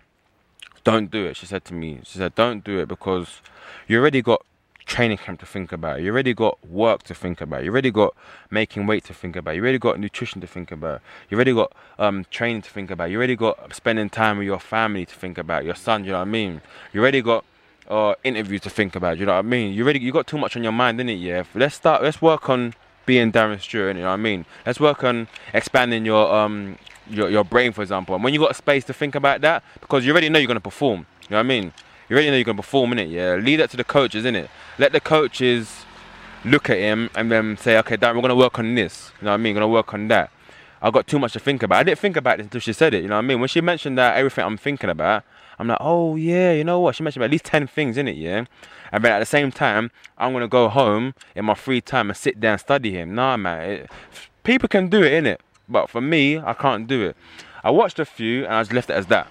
don't 0.86 1.12
do 1.12 1.26
it." 1.26 1.36
She 1.36 1.46
said 1.46 1.66
to 1.66 1.74
me, 1.74 2.00
"She 2.06 2.18
said, 2.18 2.34
don't 2.34 2.64
do 2.64 2.80
it 2.80 2.88
because 2.88 3.41
you 3.89 4.00
already 4.00 4.22
got." 4.22 4.46
Training 4.86 5.18
camp 5.18 5.40
to 5.40 5.46
think 5.46 5.72
about. 5.72 6.02
You 6.02 6.12
already 6.12 6.34
got 6.34 6.58
work 6.68 7.04
to 7.04 7.16
think 7.16 7.42
about. 7.42 7.64
You 7.64 7.72
already 7.72 7.92
got 7.92 8.16
making 8.50 8.88
weight 8.88 9.04
to 9.06 9.14
think 9.14 9.36
about. 9.36 9.56
You 9.56 9.62
already 9.62 9.80
got 9.80 10.00
nutrition 10.00 10.42
to 10.42 10.48
think 10.48 10.72
about. 10.72 11.02
You 11.30 11.38
already 11.38 11.54
got 11.54 11.74
um, 11.98 12.26
training 12.30 12.62
to 12.64 12.70
think 12.70 12.92
about. 12.92 13.10
You 13.10 13.18
already 13.18 13.36
got 13.36 13.76
spending 13.76 14.10
time 14.10 14.38
with 14.38 14.46
your 14.48 14.60
family 14.60 15.06
to 15.06 15.16
think 15.16 15.38
about. 15.38 15.66
Your 15.66 15.76
son, 15.76 16.06
you 16.06 16.12
know 16.12 16.20
what 16.20 16.28
I 16.28 16.32
mean? 16.32 16.62
You 16.94 17.02
already 17.02 17.22
got 17.22 17.44
uh, 17.90 18.16
interviews 18.24 18.62
to 18.62 18.70
think 18.70 18.96
about. 18.96 19.18
You 19.18 19.26
know 19.26 19.34
what 19.34 19.40
I 19.40 19.44
mean? 19.44 19.74
You 19.74 19.84
already 19.84 20.00
you 20.00 20.12
got 20.12 20.28
too 20.28 20.38
much 20.38 20.56
on 20.56 20.64
your 20.64 20.72
mind, 20.72 20.98
didn't 20.98 21.12
it? 21.12 21.16
Yeah. 21.16 21.44
Let's 21.54 21.76
start. 21.76 22.04
Let's 22.04 22.22
work 22.22 22.50
on 22.50 22.74
being 23.06 23.32
Darren 23.32 23.60
Stewart. 23.60 23.96
You 23.96 24.04
know 24.04 24.10
what 24.10 24.14
I 24.14 24.18
mean? 24.18 24.46
Let's 24.66 24.80
work 24.80 25.04
on 25.04 25.28
expanding 25.54 26.06
your 26.06 26.34
um 26.34 26.78
your 27.10 27.30
your 27.30 27.44
brain, 27.44 27.72
for 27.72 27.82
example. 27.82 28.16
And 28.16 28.24
when 28.24 28.34
you 28.34 28.40
got 28.40 28.56
space 28.56 28.84
to 28.86 28.94
think 28.94 29.16
about 29.16 29.42
that, 29.42 29.64
because 29.80 30.06
you 30.06 30.12
already 30.12 30.30
know 30.30 30.40
you're 30.40 30.48
gonna 30.48 30.60
perform. 30.60 31.06
You 31.24 31.28
know 31.32 31.38
what 31.38 31.42
I 31.42 31.44
mean? 31.44 31.74
You 32.10 32.16
already 32.16 32.30
know 32.30 32.36
you're 32.36 32.45
gonna 32.45 32.58
perform 32.58 32.91
in 32.93 32.99
it, 32.99 33.10
yeah. 33.10 33.36
Leave 33.36 33.60
that 33.60 33.70
to 33.72 33.78
the 33.78 33.84
coaches, 33.84 34.26
in 34.26 34.36
it. 34.36 34.49
Let 34.78 34.91
the 34.91 34.99
coaches 34.99 35.86
look 36.43 36.70
at 36.70 36.78
him 36.78 37.10
and 37.16 37.32
then 37.32 37.58
say, 37.58 37.78
okay, 37.80 37.97
Darren, 37.97 38.16
we're 38.16 38.22
gonna 38.22 38.36
work 38.36 38.60
on 38.60 38.76
this. 38.76 39.12
You 39.20 39.26
know 39.26 39.32
what 39.32 39.36
I 39.36 39.38
mean? 39.38 39.56
We're 39.56 39.62
gonna 39.62 39.74
work 39.74 39.93
on 39.93 40.08
that. 40.10 40.30
I 40.82 40.91
got 40.91 41.08
too 41.08 41.18
much 41.18 41.34
to 41.34 41.39
think 41.39 41.64
about. 41.64 41.80
I 41.80 41.84
didn't 41.84 41.99
think 41.99 42.16
about 42.16 42.39
it 42.39 42.43
until 42.43 42.62
she 42.62 42.74
said 42.74 42.93
it. 42.93 43.01
You 43.01 43.10
know 43.10 43.16
what 43.16 43.26
I 43.26 43.28
mean? 43.28 43.39
When 43.39 43.49
she 43.49 43.60
mentioned 43.62 43.97
that 43.97 44.18
everything 44.18 44.45
I'm 44.45 44.58
thinking 44.58 44.89
about, 44.89 45.24
I'm 45.58 45.68
like, 45.68 45.80
oh 45.82 46.16
yeah, 46.16 46.51
you 46.51 46.64
know 46.64 46.80
what? 46.80 46.95
She 46.95 47.03
mentioned 47.03 47.24
at 47.24 47.32
least 47.32 47.45
ten 47.45 47.66
things 47.66 47.97
in 47.97 48.08
it, 48.08 48.18
yeah. 48.18 48.45
And 48.91 49.03
then 49.03 49.12
at 49.12 49.20
the 49.20 49.26
same 49.26 49.51
time, 49.51 49.89
I'm 50.18 50.34
gonna 50.34 50.47
go 50.47 50.70
home 50.70 51.16
in 51.36 51.45
my 51.45 51.56
free 51.56 51.82
time 51.82 52.10
and 52.10 52.18
sit 52.18 52.39
down 52.39 52.53
and 52.53 52.62
study 52.62 52.91
him. 52.91 53.16
Nah, 53.16 53.38
man. 53.38 53.70
It, 53.70 53.91
people 54.43 54.70
can 54.70 54.89
do 54.89 55.01
it, 55.01 55.24
innit? 55.24 55.38
But 55.68 55.89
for 55.89 56.01
me, 56.01 56.38
I 56.38 56.53
can't 56.53 56.88
do 56.88 57.03
it. 57.03 57.18
I 57.64 57.72
watched 57.72 57.97
a 57.97 58.06
few 58.06 58.45
and 58.45 58.53
I 58.53 58.62
just 58.62 58.74
left 58.74 58.89
it 58.91 58.93
as 58.93 59.08
that. 59.08 59.28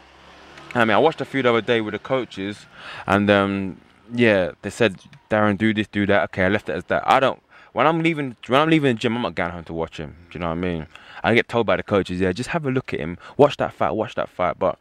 I 0.74 0.84
mean, 0.84 0.90
I 0.94 0.98
watched 0.98 1.20
a 1.20 1.24
few 1.24 1.42
the 1.42 1.50
other 1.50 1.60
day 1.60 1.80
with 1.80 1.92
the 1.92 1.98
coaches, 1.98 2.66
and 3.06 3.30
um, 3.30 3.80
yeah, 4.12 4.52
they 4.62 4.70
said, 4.70 4.96
Darren, 5.30 5.56
do 5.56 5.72
this, 5.72 5.86
do 5.86 6.04
that. 6.06 6.24
Okay, 6.24 6.44
I 6.44 6.48
left 6.48 6.68
it 6.68 6.72
as 6.72 6.84
that. 6.84 7.02
I 7.06 7.20
don't. 7.20 7.40
When 7.72 7.86
I'm 7.86 8.02
leaving, 8.02 8.36
when 8.46 8.60
I'm 8.60 8.70
leaving 8.70 8.94
the 8.94 8.98
gym, 9.00 9.16
I'm 9.16 9.22
not 9.22 9.34
going 9.34 9.50
home 9.50 9.64
to 9.64 9.72
watch 9.72 9.98
him. 9.98 10.16
Do 10.30 10.38
you 10.38 10.40
know 10.40 10.46
what 10.46 10.58
I 10.58 10.60
mean? 10.60 10.86
I 11.22 11.34
get 11.34 11.48
told 11.48 11.66
by 11.66 11.76
the 11.76 11.82
coaches, 11.82 12.20
yeah, 12.20 12.32
just 12.32 12.50
have 12.50 12.66
a 12.66 12.70
look 12.70 12.92
at 12.92 13.00
him, 13.00 13.18
watch 13.36 13.56
that 13.56 13.72
fight, 13.72 13.92
watch 13.92 14.14
that 14.16 14.28
fight. 14.28 14.58
But 14.58 14.78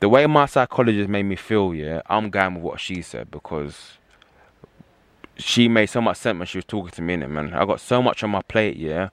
the 0.00 0.08
way 0.08 0.26
my 0.26 0.46
psychologist 0.46 1.08
made 1.08 1.22
me 1.24 1.36
feel, 1.36 1.74
yeah, 1.74 2.02
I'm 2.06 2.30
going 2.30 2.54
with 2.54 2.64
what 2.64 2.80
she 2.80 3.02
said 3.02 3.30
because 3.30 3.92
she 5.36 5.68
made 5.68 5.86
so 5.86 6.00
much 6.00 6.16
sense 6.16 6.38
when 6.38 6.46
she 6.46 6.58
was 6.58 6.64
talking 6.64 6.90
to 6.90 7.02
me 7.02 7.14
in 7.14 7.22
it, 7.22 7.28
man. 7.28 7.54
I 7.54 7.64
got 7.64 7.80
so 7.80 8.02
much 8.02 8.22
on 8.22 8.30
my 8.30 8.42
plate, 8.42 8.76
yeah. 8.76 9.10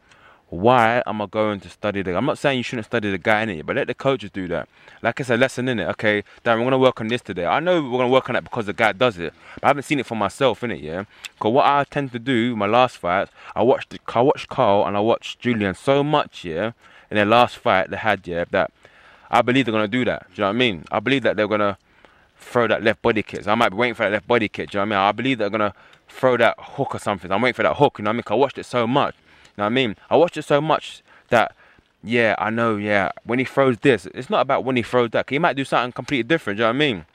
Why 0.50 1.04
am 1.06 1.22
I 1.22 1.26
going 1.26 1.60
to 1.60 1.70
study 1.70 2.02
the? 2.02 2.16
I'm 2.16 2.26
not 2.26 2.38
saying 2.38 2.58
you 2.58 2.64
shouldn't 2.64 2.86
study 2.86 3.12
the 3.12 3.18
guy 3.18 3.42
in 3.42 3.50
it, 3.50 3.66
but 3.66 3.76
let 3.76 3.88
the 3.88 3.94
coaches 3.94 4.32
do 4.32 4.48
that. 4.48 4.70
Like 5.02 5.20
it's 5.20 5.30
a 5.30 5.36
lesson 5.36 5.68
in 5.68 5.78
it. 5.78 5.88
Okay, 5.90 6.24
Darren, 6.46 6.60
we're 6.60 6.66
gonna 6.66 6.78
work 6.78 7.02
on 7.02 7.10
this 7.10 7.22
today. 7.22 7.46
I 7.46 7.60
know 7.60 7.84
we're 7.84 7.98
gonna 7.98 8.08
work 8.08 8.30
on 8.30 8.34
that 8.36 8.46
because 8.46 8.66
the 8.66 8.74
guy 8.74 8.94
does 8.94 9.18
it, 9.18 9.34
but 9.56 9.66
I 9.66 9.68
haven't 9.68 9.84
seen 9.84 10.00
it 10.00 10.06
for 10.06 10.16
myself 10.16 10.64
in 10.64 10.72
it, 10.72 10.80
yeah. 10.80 11.04
Because 11.34 11.52
what 11.52 11.66
I 11.66 11.84
tend 11.84 12.14
to 12.14 12.20
do, 12.20 12.56
my 12.56 12.66
last 12.66 12.98
fight, 12.98 13.28
I 13.56 13.64
watched, 13.64 13.98
I 14.08 14.22
watched 14.22 14.48
Karl 14.48 14.86
and 14.86 14.96
I 14.96 15.02
watched 15.02 15.40
Julian 15.40 15.76
so 15.76 16.02
much, 16.02 16.46
yeah. 16.46 16.72
In 17.12 17.16
their 17.16 17.26
last 17.26 17.58
fight 17.58 17.90
they 17.90 17.98
had, 17.98 18.26
yeah, 18.26 18.46
that 18.52 18.72
I 19.30 19.42
believe 19.42 19.66
they're 19.66 19.74
gonna 19.74 19.90
do 19.90 20.06
that. 20.06 20.28
Do 20.30 20.36
you 20.36 20.42
know 20.44 20.48
what 20.48 20.56
I 20.56 20.58
mean? 20.58 20.86
I 20.90 21.02
believe 21.02 21.24
that 21.24 21.36
they're 21.36 21.50
gonna 21.50 21.78
throw 22.38 22.68
that 22.68 22.84
left 22.84 23.02
body 23.02 23.22
kick. 23.22 23.44
So 23.44 23.52
I 23.52 23.56
might 23.56 23.70
be 23.70 23.76
waiting 23.76 23.96
for 23.96 24.04
that 24.04 24.14
left 24.14 24.28
body 24.28 24.48
kick. 24.48 24.70
Do 24.72 24.78
you 24.78 24.86
know 24.86 24.90
what 24.92 24.96
I 24.96 25.00
mean? 25.02 25.10
I 25.10 25.12
believe 25.12 25.38
they're 25.40 25.50
gonna 25.50 25.74
throw 26.08 26.38
that 26.38 26.56
hook 26.58 26.96
or 26.96 27.00
something. 27.00 27.30
I'm 27.34 27.42
waiting 27.42 27.56
for 27.56 27.64
that 27.64 27.76
hook. 27.76 28.00
You 28.00 28.04
know 28.04 28.10
what 28.10 28.14
I 28.14 28.16
mean? 28.16 28.24
'Cause 28.24 28.32
I 28.32 28.36
watched 28.36 28.58
it 28.58 28.66
so 28.66 28.88
much. 28.88 29.14
Know 29.58 29.64
what 29.64 29.68
I 29.68 29.70
mean? 29.70 29.96
I 30.10 30.18
watched 30.18 30.38
it 30.38 30.44
so 30.44 30.62
much 30.62 31.02
that 31.30 31.56
yeah, 32.04 32.36
I 32.38 32.50
know. 32.50 32.78
Yeah, 32.78 33.12
when 33.24 33.40
he 33.40 33.46
throws 33.46 33.78
this, 33.80 34.06
it's 34.14 34.30
not 34.30 34.42
about 34.42 34.64
when 34.64 34.76
he 34.76 34.84
throws 34.84 35.12
that. 35.12 35.30
He 35.30 35.40
might 35.40 35.56
do 35.56 35.66
something 35.66 35.92
completely 35.92 36.24
different. 36.24 36.58
You 36.58 36.64
know 36.64 36.70
what 36.70 36.76
I 36.76 36.80
mean? 36.80 37.06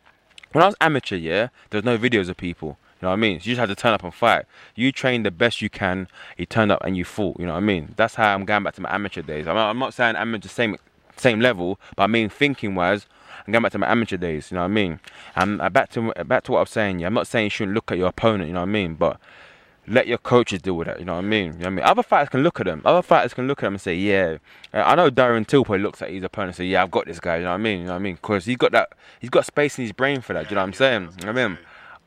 When 0.52 0.62
I 0.62 0.66
was 0.66 0.76
amateur, 0.80 1.16
yeah, 1.16 1.48
there's 1.70 1.84
no 1.84 1.96
videos 1.96 2.28
of 2.28 2.36
people. 2.36 2.76
You 3.00 3.06
know 3.06 3.08
what 3.10 3.14
I 3.14 3.16
mean? 3.16 3.34
You 3.34 3.40
just 3.40 3.58
had 3.58 3.68
to 3.68 3.74
turn 3.74 3.94
up 3.94 4.04
and 4.04 4.14
fight. 4.14 4.44
You 4.76 4.92
train 4.92 5.22
the 5.22 5.30
best 5.30 5.60
you 5.60 5.70
can. 5.70 6.08
You 6.36 6.46
turned 6.46 6.70
up 6.70 6.84
and 6.84 6.96
you 6.96 7.04
fought. 7.04 7.38
You 7.40 7.46
know 7.46 7.52
what 7.52 7.58
I 7.58 7.62
mean? 7.62 7.94
That's 7.96 8.14
how 8.14 8.32
I'm 8.32 8.44
going 8.44 8.62
back 8.62 8.74
to 8.74 8.80
my 8.80 8.94
amateur 8.94 9.22
days. 9.22 9.48
I'm 9.48 9.56
not, 9.56 9.70
I'm 9.70 9.78
not 9.78 9.94
saying 9.94 10.14
amateur 10.16 10.48
same 10.48 10.76
same 11.16 11.40
level, 11.40 11.78
but 11.96 12.04
I 12.04 12.06
mean 12.06 12.28
thinking 12.28 12.74
wise, 12.74 13.06
I'm 13.46 13.52
going 13.52 13.62
back 13.62 13.72
to 13.72 13.78
my 13.78 13.90
amateur 13.90 14.16
days. 14.16 14.50
You 14.50 14.56
know 14.56 14.62
what 14.62 14.70
I 14.70 14.74
mean? 14.74 15.00
And 15.34 15.60
uh, 15.60 15.68
back 15.68 15.90
to 15.90 16.12
back 16.24 16.44
to 16.44 16.52
what 16.52 16.58
I 16.58 16.62
was 16.62 16.70
saying. 16.70 17.00
Yeah, 17.00 17.08
I'm 17.08 17.14
not 17.14 17.26
saying 17.26 17.44
you 17.44 17.50
shouldn't 17.50 17.74
look 17.74 17.90
at 17.90 17.98
your 17.98 18.08
opponent. 18.08 18.48
You 18.48 18.54
know 18.54 18.60
what 18.60 18.68
I 18.68 18.72
mean? 18.72 18.94
But 18.94 19.18
let 19.86 20.06
your 20.06 20.18
coaches 20.18 20.62
deal 20.62 20.74
with 20.74 20.86
that. 20.86 21.00
You 21.00 21.04
know 21.04 21.14
what 21.14 21.24
I 21.24 21.28
mean? 21.28 21.46
You 21.46 21.52
know 21.52 21.58
what 21.58 21.66
I 21.66 21.70
mean? 21.70 21.84
Other 21.84 22.02
fighters 22.02 22.28
can 22.28 22.42
look 22.42 22.60
at 22.60 22.66
them. 22.66 22.82
Other 22.84 23.02
fighters 23.02 23.34
can 23.34 23.48
look 23.48 23.58
at 23.60 23.66
them 23.66 23.74
and 23.74 23.80
say, 23.80 23.94
"Yeah." 23.94 24.38
Uh, 24.72 24.82
I 24.82 24.94
know 24.94 25.10
Darren 25.10 25.46
probably 25.48 25.80
looks 25.80 26.02
at 26.02 26.10
his 26.10 26.22
opponent 26.22 26.50
and 26.50 26.56
say, 26.56 26.66
"Yeah, 26.66 26.82
I've 26.82 26.90
got 26.90 27.06
this 27.06 27.20
guy." 27.20 27.38
You 27.38 27.44
know 27.44 27.50
what 27.50 27.54
I 27.54 27.58
mean? 27.58 27.80
You 27.80 27.86
know 27.86 27.92
what 27.92 27.96
I 27.96 28.02
mean? 28.02 28.14
Because 28.14 28.44
he's 28.44 28.56
got 28.56 28.72
that. 28.72 28.90
He's 29.20 29.30
got 29.30 29.44
space 29.46 29.78
in 29.78 29.84
his 29.84 29.92
brain 29.92 30.20
for 30.20 30.34
that. 30.34 30.44
Do 30.44 30.50
you 30.50 30.54
know 30.54 30.62
what 30.62 30.68
I'm 30.68 30.72
saying? 30.72 31.02
You 31.02 31.26
know 31.26 31.32
what 31.32 31.40
I 31.40 31.48
mean? 31.48 31.58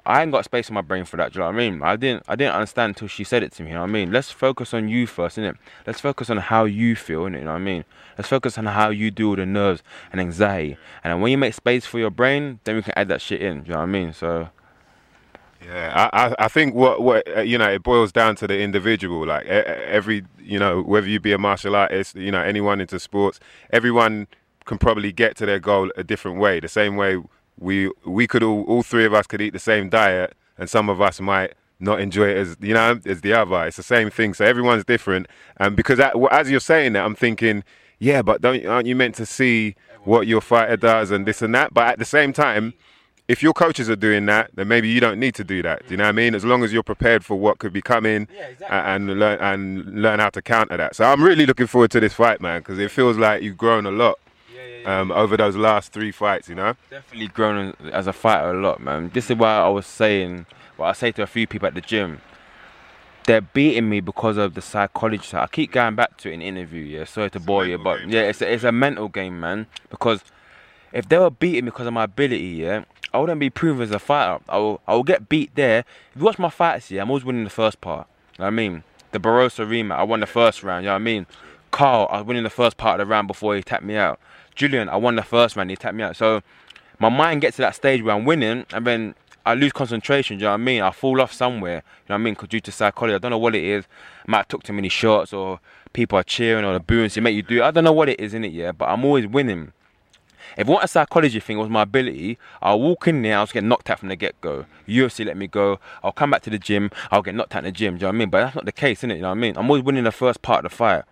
I 0.07 0.21
ain't 0.21 0.31
got 0.31 0.45
space 0.45 0.69
in 0.69 0.75
my 0.75 0.81
brain 0.81 1.03
for 1.03 1.17
that. 1.17 1.33
Do 1.33 1.37
you 1.37 1.39
know 1.41 1.47
what 1.47 1.55
I 1.55 1.69
mean? 1.69 1.81
I 1.81 1.95
didn't. 1.95 2.23
I 2.27 2.35
didn't 2.35 2.53
understand 2.53 2.91
until 2.91 3.07
she 3.07 3.23
said 3.23 3.41
it 3.41 3.51
to 3.53 3.63
me. 3.63 3.69
You 3.69 3.75
know 3.75 3.81
what 3.81 3.89
I 3.89 3.93
mean? 3.93 4.11
Let's 4.11 4.31
focus 4.31 4.73
on 4.73 4.87
you 4.87 5.07
first, 5.07 5.37
innit? 5.37 5.57
Let's 5.87 5.99
focus 5.99 6.29
on 6.29 6.37
how 6.37 6.65
you 6.65 6.95
feel, 6.95 7.23
innit? 7.23 7.39
You 7.39 7.45
know 7.45 7.53
what 7.53 7.57
I 7.57 7.63
mean? 7.63 7.85
Let's 8.17 8.29
focus 8.29 8.57
on 8.57 8.67
how 8.67 8.89
you 8.89 9.09
deal 9.09 9.31
with 9.31 9.39
the 9.39 9.47
nerves 9.47 9.81
and 10.11 10.21
anxiety. 10.21 10.77
And 11.03 11.11
then 11.11 11.21
when 11.21 11.31
you 11.31 11.37
make 11.37 11.55
space 11.55 11.85
for 11.85 11.97
your 11.99 12.11
brain, 12.11 12.59
then 12.63 12.75
we 12.75 12.83
can 12.83 12.93
add 12.95 13.07
that 13.07 13.21
shit 13.21 13.41
in. 13.41 13.63
Do 13.63 13.69
you 13.69 13.73
know 13.73 13.79
what 13.79 13.83
I 13.83 13.87
mean? 13.87 14.13
So. 14.13 14.49
Yeah, 15.65 16.09
I, 16.13 16.35
I, 16.37 16.47
think 16.47 16.75
what 16.75 17.01
what 17.01 17.27
uh, 17.35 17.41
you 17.41 17.57
know 17.57 17.69
it 17.69 17.81
boils 17.81 18.11
down 18.11 18.35
to 18.37 18.47
the 18.47 18.59
individual. 18.59 19.25
Like 19.25 19.45
every 19.47 20.23
you 20.39 20.59
know 20.59 20.81
whether 20.81 21.07
you 21.07 21.19
be 21.19 21.31
a 21.33 21.37
martial 21.37 21.75
artist, 21.75 22.15
you 22.15 22.31
know 22.31 22.41
anyone 22.41 22.79
into 22.79 22.99
sports, 22.99 23.39
everyone 23.71 24.27
can 24.65 24.77
probably 24.77 25.11
get 25.11 25.35
to 25.37 25.45
their 25.45 25.59
goal 25.59 25.91
a 25.97 26.03
different 26.03 26.39
way. 26.39 26.59
The 26.59 26.67
same 26.67 26.97
way 26.97 27.21
we 27.57 27.89
we 28.05 28.27
could 28.27 28.43
all 28.43 28.63
all 28.63 28.83
three 28.83 29.05
of 29.05 29.13
us 29.13 29.25
could 29.25 29.41
eat 29.41 29.53
the 29.53 29.59
same 29.59 29.89
diet, 29.89 30.35
and 30.57 30.69
some 30.69 30.87
of 30.87 31.01
us 31.01 31.19
might 31.19 31.53
not 31.79 31.99
enjoy 31.99 32.29
it 32.29 32.37
as 32.37 32.57
you 32.61 32.73
know 32.73 32.99
as 33.05 33.21
the 33.21 33.33
other. 33.33 33.65
It's 33.65 33.77
the 33.77 33.83
same 33.83 34.11
thing. 34.11 34.35
So 34.35 34.45
everyone's 34.45 34.85
different. 34.85 35.27
And 35.57 35.75
because 35.75 35.99
as 35.99 36.51
you're 36.51 36.59
saying 36.59 36.93
that, 36.93 37.03
I'm 37.03 37.15
thinking, 37.15 37.63
yeah, 37.97 38.21
but 38.21 38.41
don't 38.41 38.63
aren't 38.67 38.87
you 38.87 38.95
meant 38.95 39.15
to 39.15 39.25
see 39.25 39.75
what 40.03 40.27
your 40.27 40.41
fighter 40.41 40.77
does 40.77 41.09
and 41.09 41.25
this 41.25 41.41
and 41.41 41.55
that? 41.55 41.73
But 41.73 41.87
at 41.87 41.99
the 41.99 42.05
same 42.05 42.33
time 42.33 42.75
if 43.27 43.41
your 43.41 43.53
coaches 43.53 43.89
are 43.89 43.95
doing 43.95 44.25
that, 44.27 44.51
then 44.53 44.67
maybe 44.67 44.87
you 44.87 44.99
don't 44.99 45.19
need 45.19 45.33
to 45.35 45.43
do 45.43 45.61
that. 45.63 45.85
Do 45.87 45.91
you 45.91 45.97
know 45.97 46.03
what 46.03 46.09
I 46.09 46.13
mean? 46.13 46.35
As 46.35 46.45
long 46.45 46.63
as 46.63 46.71
you're 46.71 46.83
prepared 46.83 47.25
for 47.25 47.35
what 47.39 47.57
could 47.59 47.73
be 47.73 47.81
coming 47.81 48.27
a- 48.61 48.71
and 48.71 49.19
learn 49.19 49.39
and 49.39 50.01
learn 50.01 50.19
how 50.19 50.29
to 50.29 50.41
counter 50.41 50.77
that. 50.77 50.95
So 50.95 51.05
I'm 51.05 51.23
really 51.23 51.45
looking 51.45 51.67
forward 51.67 51.91
to 51.91 51.99
this 51.99 52.13
fight, 52.13 52.39
man, 52.41 52.61
because 52.61 52.77
it 52.77 52.91
feels 52.91 53.17
like 53.17 53.41
you've 53.41 53.57
grown 53.57 53.85
a 53.85 53.91
lot. 53.91 54.19
Yeah, 54.55 54.61
yeah, 54.83 54.99
um, 55.01 55.11
over 55.11 55.35
those 55.37 55.55
last 55.55 55.91
three 55.91 56.11
fights. 56.11 56.47
You 56.49 56.55
know. 56.55 56.75
Definitely 56.89 57.29
grown 57.29 57.73
as 57.91 58.05
a 58.07 58.13
fighter 58.13 58.51
a 58.51 58.61
lot, 58.61 58.79
man. 58.79 59.09
This 59.13 59.29
is 59.31 59.37
why 59.37 59.57
I 59.57 59.69
was 59.69 59.87
saying, 59.87 60.45
what 60.77 60.87
I 60.87 60.93
say 60.93 61.11
to 61.13 61.23
a 61.23 61.27
few 61.27 61.47
people 61.47 61.67
at 61.67 61.73
the 61.73 61.81
gym. 61.81 62.21
They're 63.25 63.41
beating 63.41 63.89
me 63.89 64.01
because 64.01 64.37
of 64.37 64.53
the 64.53 64.61
psychology. 64.61 65.23
side. 65.25 65.41
I 65.41 65.47
keep 65.47 65.71
going 65.71 65.95
back 65.95 66.15
to 66.17 66.29
it 66.29 66.33
in 66.33 66.43
interview. 66.43 66.83
Yeah, 66.83 67.05
sorry 67.05 67.31
to 67.31 67.39
bore 67.39 67.65
you, 67.65 67.79
but 67.79 67.97
game. 68.01 68.11
yeah, 68.11 68.21
it's 68.21 68.39
a, 68.39 68.53
it's 68.53 68.63
a 68.63 68.71
mental 68.71 69.09
game, 69.09 69.39
man. 69.39 69.65
Because 69.89 70.23
if 70.93 71.09
they 71.09 71.17
were 71.17 71.31
beating 71.31 71.65
me 71.65 71.71
because 71.71 71.87
of 71.87 71.93
my 71.93 72.03
ability, 72.03 72.43
yeah, 72.43 72.83
I 73.15 73.19
wouldn't 73.19 73.39
be 73.39 73.49
proven 73.49 73.83
as 73.83 73.91
a 73.91 73.99
fighter. 73.99 74.43
I 74.49 74.57
will, 74.57 74.81
I 74.87 74.93
will 74.93 75.03
get 75.03 75.29
beat 75.29 75.55
there. 75.55 75.79
If 76.13 76.19
you 76.19 76.23
watch 76.25 76.37
my 76.37 76.49
fights, 76.49 76.91
yeah, 76.91 77.01
I'm 77.01 77.09
always 77.09 77.23
winning 77.23 77.45
the 77.45 77.49
first 77.49 77.79
part. 77.81 78.07
You 78.33 78.39
know 78.39 78.45
what 78.45 78.47
I 78.47 78.51
mean? 78.51 78.83
The 79.11 79.19
Barroso 79.19 79.65
rematch, 79.65 79.95
I 79.97 80.03
won 80.03 80.19
the 80.19 80.25
first 80.25 80.63
round. 80.63 80.83
You 80.83 80.87
know 80.89 80.93
what 80.93 81.01
I 81.01 81.03
mean? 81.03 81.25
Karl, 81.71 82.07
I 82.11 82.17
was 82.17 82.27
winning 82.27 82.43
the 82.43 82.49
first 82.49 82.77
part 82.77 82.99
of 82.99 83.07
the 83.07 83.09
round 83.09 83.27
before 83.27 83.55
he 83.55 83.63
tapped 83.63 83.83
me 83.83 83.95
out. 83.95 84.19
Julian, 84.55 84.89
I 84.89 84.97
won 84.97 85.15
the 85.15 85.23
first 85.23 85.55
round, 85.55 85.69
he 85.69 85.75
tapped 85.75 85.95
me 85.95 86.03
out. 86.03 86.15
So 86.15 86.41
my 86.99 87.09
mind 87.09 87.41
gets 87.41 87.55
to 87.55 87.61
that 87.61 87.75
stage 87.75 88.01
where 88.01 88.15
I'm 88.15 88.25
winning, 88.25 88.65
and 88.73 88.85
then 88.85 89.15
I 89.45 89.53
lose 89.53 89.71
concentration. 89.71 90.37
Do 90.37 90.41
you 90.41 90.47
know 90.47 90.51
what 90.51 90.55
I 90.55 90.57
mean? 90.57 90.81
I 90.81 90.91
fall 90.91 91.21
off 91.21 91.31
somewhere. 91.31 91.75
You 91.75 92.09
know 92.09 92.15
what 92.15 92.15
I 92.15 92.17
mean? 92.17 92.35
'Cause 92.35 92.49
due 92.49 92.59
to 92.59 92.71
psychology, 92.71 93.15
I 93.15 93.19
don't 93.19 93.31
know 93.31 93.37
what 93.37 93.55
it 93.55 93.63
is. 93.63 93.85
I 94.27 94.31
might 94.31 94.37
have 94.39 94.47
took 94.49 94.63
too 94.63 94.73
many 94.73 94.89
shots, 94.89 95.31
or 95.31 95.59
people 95.93 96.17
are 96.19 96.23
cheering, 96.23 96.65
or 96.65 96.73
the 96.73 96.79
booing, 96.79 97.09
so 97.09 97.21
make 97.21 97.35
you 97.35 97.43
do. 97.43 97.57
it. 97.61 97.63
I 97.63 97.71
don't 97.71 97.83
know 97.83 97.93
what 97.93 98.09
it 98.09 98.19
is 98.19 98.33
in 98.33 98.43
it, 98.43 98.51
yeah. 98.51 98.71
But 98.73 98.89
I'm 98.89 99.05
always 99.05 99.27
winning. 99.27 99.71
If 100.57 100.67
it 100.67 100.71
wasn't 100.71 100.85
a 100.85 100.87
psychology 100.87 101.39
thing, 101.39 101.57
it 101.57 101.61
was 101.61 101.69
my 101.69 101.81
ability. 101.81 102.37
I'll 102.61 102.79
walk 102.79 103.07
in 103.07 103.21
there, 103.21 103.37
I'll 103.37 103.43
just 103.43 103.53
get 103.53 103.63
knocked 103.63 103.89
out 103.89 103.99
from 103.99 104.09
the 104.09 104.15
get 104.15 104.39
go. 104.39 104.65
UFC 104.87 105.25
let 105.25 105.35
me 105.35 105.47
go. 105.47 105.79
I'll 106.03 106.13
come 106.13 106.31
back 106.31 106.43
to 106.43 106.49
the 106.49 106.59
gym, 106.59 106.91
I'll 107.11 107.21
get 107.21 107.35
knocked 107.35 107.55
out 107.55 107.59
in 107.59 107.65
the 107.65 107.71
gym. 107.71 107.95
Do 107.95 107.99
you 107.99 108.01
know 108.03 108.07
what 108.07 108.15
I 108.15 108.17
mean? 108.19 108.29
But 108.29 108.39
that's 108.41 108.55
not 108.55 108.65
the 108.65 108.71
case, 108.71 109.01
innit? 109.01 109.17
You 109.17 109.21
know 109.23 109.29
what 109.29 109.37
I 109.37 109.41
mean? 109.41 109.57
I'm 109.57 109.69
always 109.69 109.83
winning 109.83 110.05
the 110.05 110.11
first 110.11 110.41
part 110.41 110.63
of 110.63 110.71
the 110.71 110.75
fight. 110.75 111.03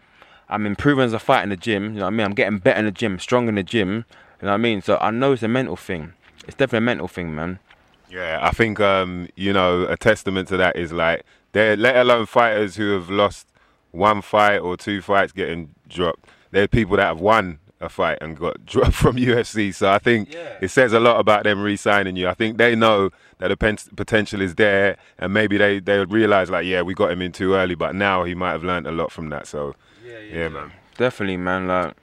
I'm 0.50 0.66
improving 0.66 1.06
as 1.06 1.14
a 1.14 1.20
fighter 1.20 1.44
in 1.44 1.50
the 1.50 1.58
gym. 1.58 1.84
You 1.84 1.90
know 2.00 2.02
what 2.02 2.08
I 2.08 2.12
mean? 2.12 2.26
I'm 2.26 2.34
getting 2.34 2.60
better 2.60 2.80
in 2.80 2.86
the 2.86 2.92
gym, 2.92 3.20
stronger 3.20 3.50
in 3.50 3.56
the 3.56 3.64
gym. 3.64 4.06
You 4.42 4.46
know 4.46 4.52
what 4.52 4.54
I 4.54 4.58
mean? 4.58 4.82
So 4.82 4.98
I 4.98 5.12
know 5.12 5.34
it's 5.34 5.44
a 5.44 5.48
mental 5.48 5.76
thing. 5.76 6.14
It's 6.46 6.56
definitely 6.56 6.80
a 6.80 6.82
mental 6.82 7.08
thing, 7.08 7.34
man. 7.34 7.60
Yeah, 8.10 8.40
I 8.42 8.52
think 8.52 8.80
um, 8.80 9.30
you 9.36 9.54
know 9.54 9.84
a 9.88 9.98
testament 9.98 10.48
to 10.50 10.58
that 10.58 10.76
is 10.76 10.94
like 10.94 11.26
they're 11.54 11.76
let 11.76 11.96
alone 11.96 12.28
fighters 12.28 12.76
who 12.76 12.92
have 12.92 13.10
lost 13.10 13.48
one 13.92 14.22
fight 14.22 14.60
or 14.60 14.78
two 14.78 15.02
fights 15.02 15.32
getting 15.32 15.74
dropped. 15.90 16.26
They're 16.52 16.68
people 16.68 16.98
that 16.98 17.06
have 17.06 17.20
won 17.20 17.60
a 17.84 17.90
fight 17.90 18.18
and 18.22 18.38
got 18.38 18.66
dropped 18.66 18.94
from 18.94 19.18
UFC. 19.18 19.74
So 19.74 19.92
I 19.92 20.00
think 20.00 20.34
Yeah. 20.34 20.58
it 20.62 20.70
says 20.70 20.94
a 20.94 21.00
lot 21.00 21.20
about 21.20 21.44
them 21.44 21.62
re-signing 21.62 22.16
you. 22.16 22.28
I 22.28 22.34
think 22.34 22.58
they 22.58 22.76
know 22.76 23.10
that 23.40 23.50
the 23.50 23.58
pen- 23.58 23.78
potential 23.96 24.42
is 24.42 24.56
there, 24.56 24.98
and 25.20 25.34
maybe 25.34 25.58
they 25.58 25.80
they 25.80 26.04
realize 26.06 26.50
like, 26.50 26.66
yeah, 26.66 26.82
we 26.82 26.94
got 26.94 27.12
him 27.12 27.22
in 27.22 27.32
too 27.32 27.54
early, 27.56 27.76
but 27.76 27.94
now 27.96 28.24
he 28.24 28.34
might 28.36 28.52
have 28.52 28.64
learned 28.64 28.88
a 28.88 28.92
lot 28.92 29.12
from 29.12 29.30
that. 29.30 29.48
So 29.48 29.76
yeah, 30.32 30.50
man. 30.50 30.72
Definitely, 30.98 31.38
man. 31.38 31.68
Like, 31.68 31.96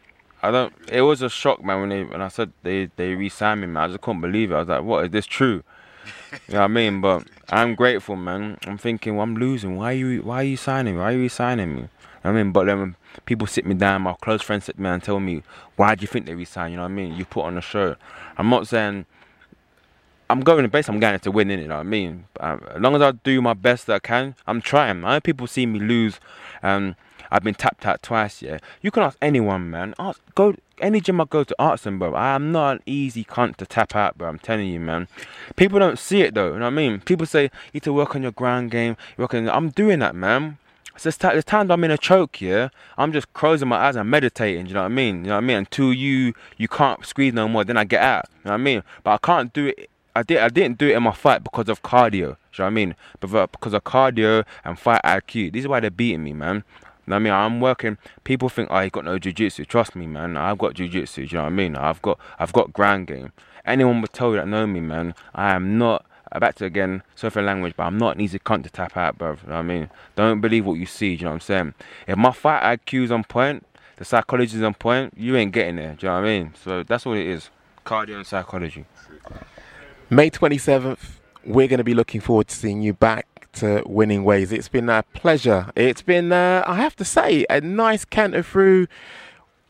I 0.42 0.50
don't. 0.50 0.72
It 0.90 1.02
was 1.02 1.22
a 1.22 1.28
shock, 1.30 1.62
man, 1.64 1.80
when 1.80 1.88
they 1.90 2.04
when 2.04 2.22
I 2.22 2.28
said 2.28 2.52
they 2.62 2.90
they 2.96 3.14
re-signed 3.14 3.60
me, 3.62 3.66
man. 3.66 3.84
I 3.84 3.86
just 3.88 4.00
couldn't 4.00 4.20
believe 4.20 4.50
it. 4.52 4.54
I 4.54 4.58
was 4.60 4.68
like, 4.68 4.82
what 4.82 5.04
is 5.04 5.10
this 5.10 5.26
true? 5.26 5.62
You 6.32 6.54
know 6.54 6.60
what 6.60 6.64
I 6.64 6.68
mean? 6.68 7.00
But 7.00 7.24
I'm 7.48 7.74
grateful, 7.74 8.16
man. 8.16 8.58
I'm 8.66 8.78
thinking, 8.78 9.16
well, 9.16 9.24
I'm 9.24 9.36
losing. 9.36 9.76
Why 9.76 9.92
are 9.92 9.96
you 9.96 10.22
Why 10.22 10.36
are 10.36 10.44
you 10.44 10.56
signing 10.56 10.94
me? 10.94 11.00
Why 11.00 11.10
are 11.10 11.12
you 11.12 11.22
re-signing 11.22 11.74
me? 11.74 11.88
I 12.22 12.32
mean, 12.32 12.52
but 12.52 12.66
then 12.66 12.96
people 13.24 13.46
sit 13.46 13.64
me 13.64 13.74
down, 13.74 14.02
my 14.02 14.14
close 14.20 14.42
friends 14.42 14.64
sit 14.64 14.78
me 14.78 14.84
down 14.84 14.94
and 14.94 15.02
tell 15.02 15.20
me, 15.20 15.42
why 15.76 15.94
do 15.94 16.02
you 16.02 16.06
think 16.06 16.26
they 16.26 16.34
re-signed? 16.34 16.72
You 16.72 16.76
know 16.76 16.82
what 16.82 16.90
I 16.90 16.94
mean? 16.94 17.14
You 17.14 17.24
put 17.24 17.44
on 17.44 17.56
a 17.56 17.62
show. 17.62 17.96
I'm 18.36 18.48
not 18.50 18.68
saying. 18.68 19.06
I'm 20.28 20.40
going 20.42 20.62
to 20.62 20.68
base. 20.68 20.88
I'm 20.88 21.00
going 21.00 21.18
to 21.18 21.30
win, 21.32 21.48
innit? 21.48 21.62
You 21.62 21.68
know 21.68 21.76
what 21.76 21.80
I 21.80 21.84
mean? 21.84 22.24
Um, 22.38 22.62
as 22.76 22.80
long 22.80 22.94
as 22.94 23.02
I 23.02 23.10
do 23.10 23.42
my 23.42 23.54
best 23.54 23.86
that 23.86 23.94
I 23.94 23.98
can, 23.98 24.36
I'm 24.46 24.60
trying. 24.60 25.04
I 25.04 25.14
know 25.14 25.20
people 25.20 25.48
see 25.48 25.66
me 25.66 25.80
lose. 25.80 26.20
Um, 26.62 26.94
I've 27.30 27.42
been 27.42 27.54
tapped 27.54 27.86
out 27.86 28.02
twice. 28.02 28.42
Yeah, 28.42 28.58
you 28.82 28.90
can 28.90 29.02
ask 29.02 29.16
anyone, 29.22 29.70
man. 29.70 29.94
Ask 29.98 30.20
go 30.34 30.54
any 30.80 31.00
gym 31.00 31.20
I 31.20 31.24
go 31.24 31.44
to. 31.44 31.54
Ask 31.58 31.84
them, 31.84 31.98
bro. 31.98 32.14
I 32.14 32.34
am 32.34 32.52
not 32.52 32.76
an 32.76 32.82
easy 32.86 33.24
cunt 33.24 33.56
to 33.56 33.66
tap 33.66 33.94
out, 33.94 34.18
bro. 34.18 34.28
I'm 34.28 34.38
telling 34.38 34.68
you, 34.68 34.80
man. 34.80 35.08
People 35.56 35.78
don't 35.78 35.98
see 35.98 36.22
it 36.22 36.34
though. 36.34 36.52
You 36.52 36.58
know 36.58 36.66
what 36.66 36.72
I 36.72 36.76
mean? 36.76 37.00
People 37.00 37.26
say 37.26 37.44
you 37.44 37.50
need 37.74 37.82
to 37.84 37.92
work 37.92 38.14
on 38.14 38.22
your 38.22 38.32
ground 38.32 38.70
game. 38.70 38.96
Work. 39.16 39.34
I'm 39.34 39.70
doing 39.70 39.98
that, 40.00 40.14
man. 40.14 40.58
There's 41.02 41.16
times 41.16 41.70
I'm 41.70 41.82
in 41.84 41.90
a 41.90 41.96
choke, 41.96 42.42
yeah. 42.42 42.68
I'm 42.98 43.10
just 43.12 43.32
closing 43.32 43.68
my 43.68 43.76
eyes 43.76 43.96
and 43.96 44.10
meditating. 44.10 44.66
You 44.66 44.74
know 44.74 44.80
what 44.80 44.86
I 44.86 44.94
mean? 44.94 45.24
You 45.24 45.30
know 45.30 45.36
what 45.36 45.44
I 45.44 45.46
mean? 45.46 45.56
Until 45.56 45.94
you 45.94 46.34
you 46.58 46.68
can't 46.68 47.06
squeeze 47.06 47.32
no 47.32 47.48
more, 47.48 47.64
then 47.64 47.78
I 47.78 47.84
get 47.84 48.02
out. 48.02 48.26
You 48.28 48.48
know 48.48 48.50
what 48.50 48.60
I 48.60 48.62
mean? 48.62 48.82
But 49.02 49.10
I 49.12 49.18
can't 49.18 49.52
do 49.52 49.68
it. 49.68 49.88
I 50.14 50.22
did. 50.22 50.38
I 50.38 50.48
didn't 50.48 50.76
do 50.76 50.88
it 50.88 50.96
in 50.96 51.02
my 51.02 51.12
fight 51.12 51.42
because 51.42 51.68
of 51.68 51.82
cardio. 51.82 52.12
You 52.12 52.26
know 52.26 52.36
what 52.56 52.66
I 52.66 52.70
mean? 52.70 52.94
Because 53.20 53.72
of 53.72 53.84
cardio 53.84 54.44
and 54.64 54.78
fight 54.78 55.00
IQ. 55.04 55.52
This 55.52 55.60
is 55.60 55.68
why 55.68 55.80
they're 55.80 55.90
beating 55.90 56.24
me, 56.24 56.34
man. 56.34 56.64
Know 57.10 57.16
what 57.16 57.20
I 57.20 57.24
mean? 57.24 57.32
I'm 57.32 57.60
working. 57.60 57.98
People 58.24 58.48
think, 58.48 58.68
oh, 58.70 58.88
got 58.88 59.04
no 59.04 59.18
jujitsu. 59.18 59.66
Trust 59.66 59.94
me, 59.96 60.06
man. 60.06 60.36
I've 60.36 60.58
got 60.58 60.74
jujitsu. 60.74 61.14
Do 61.16 61.22
you 61.22 61.28
know 61.34 61.42
what 61.42 61.46
I 61.48 61.50
mean? 61.50 61.76
I've 61.76 62.00
got, 62.02 62.18
I've 62.38 62.52
got 62.52 62.72
ground 62.72 63.06
game. 63.08 63.32
Anyone 63.66 64.00
would 64.00 64.12
tell 64.12 64.30
you 64.30 64.36
that 64.36 64.48
know 64.48 64.66
me, 64.66 64.80
man. 64.80 65.14
I 65.34 65.54
am 65.54 65.76
not. 65.78 66.06
uh, 66.32 66.40
Back 66.40 66.54
to 66.56 66.64
again, 66.64 67.02
sorry 67.14 67.30
for 67.30 67.42
language, 67.42 67.74
but 67.76 67.84
I'm 67.84 67.98
not 67.98 68.14
an 68.16 68.22
easy 68.22 68.38
cunt 68.38 68.62
to 68.64 68.70
tap 68.70 68.96
out, 68.96 69.18
bro. 69.18 69.32
You 69.32 69.36
know 69.48 69.54
what 69.54 69.58
I 69.58 69.62
mean? 69.62 69.90
Don't 70.16 70.40
believe 70.40 70.64
what 70.64 70.74
you 70.74 70.86
see. 70.86 71.16
Do 71.16 71.20
you 71.20 71.24
know 71.24 71.30
what 71.32 71.34
I'm 71.34 71.40
saying? 71.40 71.74
If 72.06 72.16
my 72.16 72.32
fight 72.32 72.62
IQ's 72.86 73.10
on 73.10 73.24
point, 73.24 73.66
the 73.96 74.04
psychology's 74.04 74.62
on 74.62 74.74
point, 74.74 75.12
you 75.16 75.36
ain't 75.36 75.52
getting 75.52 75.76
there. 75.76 75.94
Do 75.94 76.06
you 76.06 76.12
know 76.12 76.20
what 76.20 76.26
I 76.28 76.38
mean? 76.38 76.54
So 76.64 76.82
that's 76.82 77.04
what 77.04 77.18
it 77.18 77.26
is. 77.26 77.50
Cardio 77.84 78.16
and 78.16 78.26
psychology. 78.26 78.86
May 80.08 80.30
27th, 80.30 81.18
we're 81.44 81.68
going 81.68 81.78
to 81.78 81.84
be 81.84 81.94
looking 81.94 82.20
forward 82.20 82.48
to 82.48 82.54
seeing 82.54 82.82
you 82.82 82.92
back 82.94 83.26
to 83.54 83.82
winning 83.86 84.24
ways. 84.24 84.52
It's 84.52 84.68
been 84.68 84.88
a 84.88 85.02
pleasure. 85.14 85.70
It's 85.76 86.02
been, 86.02 86.32
uh, 86.32 86.62
I 86.66 86.76
have 86.76 86.96
to 86.96 87.04
say, 87.04 87.46
a 87.50 87.60
nice 87.60 88.04
canter 88.04 88.42
through. 88.42 88.86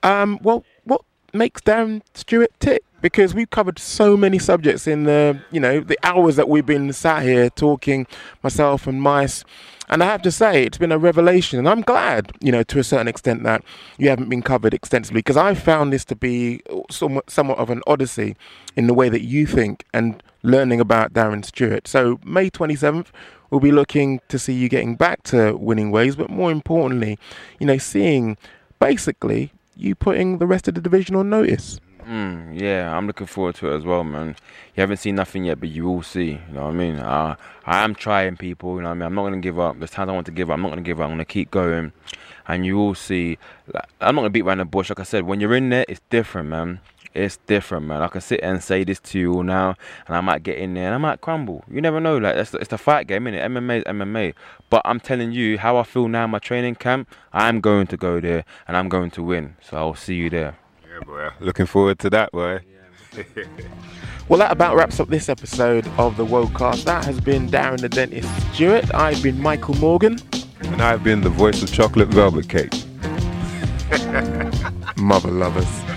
Um, 0.02 0.38
well, 0.42 0.64
what 0.84 1.02
makes 1.32 1.60
Darren 1.60 2.02
Stewart 2.14 2.52
tick? 2.60 2.82
Because 3.00 3.34
we've 3.34 3.48
covered 3.48 3.78
so 3.78 4.16
many 4.16 4.38
subjects 4.38 4.86
in 4.86 5.04
the, 5.04 5.40
you 5.50 5.60
know, 5.60 5.80
the 5.80 5.98
hours 6.02 6.36
that 6.36 6.48
we've 6.48 6.66
been 6.66 6.92
sat 6.92 7.22
here 7.22 7.48
talking, 7.48 8.06
myself 8.42 8.86
and 8.86 9.00
Mice. 9.00 9.44
And 9.90 10.04
I 10.04 10.06
have 10.06 10.22
to 10.22 10.30
say, 10.30 10.62
it's 10.62 10.78
been 10.78 10.92
a 10.92 10.98
revelation. 10.98 11.58
And 11.58 11.68
I'm 11.68 11.80
glad, 11.80 12.30
you 12.40 12.52
know, 12.52 12.62
to 12.62 12.78
a 12.78 12.84
certain 12.84 13.08
extent 13.08 13.42
that 13.42 13.64
you 13.98 14.08
haven't 14.08 14.28
been 14.28 14.42
covered 14.42 14.72
extensively 14.72 15.18
because 15.18 15.36
I 15.36 15.54
found 15.54 15.92
this 15.92 16.04
to 16.06 16.16
be 16.16 16.62
somewhat, 16.90 17.28
somewhat 17.28 17.58
of 17.58 17.70
an 17.70 17.82
odyssey 17.88 18.36
in 18.76 18.86
the 18.86 18.94
way 18.94 19.08
that 19.08 19.22
you 19.22 19.46
think 19.46 19.84
and 19.92 20.22
learning 20.44 20.80
about 20.80 21.12
Darren 21.12 21.44
Stewart. 21.44 21.88
So, 21.88 22.20
May 22.24 22.50
27th, 22.50 23.08
we'll 23.50 23.60
be 23.60 23.72
looking 23.72 24.20
to 24.28 24.38
see 24.38 24.52
you 24.52 24.68
getting 24.68 24.96
back 24.96 25.22
to 25.24 25.56
winning 25.56 25.90
ways, 25.90 26.16
but 26.16 26.30
more 26.30 26.50
importantly, 26.50 27.18
you 27.58 27.66
know, 27.66 27.78
seeing 27.78 28.36
basically 28.78 29.52
you 29.76 29.94
putting 29.94 30.38
the 30.38 30.46
rest 30.46 30.68
of 30.68 30.74
the 30.74 30.80
division 30.80 31.16
on 31.16 31.30
notice. 31.30 31.80
Mm, 32.06 32.58
yeah, 32.60 32.96
I'm 32.96 33.06
looking 33.06 33.26
forward 33.26 33.54
to 33.56 33.70
it 33.70 33.76
as 33.76 33.84
well, 33.84 34.02
man. 34.02 34.34
You 34.74 34.80
haven't 34.80 34.96
seen 34.96 35.14
nothing 35.14 35.44
yet, 35.44 35.60
but 35.60 35.68
you 35.68 35.84
will 35.84 36.02
see. 36.02 36.40
You 36.48 36.54
know 36.54 36.62
what 36.62 36.70
I 36.70 36.72
mean? 36.72 36.96
Uh, 36.96 37.36
I 37.66 37.84
am 37.84 37.94
trying, 37.94 38.36
people. 38.36 38.76
You 38.76 38.82
know 38.82 38.88
what 38.88 38.92
I 38.92 38.94
mean? 38.94 39.02
I'm 39.06 39.14
not 39.14 39.24
gonna 39.24 39.38
give 39.38 39.60
up. 39.60 39.78
There's 39.78 39.90
times 39.90 40.08
I 40.08 40.12
want 40.12 40.26
to 40.26 40.32
give 40.32 40.50
up. 40.50 40.54
I'm 40.54 40.62
not 40.62 40.70
gonna 40.70 40.82
give 40.82 41.00
up. 41.00 41.04
I'm 41.04 41.12
gonna 41.12 41.24
keep 41.24 41.50
going, 41.50 41.92
and 42.48 42.66
you 42.66 42.76
will 42.76 42.94
see. 42.94 43.38
Like, 43.72 43.84
I'm 44.00 44.14
not 44.14 44.22
gonna 44.22 44.30
beat 44.30 44.42
around 44.42 44.58
the 44.58 44.64
bush. 44.64 44.88
Like 44.88 45.00
I 45.00 45.04
said, 45.04 45.24
when 45.24 45.40
you're 45.40 45.54
in 45.54 45.68
there, 45.68 45.84
it's 45.88 46.00
different, 46.10 46.48
man. 46.48 46.80
It's 47.12 47.38
different, 47.46 47.86
man. 47.86 48.02
I 48.02 48.08
can 48.08 48.20
sit 48.20 48.40
and 48.42 48.62
say 48.62 48.84
this 48.84 49.00
to 49.00 49.18
you 49.18 49.34
all 49.34 49.42
now, 49.42 49.74
and 50.06 50.16
I 50.16 50.20
might 50.20 50.42
get 50.44 50.58
in 50.58 50.74
there 50.74 50.86
and 50.86 50.94
I 50.94 50.98
might 50.98 51.20
crumble. 51.20 51.64
You 51.68 51.80
never 51.80 51.98
know. 51.98 52.18
Like 52.18 52.36
that's 52.36 52.54
it's 52.54 52.68
the 52.68 52.78
fight 52.78 53.08
game, 53.08 53.24
innit? 53.24 53.44
MMA 53.44 53.78
is 53.78 53.84
MMA. 53.84 54.34
But 54.68 54.82
I'm 54.84 55.00
telling 55.00 55.32
you 55.32 55.58
how 55.58 55.76
I 55.76 55.82
feel 55.82 56.06
now 56.06 56.24
in 56.24 56.30
my 56.30 56.38
training 56.38 56.76
camp. 56.76 57.12
I'm 57.32 57.60
going 57.60 57.88
to 57.88 57.96
go 57.96 58.20
there 58.20 58.44
and 58.68 58.76
I'm 58.76 58.88
going 58.88 59.10
to 59.12 59.22
win. 59.22 59.56
So 59.60 59.76
I'll 59.76 59.94
see 59.94 60.14
you 60.14 60.30
there. 60.30 60.56
Yeah, 60.88 61.00
boy. 61.00 61.30
Looking 61.40 61.66
forward 61.66 61.98
to 62.00 62.10
that, 62.10 62.30
boy. 62.30 62.60
Well, 64.30 64.38
that 64.38 64.52
about 64.52 64.76
wraps 64.76 65.00
up 65.00 65.08
this 65.08 65.28
episode 65.28 65.88
of 65.98 66.16
the 66.16 66.24
Worldcast. 66.24 66.84
That 66.84 67.04
has 67.04 67.20
been 67.20 67.48
Darren 67.48 67.80
the 67.80 67.88
Dentist 67.88 68.28
Stewart. 68.54 68.94
I've 68.94 69.20
been 69.24 69.42
Michael 69.42 69.74
Morgan. 69.74 70.20
And 70.60 70.80
I've 70.80 71.02
been 71.02 71.20
the 71.20 71.30
voice 71.30 71.64
of 71.64 71.72
chocolate 71.72 72.06
velvet 72.10 72.48
cake. 72.48 72.72
Mother 74.96 75.32
lovers. 75.32 75.89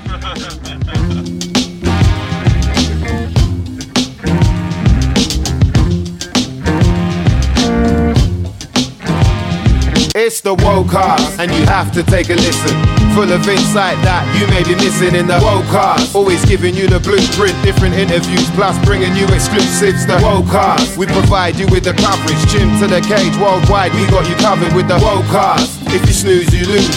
It's 10.16 10.42
the 10.42 10.56
Wocast, 10.56 11.40
and 11.40 11.50
you 11.50 11.66
have 11.66 11.92
to 11.94 12.04
take 12.04 12.30
a 12.30 12.36
listen. 12.38 12.78
Full 13.18 13.34
of 13.34 13.42
insight 13.50 13.98
that 14.06 14.22
you 14.38 14.46
may 14.54 14.62
be 14.62 14.78
missing 14.78 15.18
in 15.18 15.26
the 15.26 15.42
Wocast. 15.42 16.14
Always 16.14 16.46
giving 16.46 16.78
you 16.78 16.86
the 16.86 17.02
blueprint, 17.02 17.58
different 17.66 17.98
interviews, 17.98 18.46
plus 18.54 18.78
bringing 18.86 19.10
you 19.18 19.26
exclusives. 19.34 20.06
The 20.06 20.22
Wocast, 20.22 20.98
we 20.98 21.08
provide 21.08 21.58
you 21.58 21.66
with 21.74 21.90
the 21.90 21.98
coverage. 21.98 22.38
Gym 22.54 22.70
to 22.78 22.86
the 22.86 23.02
cage, 23.02 23.34
worldwide, 23.42 23.90
we 23.98 24.06
got 24.14 24.30
you 24.30 24.38
covered 24.38 24.70
with 24.78 24.86
the 24.88 25.02
Wocast. 25.02 25.82
If 25.90 26.06
you 26.06 26.14
snooze, 26.14 26.54
you 26.54 26.70
lose. 26.70 26.94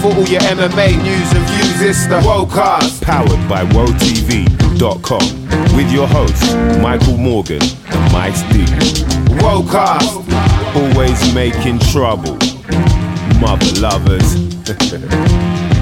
For 0.00 0.16
all 0.16 0.24
your 0.24 0.40
MMA 0.48 0.96
news 1.04 1.28
and 1.36 1.44
views, 1.52 1.84
it's 1.84 2.08
the 2.08 2.24
Wocast. 2.24 3.04
powered 3.04 3.44
by 3.52 3.68
WorldTV.com 3.76 5.28
with 5.76 5.92
your 5.92 6.08
hosts 6.08 6.56
Michael 6.80 7.20
Morgan 7.20 7.60
and 7.60 8.12
Mike 8.16 8.32
Stevens. 8.36 9.04
Wocast. 9.44 10.24
Always 10.76 11.34
making 11.34 11.78
trouble, 11.78 12.36
mother 13.40 13.80
lovers. 13.80 14.34